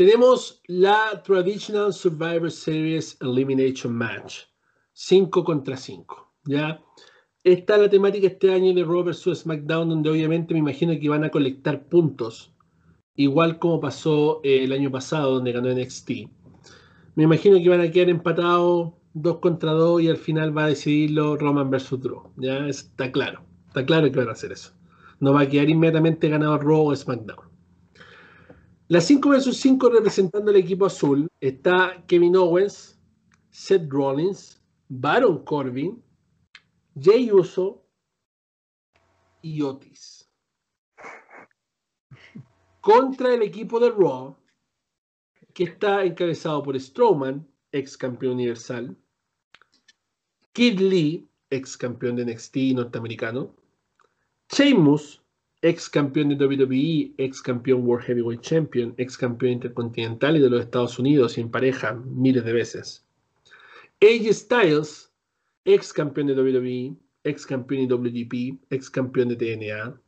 Tenemos 0.01 0.59
la 0.65 1.21
Traditional 1.23 1.93
Survivor 1.93 2.49
Series 2.49 3.15
Elimination 3.21 3.93
Match. 3.93 4.45
5 4.93 5.43
contra 5.43 5.77
5. 5.77 6.33
¿ya? 6.45 6.81
Esta 7.43 7.75
es 7.75 7.81
la 7.81 7.87
temática 7.87 8.25
este 8.25 8.51
año 8.51 8.73
de 8.73 8.83
Raw 8.83 9.03
vs 9.03 9.41
SmackDown, 9.41 9.89
donde 9.89 10.09
obviamente 10.09 10.55
me 10.55 10.59
imagino 10.59 10.99
que 10.99 11.07
van 11.07 11.23
a 11.23 11.29
colectar 11.29 11.87
puntos. 11.87 12.51
Igual 13.13 13.59
como 13.59 13.79
pasó 13.79 14.41
eh, 14.43 14.63
el 14.63 14.71
año 14.71 14.89
pasado, 14.89 15.35
donde 15.35 15.51
ganó 15.51 15.71
NXT. 15.71 16.09
Me 17.13 17.25
imagino 17.25 17.59
que 17.59 17.69
van 17.69 17.81
a 17.81 17.91
quedar 17.91 18.09
empatados 18.09 18.93
2 19.13 19.37
contra 19.37 19.71
2 19.73 20.01
y 20.01 20.09
al 20.09 20.17
final 20.17 20.57
va 20.57 20.63
a 20.63 20.69
decidirlo 20.69 21.37
Roman 21.37 21.69
vs 21.69 22.01
Drew. 22.01 22.23
¿ya? 22.37 22.67
Está 22.67 23.11
claro. 23.11 23.43
Está 23.67 23.85
claro 23.85 24.11
que 24.11 24.17
van 24.17 24.29
a 24.29 24.31
hacer 24.31 24.51
eso. 24.51 24.73
No 25.19 25.31
va 25.31 25.41
a 25.41 25.47
quedar 25.47 25.69
inmediatamente 25.69 26.27
ganado 26.27 26.57
Raw 26.57 26.87
o 26.87 26.95
SmackDown. 26.95 27.50
Las 28.91 29.05
5 29.05 29.29
vs 29.29 29.55
5 29.55 29.89
representando 29.89 30.51
al 30.51 30.57
equipo 30.57 30.85
azul 30.85 31.29
está 31.39 32.03
Kevin 32.07 32.35
Owens, 32.35 32.99
Seth 33.49 33.89
Rollins, 33.89 34.61
Baron 34.89 35.45
Corbin, 35.45 36.03
Jay 36.99 37.31
Uso 37.31 37.87
y 39.41 39.61
Otis. 39.61 40.29
Contra 42.81 43.33
el 43.33 43.43
equipo 43.43 43.79
de 43.79 43.91
Raw, 43.91 44.35
que 45.53 45.63
está 45.63 46.03
encabezado 46.03 46.61
por 46.61 46.77
Strowman, 46.77 47.47
ex 47.71 47.95
campeón 47.95 48.33
universal, 48.33 48.97
Kid 50.51 50.81
Lee, 50.81 51.29
ex 51.49 51.77
campeón 51.77 52.17
de 52.17 52.25
NXT 52.25 52.57
norteamericano, 52.75 53.55
Sheamus, 54.49 55.20
ex 55.61 55.89
campeón 55.89 56.29
de 56.29 56.45
WWE, 56.45 57.13
ex 57.17 57.41
campeón 57.41 57.85
World 57.87 58.05
Heavyweight 58.05 58.41
Champion, 58.41 58.93
ex 58.97 59.17
campeón 59.17 59.53
intercontinental 59.53 60.37
y 60.37 60.39
de 60.39 60.49
los 60.49 60.61
Estados 60.61 60.97
Unidos 60.97 61.37
y 61.37 61.41
en 61.41 61.51
pareja 61.51 61.93
miles 61.93 62.43
de 62.43 62.53
veces. 62.53 63.05
AJ 64.01 64.33
Styles, 64.33 65.13
ex 65.65 65.93
campeón 65.93 66.27
de 66.27 66.33
WWE, 66.33 66.97
ex 67.23 67.45
campeón 67.45 67.87
de 67.87 67.93
WGP, 67.93 68.59
ex 68.71 68.89
campeón 68.89 69.29
de 69.29 69.35
TNA, 69.35 70.01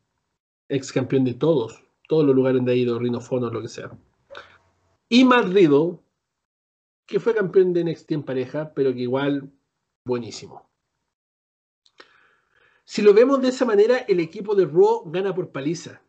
ex 0.70 0.92
campeón 0.92 1.24
de 1.26 1.36
todos, 1.36 1.84
todos 2.08 2.26
los 2.26 2.36
lugares 2.36 2.58
donde 2.58 2.72
ha 2.72 2.76
ido, 2.76 2.98
Rhino 2.98 3.22
Fono, 3.22 3.52
lo 3.52 3.62
que 3.62 3.68
sea. 3.68 3.92
Y 5.10 5.24
Matt 5.24 5.50
Riddle, 5.50 6.00
que 7.06 7.20
fue 7.20 7.36
campeón 7.36 7.74
de 7.74 7.84
NXT 7.84 8.12
en 8.14 8.24
pareja, 8.24 8.74
pero 8.74 8.92
que 8.94 9.02
igual 9.02 9.52
buenísimo. 10.06 10.68
Si 12.86 13.02
lo 13.02 13.14
vemos 13.14 13.42
de 13.42 13.50
esa 13.50 13.66
manera, 13.66 14.00
el 14.00 14.20
equipo 14.20 14.56
de 14.56 14.66
Raw 14.66 15.04
gana 15.06 15.34
por 15.34 15.52
paliza. 15.52 16.02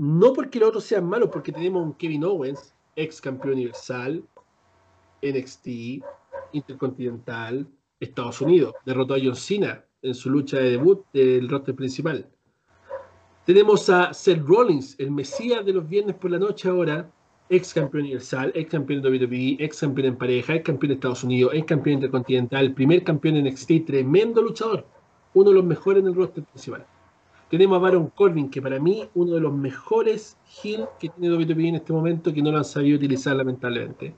No 0.00 0.32
porque 0.32 0.58
los 0.58 0.68
otros 0.70 0.84
sean 0.84 1.06
malos, 1.06 1.28
porque 1.32 1.52
tenemos 1.52 1.82
un 1.82 1.94
Kevin 1.94 2.24
Owens, 2.24 2.74
ex 2.96 3.20
campeón 3.20 3.54
universal, 3.54 4.24
NXT, 5.22 5.66
Intercontinental, 6.52 7.66
Estados 8.00 8.40
Unidos. 8.40 8.74
Derrotó 8.86 9.14
a 9.14 9.18
John 9.22 9.36
Cena 9.36 9.84
en 10.02 10.14
su 10.14 10.30
lucha 10.30 10.58
de 10.58 10.70
debut 10.70 11.04
del 11.12 11.48
roster 11.48 11.74
principal. 11.74 12.30
Tenemos 13.44 13.88
a 13.90 14.14
Seth 14.14 14.46
Rollins, 14.46 14.94
el 14.98 15.10
mesías 15.10 15.64
de 15.64 15.72
los 15.72 15.88
viernes 15.88 16.16
por 16.16 16.30
la 16.30 16.38
noche 16.38 16.68
ahora, 16.68 17.10
ex 17.50 17.72
campeón 17.72 18.04
universal, 18.04 18.52
ex 18.54 18.70
campeón 18.70 19.02
de 19.02 19.10
WWE, 19.10 19.56
ex 19.64 19.80
campeón 19.80 20.08
en 20.08 20.16
pareja, 20.16 20.54
ex 20.54 20.64
campeón 20.64 20.88
de 20.88 20.94
Estados 20.94 21.24
Unidos, 21.24 21.52
ex 21.54 21.66
campeón 21.66 21.94
intercontinental, 21.94 22.72
primer 22.74 23.02
campeón 23.04 23.36
en 23.36 23.46
NXT, 23.46 23.86
tremendo 23.86 24.42
luchador, 24.42 24.86
uno 25.34 25.50
de 25.50 25.56
los 25.56 25.64
mejores 25.64 26.02
en 26.02 26.08
el 26.08 26.14
roster 26.14 26.44
principal. 26.44 26.86
Tenemos 27.50 27.76
a 27.76 27.80
Baron 27.80 28.08
Corbin, 28.08 28.50
que 28.50 28.60
para 28.60 28.78
mí 28.78 29.08
uno 29.14 29.32
de 29.32 29.40
los 29.40 29.52
mejores 29.52 30.36
heel 30.62 30.86
que 31.00 31.08
tiene 31.08 31.34
WWE 31.34 31.68
en 31.68 31.74
este 31.76 31.92
momento, 31.92 32.32
que 32.32 32.42
no 32.42 32.50
lo 32.50 32.58
han 32.58 32.64
sabido 32.64 32.96
utilizar 32.96 33.34
lamentablemente. 33.36 34.14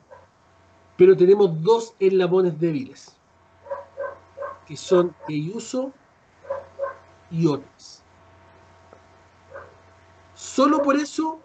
Pero 0.96 1.16
tenemos 1.16 1.62
dos 1.62 1.94
eslabones 2.00 2.58
débiles, 2.58 3.16
que 4.66 4.76
son 4.76 5.14
Uso 5.54 5.92
y 7.30 7.46
Otis. 7.46 8.02
Solo 10.34 10.82
por 10.82 10.96
eso 10.96 11.40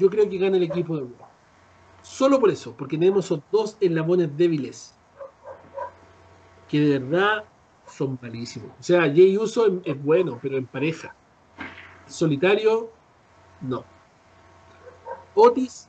yo 0.00 0.08
creo 0.08 0.28
que 0.30 0.38
gana 0.38 0.56
el 0.56 0.62
equipo 0.62 0.96
de 0.96 1.02
Raw. 1.02 1.28
Solo 2.00 2.40
por 2.40 2.48
eso, 2.48 2.74
porque 2.74 2.96
tenemos 2.96 3.26
esos 3.26 3.40
dos 3.52 3.76
eslabones 3.80 4.34
débiles 4.34 4.94
que 6.68 6.80
de 6.80 6.98
verdad 6.98 7.44
son 7.86 8.18
malísimos. 8.22 8.70
O 8.80 8.82
sea, 8.82 9.02
Jay 9.02 9.36
Uso 9.36 9.82
es, 9.84 10.02
bueno, 10.02 10.38
pero 10.40 10.56
en 10.56 10.66
pareja. 10.66 11.14
Solitario, 12.06 12.90
no. 13.60 13.84
Otis, 15.34 15.88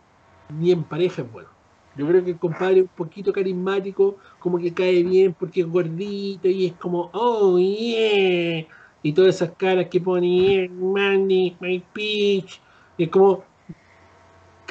ni 0.50 0.72
en 0.72 0.84
pareja 0.84 1.22
es 1.22 1.32
bueno. 1.32 1.50
Yo 1.96 2.06
creo 2.06 2.24
que 2.24 2.32
el 2.32 2.40
compadre 2.40 2.78
es 2.78 2.84
un 2.84 2.90
poquito 2.90 3.32
carismático, 3.32 4.18
como 4.40 4.58
que 4.58 4.74
cae 4.74 5.04
bien 5.04 5.34
porque 5.34 5.62
es 5.62 5.68
gordito 5.68 6.50
y 6.50 6.68
es 6.68 6.74
como, 6.74 7.10
oh 7.14 7.58
yeah, 7.58 8.66
y 9.04 9.14
todas 9.14 9.36
esas 9.36 9.52
caras 9.58 9.88
que 9.88 10.02
pone, 10.02 10.28
yeah, 10.28 10.70
Mandy, 10.70 11.56
my 11.60 11.80
peach, 11.94 12.62
y 12.98 13.04
es 13.04 13.10
como, 13.10 13.44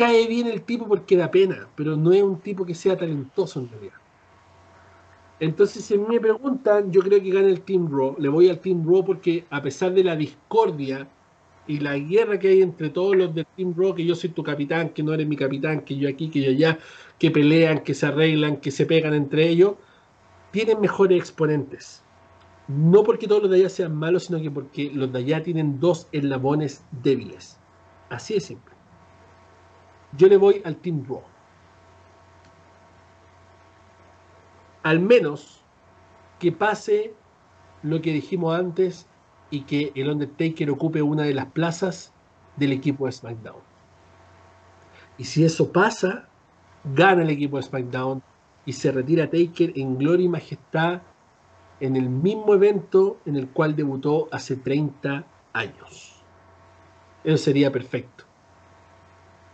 cae 0.00 0.26
bien 0.26 0.46
el 0.46 0.62
tipo 0.62 0.88
porque 0.88 1.14
da 1.14 1.30
pena, 1.30 1.68
pero 1.76 1.94
no 1.94 2.10
es 2.10 2.22
un 2.22 2.40
tipo 2.40 2.64
que 2.64 2.74
sea 2.74 2.96
talentoso 2.96 3.60
en 3.60 3.68
realidad. 3.68 3.98
Entonces, 5.38 5.84
si 5.84 5.98
me 5.98 6.18
preguntan, 6.18 6.90
yo 6.90 7.02
creo 7.02 7.22
que 7.22 7.28
gana 7.28 7.48
el 7.48 7.60
Team 7.60 7.86
Raw. 7.92 8.16
Le 8.18 8.30
voy 8.30 8.48
al 8.48 8.60
Team 8.60 8.82
Raw 8.88 9.04
porque 9.04 9.44
a 9.50 9.60
pesar 9.60 9.92
de 9.92 10.02
la 10.02 10.16
discordia 10.16 11.06
y 11.66 11.80
la 11.80 11.98
guerra 11.98 12.38
que 12.38 12.48
hay 12.48 12.62
entre 12.62 12.88
todos 12.88 13.14
los 13.14 13.34
del 13.34 13.44
Team 13.54 13.74
Raw, 13.76 13.94
que 13.94 14.06
yo 14.06 14.14
soy 14.14 14.30
tu 14.30 14.42
capitán, 14.42 14.88
que 14.88 15.02
no 15.02 15.12
eres 15.12 15.26
mi 15.26 15.36
capitán, 15.36 15.82
que 15.82 15.94
yo 15.94 16.08
aquí, 16.08 16.30
que 16.30 16.40
yo 16.40 16.50
allá, 16.50 16.78
que 17.18 17.30
pelean, 17.30 17.80
que 17.80 17.92
se 17.92 18.06
arreglan, 18.06 18.56
que 18.56 18.70
se 18.70 18.86
pegan 18.86 19.12
entre 19.12 19.50
ellos, 19.50 19.74
tienen 20.50 20.80
mejores 20.80 21.18
exponentes. 21.18 22.02
No 22.68 23.04
porque 23.04 23.28
todos 23.28 23.42
los 23.42 23.50
de 23.50 23.58
allá 23.58 23.68
sean 23.68 23.94
malos, 23.94 24.24
sino 24.24 24.40
que 24.40 24.50
porque 24.50 24.90
los 24.94 25.12
de 25.12 25.18
allá 25.18 25.42
tienen 25.42 25.78
dos 25.78 26.08
eslabones 26.10 26.82
débiles. 27.02 27.58
Así 28.08 28.32
de 28.32 28.40
simple. 28.40 28.79
Yo 30.16 30.28
le 30.28 30.36
voy 30.36 30.62
al 30.64 30.76
Team 30.76 31.04
Raw. 31.08 31.22
Al 34.82 35.00
menos 35.00 35.62
que 36.38 36.52
pase 36.52 37.14
lo 37.82 38.00
que 38.00 38.12
dijimos 38.12 38.58
antes 38.58 39.06
y 39.50 39.62
que 39.62 39.92
el 39.94 40.10
Undertaker 40.10 40.70
ocupe 40.70 41.02
una 41.02 41.24
de 41.24 41.34
las 41.34 41.46
plazas 41.46 42.12
del 42.56 42.72
equipo 42.72 43.06
de 43.06 43.12
SmackDown. 43.12 43.60
Y 45.18 45.24
si 45.24 45.44
eso 45.44 45.70
pasa, 45.70 46.28
gana 46.84 47.22
el 47.22 47.30
equipo 47.30 47.56
de 47.56 47.64
SmackDown 47.64 48.22
y 48.64 48.72
se 48.72 48.92
retira 48.92 49.28
Taker 49.30 49.72
en 49.76 49.98
gloria 49.98 50.26
y 50.26 50.28
majestad 50.28 51.02
en 51.80 51.96
el 51.96 52.08
mismo 52.08 52.54
evento 52.54 53.18
en 53.26 53.36
el 53.36 53.48
cual 53.48 53.74
debutó 53.74 54.28
hace 54.30 54.56
30 54.56 55.24
años. 55.52 56.22
Eso 57.24 57.36
sería 57.36 57.72
perfecto. 57.72 58.29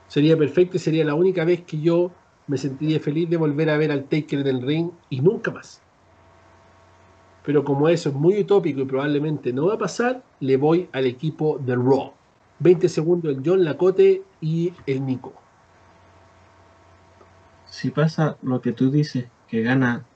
Sería 0.08 0.36
perfecto 0.36 0.76
y 0.76 0.80
sería 0.80 1.04
la 1.04 1.14
única 1.14 1.44
vez 1.44 1.62
que 1.62 1.80
yo 1.80 2.12
me 2.46 2.58
sentiría 2.58 3.00
feliz 3.00 3.28
de 3.28 3.36
volver 3.36 3.70
a 3.70 3.76
ver 3.76 3.90
al 3.90 4.04
Taker 4.04 4.40
en 4.40 4.46
el 4.46 4.62
ring 4.62 4.90
y 5.10 5.20
nunca 5.20 5.50
más. 5.50 5.82
Pero 7.44 7.64
como 7.64 7.88
eso 7.88 8.08
es 8.08 8.14
muy 8.14 8.40
utópico 8.40 8.80
y 8.80 8.84
probablemente 8.84 9.52
no 9.52 9.66
va 9.66 9.74
a 9.74 9.78
pasar, 9.78 10.22
le 10.40 10.56
voy 10.56 10.88
al 10.92 11.06
equipo 11.06 11.58
de 11.58 11.76
Raw. 11.76 12.12
20 12.58 12.88
segundos 12.88 13.36
el 13.36 13.42
John 13.44 13.64
Lacote 13.64 14.22
y 14.40 14.72
el 14.86 15.04
Nico. 15.04 15.32
Si 17.66 17.90
pasa 17.90 18.36
lo 18.42 18.60
que 18.60 18.72
tú 18.72 18.90
dices, 18.90 19.26
que 19.48 19.62
gana, 19.62 20.06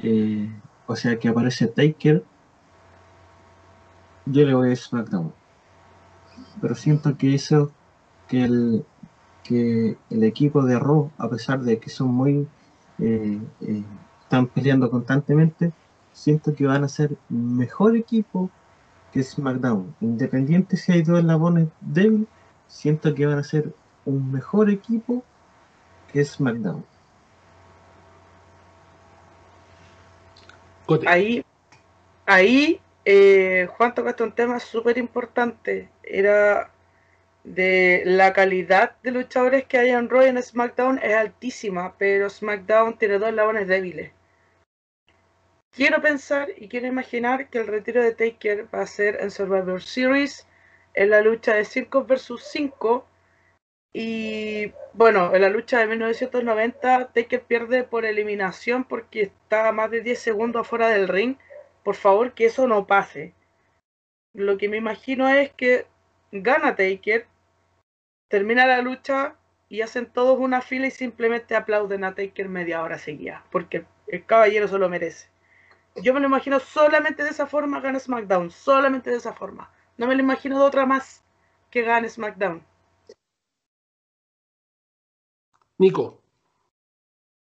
eh, 0.00 0.48
o 0.86 0.96
sea, 0.96 1.18
que 1.18 1.28
aparece 1.28 1.66
Taker, 1.66 2.24
yo 4.26 4.46
le 4.46 4.54
voy 4.54 4.72
a 4.72 4.76
SmackDown. 4.76 5.34
Pero 6.60 6.74
siento 6.74 7.16
que 7.18 7.34
eso, 7.34 7.72
que 8.28 8.44
el, 8.44 8.86
que 9.44 9.96
el 10.10 10.24
equipo 10.24 10.62
de 10.64 10.78
Raw, 10.78 11.10
a 11.18 11.28
pesar 11.28 11.60
de 11.60 11.78
que 11.78 11.90
son 11.90 12.08
muy, 12.08 12.48
eh, 12.98 13.40
eh, 13.60 13.82
están 14.22 14.46
peleando 14.48 14.90
constantemente, 14.90 15.72
siento 16.12 16.54
que 16.54 16.66
van 16.66 16.82
a 16.82 16.88
ser 16.88 17.16
mejor 17.28 17.96
equipo 17.96 18.50
que 19.12 19.22
SmackDown. 19.22 19.94
Independiente 20.00 20.76
si 20.76 20.92
hay 20.92 21.02
dos 21.02 21.20
eslabones 21.20 21.68
débiles, 21.80 22.26
siento 22.66 23.14
que 23.14 23.26
van 23.26 23.38
a 23.38 23.44
ser 23.44 23.72
un 24.04 24.32
mejor 24.32 24.70
equipo 24.70 25.22
que 26.12 26.24
SmackDown. 26.24 26.84
Ahí, 31.06 31.44
ahí 32.26 32.80
eh, 33.04 33.68
Juan 33.76 33.94
tocaste 33.94 34.22
un 34.22 34.32
tema 34.32 34.58
súper 34.60 34.98
importante. 34.98 35.88
Era 36.02 36.70
de 37.44 38.02
la 38.06 38.32
calidad 38.32 38.96
de 39.02 39.10
luchadores 39.10 39.66
que 39.66 39.78
hay 39.78 39.90
en 39.90 40.08
Raw 40.08 40.22
en 40.22 40.42
SmackDown 40.42 40.98
es 41.02 41.14
altísima, 41.14 41.94
pero 41.98 42.28
SmackDown 42.30 42.98
tiene 42.98 43.18
dos 43.18 43.28
eslabones 43.28 43.68
débiles. 43.68 44.12
Quiero 45.70 46.00
pensar 46.00 46.48
y 46.56 46.68
quiero 46.68 46.86
imaginar 46.86 47.50
que 47.50 47.58
el 47.58 47.66
retiro 47.66 48.02
de 48.02 48.14
Taker 48.14 48.72
va 48.74 48.82
a 48.82 48.86
ser 48.86 49.18
en 49.20 49.30
Survivor 49.30 49.82
Series, 49.82 50.46
en 50.94 51.10
la 51.10 51.20
lucha 51.20 51.54
de 51.54 51.64
5 51.64 52.04
versus 52.04 52.44
5. 52.44 53.06
Y 53.92 54.72
bueno, 54.92 55.34
en 55.34 55.42
la 55.42 55.48
lucha 55.48 55.80
de 55.80 55.86
1990, 55.88 57.12
Taker 57.12 57.42
pierde 57.42 57.82
por 57.82 58.04
eliminación 58.04 58.84
porque 58.84 59.22
está 59.22 59.72
más 59.72 59.90
de 59.90 60.00
10 60.00 60.18
segundos 60.18 60.60
afuera 60.60 60.88
del 60.88 61.08
ring. 61.08 61.36
Por 61.82 61.96
favor, 61.96 62.34
que 62.34 62.46
eso 62.46 62.68
no 62.68 62.86
pase. 62.86 63.34
Lo 64.32 64.56
que 64.58 64.68
me 64.68 64.76
imagino 64.76 65.28
es 65.28 65.52
que 65.52 65.86
gana 66.30 66.76
Taker, 66.76 67.26
termina 68.34 68.66
la 68.66 68.82
lucha 68.82 69.36
y 69.68 69.82
hacen 69.82 70.06
todos 70.06 70.40
una 70.40 70.60
fila 70.60 70.88
y 70.88 70.90
simplemente 70.90 71.54
aplauden 71.54 72.02
a 72.02 72.16
Taker 72.16 72.48
media 72.48 72.82
hora 72.82 72.98
seguida, 72.98 73.44
porque 73.52 73.86
el 74.08 74.26
caballero 74.26 74.66
se 74.66 74.76
lo 74.76 74.88
merece. 74.88 75.28
Yo 76.02 76.12
me 76.12 76.18
lo 76.18 76.26
imagino 76.26 76.58
solamente 76.58 77.22
de 77.22 77.30
esa 77.30 77.46
forma 77.46 77.78
gana 77.78 78.00
SmackDown, 78.00 78.50
solamente 78.50 79.10
de 79.10 79.18
esa 79.18 79.34
forma. 79.34 79.70
No 79.98 80.08
me 80.08 80.16
lo 80.16 80.20
imagino 80.20 80.58
de 80.58 80.64
otra 80.64 80.84
más 80.84 81.24
que 81.70 81.82
gane 81.82 82.08
SmackDown. 82.08 82.60
Nico. 85.78 86.20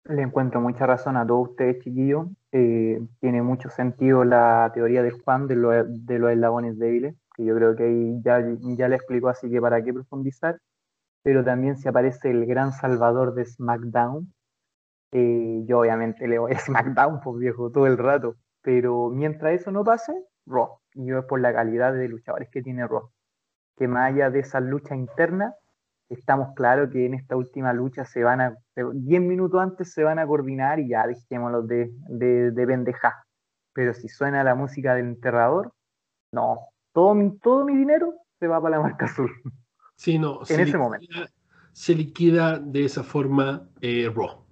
Le 0.05 0.21
encuentro 0.21 0.61
mucha 0.61 0.85
razón 0.85 1.17
a 1.17 1.27
todos 1.27 1.49
ustedes, 1.53 1.83
chiquillos. 1.83 2.27
Eh, 2.53 3.01
tiene 3.21 3.41
mucho 3.41 3.71
sentido 3.71 4.25
la 4.25 4.71
teoría 4.75 5.03
de 5.03 5.13
Juan 5.13 5.47
de, 5.47 5.55
de 5.87 6.19
los 6.19 6.31
eslabones 6.31 6.79
débiles, 6.79 7.15
que 7.37 7.45
yo 7.45 7.55
creo 7.55 7.77
que 7.77 7.85
ahí 7.85 8.23
ya, 8.23 8.43
ya 8.77 8.89
le 8.89 8.97
explicó, 8.97 9.29
así 9.29 9.51
que 9.51 9.61
para 9.61 9.83
qué 9.83 9.93
profundizar. 9.93 10.59
Pero 11.23 11.45
también 11.45 11.77
se 11.77 11.89
aparece 11.89 12.31
el 12.31 12.47
gran 12.47 12.73
salvador 12.73 13.35
de 13.35 13.45
SmackDown, 13.45 14.33
eh, 15.13 15.63
yo 15.67 15.81
obviamente 15.81 16.27
le 16.29 16.39
voy 16.39 16.53
a 16.53 16.59
SmackDown, 16.59 17.21
pues 17.21 17.39
viejo, 17.39 17.71
todo 17.71 17.87
el 17.87 17.99
rato. 17.99 18.37
Pero 18.63 19.11
mientras 19.11 19.53
eso 19.61 19.71
no 19.71 19.85
pase, 19.85 20.13
Raw. 20.47 20.79
Y 20.95 21.07
yo 21.07 21.19
es 21.21 21.25
por 21.27 21.41
la 21.41 21.53
calidad 21.53 21.93
de 21.93 22.09
luchadores 22.09 22.49
que 22.51 22.63
tiene 22.63 22.87
Raw. 22.87 23.11
Que 23.77 23.89
más 23.89 24.13
allá 24.13 24.31
de 24.31 24.41
esa 24.41 24.61
lucha 24.61 24.97
interna, 24.97 25.55
estamos 26.09 26.55
claros 26.55 26.91
que 26.91 27.07
en 27.07 27.15
esta 27.15 27.37
última 27.37 27.73
lucha 27.73 28.05
se 28.05 28.25
van 28.25 28.41
a, 28.41 28.57
10 28.75 29.23
minutos 29.23 29.61
antes 29.61 29.93
se 29.93 30.05
van 30.05 30.19
a 30.19 30.27
coordinar 30.27 30.81
y 30.81 30.89
ya 30.89 31.07
dejémoslo 31.07 31.63
de, 31.63 31.91
de, 32.09 32.51
de 32.51 32.67
pendeja. 32.67 33.25
Pero 33.73 33.95
si 33.95 34.09
suena 34.09 34.45
la 34.45 34.55
música 34.55 34.95
del 34.95 35.07
enterrador, 35.07 35.73
no, 36.33 36.69
todo 36.97 37.15
mi, 37.15 37.31
todo 37.41 37.63
mi 37.67 37.77
dinero 37.77 38.15
se 38.41 38.47
va 38.47 38.59
para 38.59 38.79
la 38.79 38.83
marca 38.83 39.05
azul. 39.05 39.31
Sí, 39.97 40.19
no, 40.19 40.41
en 40.49 40.61
ese 40.61 40.79
momento. 40.79 41.07
Se 41.73 41.95
liquida 41.95 42.59
de 42.59 42.87
esa 42.87 43.03
forma 43.03 43.69
eh, 43.83 44.11
Raw. 44.15 44.45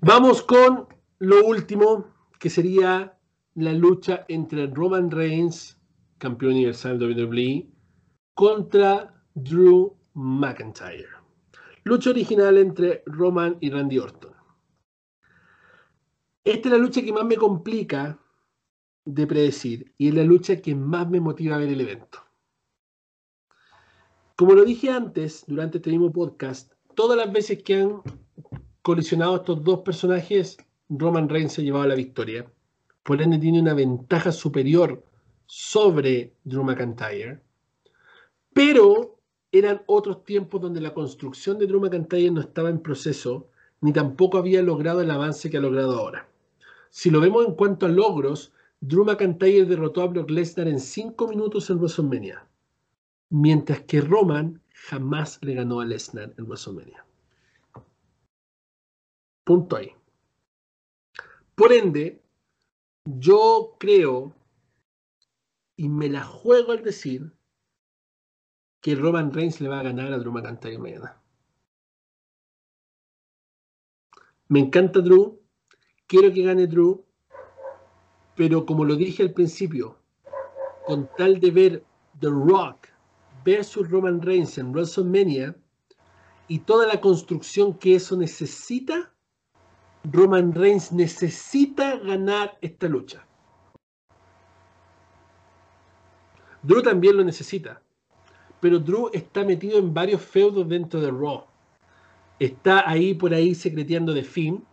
Vamos 0.00 0.42
con 0.42 0.86
lo 1.18 1.44
último, 1.44 2.06
que 2.38 2.50
sería 2.50 3.16
la 3.54 3.72
lucha 3.72 4.24
entre 4.28 4.68
Roman 4.68 5.10
Reigns, 5.10 5.76
campeón 6.18 6.52
universal 6.52 7.00
de 7.00 7.06
WWE, 7.06 7.68
contra 8.34 9.12
Drew 9.34 9.96
McIntyre. 10.14 11.08
Lucha 11.82 12.10
original 12.10 12.58
entre 12.58 13.02
Roman 13.06 13.56
y 13.60 13.70
Randy 13.70 13.98
Orton. 13.98 14.34
Esta 16.44 16.68
es 16.68 16.72
la 16.72 16.78
lucha 16.78 17.02
que 17.02 17.12
más 17.12 17.24
me 17.24 17.36
complica 17.36 18.20
de 19.04 19.26
predecir 19.26 19.92
y 19.98 20.08
es 20.08 20.14
la 20.14 20.24
lucha 20.24 20.60
que 20.60 20.74
más 20.74 21.08
me 21.08 21.20
motiva 21.20 21.56
a 21.56 21.58
ver 21.58 21.68
el 21.68 21.80
evento. 21.80 22.18
Como 24.36 24.54
lo 24.54 24.64
dije 24.64 24.90
antes, 24.90 25.44
durante 25.46 25.78
este 25.78 25.90
mismo 25.90 26.12
podcast, 26.12 26.72
todas 26.94 27.16
las 27.16 27.32
veces 27.32 27.62
que 27.62 27.74
han 27.76 28.02
colisionados 28.82 29.40
estos 29.40 29.62
dos 29.62 29.80
personajes, 29.80 30.56
Roman 30.88 31.28
Reigns 31.28 31.52
se 31.52 31.60
ha 31.60 31.64
llevado 31.64 31.86
la 31.86 31.94
victoria. 31.94 32.50
Por 33.02 33.18
tiene 33.18 33.60
una 33.60 33.74
ventaja 33.74 34.32
superior 34.32 35.04
sobre 35.46 36.34
Drew 36.44 36.64
McIntyre. 36.64 37.40
Pero 38.52 39.18
eran 39.52 39.82
otros 39.86 40.24
tiempos 40.24 40.60
donde 40.60 40.80
la 40.80 40.94
construcción 40.94 41.58
de 41.58 41.66
Drew 41.66 41.80
McIntyre 41.80 42.30
no 42.30 42.40
estaba 42.40 42.70
en 42.70 42.80
proceso, 42.80 43.48
ni 43.80 43.92
tampoco 43.92 44.38
había 44.38 44.62
logrado 44.62 45.00
el 45.00 45.10
avance 45.10 45.50
que 45.50 45.56
ha 45.56 45.60
logrado 45.60 45.98
ahora. 45.98 46.28
Si 46.90 47.10
lo 47.10 47.20
vemos 47.20 47.46
en 47.46 47.54
cuanto 47.54 47.86
a 47.86 47.88
logros, 47.88 48.52
Drew 48.80 49.04
McIntyre 49.04 49.66
derrotó 49.66 50.02
a 50.02 50.06
Brock 50.06 50.30
Lesnar 50.30 50.66
en 50.66 50.80
5 50.80 51.28
minutos 51.28 51.68
en 51.68 51.76
WrestleMania, 51.76 52.46
mientras 53.28 53.82
que 53.82 54.00
Roman 54.00 54.62
jamás 54.72 55.38
le 55.42 55.54
ganó 55.54 55.80
a 55.80 55.84
Lesnar 55.84 56.32
en 56.38 56.46
WrestleMania. 56.46 57.04
Punto 59.44 59.76
ahí. 59.76 59.92
Por 61.54 61.72
ende, 61.72 62.22
yo 63.04 63.76
creo 63.78 64.34
y 65.76 65.88
me 65.88 66.08
la 66.08 66.24
juego 66.24 66.72
al 66.72 66.82
decir 66.82 67.32
que 68.80 68.94
Roman 68.94 69.32
Reigns 69.32 69.60
le 69.60 69.68
va 69.68 69.80
a 69.80 69.84
ganar 69.84 70.12
a 70.12 70.18
Drew 70.18 70.32
McIntyre 70.32 70.78
mañana. 70.78 71.20
Me 74.48 74.60
encanta 74.60 75.00
Drew, 75.00 75.38
quiero 76.06 76.32
que 76.32 76.42
gane 76.42 76.66
Drew, 76.66 77.04
pero 78.40 78.64
como 78.64 78.86
lo 78.86 78.96
dije 78.96 79.22
al 79.22 79.32
principio, 79.32 79.98
con 80.86 81.10
tal 81.18 81.40
de 81.40 81.50
ver 81.50 81.84
The 82.20 82.28
Rock 82.28 82.86
versus 83.44 83.90
Roman 83.90 84.22
Reigns 84.22 84.56
en 84.56 84.72
WrestleMania 84.72 85.54
y 86.48 86.60
toda 86.60 86.86
la 86.86 87.02
construcción 87.02 87.74
que 87.74 87.96
eso 87.96 88.16
necesita, 88.16 89.12
Roman 90.04 90.54
Reigns 90.54 90.90
necesita 90.90 91.98
ganar 91.98 92.56
esta 92.62 92.88
lucha. 92.88 93.26
Drew 96.62 96.80
también 96.80 97.18
lo 97.18 97.24
necesita. 97.24 97.82
Pero 98.58 98.78
Drew 98.78 99.10
está 99.12 99.44
metido 99.44 99.78
en 99.78 99.92
varios 99.92 100.22
feudos 100.22 100.66
dentro 100.66 100.98
de 100.98 101.10
Raw. 101.10 101.44
Está 102.38 102.88
ahí 102.88 103.12
por 103.12 103.34
ahí 103.34 103.54
secreteando 103.54 104.14
de 104.14 104.24
Finn, 104.24 104.64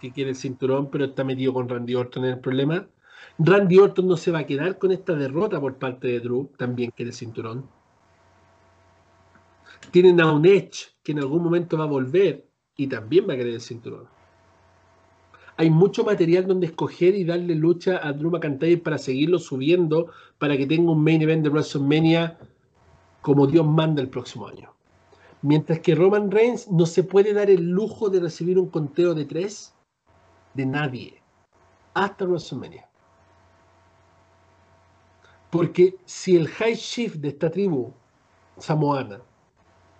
que 0.00 0.10
quiere 0.10 0.30
el 0.30 0.36
cinturón, 0.36 0.90
pero 0.90 1.04
está 1.04 1.22
metido 1.22 1.52
con 1.52 1.68
Randy 1.68 1.94
Orton 1.94 2.24
en 2.24 2.30
el 2.30 2.40
problema. 2.40 2.88
Randy 3.38 3.78
Orton 3.78 4.06
no 4.06 4.16
se 4.16 4.30
va 4.30 4.40
a 4.40 4.46
quedar 4.46 4.78
con 4.78 4.92
esta 4.92 5.14
derrota 5.14 5.60
por 5.60 5.76
parte 5.76 6.08
de 6.08 6.20
Drew, 6.20 6.50
también 6.56 6.90
quiere 6.90 7.12
cinturón. 7.12 7.68
Tienen 9.90 10.20
a 10.20 10.32
un 10.32 10.46
Edge 10.46 10.94
que 11.02 11.12
en 11.12 11.18
algún 11.18 11.42
momento 11.42 11.76
va 11.76 11.84
a 11.84 11.88
volver 11.88 12.46
y 12.76 12.86
también 12.86 13.28
va 13.28 13.34
a 13.34 13.36
querer 13.36 13.54
el 13.54 13.60
cinturón 13.60 14.08
hay 15.56 15.70
mucho 15.70 16.04
material 16.04 16.46
donde 16.46 16.66
escoger 16.66 17.14
y 17.14 17.24
darle 17.24 17.54
lucha 17.54 18.00
a 18.02 18.12
Drew 18.12 18.30
McIntyre 18.30 18.78
para 18.78 18.98
seguirlo 18.98 19.38
subiendo 19.38 20.10
para 20.38 20.56
que 20.56 20.66
tenga 20.66 20.90
un 20.90 21.02
main 21.02 21.22
event 21.22 21.44
de 21.44 21.50
WrestleMania 21.50 22.38
como 23.20 23.46
Dios 23.46 23.64
manda 23.64 24.02
el 24.02 24.08
próximo 24.08 24.48
año. 24.48 24.72
Mientras 25.42 25.80
que 25.80 25.94
Roman 25.94 26.30
Reigns 26.30 26.70
no 26.70 26.86
se 26.86 27.04
puede 27.04 27.32
dar 27.32 27.50
el 27.50 27.70
lujo 27.70 28.10
de 28.10 28.20
recibir 28.20 28.58
un 28.58 28.68
conteo 28.68 29.14
de 29.14 29.26
tres 29.26 29.74
de 30.54 30.66
nadie 30.66 31.22
hasta 31.94 32.24
WrestleMania. 32.24 32.88
Porque 35.54 35.94
si 36.04 36.34
el 36.34 36.48
high 36.48 36.74
shift 36.74 37.18
de 37.18 37.28
esta 37.28 37.48
tribu 37.48 37.94
samoana 38.58 39.20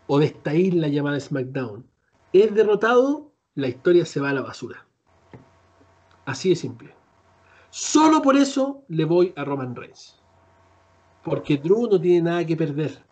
o 0.09 0.18
de 0.18 0.26
esta 0.26 0.52
isla 0.52 0.89
llamada 0.89 1.20
SmackDown 1.20 1.86
es 2.32 2.52
derrotado, 2.52 3.31
la 3.55 3.68
historia 3.68 4.05
se 4.05 4.18
va 4.18 4.31
a 4.31 4.32
la 4.32 4.43
basura. 4.43 4.85
Así 6.24 6.48
de 6.48 6.56
simple. 6.56 6.93
Solo 7.70 8.20
por 8.20 8.36
eso 8.36 8.82
le 8.89 9.05
voy 9.05 9.32
a 9.36 9.44
Roman 9.44 9.76
Reigns. 9.76 10.20
Porque 11.22 11.56
Drew 11.56 11.89
no 11.89 12.01
tiene 12.01 12.22
nada 12.22 12.44
que 12.44 12.56
perder. 12.56 13.05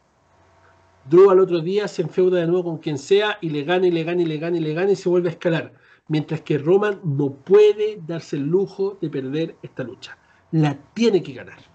Drew 1.09 1.31
al 1.31 1.39
otro 1.39 1.61
día 1.61 1.87
se 1.87 2.03
enfeuda 2.03 2.41
de 2.41 2.49
nuevo 2.49 2.65
con 2.65 2.79
quien 2.79 2.99
sea 2.99 3.39
y 3.41 3.51
le 3.51 3.63
gana 3.63 3.87
y 3.87 3.93
le 3.93 4.03
gana 4.03 4.21
y 4.21 4.27
le 4.27 4.39
gana 4.39 4.57
y 4.57 4.61
le 4.61 4.75
gana 4.75 4.91
y 4.91 4.97
se 4.97 5.09
vuelve 5.09 5.29
a 5.29 5.33
escalar. 5.33 5.75
Mientras 6.09 6.41
que 6.41 6.59
Roman 6.59 6.99
no 7.05 7.35
puede 7.35 8.03
darse 8.05 8.35
el 8.35 8.49
lujo 8.49 8.99
de 9.01 9.11
perder 9.11 9.55
esta 9.63 9.85
lucha. 9.85 10.19
La 10.51 10.77
tiene 10.93 11.23
que 11.23 11.35
ganar. 11.35 11.72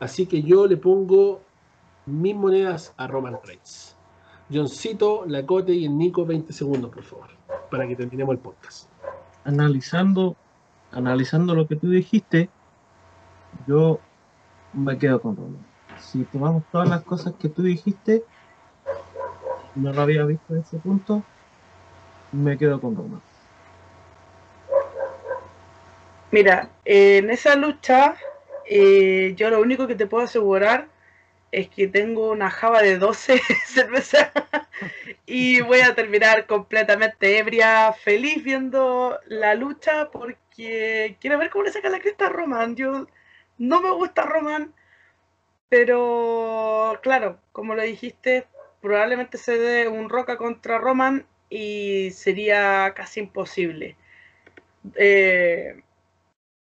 Así 0.00 0.26
que 0.26 0.42
yo 0.42 0.66
le 0.66 0.76
pongo 0.76 1.40
mis 2.06 2.34
monedas 2.34 2.92
a 2.96 3.06
Roman 3.06 3.38
Reigns. 3.44 3.96
Johncito, 4.52 5.24
Lacote 5.26 5.72
y 5.72 5.86
el 5.86 5.96
Nico 5.96 6.24
20 6.24 6.52
segundos, 6.52 6.90
por 6.92 7.02
favor, 7.02 7.28
para 7.70 7.86
que 7.88 7.96
terminemos 7.96 8.32
el 8.32 8.38
podcast. 8.38 8.88
Analizando 9.44 10.36
analizando 10.92 11.54
lo 11.54 11.66
que 11.66 11.76
tú 11.76 11.90
dijiste, 11.90 12.48
yo 13.66 14.00
me 14.72 14.98
quedo 14.98 15.20
con 15.20 15.36
Roman. 15.36 15.64
Si 15.98 16.24
tomamos 16.24 16.64
todas 16.70 16.88
las 16.88 17.02
cosas 17.02 17.34
que 17.38 17.48
tú 17.48 17.62
dijiste, 17.62 18.24
no 19.74 19.92
lo 19.92 20.00
había 20.00 20.24
visto 20.24 20.54
en 20.54 20.60
ese 20.60 20.78
punto, 20.78 21.22
me 22.32 22.56
quedo 22.56 22.80
con 22.80 22.96
Roman. 22.96 23.20
Mira, 26.30 26.70
en 26.84 27.30
esa 27.30 27.56
lucha 27.56 28.16
Eh, 28.68 29.34
yo 29.36 29.50
lo 29.50 29.60
único 29.60 29.86
que 29.86 29.94
te 29.94 30.06
puedo 30.06 30.24
asegurar 30.24 30.88
es 31.52 31.68
que 31.68 31.88
tengo 31.88 32.30
una 32.30 32.50
java 32.50 32.82
de 32.82 32.98
12 32.98 33.40
cervezas 33.66 34.30
y 35.26 35.60
voy 35.62 35.80
a 35.80 35.94
terminar 35.94 36.46
completamente 36.46 37.38
ebria, 37.38 37.92
feliz 37.92 38.42
viendo 38.44 39.18
la 39.26 39.54
lucha 39.54 40.10
porque 40.10 41.16
quiero 41.20 41.38
ver 41.38 41.50
cómo 41.50 41.64
le 41.64 41.72
saca 41.72 41.88
la 41.90 42.00
cresta 42.00 42.26
a 42.26 42.30
Roman. 42.30 42.76
Yo 42.76 43.06
no 43.58 43.80
me 43.82 43.90
gusta 43.90 44.22
Roman, 44.22 44.74
pero 45.68 46.98
claro, 47.02 47.40
como 47.52 47.74
lo 47.74 47.82
dijiste, 47.82 48.46
probablemente 48.80 49.38
se 49.38 49.58
dé 49.58 49.88
un 49.88 50.08
Roca 50.08 50.36
contra 50.36 50.78
Roman 50.78 51.26
y 51.50 52.10
sería 52.12 52.92
casi 52.94 53.20
imposible. 53.20 53.96
Eh, 54.96 55.82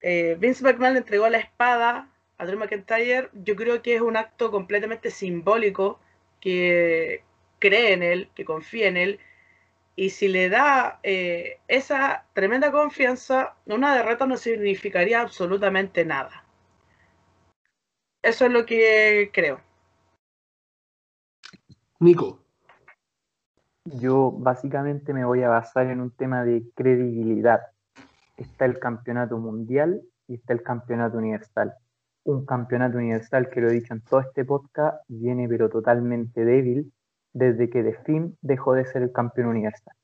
eh, 0.07 0.37
Vince 0.39 0.63
McMahon 0.63 0.93
le 0.93 0.99
entregó 0.99 1.27
la 1.31 1.39
espada 1.39 2.11
a 2.37 2.45
Drew 2.45 2.59
McIntyre. 2.59 3.31
Yo 3.33 3.57
creo 3.57 3.81
que 3.81 3.95
es 3.95 4.03
un 4.03 4.19
acto 4.19 4.51
completamente 4.51 5.11
simbólico 5.11 5.99
que 6.41 7.25
cree 7.59 7.95
en 7.95 8.03
él, 8.03 8.29
que 8.35 8.45
confía 8.45 8.89
en 8.89 8.99
él. 8.99 9.21
Y 9.97 10.11
si 10.11 10.29
le 10.29 10.51
da 10.51 11.01
eh, 11.05 11.59
esa 11.69 12.27
tremenda 12.35 12.71
confianza, 12.71 13.57
una 13.65 13.97
derrota 13.97 14.27
no 14.27 14.37
significaría 14.37 15.23
absolutamente 15.23 16.05
nada. 16.05 16.45
Eso 18.21 18.45
es 18.45 18.53
lo 18.53 18.67
que 18.67 19.31
creo. 19.33 19.63
Nico. 22.01 22.45
Yo 23.87 24.33
básicamente 24.33 25.15
me 25.15 25.25
voy 25.25 25.43
a 25.43 25.49
basar 25.49 25.87
en 25.87 26.03
un 26.03 26.11
tema 26.11 26.45
de 26.45 26.63
credibilidad. 26.75 27.74
Está 28.37 28.65
el 28.65 28.79
campeonato 28.79 29.39
mundial 29.39 30.03
y 30.29 30.35
está 30.35 30.53
el 30.53 30.63
campeonato 30.63 31.19
universal. 31.19 31.75
Un 32.25 32.47
campeonato 32.47 32.99
universal 32.99 33.51
que 33.51 33.61
lo 33.61 33.69
he 33.69 33.75
dicho 33.75 33.95
en 33.95 34.01
todo 34.01 34.21
este 34.21 34.45
podcast 34.45 35.03
viene 35.09 35.49
pero 35.49 35.69
totalmente 35.69 36.45
débil 36.45 36.93
desde 37.33 37.69
que 37.69 37.83
The 37.83 37.95
Finn 38.05 38.37
dejó 38.41 38.75
de 38.75 38.87
ser 38.87 39.03
el 39.03 39.13
campeón 39.13 39.49
universal. 39.49 39.95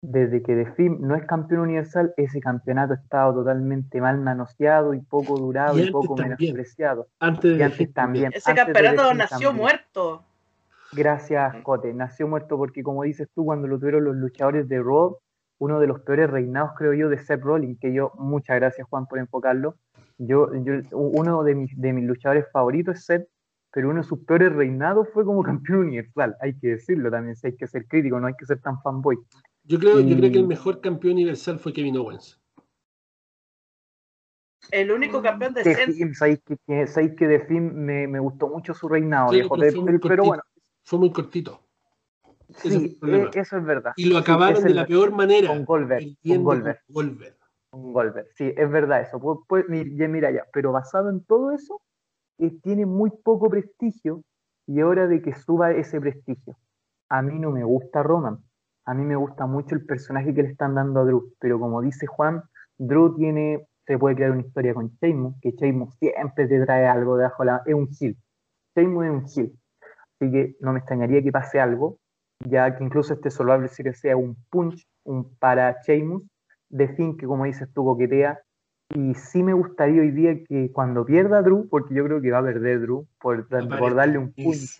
Desde 0.00 0.42
que 0.42 0.56
The 0.56 0.72
Finn 0.72 0.98
no 1.00 1.14
es 1.14 1.24
campeón 1.26 1.60
universal, 1.60 2.12
ese 2.16 2.40
campeonato 2.40 2.94
ha 2.94 2.96
estado 2.96 3.34
totalmente 3.34 4.00
mal 4.00 4.18
manoseado 4.18 4.94
y 4.94 5.00
poco 5.00 5.38
durado 5.38 5.78
y, 5.78 5.92
poco 5.92 6.16
menospreciado. 6.16 7.06
Antes, 7.20 7.56
y 7.56 7.62
antes 7.62 7.92
también. 7.92 8.32
Ese 8.34 8.52
campeonato 8.52 9.14
nació 9.14 9.52
muerto. 9.52 10.24
Gracias, 10.92 11.54
Cote. 11.62 11.94
Nació 11.94 12.26
muerto 12.26 12.56
porque, 12.56 12.82
como 12.82 13.04
dices 13.04 13.28
tú, 13.32 13.44
cuando 13.44 13.68
lo 13.68 13.78
tuvieron 13.78 14.04
los 14.04 14.16
luchadores 14.16 14.68
de 14.68 14.82
Raw, 14.82 15.18
uno 15.62 15.78
de 15.78 15.86
los 15.86 16.00
peores 16.00 16.28
reinados, 16.28 16.72
creo 16.76 16.92
yo, 16.92 17.08
de 17.08 17.18
Seth 17.18 17.40
Rollins, 17.40 17.78
que 17.78 17.92
yo, 17.92 18.10
muchas 18.18 18.56
gracias, 18.56 18.84
Juan, 18.88 19.06
por 19.06 19.20
enfocarlo. 19.20 19.76
Yo, 20.18 20.52
yo 20.56 20.72
uno 20.90 21.44
de 21.44 21.54
mis, 21.54 21.80
de 21.80 21.92
mis 21.92 22.04
luchadores 22.04 22.46
favoritos 22.52 22.96
es 22.96 23.04
Seth, 23.04 23.28
pero 23.72 23.88
uno 23.88 24.02
de 24.02 24.08
sus 24.08 24.18
peores 24.24 24.52
reinados 24.52 25.08
fue 25.14 25.24
como 25.24 25.40
campeón 25.44 25.78
universal. 25.86 26.36
Hay 26.40 26.58
que 26.58 26.70
decirlo 26.70 27.12
también, 27.12 27.36
si 27.36 27.46
hay 27.46 27.56
que 27.56 27.68
ser 27.68 27.86
crítico, 27.86 28.18
no 28.18 28.26
hay 28.26 28.34
que 28.36 28.44
ser 28.44 28.60
tan 28.60 28.82
fanboy. 28.82 29.16
Yo 29.62 29.78
creo, 29.78 30.00
yo 30.00 30.16
creo 30.16 30.32
que 30.32 30.38
el 30.38 30.48
mejor 30.48 30.80
campeón 30.80 31.14
universal 31.14 31.60
fue 31.60 31.72
Kevin 31.72 31.96
Owens. 31.96 32.40
El 34.72 34.90
único 34.90 35.22
campeón 35.22 35.54
de 35.54 35.62
Finn, 35.62 36.12
¿sabéis 36.14 36.40
que, 36.44 36.86
sabéis 36.88 37.14
que 37.16 37.28
de 37.28 37.38
Finn 37.38 37.84
me, 37.84 38.08
me, 38.08 38.18
gustó 38.18 38.48
mucho 38.48 38.74
su 38.74 38.88
reinado, 38.88 39.30
viejo, 39.30 39.56
pero 40.08 40.24
bueno, 40.24 40.42
fue 40.82 40.98
muy 40.98 41.12
cortito. 41.12 41.60
Sí, 42.56 42.98
eh, 43.06 43.30
eso 43.34 43.56
es 43.56 43.64
verdad. 43.64 43.92
Y 43.96 44.06
lo 44.06 44.18
acabaron 44.18 44.62
de 44.62 44.74
la 44.74 44.86
peor 44.86 45.12
manera. 45.12 45.48
Con 45.48 45.64
Goldberg. 45.64 46.16
Con 46.26 46.44
Goldberg. 46.44 46.80
Con 47.70 47.92
Goldberg. 47.92 48.28
Sí, 48.34 48.52
es 48.56 48.70
verdad 48.70 49.02
eso. 49.02 49.44
Pues, 49.48 49.64
mira 49.68 50.30
ya, 50.30 50.44
pero 50.52 50.72
basado 50.72 51.10
en 51.10 51.24
todo 51.24 51.52
eso, 51.52 51.80
eh, 52.38 52.50
tiene 52.62 52.86
muy 52.86 53.10
poco 53.10 53.48
prestigio 53.48 54.22
y 54.66 54.78
es 54.78 54.84
hora 54.84 55.06
de 55.06 55.22
que 55.22 55.32
suba 55.32 55.72
ese 55.72 56.00
prestigio. 56.00 56.56
A 57.08 57.22
mí 57.22 57.38
no 57.38 57.50
me 57.50 57.64
gusta 57.64 58.02
Roman. 58.02 58.38
A 58.84 58.94
mí 58.94 59.04
me 59.04 59.16
gusta 59.16 59.46
mucho 59.46 59.74
el 59.74 59.84
personaje 59.84 60.34
que 60.34 60.42
le 60.42 60.48
están 60.50 60.74
dando 60.74 61.00
a 61.00 61.04
Drew. 61.04 61.34
Pero 61.38 61.60
como 61.60 61.82
dice 61.82 62.06
Juan, 62.06 62.42
Drew 62.78 63.14
tiene, 63.14 63.68
se 63.86 63.98
puede 63.98 64.16
crear 64.16 64.32
una 64.32 64.40
historia 64.40 64.74
con 64.74 64.96
Sheamus, 65.00 65.36
que 65.40 65.52
Sheamus 65.52 65.94
siempre 65.98 66.48
te 66.48 66.64
trae 66.64 66.86
algo 66.86 67.16
debajo 67.16 67.44
la... 67.44 67.62
Es 67.66 67.74
un 67.74 67.88
heel. 68.00 68.16
Sheamus 68.74 69.04
es 69.04 69.10
un 69.10 69.24
heel 69.26 69.58
Así 70.22 70.30
que 70.30 70.56
no 70.60 70.72
me 70.72 70.78
extrañaría 70.78 71.22
que 71.22 71.32
pase 71.32 71.60
algo, 71.60 71.98
ya 72.48 72.76
que 72.76 72.84
incluso 72.84 73.14
este 73.14 73.30
Survivor 73.30 73.68
Series 73.68 74.00
sea 74.00 74.16
un 74.16 74.36
punch, 74.50 74.86
un 75.04 75.36
para 75.38 75.76
Sheamus, 75.86 76.22
de 76.68 76.88
fin 76.88 77.16
que 77.16 77.26
como 77.26 77.44
dices 77.44 77.68
tú 77.72 77.84
coquetea. 77.84 78.40
Y 78.94 79.14
sí 79.14 79.42
me 79.42 79.54
gustaría 79.54 80.02
hoy 80.02 80.10
día 80.10 80.34
que 80.44 80.70
cuando 80.70 81.04
pierda 81.04 81.40
Drew, 81.42 81.68
porque 81.68 81.94
yo 81.94 82.04
creo 82.04 82.20
que 82.20 82.30
va 82.30 82.38
a 82.38 82.44
perder 82.44 82.80
Drew, 82.80 83.06
por, 83.18 83.48
darle 83.48 84.18
un 84.18 84.32
punch, 84.34 84.78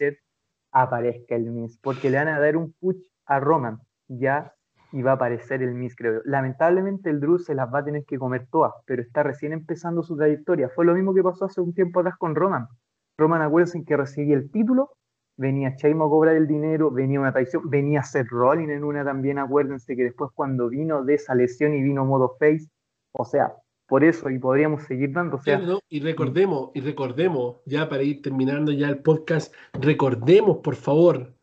aparezca 0.70 1.34
el 1.34 1.50
Miss, 1.50 1.78
porque 1.78 2.10
le 2.10 2.18
van 2.18 2.28
a 2.28 2.38
dar 2.38 2.56
un 2.56 2.72
punch 2.72 3.02
a 3.24 3.40
Roman, 3.40 3.78
ya, 4.08 4.52
y 4.90 5.00
va 5.00 5.12
a 5.12 5.14
aparecer 5.14 5.62
el 5.62 5.74
Miss, 5.74 5.96
creo 5.96 6.14
yo. 6.14 6.20
Lamentablemente 6.24 7.08
el 7.08 7.20
Drew 7.20 7.38
se 7.38 7.54
las 7.54 7.72
va 7.72 7.78
a 7.78 7.84
tener 7.84 8.04
que 8.04 8.18
comer 8.18 8.46
todas, 8.50 8.72
pero 8.86 9.00
está 9.00 9.22
recién 9.22 9.52
empezando 9.52 10.02
su 10.02 10.16
trayectoria. 10.16 10.68
Fue 10.68 10.84
lo 10.84 10.94
mismo 10.94 11.14
que 11.14 11.22
pasó 11.22 11.46
hace 11.46 11.62
un 11.62 11.72
tiempo 11.72 12.00
atrás 12.00 12.16
con 12.18 12.34
Roman. 12.34 12.68
Roman, 13.16 13.40
acuérdense 13.40 13.82
que 13.84 13.96
recibía 13.96 14.36
el 14.36 14.50
título 14.50 14.90
venía 15.36 15.76
Chaimo 15.76 16.06
a 16.06 16.10
cobrar 16.10 16.36
el 16.36 16.46
dinero, 16.46 16.90
venía 16.90 17.20
una 17.20 17.32
traición, 17.32 17.68
venía 17.68 18.02
Seth 18.02 18.28
Rollins 18.28 18.70
en 18.70 18.84
una 18.84 19.04
también, 19.04 19.38
acuérdense 19.38 19.96
que 19.96 20.04
después 20.04 20.30
cuando 20.34 20.68
vino 20.68 21.04
de 21.04 21.14
esa 21.14 21.34
lesión 21.34 21.74
y 21.74 21.82
vino 21.82 22.04
modo 22.04 22.36
face, 22.38 22.68
o 23.12 23.24
sea, 23.24 23.54
por 23.86 24.04
eso 24.04 24.30
y 24.30 24.38
podríamos 24.38 24.84
seguir 24.84 25.12
dando. 25.12 25.36
O 25.36 25.42
sea, 25.42 25.60
y 25.88 26.00
recordemos, 26.00 26.70
y 26.74 26.80
recordemos, 26.80 27.56
ya 27.66 27.88
para 27.88 28.02
ir 28.02 28.22
terminando 28.22 28.72
ya 28.72 28.88
el 28.88 28.98
podcast, 28.98 29.54
recordemos 29.74 30.58
por 30.58 30.76
favor 30.76 31.34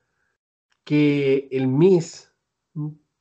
que 0.84 1.48
el 1.52 1.68
Miss 1.68 2.34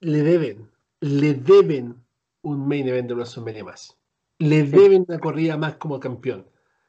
le 0.01 0.23
deben, 0.23 0.71
le 1.01 1.35
deben 1.35 1.97
un 2.43 2.67
main 2.67 2.89
event 2.89 3.09
de 3.09 3.15
WrestleMania 3.15 3.65
más. 3.65 3.99
Le 4.39 4.63
deben 4.63 5.05
una 5.07 5.19
corrida 5.19 5.57
más 5.57 5.75
como 5.77 6.01
campeón. 6.01 6.47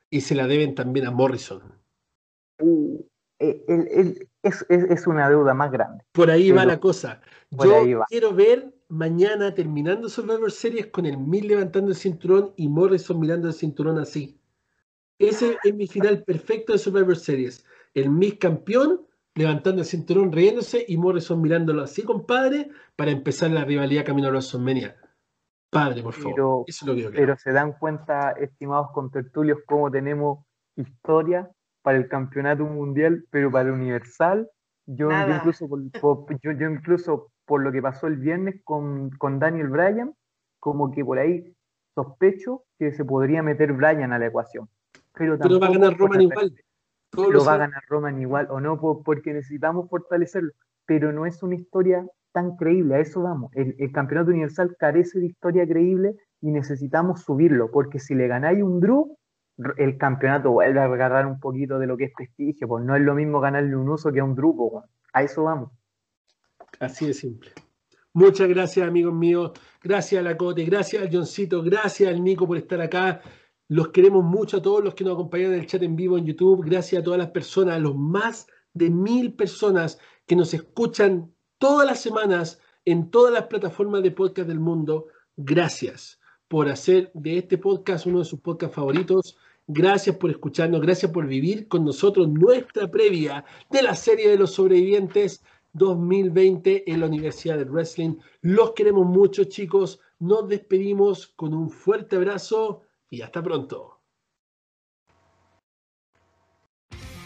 Y 0.09 0.21
se 0.21 0.35
la 0.35 0.47
deben 0.47 0.75
también 0.75 1.07
a 1.07 1.11
Morrison. 1.11 1.61
Uh, 2.61 3.03
eh, 3.39 4.27
es, 4.43 5.07
una 5.07 5.29
deuda 5.29 5.53
más 5.53 5.71
grande. 5.71 6.03
Por 6.11 6.29
ahí 6.29 6.51
va 6.51 6.65
la 6.65 6.79
cosa. 6.79 7.21
Yo 7.49 8.03
quiero 8.09 8.33
ver 8.33 8.73
mañana 8.89 9.53
terminando 9.53 10.09
Survivor 10.09 10.51
Series 10.51 10.87
con 10.87 11.05
el 11.05 11.17
Mil 11.17 11.47
levantando 11.47 11.91
el 11.91 11.95
cinturón 11.95 12.53
y 12.57 12.67
Morrison 12.67 13.19
mirando 13.19 13.47
el 13.47 13.53
cinturón 13.53 13.97
así. 13.97 14.39
Ese 15.17 15.57
es 15.63 15.73
mi 15.73 15.87
final 15.87 16.23
perfecto 16.23 16.73
de 16.73 16.79
Survivor 16.79 17.15
Series. 17.15 17.65
El 17.93 18.09
Miss 18.09 18.35
campeón 18.37 19.05
levantando 19.35 19.81
el 19.81 19.87
cinturón, 19.87 20.31
riéndose 20.31 20.85
y 20.87 20.97
Morrison 20.97 21.41
mirándolo 21.41 21.83
así, 21.83 22.03
compadre, 22.03 22.69
para 22.95 23.11
empezar 23.11 23.51
la 23.51 23.63
rivalidad 23.63 24.05
camino 24.05 24.27
a 24.27 24.31
WrestleMania. 24.31 24.95
Padre, 25.69 26.01
por 26.03 26.13
favor. 26.13 26.65
Pero, 27.13 27.37
se 27.37 27.51
dan 27.51 27.73
cuenta, 27.73 28.31
estimados 28.31 28.87
contertulios, 28.91 29.59
cómo 29.65 29.89
tenemos 29.91 30.39
historia 30.75 31.49
para 31.89 31.97
el 31.97 32.07
campeonato 32.07 32.65
mundial, 32.65 33.25
pero 33.31 33.49
para 33.49 33.69
el 33.69 33.73
universal, 33.73 34.47
yo, 34.85 35.09
incluso, 35.11 35.67
por, 35.67 36.39
yo, 36.39 36.51
incluso 36.51 37.31
por 37.45 37.63
lo 37.63 37.71
que 37.71 37.81
pasó 37.81 38.05
el 38.05 38.17
viernes 38.17 38.61
con, 38.63 39.09
con, 39.17 39.39
Daniel 39.39 39.69
Bryan, 39.69 40.13
como 40.59 40.91
que 40.91 41.03
por 41.03 41.17
ahí 41.17 41.51
sospecho 41.95 42.61
que 42.77 42.91
se 42.91 43.03
podría 43.03 43.41
meter 43.41 43.73
Bryan 43.73 44.13
a 44.13 44.19
la 44.19 44.27
ecuación. 44.27 44.69
Pero, 45.15 45.39
va 45.39 45.65
a 45.65 45.71
ganar 45.71 45.97
Roman 45.97 46.21
igual. 46.21 46.53
Lo 47.17 47.43
va 47.43 47.53
a 47.55 47.57
ganar 47.57 47.81
Roman 47.87 48.21
igual, 48.21 48.47
o 48.51 48.59
no, 48.59 48.79
porque 48.79 49.33
necesitamos 49.33 49.89
fortalecerlo. 49.89 50.51
Pero 50.85 51.11
no 51.11 51.25
es 51.25 51.41
una 51.41 51.55
historia 51.55 52.05
tan 52.33 52.55
creíble, 52.55 52.93
a 52.93 52.99
eso 52.99 53.23
vamos. 53.23 53.49
El, 53.55 53.75
el 53.79 53.91
campeonato 53.91 54.29
universal 54.29 54.75
carece 54.77 55.19
de 55.19 55.25
historia 55.25 55.67
creíble 55.67 56.13
y 56.39 56.51
necesitamos 56.51 57.23
subirlo, 57.23 57.71
porque 57.71 57.97
si 57.97 58.13
le 58.13 58.27
ganáis 58.27 58.61
un 58.61 58.79
Drew, 58.79 59.17
el 59.77 59.97
campeonato 59.97 60.51
vuelve 60.51 60.79
a 60.79 60.85
agarrar 60.85 61.25
un 61.25 61.39
poquito 61.39 61.79
de 61.79 61.87
lo 61.87 61.97
que 61.97 62.05
es 62.05 62.11
prestigio, 62.15 62.67
pues 62.67 62.83
no 62.83 62.95
es 62.95 63.01
lo 63.01 63.13
mismo 63.13 63.39
ganarle 63.39 63.75
un 63.75 63.89
uso 63.89 64.11
que 64.11 64.19
a 64.19 64.23
un 64.23 64.35
grupo, 64.35 64.85
a 65.13 65.23
eso 65.23 65.43
vamos. 65.43 65.71
Así 66.79 67.07
de 67.07 67.13
simple. 67.13 67.51
Muchas 68.13 68.47
gracias, 68.47 68.87
amigos 68.87 69.13
míos. 69.13 69.51
Gracias 69.83 70.19
a 70.19 70.23
la 70.23 70.37
Cote, 70.37 70.63
gracias 70.63 71.03
al 71.03 71.13
Johncito, 71.13 71.61
gracias 71.61 72.09
al 72.09 72.23
Nico 72.23 72.47
por 72.47 72.57
estar 72.57 72.81
acá. 72.81 73.21
Los 73.67 73.89
queremos 73.89 74.23
mucho 74.23 74.57
a 74.57 74.61
todos 74.61 74.83
los 74.83 74.95
que 74.95 75.03
nos 75.03 75.13
acompañan 75.13 75.53
en 75.53 75.59
el 75.59 75.67
chat 75.67 75.83
en 75.83 75.95
vivo 75.95 76.17
en 76.17 76.25
YouTube. 76.25 76.65
Gracias 76.65 77.01
a 77.01 77.03
todas 77.03 77.19
las 77.19 77.29
personas, 77.29 77.75
a 77.75 77.79
los 77.79 77.95
más 77.95 78.47
de 78.73 78.89
mil 78.89 79.35
personas 79.35 79.99
que 80.25 80.35
nos 80.35 80.53
escuchan 80.53 81.33
todas 81.59 81.85
las 81.85 82.01
semanas 82.01 82.59
en 82.85 83.11
todas 83.11 83.33
las 83.33 83.43
plataformas 83.43 84.01
de 84.01 84.11
podcast 84.11 84.47
del 84.47 84.59
mundo. 84.59 85.07
Gracias 85.35 86.19
por 86.47 86.67
hacer 86.67 87.11
de 87.13 87.37
este 87.37 87.57
podcast 87.59 88.07
uno 88.07 88.19
de 88.19 88.25
sus 88.25 88.39
podcasts 88.39 88.75
favoritos. 88.75 89.37
Gracias 89.71 90.15
por 90.15 90.31
escucharnos, 90.31 90.81
gracias 90.81 91.11
por 91.11 91.27
vivir 91.27 91.67
con 91.67 91.85
nosotros 91.85 92.27
nuestra 92.27 92.89
previa 92.89 93.45
de 93.69 93.83
la 93.83 93.93
serie 93.93 94.27
de 94.27 94.35
los 94.35 94.53
sobrevivientes 94.53 95.43
2020 95.73 96.91
en 96.91 96.99
la 96.99 97.05
Universidad 97.05 97.59
de 97.59 97.65
Wrestling. 97.65 98.15
Los 98.41 98.71
queremos 98.71 99.05
mucho, 99.05 99.43
chicos. 99.43 99.99
Nos 100.17 100.49
despedimos 100.49 101.27
con 101.27 101.53
un 101.53 101.69
fuerte 101.69 102.15
abrazo 102.15 102.81
y 103.11 103.21
hasta 103.21 103.43
pronto. 103.43 103.98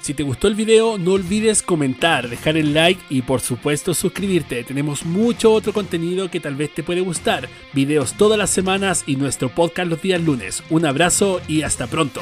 Si 0.04 0.14
te 0.14 0.24
gustó 0.24 0.50
el 0.50 0.56
video, 0.56 0.98
no 0.98 1.14
olvides 1.14 1.64
comentar, 1.64 2.28
dejar 2.28 2.58
el 2.58 2.74
like 2.74 3.02
y 3.10 3.22
por 3.22 3.40
supuesto 3.40 3.94
suscribirte. 3.94 4.66
Tenemos 4.66 5.06
mucho 5.06 5.54
otro 5.54 5.72
contenido 5.72 6.30
que 6.30 6.42
tal 6.42 6.58
vez 6.58 6.74
te 6.74 6.84
puede 6.84 7.00
gustar. 7.00 7.48
Videos 7.72 8.12
todas 8.16 8.38
las 8.38 8.50
semanas 8.50 9.06
y 9.08 9.16
nuestro 9.16 9.48
podcast 9.48 9.90
los 9.90 10.02
días 10.02 10.22
lunes. 10.22 10.62
Un 10.70 10.86
abrazo 10.86 11.40
y 11.48 11.62
hasta 11.62 11.88
pronto. 11.88 12.20